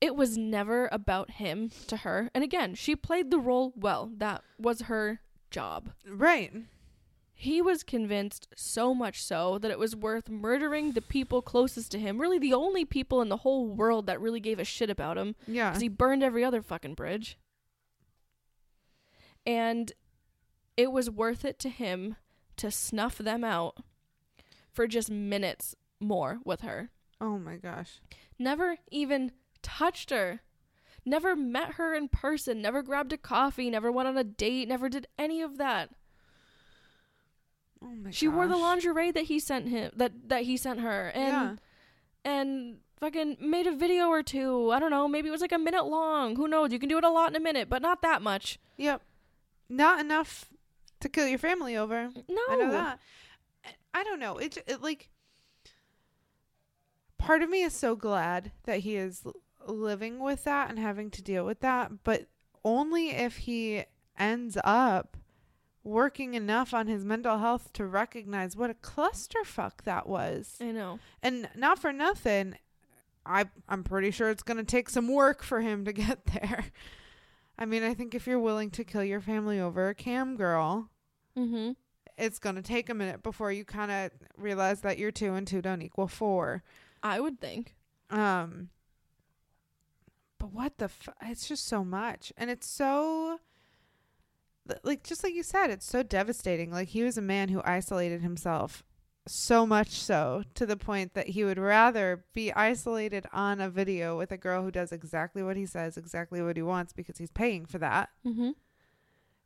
it 0.00 0.16
was 0.16 0.36
never 0.38 0.88
about 0.92 1.32
him 1.32 1.70
to 1.88 1.98
her. 1.98 2.30
And 2.34 2.42
again, 2.44 2.74
she 2.74 2.96
played 2.96 3.30
the 3.30 3.38
role 3.38 3.72
well. 3.76 4.10
That 4.16 4.42
was 4.58 4.82
her 4.82 5.20
job. 5.50 5.90
Right. 6.08 6.52
He 7.34 7.62
was 7.62 7.82
convinced 7.82 8.48
so 8.54 8.94
much 8.94 9.22
so 9.22 9.58
that 9.58 9.70
it 9.70 9.78
was 9.78 9.96
worth 9.96 10.28
murdering 10.28 10.92
the 10.92 11.00
people 11.00 11.40
closest 11.40 11.90
to 11.92 11.98
him, 11.98 12.20
really 12.20 12.38
the 12.38 12.52
only 12.54 12.84
people 12.84 13.22
in 13.22 13.30
the 13.30 13.38
whole 13.38 13.66
world 13.66 14.06
that 14.06 14.20
really 14.20 14.40
gave 14.40 14.58
a 14.58 14.64
shit 14.64 14.90
about 14.90 15.16
him, 15.16 15.34
Yeah. 15.46 15.70
because 15.70 15.80
he 15.82 15.88
burned 15.88 16.22
every 16.22 16.44
other 16.44 16.60
fucking 16.60 16.94
bridge. 16.94 17.38
And 19.46 19.92
it 20.76 20.92
was 20.92 21.10
worth 21.10 21.44
it 21.44 21.58
to 21.60 21.68
him 21.68 22.16
to 22.56 22.70
snuff 22.70 23.18
them 23.18 23.42
out 23.42 23.78
for 24.70 24.86
just 24.86 25.10
minutes 25.10 25.74
more 25.98 26.40
with 26.44 26.60
her. 26.60 26.90
Oh 27.20 27.38
my 27.38 27.56
gosh. 27.56 28.00
Never 28.38 28.76
even 28.90 29.32
touched 29.62 30.10
her. 30.10 30.40
Never 31.04 31.34
met 31.34 31.72
her 31.72 31.94
in 31.94 32.08
person, 32.08 32.60
never 32.60 32.82
grabbed 32.82 33.12
a 33.12 33.16
coffee, 33.16 33.70
never 33.70 33.90
went 33.90 34.08
on 34.08 34.18
a 34.18 34.24
date, 34.24 34.68
never 34.68 34.88
did 34.88 35.06
any 35.18 35.40
of 35.40 35.56
that. 35.58 35.90
Oh 37.82 37.94
my 37.94 38.10
She 38.10 38.28
wore 38.28 38.46
the 38.46 38.58
lingerie 38.58 39.10
that 39.10 39.24
he 39.24 39.38
sent 39.38 39.68
him 39.68 39.90
that 39.96 40.28
that 40.28 40.42
he 40.42 40.58
sent 40.58 40.80
her 40.80 41.10
and 41.14 41.58
yeah. 42.24 42.30
and 42.30 42.76
fucking 42.98 43.38
made 43.40 43.66
a 43.66 43.74
video 43.74 44.08
or 44.08 44.22
two. 44.22 44.70
I 44.70 44.78
don't 44.78 44.90
know, 44.90 45.08
maybe 45.08 45.28
it 45.28 45.32
was 45.32 45.40
like 45.40 45.52
a 45.52 45.58
minute 45.58 45.86
long. 45.86 46.36
Who 46.36 46.46
knows? 46.46 46.72
You 46.72 46.78
can 46.78 46.90
do 46.90 46.98
it 46.98 47.04
a 47.04 47.10
lot 47.10 47.30
in 47.30 47.36
a 47.36 47.40
minute, 47.40 47.70
but 47.70 47.80
not 47.80 48.02
that 48.02 48.20
much. 48.20 48.58
Yep. 48.76 49.00
Not 49.70 50.00
enough 50.00 50.50
to 51.00 51.08
kill 51.08 51.26
your 51.26 51.38
family 51.38 51.76
over. 51.76 52.10
No. 52.28 52.42
I 52.50 52.56
know 52.56 52.70
that. 52.70 53.00
I 53.94 54.04
don't 54.04 54.20
know. 54.20 54.36
It, 54.36 54.58
it 54.66 54.82
like 54.82 55.08
part 57.18 57.42
of 57.42 57.48
me 57.48 57.62
is 57.62 57.72
so 57.72 57.96
glad 57.96 58.52
that 58.64 58.80
he 58.80 58.96
is 58.96 59.24
living 59.66 60.18
with 60.18 60.44
that 60.44 60.70
and 60.70 60.78
having 60.78 61.10
to 61.12 61.22
deal 61.22 61.44
with 61.44 61.60
that, 61.60 62.04
but 62.04 62.26
only 62.64 63.10
if 63.10 63.38
he 63.38 63.84
ends 64.18 64.56
up 64.64 65.16
working 65.82 66.34
enough 66.34 66.74
on 66.74 66.86
his 66.86 67.04
mental 67.04 67.38
health 67.38 67.72
to 67.72 67.86
recognize 67.86 68.54
what 68.56 68.70
a 68.70 68.74
clusterfuck 68.74 69.82
that 69.84 70.06
was. 70.06 70.56
I 70.60 70.72
know. 70.72 70.98
And 71.22 71.48
not 71.56 71.78
for 71.78 71.92
nothing, 71.92 72.56
I 73.24 73.46
I'm 73.68 73.82
pretty 73.84 74.10
sure 74.10 74.28
it's 74.30 74.42
going 74.42 74.58
to 74.58 74.64
take 74.64 74.90
some 74.90 75.08
work 75.08 75.42
for 75.42 75.60
him 75.60 75.84
to 75.86 75.92
get 75.92 76.24
there. 76.26 76.66
I 77.58 77.64
mean, 77.66 77.82
I 77.82 77.94
think 77.94 78.14
if 78.14 78.26
you're 78.26 78.38
willing 78.38 78.70
to 78.72 78.84
kill 78.84 79.04
your 79.04 79.20
family 79.20 79.58
over 79.60 79.88
a 79.88 79.94
cam 79.94 80.36
girl, 80.36 80.90
Mhm. 81.36 81.76
it's 82.18 82.38
going 82.38 82.56
to 82.56 82.62
take 82.62 82.88
a 82.90 82.94
minute 82.94 83.22
before 83.22 83.52
you 83.52 83.64
kind 83.64 83.90
of 83.90 84.10
realize 84.36 84.80
that 84.82 84.98
your 84.98 85.10
2 85.10 85.32
and 85.34 85.46
2 85.46 85.62
don't 85.62 85.80
equal 85.82 86.08
4. 86.08 86.62
I 87.02 87.20
would 87.20 87.40
think. 87.40 87.74
Um 88.10 88.68
what 90.52 90.78
the 90.78 90.86
f- 90.86 91.08
it's 91.22 91.48
just 91.48 91.66
so 91.66 91.84
much. 91.84 92.32
And 92.36 92.50
it's 92.50 92.68
so 92.68 93.40
like 94.84 95.02
just 95.02 95.24
like 95.24 95.34
you 95.34 95.42
said 95.42 95.70
it's 95.70 95.86
so 95.86 96.02
devastating. 96.02 96.70
Like 96.70 96.88
he 96.88 97.02
was 97.02 97.18
a 97.18 97.22
man 97.22 97.48
who 97.48 97.62
isolated 97.64 98.20
himself 98.20 98.84
so 99.26 99.66
much 99.66 99.90
so 99.90 100.42
to 100.54 100.66
the 100.66 100.76
point 100.76 101.14
that 101.14 101.28
he 101.28 101.44
would 101.44 101.58
rather 101.58 102.24
be 102.32 102.52
isolated 102.52 103.26
on 103.32 103.60
a 103.60 103.68
video 103.68 104.16
with 104.16 104.32
a 104.32 104.36
girl 104.36 104.62
who 104.62 104.70
does 104.70 104.92
exactly 104.92 105.42
what 105.42 105.56
he 105.56 105.66
says 105.66 105.96
exactly 105.96 106.42
what 106.42 106.56
he 106.56 106.62
wants 106.62 106.92
because 106.92 107.18
he's 107.18 107.30
paying 107.30 107.66
for 107.66 107.78
that 107.78 108.08
mm-hmm. 108.26 108.50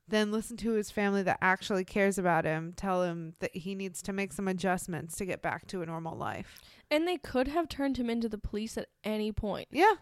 than 0.06 0.30
listen 0.30 0.56
to 0.56 0.72
his 0.72 0.90
family 0.90 1.22
that 1.22 1.38
actually 1.42 1.84
cares 1.84 2.18
about 2.18 2.44
him 2.44 2.72
tell 2.76 3.02
him 3.02 3.34
that 3.40 3.54
he 3.54 3.74
needs 3.74 4.00
to 4.00 4.12
make 4.12 4.32
some 4.32 4.46
adjustments 4.46 5.16
to 5.16 5.26
get 5.26 5.42
back 5.42 5.66
to 5.66 5.82
a 5.82 5.86
normal 5.86 6.16
life. 6.16 6.60
And 6.90 7.08
they 7.08 7.16
could 7.16 7.48
have 7.48 7.68
turned 7.68 7.96
him 7.96 8.08
into 8.08 8.28
the 8.28 8.38
police 8.38 8.78
at 8.78 8.88
any 9.02 9.32
point, 9.32 9.68
yeah 9.70 9.94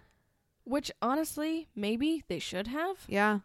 which 0.65 0.91
honestly, 1.01 1.69
maybe 1.75 2.25
they 2.29 2.39
should 2.39 2.69
have. 2.69 2.99
Yeah. 3.09 3.41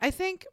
I 0.00 0.10
think 0.10 0.46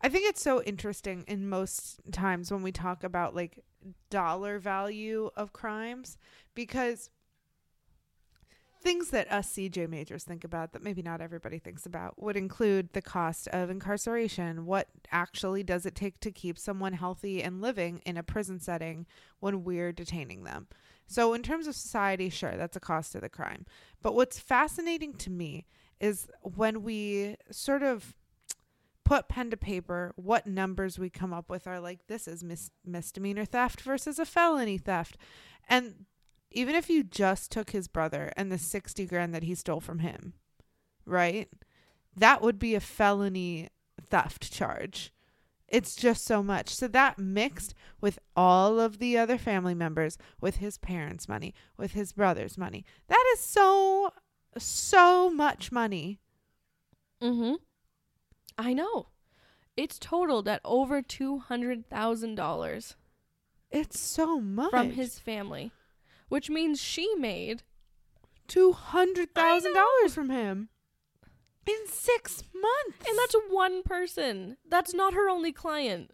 I 0.00 0.08
think 0.08 0.28
it's 0.28 0.42
so 0.42 0.62
interesting 0.62 1.24
in 1.26 1.48
most 1.48 2.00
times 2.12 2.52
when 2.52 2.62
we 2.62 2.70
talk 2.70 3.02
about 3.02 3.34
like 3.34 3.64
dollar 4.10 4.58
value 4.58 5.30
of 5.36 5.52
crimes 5.52 6.18
because 6.54 7.10
things 8.82 9.10
that 9.10 9.30
us 9.32 9.52
CJ 9.52 9.88
majors 9.88 10.22
think 10.22 10.44
about 10.44 10.72
that 10.72 10.82
maybe 10.82 11.02
not 11.02 11.20
everybody 11.20 11.58
thinks 11.58 11.86
about 11.86 12.22
would 12.22 12.36
include 12.36 12.92
the 12.92 13.02
cost 13.02 13.48
of 13.48 13.70
incarceration. 13.70 14.64
What 14.66 14.88
actually 15.10 15.64
does 15.64 15.86
it 15.86 15.96
take 15.96 16.20
to 16.20 16.30
keep 16.30 16.58
someone 16.58 16.92
healthy 16.92 17.42
and 17.42 17.60
living 17.60 18.00
in 18.06 18.16
a 18.16 18.22
prison 18.22 18.60
setting 18.60 19.06
when 19.40 19.64
we're 19.64 19.92
detaining 19.92 20.44
them? 20.44 20.68
So, 21.06 21.34
in 21.34 21.42
terms 21.42 21.66
of 21.66 21.74
society, 21.74 22.28
sure, 22.28 22.56
that's 22.56 22.76
a 22.76 22.80
cost 22.80 23.14
of 23.14 23.20
the 23.20 23.28
crime. 23.28 23.64
But 24.02 24.14
what's 24.14 24.38
fascinating 24.38 25.14
to 25.14 25.30
me 25.30 25.66
is 26.00 26.28
when 26.42 26.82
we 26.82 27.36
sort 27.50 27.82
of 27.82 28.14
put 29.04 29.28
pen 29.28 29.50
to 29.50 29.56
paper, 29.56 30.12
what 30.16 30.46
numbers 30.46 30.98
we 30.98 31.08
come 31.08 31.32
up 31.32 31.48
with 31.48 31.66
are 31.66 31.78
like, 31.78 32.08
this 32.08 32.26
is 32.26 32.42
mis- 32.42 32.72
misdemeanor 32.84 33.44
theft 33.44 33.80
versus 33.80 34.18
a 34.18 34.26
felony 34.26 34.78
theft. 34.78 35.16
And 35.68 36.06
even 36.50 36.74
if 36.74 36.90
you 36.90 37.04
just 37.04 37.52
took 37.52 37.70
his 37.70 37.86
brother 37.86 38.32
and 38.36 38.50
the 38.50 38.58
60 38.58 39.06
grand 39.06 39.32
that 39.32 39.44
he 39.44 39.54
stole 39.54 39.80
from 39.80 40.00
him, 40.00 40.32
right? 41.04 41.48
That 42.16 42.42
would 42.42 42.58
be 42.58 42.74
a 42.74 42.80
felony 42.80 43.68
theft 44.02 44.52
charge. 44.52 45.12
It's 45.68 45.96
just 45.96 46.24
so 46.24 46.42
much. 46.42 46.68
So 46.68 46.86
that 46.88 47.18
mixed 47.18 47.74
with 48.00 48.18
all 48.36 48.78
of 48.78 48.98
the 48.98 49.18
other 49.18 49.36
family 49.38 49.74
members, 49.74 50.16
with 50.40 50.56
his 50.56 50.78
parents' 50.78 51.28
money, 51.28 51.54
with 51.76 51.92
his 51.92 52.12
brother's 52.12 52.56
money, 52.56 52.84
that 53.08 53.24
is 53.34 53.40
so, 53.40 54.12
so 54.56 55.28
much 55.30 55.72
money. 55.72 56.20
Mm 57.20 57.34
Mhm. 57.34 57.56
I 58.58 58.72
know. 58.74 59.08
It's 59.76 59.98
totaled 59.98 60.46
at 60.48 60.60
over 60.64 61.02
$200,000 61.02 62.96
It's 63.70 63.98
so 63.98 64.40
much. 64.40 64.70
from 64.70 64.92
his 64.92 65.18
family, 65.18 65.72
which 66.28 66.48
means 66.48 66.80
she 66.80 67.12
made 67.16 67.62
two 68.46 68.72
hundred 68.72 69.34
thousand 69.34 69.74
dollars 69.74 70.14
from 70.14 70.30
him 70.30 70.68
in 71.66 71.86
six 71.88 72.42
months. 72.54 73.08
and 73.08 73.18
that's 73.18 73.34
one 73.50 73.82
person. 73.82 74.56
That's 74.68 74.94
not 74.94 75.14
her 75.14 75.28
only 75.28 75.52
client. 75.52 76.10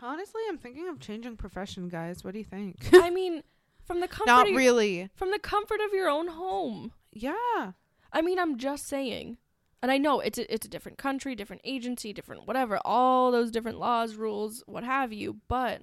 honestly, 0.00 0.42
I'm 0.48 0.58
thinking 0.58 0.88
of 0.88 0.98
changing 1.00 1.36
profession, 1.36 1.88
guys. 1.88 2.24
What 2.24 2.32
do 2.32 2.38
you 2.38 2.44
think? 2.44 2.88
I 2.92 3.10
mean, 3.10 3.42
from 3.84 4.00
the 4.00 4.08
comfort 4.08 4.26
Not 4.26 4.48
of, 4.48 4.54
really. 4.56 5.10
from 5.14 5.30
the 5.30 5.38
comfort 5.38 5.80
of 5.86 5.92
your 5.92 6.08
own 6.08 6.28
home. 6.28 6.92
Yeah. 7.12 7.72
I 8.12 8.22
mean, 8.22 8.38
I'm 8.38 8.56
just 8.58 8.86
saying. 8.86 9.38
And 9.82 9.90
I 9.90 9.98
know 9.98 10.20
it's 10.20 10.38
a, 10.38 10.52
it's 10.52 10.66
a 10.66 10.70
different 10.70 10.98
country, 10.98 11.34
different 11.34 11.62
agency, 11.64 12.12
different 12.12 12.46
whatever, 12.46 12.78
all 12.84 13.30
those 13.30 13.50
different 13.50 13.78
laws, 13.78 14.14
rules, 14.14 14.62
what 14.66 14.84
have 14.84 15.12
you, 15.12 15.38
but 15.48 15.82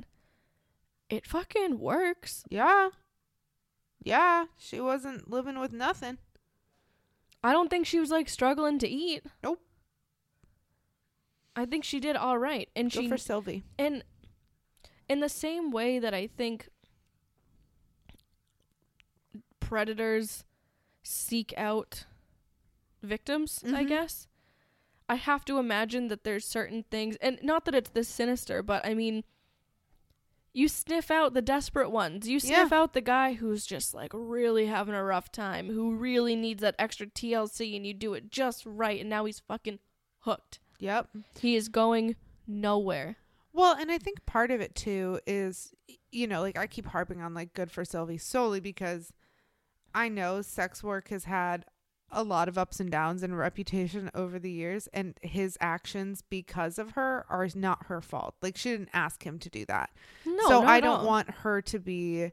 it 1.10 1.26
fucking 1.26 1.80
works. 1.80 2.44
Yeah. 2.50 2.90
Yeah. 4.04 4.46
She 4.58 4.80
wasn't 4.80 5.30
living 5.32 5.60
with 5.60 5.74
nothing. 5.74 6.18
I 7.48 7.54
don't 7.54 7.70
think 7.70 7.86
she 7.86 8.00
was 8.00 8.10
like 8.12 8.28
struggling 8.28 8.78
to 8.80 8.88
eat. 8.90 9.24
Nope. 9.42 9.62
I 11.56 11.66
think 11.66 11.84
she 11.86 12.00
did 12.00 12.16
all 12.18 12.38
right. 12.38 12.70
And 12.76 12.92
Go 12.92 13.00
she 13.02 13.08
for 13.08 13.18
Sylvie. 13.18 13.64
and 13.80 14.04
in 15.08 15.22
the 15.22 15.30
same 15.30 15.72
way 15.72 15.98
that 16.00 16.14
I 16.14 16.28
think 16.28 16.68
predators 19.60 20.44
seek 21.04 21.54
out 21.58 22.06
victims, 23.02 23.64
I 23.66 23.84
Mhm. 23.84 23.88
guess. 23.88 24.28
I 25.10 25.16
have 25.16 25.46
to 25.46 25.58
imagine 25.58 26.10
that 26.10 26.24
there's 26.26 26.46
certain 26.46 26.84
things 26.84 27.16
and 27.22 27.40
not 27.42 27.64
that 27.66 27.76
it's 27.76 27.92
this 27.92 28.10
sinister, 28.10 28.62
but 28.62 28.86
I 28.86 28.94
mean 28.94 29.24
you 30.58 30.68
sniff 30.68 31.12
out 31.12 31.36
the 31.36 31.42
desperate 31.42 31.92
ones. 31.92 32.28
You 32.28 32.40
sniff 32.40 32.72
out 32.72 32.94
the 32.94 33.02
guy 33.02 33.34
who's 33.34 33.64
just 33.64 33.94
like 33.94 34.10
really 34.12 34.66
having 34.66 34.96
a 34.96 35.04
rough 35.04 35.32
time, 35.32 35.70
who 35.70 35.94
really 35.94 36.36
needs 36.36 36.62
that 36.62 36.74
extra 36.80 37.06
TLC 37.06 37.76
and 37.76 37.86
you 37.86 37.94
do 37.94 38.16
it 38.16 38.32
just 38.32 38.64
right 38.66 39.00
and 39.00 39.08
now 39.08 39.26
he's 39.26 39.40
fucking 39.40 39.78
hooked. 40.22 40.60
Yep. 40.80 41.10
He 41.40 41.56
is 41.56 41.70
going 41.70 42.16
nowhere. 42.48 43.18
Well, 43.54 43.76
and 43.80 43.92
I 43.92 44.00
think 44.00 44.26
part 44.26 44.50
of 44.50 44.60
it 44.60 44.74
too 44.74 45.20
is, 45.28 45.76
you 46.12 46.26
know, 46.26 46.42
like 46.42 46.58
I 46.58 46.66
keep 46.66 46.88
harping 46.88 47.22
on 47.22 47.36
like 47.36 47.54
good 47.54 47.70
for 47.70 47.86
Sylvie 47.86 48.18
solely 48.18 48.60
because 48.60 49.14
I 49.94 50.10
know 50.10 50.42
sex 50.42 50.84
work 50.84 51.10
has 51.10 51.26
had 51.26 51.66
a 52.12 52.24
lot 52.24 52.48
of 52.48 52.58
ups 52.58 52.80
and 52.80 52.90
downs 52.90 53.24
and 53.24 53.38
reputation 53.38 54.10
over 54.16 54.40
the 54.40 54.52
years, 54.52 54.88
and 54.94 55.18
his 55.22 55.58
actions 55.60 56.24
because 56.30 56.80
of 56.80 56.92
her 56.92 57.26
are 57.30 57.48
not 57.54 57.88
her 57.88 58.02
fault. 58.02 58.36
Like 58.42 58.56
she 58.58 58.72
didn't 58.72 58.90
ask 58.94 59.26
him 59.26 59.40
to 59.40 59.50
do 59.50 59.66
that. 59.66 59.90
No, 60.38 60.48
so 60.48 60.64
I 60.64 60.80
don't 60.80 61.00
all. 61.00 61.08
want 61.08 61.30
her 61.30 61.62
to 61.64 61.80
be 61.80 62.32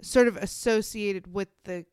sort 0.00 0.28
of 0.28 0.36
associated 0.36 1.32
with 1.32 1.48
the 1.64 1.86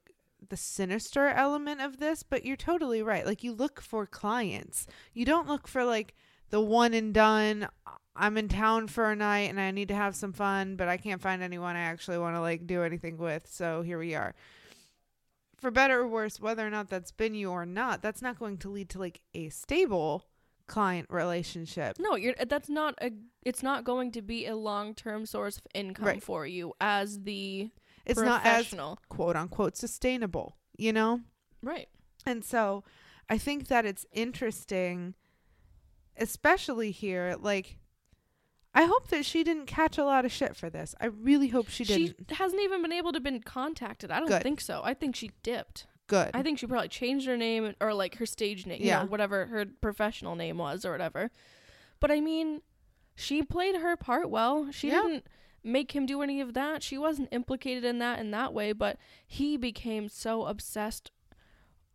the 0.49 0.57
sinister 0.57 1.27
element 1.27 1.81
of 1.81 1.97
this, 1.97 2.23
but 2.23 2.43
you're 2.43 2.57
totally 2.57 3.01
right. 3.01 3.26
Like 3.26 3.43
you 3.43 3.53
look 3.53 3.80
for 3.80 4.05
clients. 4.05 4.88
You 5.13 5.23
don't 5.26 5.47
look 5.47 5.68
for 5.68 5.84
like 5.84 6.15
the 6.49 6.61
one 6.61 6.93
and 6.93 7.13
done 7.13 7.68
I'm 8.15 8.38
in 8.38 8.49
town 8.49 8.88
for 8.88 9.09
a 9.09 9.15
night 9.15 9.49
and 9.49 9.59
I 9.59 9.72
need 9.72 9.88
to 9.88 9.95
have 9.95 10.15
some 10.15 10.34
fun, 10.34 10.76
but 10.76 10.88
I 10.88 10.97
can't 10.97 11.22
find 11.22 11.41
anyone 11.41 11.76
I 11.76 11.81
actually 11.81 12.18
want 12.18 12.35
to 12.35 12.41
like 12.41 12.68
do 12.68 12.84
anything 12.84 13.18
with. 13.18 13.47
So 13.49 13.81
here 13.81 13.97
we 13.97 14.15
are. 14.15 14.35
For 15.57 15.72
better 15.72 16.01
or 16.01 16.07
worse, 16.07 16.39
whether 16.39 16.65
or 16.65 16.69
not 16.69 16.89
that's 16.89 17.11
been 17.11 17.35
you 17.35 17.51
or 17.51 17.65
not, 17.65 18.01
that's 18.01 18.22
not 18.22 18.39
going 18.39 18.57
to 18.59 18.69
lead 18.69 18.89
to 18.89 18.99
like 18.99 19.22
a 19.34 19.49
stable 19.49 20.26
client 20.72 21.07
relationship. 21.10 21.98
No, 21.99 22.15
you're 22.15 22.34
that's 22.48 22.69
not 22.69 22.95
a 23.02 23.11
it's 23.43 23.61
not 23.61 23.84
going 23.84 24.11
to 24.14 24.22
be 24.22 24.45
a 24.45 24.56
long-term 24.56 25.26
source 25.26 25.57
of 25.57 25.64
income 25.73 26.06
Right. 26.06 26.23
for 26.23 26.45
you 26.45 26.73
as 26.80 27.23
the 27.23 27.69
It's 28.06 28.19
not 28.19 28.45
as 28.45 28.73
quote 29.10 29.35
unquote 29.35 29.76
sustainable, 29.76 30.57
you 30.77 30.93
know? 30.93 31.22
right. 31.61 31.89
And 32.26 32.45
so 32.45 32.84
I 33.30 33.38
think 33.38 33.68
that 33.68 33.85
it's 33.85 34.06
interesting, 34.14 35.15
especially 36.18 36.91
here. 36.91 37.35
Like, 37.39 37.77
I 38.73 38.84
hope 38.85 39.07
that 39.10 39.26
she 39.26 39.43
didn't 39.43 39.65
catch 39.65 39.98
a 39.98 40.06
lot 40.06 40.23
of 40.26 40.31
shit 40.31 40.56
for 40.56 40.69
this. 40.69 40.95
I 41.02 41.07
really 41.07 41.49
hope 41.49 41.68
she 41.69 41.84
didn't. 41.84 42.27
She 42.30 42.35
hasn't 42.35 42.61
even 42.61 42.81
been 42.81 42.91
able 42.93 43.11
to 43.14 43.19
been 43.19 43.41
contacted. 43.41 44.11
I 44.11 44.19
don't 44.19 44.27
Good. 44.27 44.43
think 44.43 44.61
so. 44.61 44.81
I 44.84 44.93
think 44.93 45.15
she 45.15 45.31
dipped. 45.43 45.88
Good. 46.11 46.31
I 46.33 46.43
think 46.43 46.59
she 46.59 46.67
probably 46.67 46.89
changed 46.89 47.25
her 47.25 47.38
name 47.38 47.73
or 47.79 47.93
like 47.93 48.15
her 48.17 48.25
stage 48.25 48.65
name, 48.67 48.81
Yeah. 48.81 49.01
yeah, 49.01 49.05
whatever 49.05 49.45
her 49.45 49.65
professional 49.65 50.35
name 50.35 50.57
was 50.57 50.83
or 50.83 50.91
whatever. 50.91 51.31
But 52.01 52.11
I 52.11 52.19
mean, 52.19 52.61
she 53.15 53.41
played 53.43 53.77
her 53.77 53.95
part 53.95 54.29
well. 54.29 54.69
She 54.71 54.89
Yeah. 54.89 55.01
didn't 55.03 55.27
make 55.63 55.93
him 55.95 56.05
do 56.05 56.21
any 56.21 56.41
of 56.41 56.53
that. 56.53 56.83
She 56.83 56.97
wasn't 56.97 57.29
implicated 57.31 57.85
in 57.85 57.99
that 57.99 58.19
in 58.19 58.31
that 58.31 58.53
way, 58.53 58.73
but 58.73 58.97
he 59.25 59.55
became 59.55 60.09
so 60.09 60.45
obsessed 60.47 61.11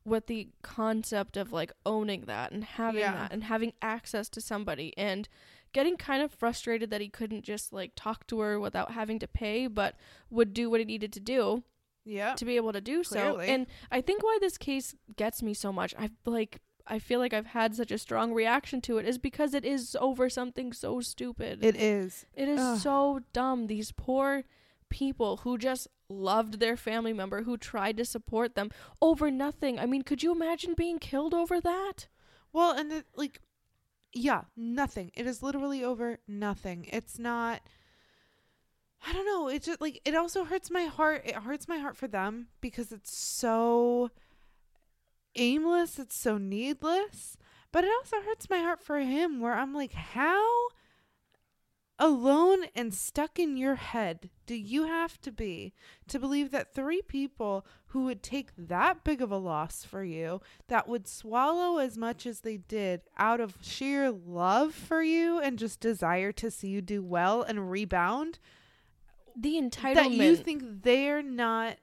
with 0.02 0.28
the 0.28 0.48
concept 0.62 1.36
of 1.36 1.52
like 1.52 1.72
owning 1.84 2.22
that 2.22 2.52
and 2.52 2.64
having 2.64 3.00
Yeah. 3.00 3.12
that 3.12 3.32
and 3.32 3.44
having 3.44 3.74
access 3.82 4.30
to 4.30 4.40
somebody 4.40 4.96
and 4.96 5.28
getting 5.72 5.98
kind 5.98 6.22
of 6.22 6.32
frustrated 6.32 6.88
that 6.88 7.02
he 7.02 7.08
couldn't 7.10 7.42
just 7.42 7.70
like 7.70 7.92
talk 7.96 8.26
to 8.28 8.38
her 8.38 8.58
without 8.58 8.92
having 8.92 9.18
to 9.18 9.28
pay 9.28 9.66
but 9.66 9.94
would 10.30 10.54
do 10.54 10.70
what 10.70 10.80
he 10.80 10.86
needed 10.86 11.12
to 11.12 11.20
do 11.20 11.64
yeah. 12.06 12.34
to 12.34 12.44
be 12.44 12.56
able 12.56 12.72
to 12.72 12.80
do 12.80 13.04
so. 13.04 13.38
And 13.38 13.66
I 13.90 14.00
think 14.00 14.22
why 14.22 14.38
this 14.40 14.56
case 14.56 14.94
gets 15.16 15.42
me 15.42 15.52
so 15.52 15.72
much, 15.72 15.94
I 15.98 16.10
like 16.24 16.60
I 16.86 16.98
feel 16.98 17.18
like 17.18 17.34
I've 17.34 17.46
had 17.46 17.74
such 17.74 17.90
a 17.90 17.98
strong 17.98 18.32
reaction 18.32 18.80
to 18.82 18.98
it 18.98 19.06
is 19.06 19.18
because 19.18 19.54
it 19.54 19.64
is 19.64 19.96
over 20.00 20.30
something 20.30 20.72
so 20.72 21.00
stupid. 21.00 21.64
It 21.64 21.76
is. 21.76 22.26
it 22.34 22.48
is 22.48 22.60
ugh. 22.60 22.78
so 22.78 23.20
dumb. 23.32 23.66
These 23.66 23.92
poor 23.92 24.44
people 24.88 25.38
who 25.38 25.58
just 25.58 25.88
loved 26.08 26.60
their 26.60 26.76
family 26.76 27.12
member 27.12 27.42
who 27.42 27.56
tried 27.56 27.96
to 27.96 28.04
support 28.04 28.54
them 28.54 28.70
over 29.02 29.30
nothing. 29.30 29.78
I 29.80 29.86
mean, 29.86 30.02
could 30.02 30.22
you 30.22 30.32
imagine 30.32 30.74
being 30.74 31.00
killed 31.00 31.34
over 31.34 31.60
that? 31.60 32.06
Well, 32.52 32.72
and 32.72 32.92
it, 32.92 33.06
like, 33.16 33.40
yeah, 34.12 34.42
nothing. 34.56 35.10
It 35.14 35.26
is 35.26 35.42
literally 35.42 35.82
over 35.82 36.18
nothing. 36.28 36.86
It's 36.92 37.18
not. 37.18 37.62
I 39.08 39.12
don't 39.12 39.26
know. 39.26 39.48
It 39.48 39.62
just 39.62 39.80
like 39.80 40.00
it 40.04 40.14
also 40.16 40.44
hurts 40.44 40.70
my 40.70 40.84
heart. 40.84 41.22
It 41.24 41.36
hurts 41.36 41.68
my 41.68 41.78
heart 41.78 41.96
for 41.96 42.08
them 42.08 42.48
because 42.60 42.90
it's 42.90 43.16
so 43.16 44.10
aimless. 45.36 45.98
It's 45.98 46.16
so 46.16 46.38
needless. 46.38 47.36
But 47.70 47.84
it 47.84 47.90
also 47.98 48.20
hurts 48.22 48.50
my 48.50 48.58
heart 48.58 48.80
for 48.80 48.98
him, 48.98 49.40
where 49.40 49.54
I'm 49.54 49.74
like, 49.74 49.92
how 49.92 50.68
alone 51.98 52.64
and 52.74 52.92
stuck 52.92 53.38
in 53.38 53.56
your 53.56 53.76
head 53.76 54.28
do 54.44 54.54
you 54.54 54.84
have 54.86 55.18
to 55.22 55.32
be 55.32 55.72
to 56.08 56.18
believe 56.18 56.50
that 56.50 56.74
three 56.74 57.00
people 57.00 57.66
who 57.88 58.04
would 58.04 58.22
take 58.22 58.50
that 58.56 59.02
big 59.02 59.22
of 59.22 59.30
a 59.30 59.38
loss 59.38 59.84
for 59.84 60.04
you, 60.04 60.40
that 60.68 60.88
would 60.88 61.08
swallow 61.08 61.78
as 61.78 61.96
much 61.96 62.26
as 62.26 62.40
they 62.40 62.56
did 62.56 63.00
out 63.16 63.40
of 63.40 63.56
sheer 63.62 64.10
love 64.10 64.74
for 64.74 65.02
you 65.02 65.40
and 65.40 65.58
just 65.58 65.80
desire 65.80 66.32
to 66.32 66.50
see 66.50 66.68
you 66.68 66.82
do 66.82 67.02
well 67.02 67.42
and 67.42 67.70
rebound, 67.70 68.38
The 69.36 69.54
entitlement. 69.60 69.94
that 69.94 70.10
you 70.12 70.36
think 70.36 70.82
they're 70.82 71.22
not 71.22 71.76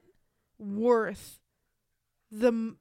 worth 0.58 1.38
the 2.30 2.48
m- 2.48 2.78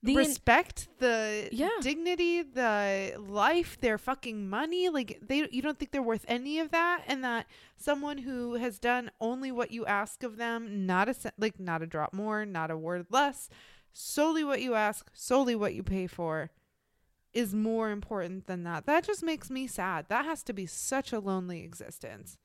the 0.00 0.14
respect, 0.16 0.88
the 1.00 1.48
Yeah. 1.50 1.70
dignity, 1.80 2.42
the 2.42 3.16
life, 3.18 3.80
their 3.80 3.98
fucking 3.98 4.48
money. 4.48 4.88
Like 4.88 5.18
they, 5.20 5.48
you 5.50 5.60
don't 5.60 5.76
think 5.76 5.90
they're 5.90 6.00
worth 6.02 6.24
any 6.28 6.60
of 6.60 6.70
that, 6.70 7.02
and 7.08 7.24
that 7.24 7.46
someone 7.76 8.18
who 8.18 8.54
has 8.54 8.78
done 8.78 9.10
only 9.20 9.50
what 9.50 9.72
you 9.72 9.84
ask 9.86 10.22
of 10.22 10.36
them, 10.36 10.86
not 10.86 11.08
a 11.08 11.32
like 11.36 11.58
not 11.58 11.82
a 11.82 11.86
drop 11.86 12.12
more, 12.12 12.46
not 12.46 12.70
a 12.70 12.76
word 12.76 13.06
less, 13.10 13.48
solely 13.92 14.44
what 14.44 14.62
you 14.62 14.74
ask, 14.74 15.10
solely 15.14 15.56
what 15.56 15.74
you 15.74 15.82
pay 15.82 16.06
for, 16.06 16.52
is 17.32 17.52
more 17.52 17.90
important 17.90 18.46
than 18.46 18.62
that. 18.62 18.86
That 18.86 19.02
just 19.02 19.24
makes 19.24 19.50
me 19.50 19.66
sad. 19.66 20.06
That 20.08 20.24
has 20.24 20.44
to 20.44 20.52
be 20.52 20.66
such 20.66 21.12
a 21.12 21.18
lonely 21.18 21.62
existence. 21.64 22.38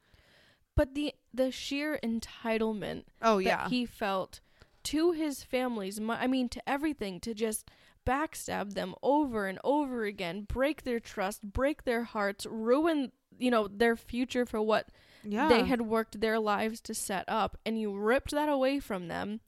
But 0.76 0.96
the 0.96 1.14
the 1.34 1.52
sheer 1.52 2.00
entitlement 2.04 3.04
Oh 3.22 3.38
that 3.38 3.44
yeah, 3.44 3.70
he 3.70 3.86
felt 3.86 4.40
to 4.84 5.12
his 5.12 5.44
family's 5.44 6.00
I 6.00 6.28
mean 6.28 6.50
to 6.50 6.70
everything 6.70 7.20
to 7.22 7.34
just 7.34 7.70
backstab 8.06 8.74
them 8.74 8.96
over 9.02 9.48
and 9.48 9.60
over 9.64 10.04
again, 10.04 10.46
break 10.48 10.84
their 10.84 11.00
trust, 11.00 11.42
break 11.42 11.84
their 11.84 12.04
hearts, 12.04 12.46
ruin 12.46 13.12
you 13.40 13.50
know 13.50 13.68
their 13.68 13.96
future 13.96 14.46
for 14.46 14.62
what 14.62 14.88
yeah. 15.24 15.50
they 15.50 15.66
had 15.66 15.82
worked 15.82 16.22
their 16.22 16.40
lives 16.40 16.80
to 16.82 16.94
set 16.94 17.26
up 17.28 17.58
and 17.66 17.80
you 17.80 17.96
ripped 17.96 18.32
that 18.32 18.50
away 18.50 18.80
from 18.80 19.08
them 19.08 19.40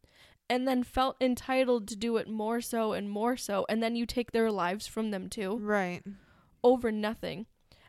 and 0.50 0.68
then 0.68 0.84
felt 0.84 1.16
entitled 1.20 1.88
to 1.88 1.96
do 1.96 2.18
it 2.18 2.28
more 2.28 2.62
so 2.62 2.94
and 2.94 3.10
more 3.10 3.36
so 3.38 3.66
and 3.70 3.82
then 3.82 3.96
you 3.96 4.06
take 4.06 4.32
their 4.32 4.52
lives 4.52 4.88
from 4.88 5.12
them 5.12 5.30
too 5.30 5.58
right. 5.58 6.04
over 6.64 6.92
nothing. 6.92 7.46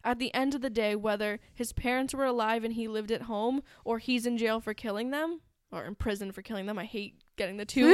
At 0.07 0.19
the 0.21 0.33
end 0.35 0.55
of 0.55 0.61
the 0.63 0.71
day, 0.71 0.95
whether 0.95 1.41
his 1.53 1.73
parents 1.73 2.15
were 2.15 2.25
alive 2.25 2.63
and 2.65 2.73
he 2.75 2.87
lived 2.89 3.11
at 3.11 3.23
home, 3.23 3.63
or 3.85 3.99
he's 3.99 4.25
in 4.25 4.39
jail 4.39 4.61
for 4.61 4.73
killing 4.73 5.11
them, 5.11 5.41
or 5.73 5.85
in 5.85 5.97
prison 5.97 6.31
for 6.33 6.41
killing 6.43 6.67
them, 6.67 6.79
I 6.79 6.85
hate 6.85 7.17
getting 7.37 7.57
the 7.57 7.65
two 7.67 7.87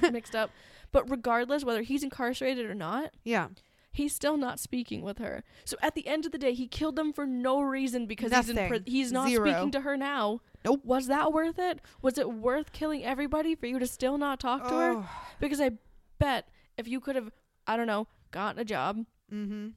mixed 0.12 0.34
up. 0.36 0.50
But 0.92 1.10
regardless, 1.10 1.64
whether 1.64 1.82
he's 1.82 2.04
incarcerated 2.04 2.66
or 2.66 2.74
not, 2.74 3.10
yeah. 3.24 3.48
he's 3.92 4.14
still 4.14 4.36
not 4.36 4.60
speaking 4.60 5.02
with 5.02 5.18
her. 5.18 5.42
So 5.64 5.76
at 5.82 5.96
the 5.96 6.06
end 6.06 6.24
of 6.24 6.30
the 6.32 6.38
day, 6.38 6.54
he 6.54 6.68
killed 6.68 6.94
them 6.94 7.12
for 7.12 7.26
no 7.26 7.60
reason 7.60 8.06
because 8.06 8.32
he's 8.32 8.48
in 8.48 8.54
Nothing. 8.54 8.68
pri- 8.68 8.82
he's 8.86 9.10
not 9.10 9.28
Zero. 9.28 9.50
speaking 9.50 9.72
to 9.72 9.80
her 9.80 9.96
now. 9.96 10.40
Nope. 10.64 10.82
Was 10.84 11.08
that 11.08 11.32
worth 11.32 11.58
it? 11.58 11.80
Was 12.00 12.16
it 12.16 12.30
worth 12.32 12.72
killing 12.72 13.04
everybody 13.04 13.56
for 13.56 13.66
you 13.66 13.80
to 13.80 13.86
still 13.88 14.18
not 14.18 14.38
talk 14.38 14.68
to 14.68 14.74
her? 14.74 14.92
Oh. 14.98 15.08
Because 15.40 15.60
I 15.60 15.72
bet 16.20 16.48
if 16.78 16.86
you 16.86 17.00
could 17.00 17.16
have, 17.16 17.32
I 17.66 17.76
don't 17.76 17.88
know, 17.88 18.06
gotten 18.30 18.60
a 18.60 18.64
job, 18.64 19.04
Mm-hmm. 19.32 19.70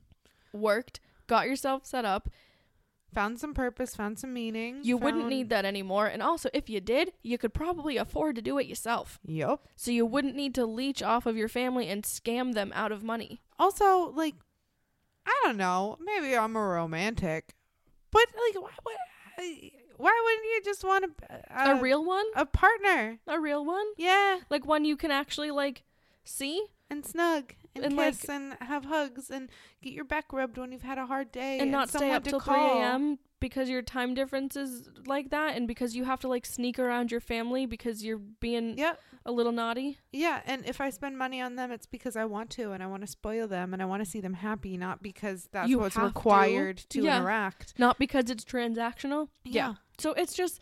worked, 0.53 0.99
got 1.29 1.47
yourself 1.47 1.85
set 1.85 2.03
up, 2.03 2.29
Found 3.13 3.39
some 3.39 3.55
purpose, 3.55 3.95
found 3.95 4.19
some 4.19 4.33
meaning. 4.33 4.81
You 4.83 4.95
wouldn't 4.95 5.27
need 5.27 5.49
that 5.49 5.65
anymore. 5.65 6.05
And 6.05 6.21
also, 6.21 6.49
if 6.53 6.69
you 6.69 6.79
did, 6.79 7.13
you 7.23 7.39
could 7.39 7.55
probably 7.55 7.97
afford 7.97 8.35
to 8.35 8.41
do 8.41 8.59
it 8.59 8.67
yourself. 8.67 9.19
Yep. 9.25 9.61
So 9.75 9.89
you 9.89 10.05
wouldn't 10.05 10.35
need 10.35 10.53
to 10.55 10.65
leech 10.65 11.01
off 11.01 11.25
of 11.25 11.35
your 11.35 11.47
family 11.47 11.87
and 11.87 12.03
scam 12.03 12.53
them 12.53 12.71
out 12.75 12.91
of 12.91 13.01
money. 13.03 13.41
Also, 13.57 14.11
like, 14.11 14.35
I 15.25 15.33
don't 15.43 15.57
know. 15.57 15.97
Maybe 15.99 16.37
I'm 16.37 16.55
a 16.55 16.61
romantic, 16.63 17.55
but 18.11 18.25
like, 18.27 18.61
why, 18.61 18.69
why, 18.83 19.71
why 19.97 20.21
wouldn't 20.23 20.45
you 20.45 20.61
just 20.63 20.83
want 20.83 21.05
a 21.05 21.71
a 21.71 21.81
real 21.81 22.05
one? 22.05 22.25
a 22.35 22.45
partner? 22.45 23.19
A 23.27 23.39
real 23.39 23.65
one? 23.65 23.85
Yeah, 23.97 24.39
Like 24.51 24.67
one 24.67 24.85
you 24.85 24.95
can 24.95 25.09
actually 25.09 25.49
like 25.49 25.83
see 26.23 26.63
and 26.91 27.03
snug 27.03 27.53
and, 27.75 27.85
And, 27.85 27.97
kiss 27.97 28.27
like- 28.27 28.35
and 28.35 28.53
have 28.61 28.85
hugs 28.85 29.29
and 29.29 29.49
get 29.81 29.93
your 29.93 30.05
back 30.05 30.31
rubbed 30.33 30.57
when 30.57 30.71
you've 30.71 30.81
had 30.81 30.97
a 30.97 31.05
hard 31.05 31.31
day 31.31 31.59
and 31.59 31.71
not 31.71 31.89
stay 31.89 32.11
up 32.11 32.23
till 32.23 32.39
3 32.39 32.55
a.m. 32.55 33.19
because 33.39 33.69
your 33.69 33.81
time 33.81 34.13
difference 34.13 34.55
is 34.55 34.89
like 35.05 35.29
that 35.29 35.55
and 35.55 35.67
because 35.67 35.95
you 35.95 36.03
have 36.05 36.19
to 36.21 36.27
like 36.27 36.45
sneak 36.45 36.79
around 36.79 37.11
your 37.11 37.21
family 37.21 37.65
because 37.65 38.03
you're 38.03 38.17
being 38.17 38.77
Yep. 38.77 38.99
a 39.25 39.31
little 39.31 39.51
naughty. 39.51 39.97
Yeah, 40.11 40.41
and 40.45 40.65
if 40.65 40.81
I 40.81 40.89
spend 40.89 41.17
money 41.17 41.39
on 41.41 41.55
them, 41.55 41.71
it's 41.71 41.85
because 41.85 42.15
I 42.15 42.25
want 42.25 42.49
to, 42.51 42.71
and 42.71 42.81
I 42.81 42.87
want 42.87 43.01
to 43.01 43.07
spoil 43.07 43.47
them, 43.47 43.73
and 43.73 43.81
I 43.81 43.85
want 43.85 44.03
to 44.03 44.09
see 44.09 44.19
them 44.21 44.33
happy, 44.33 44.75
not 44.77 45.01
because 45.03 45.47
that's 45.51 45.69
You 45.69 45.79
what's 45.79 45.95
have 45.95 46.03
to. 46.03 46.07
required 46.07 46.77
to, 46.89 47.01
Yeah. 47.03 47.19
interact. 47.19 47.77
Not 47.77 47.99
because 47.99 48.29
it's 48.29 48.43
transactional. 48.43 49.29
Yeah, 49.43 49.75
So 49.97 50.13
it's 50.13 50.33
just 50.33 50.61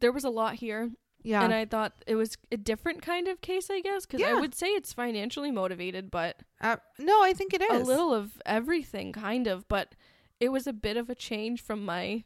there 0.00 0.12
was 0.12 0.24
a 0.24 0.30
lot 0.30 0.54
here 0.56 0.90
yeah, 1.22 1.42
and 1.44 1.52
I 1.54 1.64
thought 1.64 1.92
it 2.06 2.14
was 2.16 2.36
a 2.50 2.56
different 2.56 3.02
kind 3.02 3.28
of 3.28 3.40
case, 3.40 3.70
I 3.70 3.80
guess, 3.80 4.06
because 4.06 4.22
I 4.22 4.34
would 4.34 4.54
say 4.54 4.68
it's 4.68 4.92
financially 4.92 5.50
motivated, 5.50 6.10
but 6.10 6.40
uh, 6.60 6.76
no, 6.98 7.22
I 7.22 7.32
think 7.32 7.54
it 7.54 7.62
is 7.62 7.82
a 7.82 7.84
little 7.84 8.12
of 8.12 8.40
everything, 8.44 9.12
kind 9.12 9.46
of. 9.46 9.68
But 9.68 9.94
it 10.40 10.50
was 10.50 10.66
a 10.66 10.72
bit 10.72 10.96
of 10.96 11.08
a 11.10 11.14
change 11.14 11.62
from 11.62 11.84
my 11.84 12.24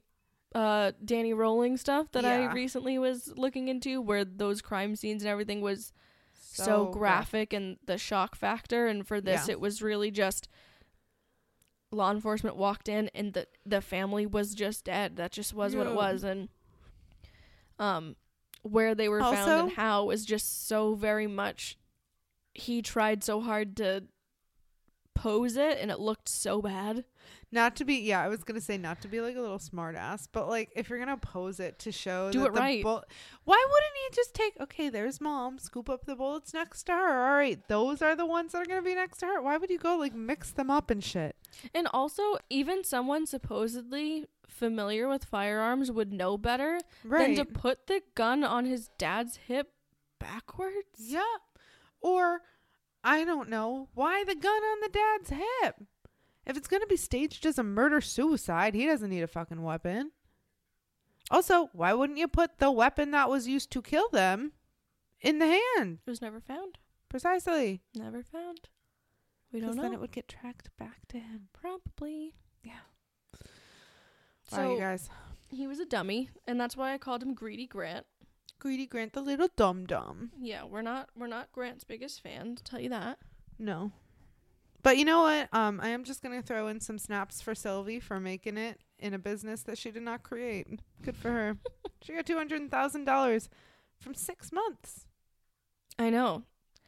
uh, 0.55 0.93
Danny 1.05 1.35
Rolling 1.35 1.77
stuff 1.77 2.11
that 2.13 2.25
I 2.25 2.53
recently 2.53 2.99
was 2.99 3.33
looking 3.37 3.69
into, 3.69 4.01
where 4.01 4.25
those 4.25 4.63
crime 4.63 4.97
scenes 4.97 5.23
and 5.23 5.31
everything 5.31 5.61
was 5.61 5.93
so, 6.39 6.87
graphic 6.87 7.53
and 7.53 7.77
the 7.85 7.99
shock 7.99 8.35
factor. 8.35 8.87
And 8.87 9.07
for 9.07 9.21
this, 9.21 9.49
Yeah. 9.49 9.53
it 9.53 9.61
was 9.61 9.83
really 9.83 10.11
just 10.11 10.49
law 11.93 12.11
enforcement 12.11 12.57
walked 12.57 12.89
in 12.89 13.09
and 13.15 13.33
the 13.33 13.47
the 13.65 13.81
family 13.81 14.27
was 14.27 14.55
just 14.55 14.85
dead. 14.85 15.17
That 15.17 15.31
just 15.33 15.53
was 15.55 15.77
what 15.77 15.87
it 15.87 15.95
was, 15.95 16.25
and 16.25 16.49
um, 17.79 18.17
where 18.67 18.95
they 18.95 19.09
were 19.09 19.21
found 19.21 19.51
and 19.51 19.73
how 19.73 20.05
was 20.05 20.25
just 20.25 20.67
so 20.69 20.95
very 20.95 21.27
much. 21.27 21.79
He 22.55 22.83
tried 22.83 23.23
so 23.25 23.41
hard 23.41 23.77
to 23.79 24.05
pose 25.15 25.57
it, 25.57 25.79
and 25.81 25.91
it 25.91 25.99
looked 25.99 26.29
so 26.29 26.61
bad. 26.61 27.05
Not 27.53 27.77
to 27.77 27.85
be, 27.85 27.95
yeah, 27.97 28.21
I 28.23 28.29
was 28.29 28.45
gonna 28.45 28.61
say 28.61 28.77
not 28.77 29.01
to 29.03 29.09
be 29.09 29.21
like 29.21 29.37
a 29.37 29.41
little 29.41 29.59
smart 29.59 29.95
ass, 29.95 30.27
but 30.31 30.49
like 30.49 30.71
if 30.77 30.91
you're 30.91 30.99
gonna 30.99 31.17
pose 31.17 31.59
it 31.61 31.79
to 31.81 31.93
show, 31.93 32.31
Do 32.31 32.45
it 32.45 32.53
the 32.53 32.61
right. 32.61 32.83
bull- 32.83 33.05
why 33.45 33.65
wouldn't 33.71 33.93
he 34.11 34.15
just 34.17 34.35
take? 34.35 34.61
Okay, 34.61 34.89
there's 34.91 35.21
mom. 35.21 35.59
Scoop 35.59 35.89
up 35.89 36.05
the 36.05 36.17
bullets 36.17 36.53
next 36.53 36.85
to 36.85 36.93
her. 36.93 37.29
All 37.31 37.37
right, 37.37 37.59
those 37.69 38.03
are 38.03 38.15
the 38.17 38.27
ones 38.27 38.53
that 38.53 38.63
are 38.63 38.67
gonna 38.67 38.83
be 38.83 38.95
next 38.95 39.19
to 39.19 39.27
her. 39.27 39.41
Why 39.41 39.57
would 39.57 39.71
you 39.71 39.79
go 39.79 39.97
like 39.97 40.15
mix 40.15 40.51
them 40.51 40.71
up 40.71 40.91
and 40.91 41.03
shit? 41.03 41.37
And 41.73 41.89
also, 41.95 42.23
even 42.51 42.85
someone 42.85 43.27
supposedly 43.27 44.27
familiar 44.47 45.09
with 45.09 45.25
firearms 45.25 45.91
would 45.91 46.13
know 46.13 46.37
better 46.39 46.81
Right? 47.05 47.35
than 47.37 47.47
to 47.47 47.53
put 47.53 47.87
the 47.87 48.03
gun 48.15 48.45
on 48.45 48.65
his 48.65 48.89
dad's 48.99 49.37
hip 49.37 49.73
backwards. 50.19 50.99
yeah. 50.99 51.23
Or 52.01 52.43
I 53.05 53.25
don't 53.25 53.49
know 53.49 53.89
why 53.95 54.25
the 54.25 54.35
gun 54.35 54.63
on 54.63 54.81
the 54.81 54.89
dad's 54.89 55.31
hip. 55.31 55.77
If 56.47 56.57
it's 56.57 56.69
gonna 56.69 56.87
be 56.87 56.97
staged 56.97 57.45
as 57.47 57.59
a 57.59 57.63
murder 57.63 58.01
suicide, 58.01 58.75
he 58.75 58.87
doesn't 58.87 59.11
need 59.11 59.23
a 59.23 59.27
fucking 59.27 59.63
weapon. 59.63 60.13
Also, 61.31 61.71
why 61.73 61.93
wouldn't 61.93 62.19
you 62.21 62.29
put 62.29 62.59
the 62.59 62.71
weapon 62.71 63.11
that 63.11 63.29
was 63.29 63.49
used 63.49 63.71
to 63.73 63.83
kill 63.83 64.09
them 64.11 64.53
in 65.21 65.39
the 65.41 65.47
hand? 65.77 65.99
It 66.07 66.11
was 66.11 66.23
never 66.23 66.41
found. 66.41 66.79
Precisely. 67.09 67.83
Never 67.95 68.23
found. 68.23 68.69
We 69.53 69.61
don't 69.61 69.75
know. 69.77 69.83
then 69.83 69.93
it 69.95 70.01
would 70.01 70.13
get 70.13 70.29
tracked 70.29 70.71
back 70.77 71.07
to 71.09 71.19
him. 71.19 71.49
Probably. 71.53 72.35
Yeah. 72.63 72.81
So 74.49 74.59
wow, 74.59 74.73
you 74.75 74.79
guys. 74.81 75.11
he 75.49 75.67
was 75.67 75.81
a 75.81 75.87
dummy, 75.87 76.31
and 76.47 76.61
that's 76.61 76.77
why 76.77 76.93
I 76.93 76.99
called 76.99 77.23
him 77.23 77.35
Greedy 77.35 77.67
Grant. 77.67 78.07
Greedy 78.59 78.87
Grant, 78.87 79.13
the 79.13 79.21
little 79.21 79.49
dum 79.57 79.87
dum. 79.87 80.31
Yeah, 80.41 80.65
we're 80.65 80.83
not 80.83 81.09
we're 81.17 81.27
not 81.27 81.53
Grant's 81.53 81.85
biggest 81.85 82.23
fan. 82.23 82.57
To 82.57 82.65
tell 82.65 82.81
you 82.81 82.89
that. 82.91 83.19
No. 83.59 83.93
But 84.83 84.99
you 84.99 85.05
know 85.05 85.23
what? 85.23 85.49
Um, 85.53 85.81
I 85.83 85.89
am 85.89 86.05
just 86.05 86.23
gonna 86.23 86.43
throw 86.43 86.69
in 86.69 86.81
some 86.81 86.99
snaps 86.99 87.41
for 87.41 87.55
Sylvie 87.55 88.01
for 88.01 88.21
making 88.21 88.57
it 88.57 88.81
in 88.99 89.15
a 89.15 89.19
business 89.19 89.63
that 89.65 89.79
she 89.79 89.91
did 89.91 90.03
not 90.03 90.23
create. 90.23 90.81
Good 91.03 91.17
for 91.17 91.31
her. 91.31 91.57
she 92.03 92.15
got 92.15 92.25
two 92.25 92.37
hundred 92.37 92.71
thousand 92.71 93.05
dollars 93.05 93.49
from 94.01 94.15
six 94.15 94.53
months. 94.53 95.07
I 95.99 96.11
know. 96.11 96.45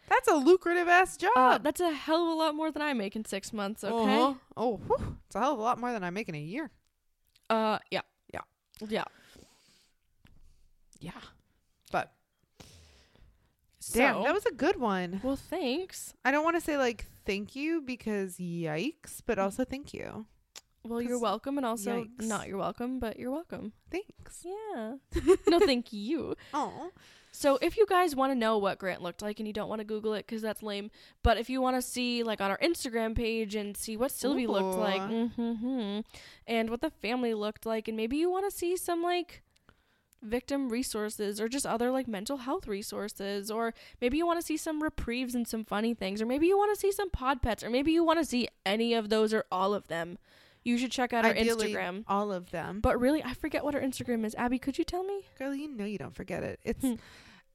That's 0.09 0.29
a 0.29 0.35
lucrative 0.37 0.89
ass 0.89 1.17
job. 1.17 1.33
Uh, 1.37 1.59
that's 1.59 1.81
a 1.81 1.91
hell 1.93 2.23
of 2.23 2.29
a 2.29 2.35
lot 2.35 2.55
more 2.55 2.71
than 2.71 2.81
I 2.83 2.95
make 2.95 3.15
in 3.15 3.25
six 3.25 3.53
months. 3.53 3.85
Okay. 3.85 3.95
Uh-huh. 3.95 4.35
Oh, 4.57 4.77
whew, 4.87 5.19
it's 5.27 5.35
a 5.37 5.41
hell 5.41 5.53
of 5.53 5.59
a 5.59 5.63
lot 5.63 5.79
more 5.79 5.93
than 5.93 6.03
I 6.03 6.11
make 6.11 6.29
in 6.31 6.35
a 6.35 6.41
year. 6.41 6.71
Uh, 7.51 7.79
yeah. 7.91 8.03
Yeah. 8.33 8.41
Yeah. 8.89 9.05
Yeah. 11.01 11.13
But 11.91 12.13
damn, 13.93 14.15
So- 14.17 14.23
that 14.25 14.35
was 14.35 14.47
a 14.47 14.53
good 14.53 14.77
one. 14.79 15.21
well, 15.23 15.37
thanks. 15.37 16.15
I 16.25 16.31
don't 16.31 16.45
want 16.45 16.57
to 16.57 16.61
say 16.61 16.77
like 16.77 17.07
thank 17.25 17.55
you 17.57 17.81
because 17.83 18.37
yikes, 18.39 19.21
but 19.25 19.39
also 19.39 19.65
thank 19.65 19.95
you. 19.95 20.27
Well, 20.85 21.03
you're 21.03 21.19
welcome, 21.21 21.59
and 21.59 21.67
also 21.67 22.05
yikes. 22.05 22.27
not 22.27 22.49
you're 22.49 22.57
welcome, 22.59 22.99
but 22.99 23.19
you're 23.19 23.31
welcome. 23.33 23.73
Thanks. 23.91 24.45
Yeah. 24.45 24.95
no, 25.49 25.59
thank 25.61 25.93
you. 25.93 26.35
Oh, 26.55 26.91
So 27.39 27.57
if 27.63 27.77
you 27.77 27.87
guys 27.87 28.17
want 28.17 28.33
to 28.33 28.35
know 28.35 28.59
what 28.59 28.81
Grant 28.81 29.01
looked 29.01 29.23
like 29.23 29.39
and 29.39 29.47
you 29.47 29.53
don't 29.53 29.69
want 29.69 29.79
to 29.79 29.85
Google 29.85 30.13
it 30.15 30.27
because 30.27 30.43
that's 30.43 30.61
lame, 30.61 30.91
but 31.23 31.37
if 31.39 31.49
you 31.49 31.61
want 31.61 31.77
to 31.77 31.83
see 31.83 32.25
like 32.25 32.41
on 32.41 32.51
our 32.51 32.59
Instagram 32.59 33.15
page 33.15 33.55
and 33.55 33.77
see 33.77 33.97
what 33.97 34.11
Sylvie 34.11 34.49
looked 34.49 34.77
like, 34.77 35.01
mm-hmm, 35.03 36.01
and 36.49 36.69
what 36.69 36.81
the 36.81 36.91
family 36.91 37.35
looked 37.35 37.65
like, 37.65 37.87
and 37.87 37.97
maybe 37.97 38.17
you 38.17 38.29
want 38.29 38.51
to 38.51 38.57
see 38.57 38.77
some 38.77 39.05
like 39.05 39.45
victim 40.21 40.69
resources 40.69 41.41
or 41.41 41.49
just 41.49 41.65
other 41.65 41.93
like 41.93 42.09
mental 42.09 42.39
health 42.39 42.67
resources, 42.67 43.53
or 43.53 43.73
maybe 44.01 44.17
you 44.19 44.27
want 44.27 44.41
to 44.41 44.45
see 44.45 44.57
some 44.57 44.83
reprieves 44.83 45.33
and 45.37 45.47
some 45.47 45.65
funny 45.65 45.95
things, 45.95 46.21
or 46.21 46.27
maybe 46.27 46.49
you 46.49 46.59
want 46.59 46.75
to 46.75 46.81
see 46.81 46.91
some 46.91 47.09
pod 47.09 47.41
pets, 47.41 47.63
or 47.63 47.71
maybe 47.71 47.93
you 47.93 48.03
want 48.03 48.19
to 48.19 48.25
see 48.25 48.49
any 48.67 48.95
of 48.95 49.11
those 49.11 49.33
or 49.33 49.45
all 49.53 49.75
of 49.75 49.87
them. 49.87 50.19
You 50.65 50.77
should 50.77 50.91
check 50.91 51.13
out 51.13 51.25
our 51.25 51.31
Ideally, 51.31 51.73
Instagram. 51.73 52.03
all 52.09 52.33
of 52.33 52.51
them. 52.51 52.81
But 52.81 52.99
really, 53.01 53.23
I 53.23 53.33
forget 53.33 53.65
what 53.65 53.77
our 53.77 53.81
Instagram 53.81 54.27
is. 54.27 54.35
Abby, 54.35 54.59
could 54.59 54.77
you 54.77 54.83
tell 54.85 55.05
me? 55.05 55.21
Girl, 55.39 55.55
you 55.55 55.69
know 55.69 55.85
you 55.85 55.99
don't 55.99 56.17
forget 56.17 56.43
it. 56.43 56.59
It's 56.65 56.83
Hmm. 56.85 56.95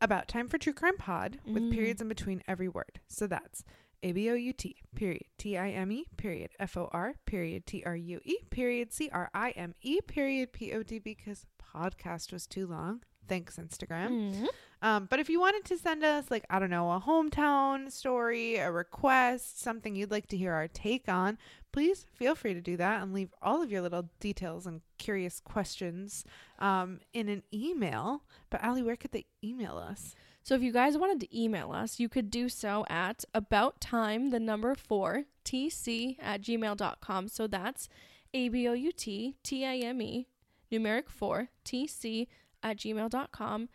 About 0.03 0.27
time 0.27 0.47
for 0.47 0.57
true 0.57 0.73
crime 0.73 0.97
pod 0.97 1.39
with 1.45 1.63
Mm. 1.63 1.71
periods 1.71 2.01
in 2.01 2.07
between 2.07 2.43
every 2.47 2.67
word. 2.67 2.99
So 3.07 3.25
that's 3.27 3.63
A 4.03 4.11
B 4.11 4.30
O 4.30 4.34
U 4.35 4.53
T 4.53 4.75
period 4.95 5.23
T 5.38 5.57
I 5.57 5.69
M 5.71 5.91
E 5.91 6.05
period 6.17 6.51
F 6.59 6.75
O 6.77 6.89
R 6.91 7.15
period 7.25 7.65
T 7.65 7.84
R 7.85 7.95
U 7.95 8.19
E 8.23 8.35
period 8.49 8.91
C 8.93 9.09
R 9.11 9.30
I 9.34 9.51
M 9.51 9.75
E 9.81 10.01
period 10.01 10.51
P 10.53 10.73
O 10.73 10.84
D 10.84 10.99
because 10.99 11.45
podcast 11.75 12.31
was 12.34 12.45
too 12.45 12.67
long. 12.67 13.01
Thanks, 13.27 13.55
Instagram. 13.55 14.34
Mhm. 14.34 14.47
Um, 14.81 15.05
but 15.09 15.21
if 15.21 15.30
you 15.30 15.39
wanted 15.39 15.63
to 15.65 15.77
send 15.77 16.03
us, 16.03 16.30
like, 16.30 16.45
I 16.49 16.59
don't 16.59 16.69
know, 16.69 16.91
a 16.91 16.99
hometown 16.99 17.89
story, 17.89 18.57
a 18.57 18.69
request, 18.69 19.61
something 19.61 19.95
you'd 19.95 20.11
like 20.11 20.27
to 20.27 20.38
hear 20.38 20.51
our 20.51 20.67
take 20.67 21.07
on, 21.07 21.38
please 21.73 22.05
feel 22.13 22.35
free 22.35 22.53
to 22.53 22.61
do 22.61 22.77
that 22.77 23.01
and 23.01 23.13
leave 23.13 23.33
all 23.41 23.61
of 23.61 23.69
your 23.69 23.81
little 23.81 24.07
details 24.21 24.65
and 24.65 24.81
curious 24.97 25.41
questions 25.41 26.23
um, 26.59 26.99
in 27.13 27.27
an 27.27 27.43
email. 27.53 28.23
But, 28.49 28.63
Allie, 28.63 28.83
where 28.83 28.95
could 28.95 29.11
they 29.11 29.25
email 29.43 29.77
us? 29.77 30.15
So 30.43 30.55
if 30.55 30.61
you 30.61 30.71
guys 30.71 30.97
wanted 30.97 31.19
to 31.21 31.37
email 31.37 31.71
us, 31.71 31.99
you 31.99 32.07
could 32.07 32.29
do 32.29 32.47
so 32.47 32.85
at 32.89 33.25
about 33.33 33.81
time, 33.81 34.29
the 34.29 34.39
number 34.39 34.75
four, 34.75 35.23
tc 35.43 36.17
at 36.21 36.41
gmail.com. 36.41 37.27
So 37.27 37.47
that's 37.47 37.89
a 38.33 38.49
b 38.49 38.67
o 38.67 38.73
u 38.73 38.91
t 38.91 39.35
t 39.43 39.65
i 39.65 39.77
m 39.77 40.01
e 40.01 40.27
numeric 40.71 41.09
four, 41.09 41.49
tc 41.65 42.27
at 42.61 42.77
gmail.com. 42.77 43.69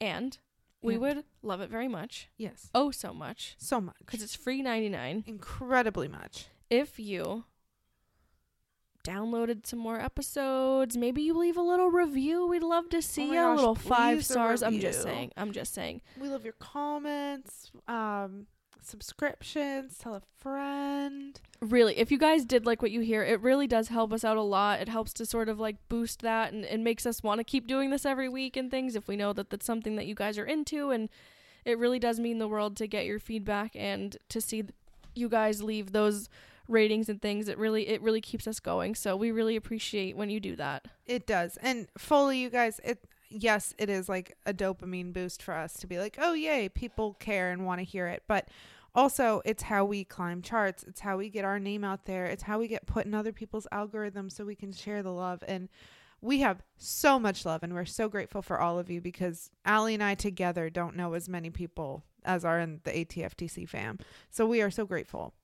And 0.00 0.38
we 0.82 0.98
would 0.98 1.24
love 1.42 1.60
it 1.60 1.70
very 1.70 1.88
much. 1.88 2.28
Yes. 2.36 2.68
Oh, 2.74 2.90
so 2.90 3.14
much. 3.14 3.54
So 3.58 3.80
much. 3.80 3.96
Because 4.00 4.22
it's 4.22 4.34
free 4.34 4.60
99 4.60 5.24
Incredibly 5.26 6.08
much. 6.08 6.46
If 6.70 6.98
you 6.98 7.44
downloaded 9.04 9.66
some 9.66 9.78
more 9.78 10.00
episodes 10.00 10.96
maybe 10.96 11.20
you 11.20 11.36
leave 11.36 11.58
a 11.58 11.62
little 11.62 11.90
review. 11.90 12.46
We'd 12.46 12.62
love 12.62 12.88
to 12.90 13.02
see 13.02 13.30
Oh 13.36 13.44
my 13.48 13.52
a 13.52 13.54
little 13.54 13.74
five 13.74 14.24
stars. 14.24 14.62
I'm 14.62 14.80
just 14.80 15.02
saying 15.02 15.32
i'm 15.36 15.52
just 15.52 15.74
saying. 15.74 16.00
We 16.18 16.28
love 16.28 16.42
your 16.44 16.54
comments, 16.54 17.70
um, 17.86 18.46
subscriptions, 18.80 19.98
tell 19.98 20.14
a 20.14 20.22
friend. 20.38 21.38
really 21.60 21.98
if 21.98 22.10
you 22.10 22.16
guys 22.18 22.44
did 22.46 22.64
like 22.66 22.80
what 22.82 22.90
you 22.90 23.00
hear 23.00 23.22
it 23.22 23.40
really 23.40 23.66
does 23.66 23.88
help 23.88 24.10
us 24.10 24.24
out 24.24 24.38
a 24.38 24.42
lot. 24.42 24.80
It 24.80 24.88
helps 24.88 25.12
to 25.14 25.26
sort 25.26 25.50
of 25.50 25.60
like 25.60 25.76
boost 25.90 26.22
that 26.22 26.54
and 26.54 26.64
it 26.64 26.80
makes 26.80 27.04
us 27.04 27.22
want 27.22 27.40
to 27.40 27.44
keep 27.44 27.66
doing 27.66 27.90
this 27.90 28.06
every 28.06 28.30
week 28.30 28.56
and 28.56 28.70
things 28.70 28.96
if 28.96 29.06
we 29.06 29.16
know 29.16 29.34
that 29.34 29.50
that's 29.50 29.66
something 29.66 29.96
that 29.96 30.06
you 30.06 30.14
guys 30.14 30.38
are 30.38 30.46
into. 30.46 30.90
And 30.90 31.10
it 31.66 31.78
really 31.78 31.98
does 31.98 32.18
mean 32.18 32.38
the 32.38 32.48
world 32.48 32.74
to 32.78 32.86
get 32.86 33.04
your 33.04 33.18
feedback 33.18 33.72
and 33.74 34.16
to 34.30 34.40
see 34.40 34.62
th- 34.62 34.74
you 35.14 35.28
guys 35.28 35.62
leave 35.62 35.92
those 35.92 36.28
ratings 36.68 37.08
and 37.08 37.20
things. 37.20 37.48
It 37.48 37.58
really 37.58 37.88
it 37.88 38.02
really 38.02 38.20
keeps 38.20 38.46
us 38.46 38.60
going. 38.60 38.94
So 38.94 39.16
we 39.16 39.30
really 39.30 39.56
appreciate 39.56 40.16
when 40.16 40.30
you 40.30 40.40
do 40.40 40.56
that. 40.56 40.88
It 41.06 41.26
does. 41.26 41.58
And 41.62 41.88
fully, 41.98 42.38
you 42.38 42.50
guys, 42.50 42.80
it 42.84 43.04
yes, 43.30 43.74
it 43.78 43.88
is 43.88 44.08
like 44.08 44.36
a 44.46 44.54
dopamine 44.54 45.12
boost 45.12 45.42
for 45.42 45.54
us 45.54 45.74
to 45.74 45.86
be 45.86 45.98
like, 45.98 46.16
oh 46.20 46.32
yay, 46.32 46.68
people 46.68 47.14
care 47.14 47.50
and 47.50 47.66
want 47.66 47.80
to 47.80 47.84
hear 47.84 48.06
it. 48.06 48.22
But 48.26 48.48
also, 48.94 49.42
it's 49.44 49.64
how 49.64 49.84
we 49.84 50.04
climb 50.04 50.40
charts. 50.40 50.84
It's 50.84 51.00
how 51.00 51.16
we 51.16 51.28
get 51.28 51.44
our 51.44 51.58
name 51.58 51.82
out 51.82 52.04
there. 52.04 52.26
It's 52.26 52.44
how 52.44 52.60
we 52.60 52.68
get 52.68 52.86
put 52.86 53.06
in 53.06 53.14
other 53.14 53.32
people's 53.32 53.66
algorithms 53.72 54.32
so 54.32 54.44
we 54.44 54.54
can 54.54 54.72
share 54.72 55.02
the 55.02 55.10
love. 55.10 55.42
And 55.48 55.68
we 56.20 56.40
have 56.40 56.62
so 56.76 57.18
much 57.18 57.44
love, 57.44 57.62
and 57.62 57.74
we're 57.74 57.84
so 57.84 58.08
grateful 58.08 58.40
for 58.40 58.60
all 58.60 58.78
of 58.78 58.88
you 58.88 59.00
because 59.00 59.50
Allie 59.64 59.94
and 59.94 60.02
I 60.02 60.14
together 60.14 60.70
don't 60.70 60.96
know 60.96 61.12
as 61.14 61.28
many 61.28 61.50
people 61.50 62.04
as 62.24 62.44
are 62.44 62.58
in 62.60 62.80
the 62.84 62.92
ATFTC 62.92 63.68
fam. 63.68 63.98
So 64.30 64.46
we 64.46 64.62
are 64.62 64.70
so 64.70 64.86
grateful. 64.86 65.34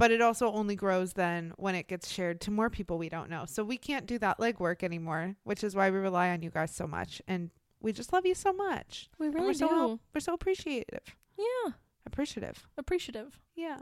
But 0.00 0.10
it 0.10 0.22
also 0.22 0.50
only 0.50 0.76
grows 0.76 1.12
then 1.12 1.52
when 1.58 1.74
it 1.74 1.86
gets 1.86 2.10
shared 2.10 2.40
to 2.42 2.50
more 2.50 2.70
people 2.70 2.96
we 2.96 3.10
don't 3.10 3.28
know. 3.28 3.44
So 3.46 3.62
we 3.62 3.76
can't 3.76 4.06
do 4.06 4.18
that 4.18 4.38
legwork 4.38 4.82
anymore, 4.82 5.36
which 5.44 5.62
is 5.62 5.76
why 5.76 5.90
we 5.90 5.98
rely 5.98 6.30
on 6.30 6.40
you 6.42 6.48
guys 6.48 6.74
so 6.74 6.86
much. 6.86 7.20
And 7.28 7.50
we 7.82 7.92
just 7.92 8.10
love 8.12 8.24
you 8.24 8.34
so 8.34 8.50
much. 8.52 9.10
We 9.18 9.28
really 9.28 9.48
we're 9.48 9.52
do. 9.52 9.58
so 9.58 10.00
we're 10.14 10.20
so 10.20 10.32
appreciative. 10.32 11.02
yeah, 11.38 11.72
Appreciative. 12.06 12.66
appreciative. 12.78 13.38
Yeah. 13.54 13.78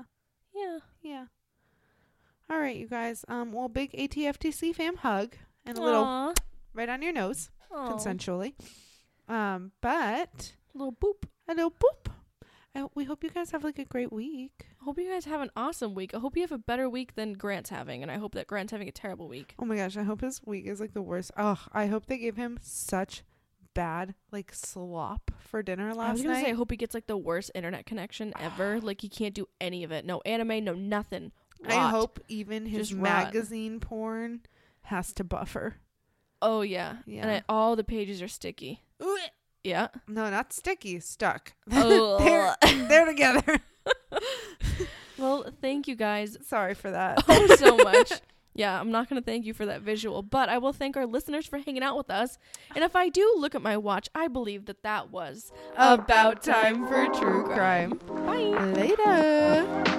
Yeah. 0.55 0.79
Yeah. 1.03 1.25
All 2.51 2.59
right, 2.59 2.75
you 2.77 2.89
guys. 2.89 3.25
Um, 3.29 3.53
well, 3.53 3.69
big 3.69 3.93
ATFTC 3.93 4.75
fam 4.75 4.97
hug 4.97 5.37
and 5.65 5.79
a 5.79 5.81
little 5.81 6.35
right 6.75 6.89
on 6.89 7.01
your 7.01 7.13
nose, 7.13 7.51
Aw. 7.73 7.93
consensually. 7.93 8.55
Um, 9.29 9.71
but 9.81 10.55
a 10.75 10.79
little 10.79 10.93
boop. 10.95 11.29
a 11.47 11.55
little 11.55 11.71
boop. 11.71 12.08
I, 12.79 12.87
we 12.95 13.05
hope 13.05 13.25
you 13.25 13.31
guys 13.31 13.51
have 13.51 13.65
like 13.65 13.79
a 13.79 13.85
great 13.85 14.13
week. 14.13 14.67
I 14.81 14.85
hope 14.85 14.99
you 14.99 15.11
guys 15.11 15.25
have 15.25 15.41
an 15.41 15.51
awesome 15.57 15.95
week. 15.95 16.15
I 16.15 16.19
hope 16.19 16.37
you 16.37 16.43
have 16.43 16.53
a 16.53 16.59
better 16.59 16.89
week 16.89 17.15
than 17.17 17.33
Grant's 17.33 17.71
having, 17.71 18.03
and 18.03 18.11
I 18.11 18.19
hope 18.19 18.35
that 18.35 18.47
Grant's 18.47 18.73
having 18.73 18.89
a 18.89 18.93
terrible 18.93 19.29
week. 19.29 19.55
Oh 19.59 19.65
my 19.65 19.77
gosh, 19.77 19.97
I 19.97 20.03
hope 20.05 20.21
his 20.21 20.41
week 20.45 20.67
is 20.67 20.81
like 20.81 20.95
the 20.95 21.03
worst. 21.03 21.33
Oh, 21.37 21.61
I 21.73 21.87
hope 21.87 22.07
they 22.07 22.19
gave 22.19 22.37
him 22.37 22.59
such 22.63 23.23
bad 23.75 24.15
like 24.33 24.53
slop 24.53 25.31
for 25.39 25.63
dinner 25.63 25.87
I 25.87 25.89
was 25.89 25.97
last 25.97 26.17
gonna 26.23 26.35
night. 26.35 26.45
say, 26.45 26.51
I 26.51 26.55
hope 26.55 26.71
he 26.71 26.77
gets 26.77 26.95
like 26.95 27.07
the 27.07 27.17
worst 27.17 27.51
internet 27.55 27.87
connection 27.87 28.33
ever. 28.41 28.81
like 28.81 29.01
he 29.01 29.09
can't 29.09 29.35
do 29.35 29.47
any 29.61 29.85
of 29.85 29.93
it. 29.93 30.05
No 30.05 30.21
anime, 30.25 30.65
no 30.65 30.75
nothing. 30.75 31.33
I 31.67 31.89
hope 31.91 32.21
even 32.29 32.67
his 32.67 32.91
Just 32.91 33.01
rot. 33.01 33.03
magazine 33.03 33.81
porn 33.81 34.41
has 34.83 35.13
to 35.15 35.25
buffer. 35.25 35.77
Oh 36.41 36.61
yeah, 36.63 36.99
Yeah. 37.07 37.23
and 37.23 37.31
I, 37.33 37.43
all 37.49 37.75
the 37.75 37.83
pages 37.85 38.23
are 38.23 38.29
sticky. 38.29 38.85
Yeah. 39.65 39.89
No, 40.07 40.31
not 40.31 40.53
sticky, 40.53 41.01
stuck. 41.01 41.53
Oh. 41.71 42.19
they're 42.63 42.89
they're 42.89 43.07
together. 43.07 43.59
well, 45.19 45.47
thank 45.61 45.89
you 45.89 45.97
guys 45.97 46.37
Sorry 46.47 46.75
for 46.75 46.91
that. 46.91 47.25
oh 47.29 47.57
so 47.57 47.77
much. 47.77 48.13
Yeah, 48.55 48.81
I'm 48.81 48.91
not 48.91 49.09
going 49.09 49.23
to 49.23 49.25
thank 49.25 49.47
you 49.47 49.55
for 49.55 49.67
that 49.67 49.83
visual, 49.83 50.21
but 50.21 50.49
I 50.49 50.59
will 50.59 50.73
thank 50.73 50.97
our 50.97 51.07
listeners 51.07 51.47
for 51.47 51.59
hanging 51.59 51.85
out 51.85 51.97
with 51.97 52.11
us. 52.11 52.39
And 52.75 52.83
if 52.83 52.97
I 52.97 53.09
do 53.09 53.37
look 53.39 53.55
at 53.55 53.63
my 53.63 53.77
watch, 53.77 54.09
I 54.17 54.27
believe 54.27 54.67
that 54.67 54.83
that 54.83 55.13
was 55.13 55.53
About 55.77 56.43
time 56.43 56.89
for 56.89 57.07
true 57.07 57.45
crime. 57.45 58.01
Bye. 58.09 58.73
Later. 58.73 59.98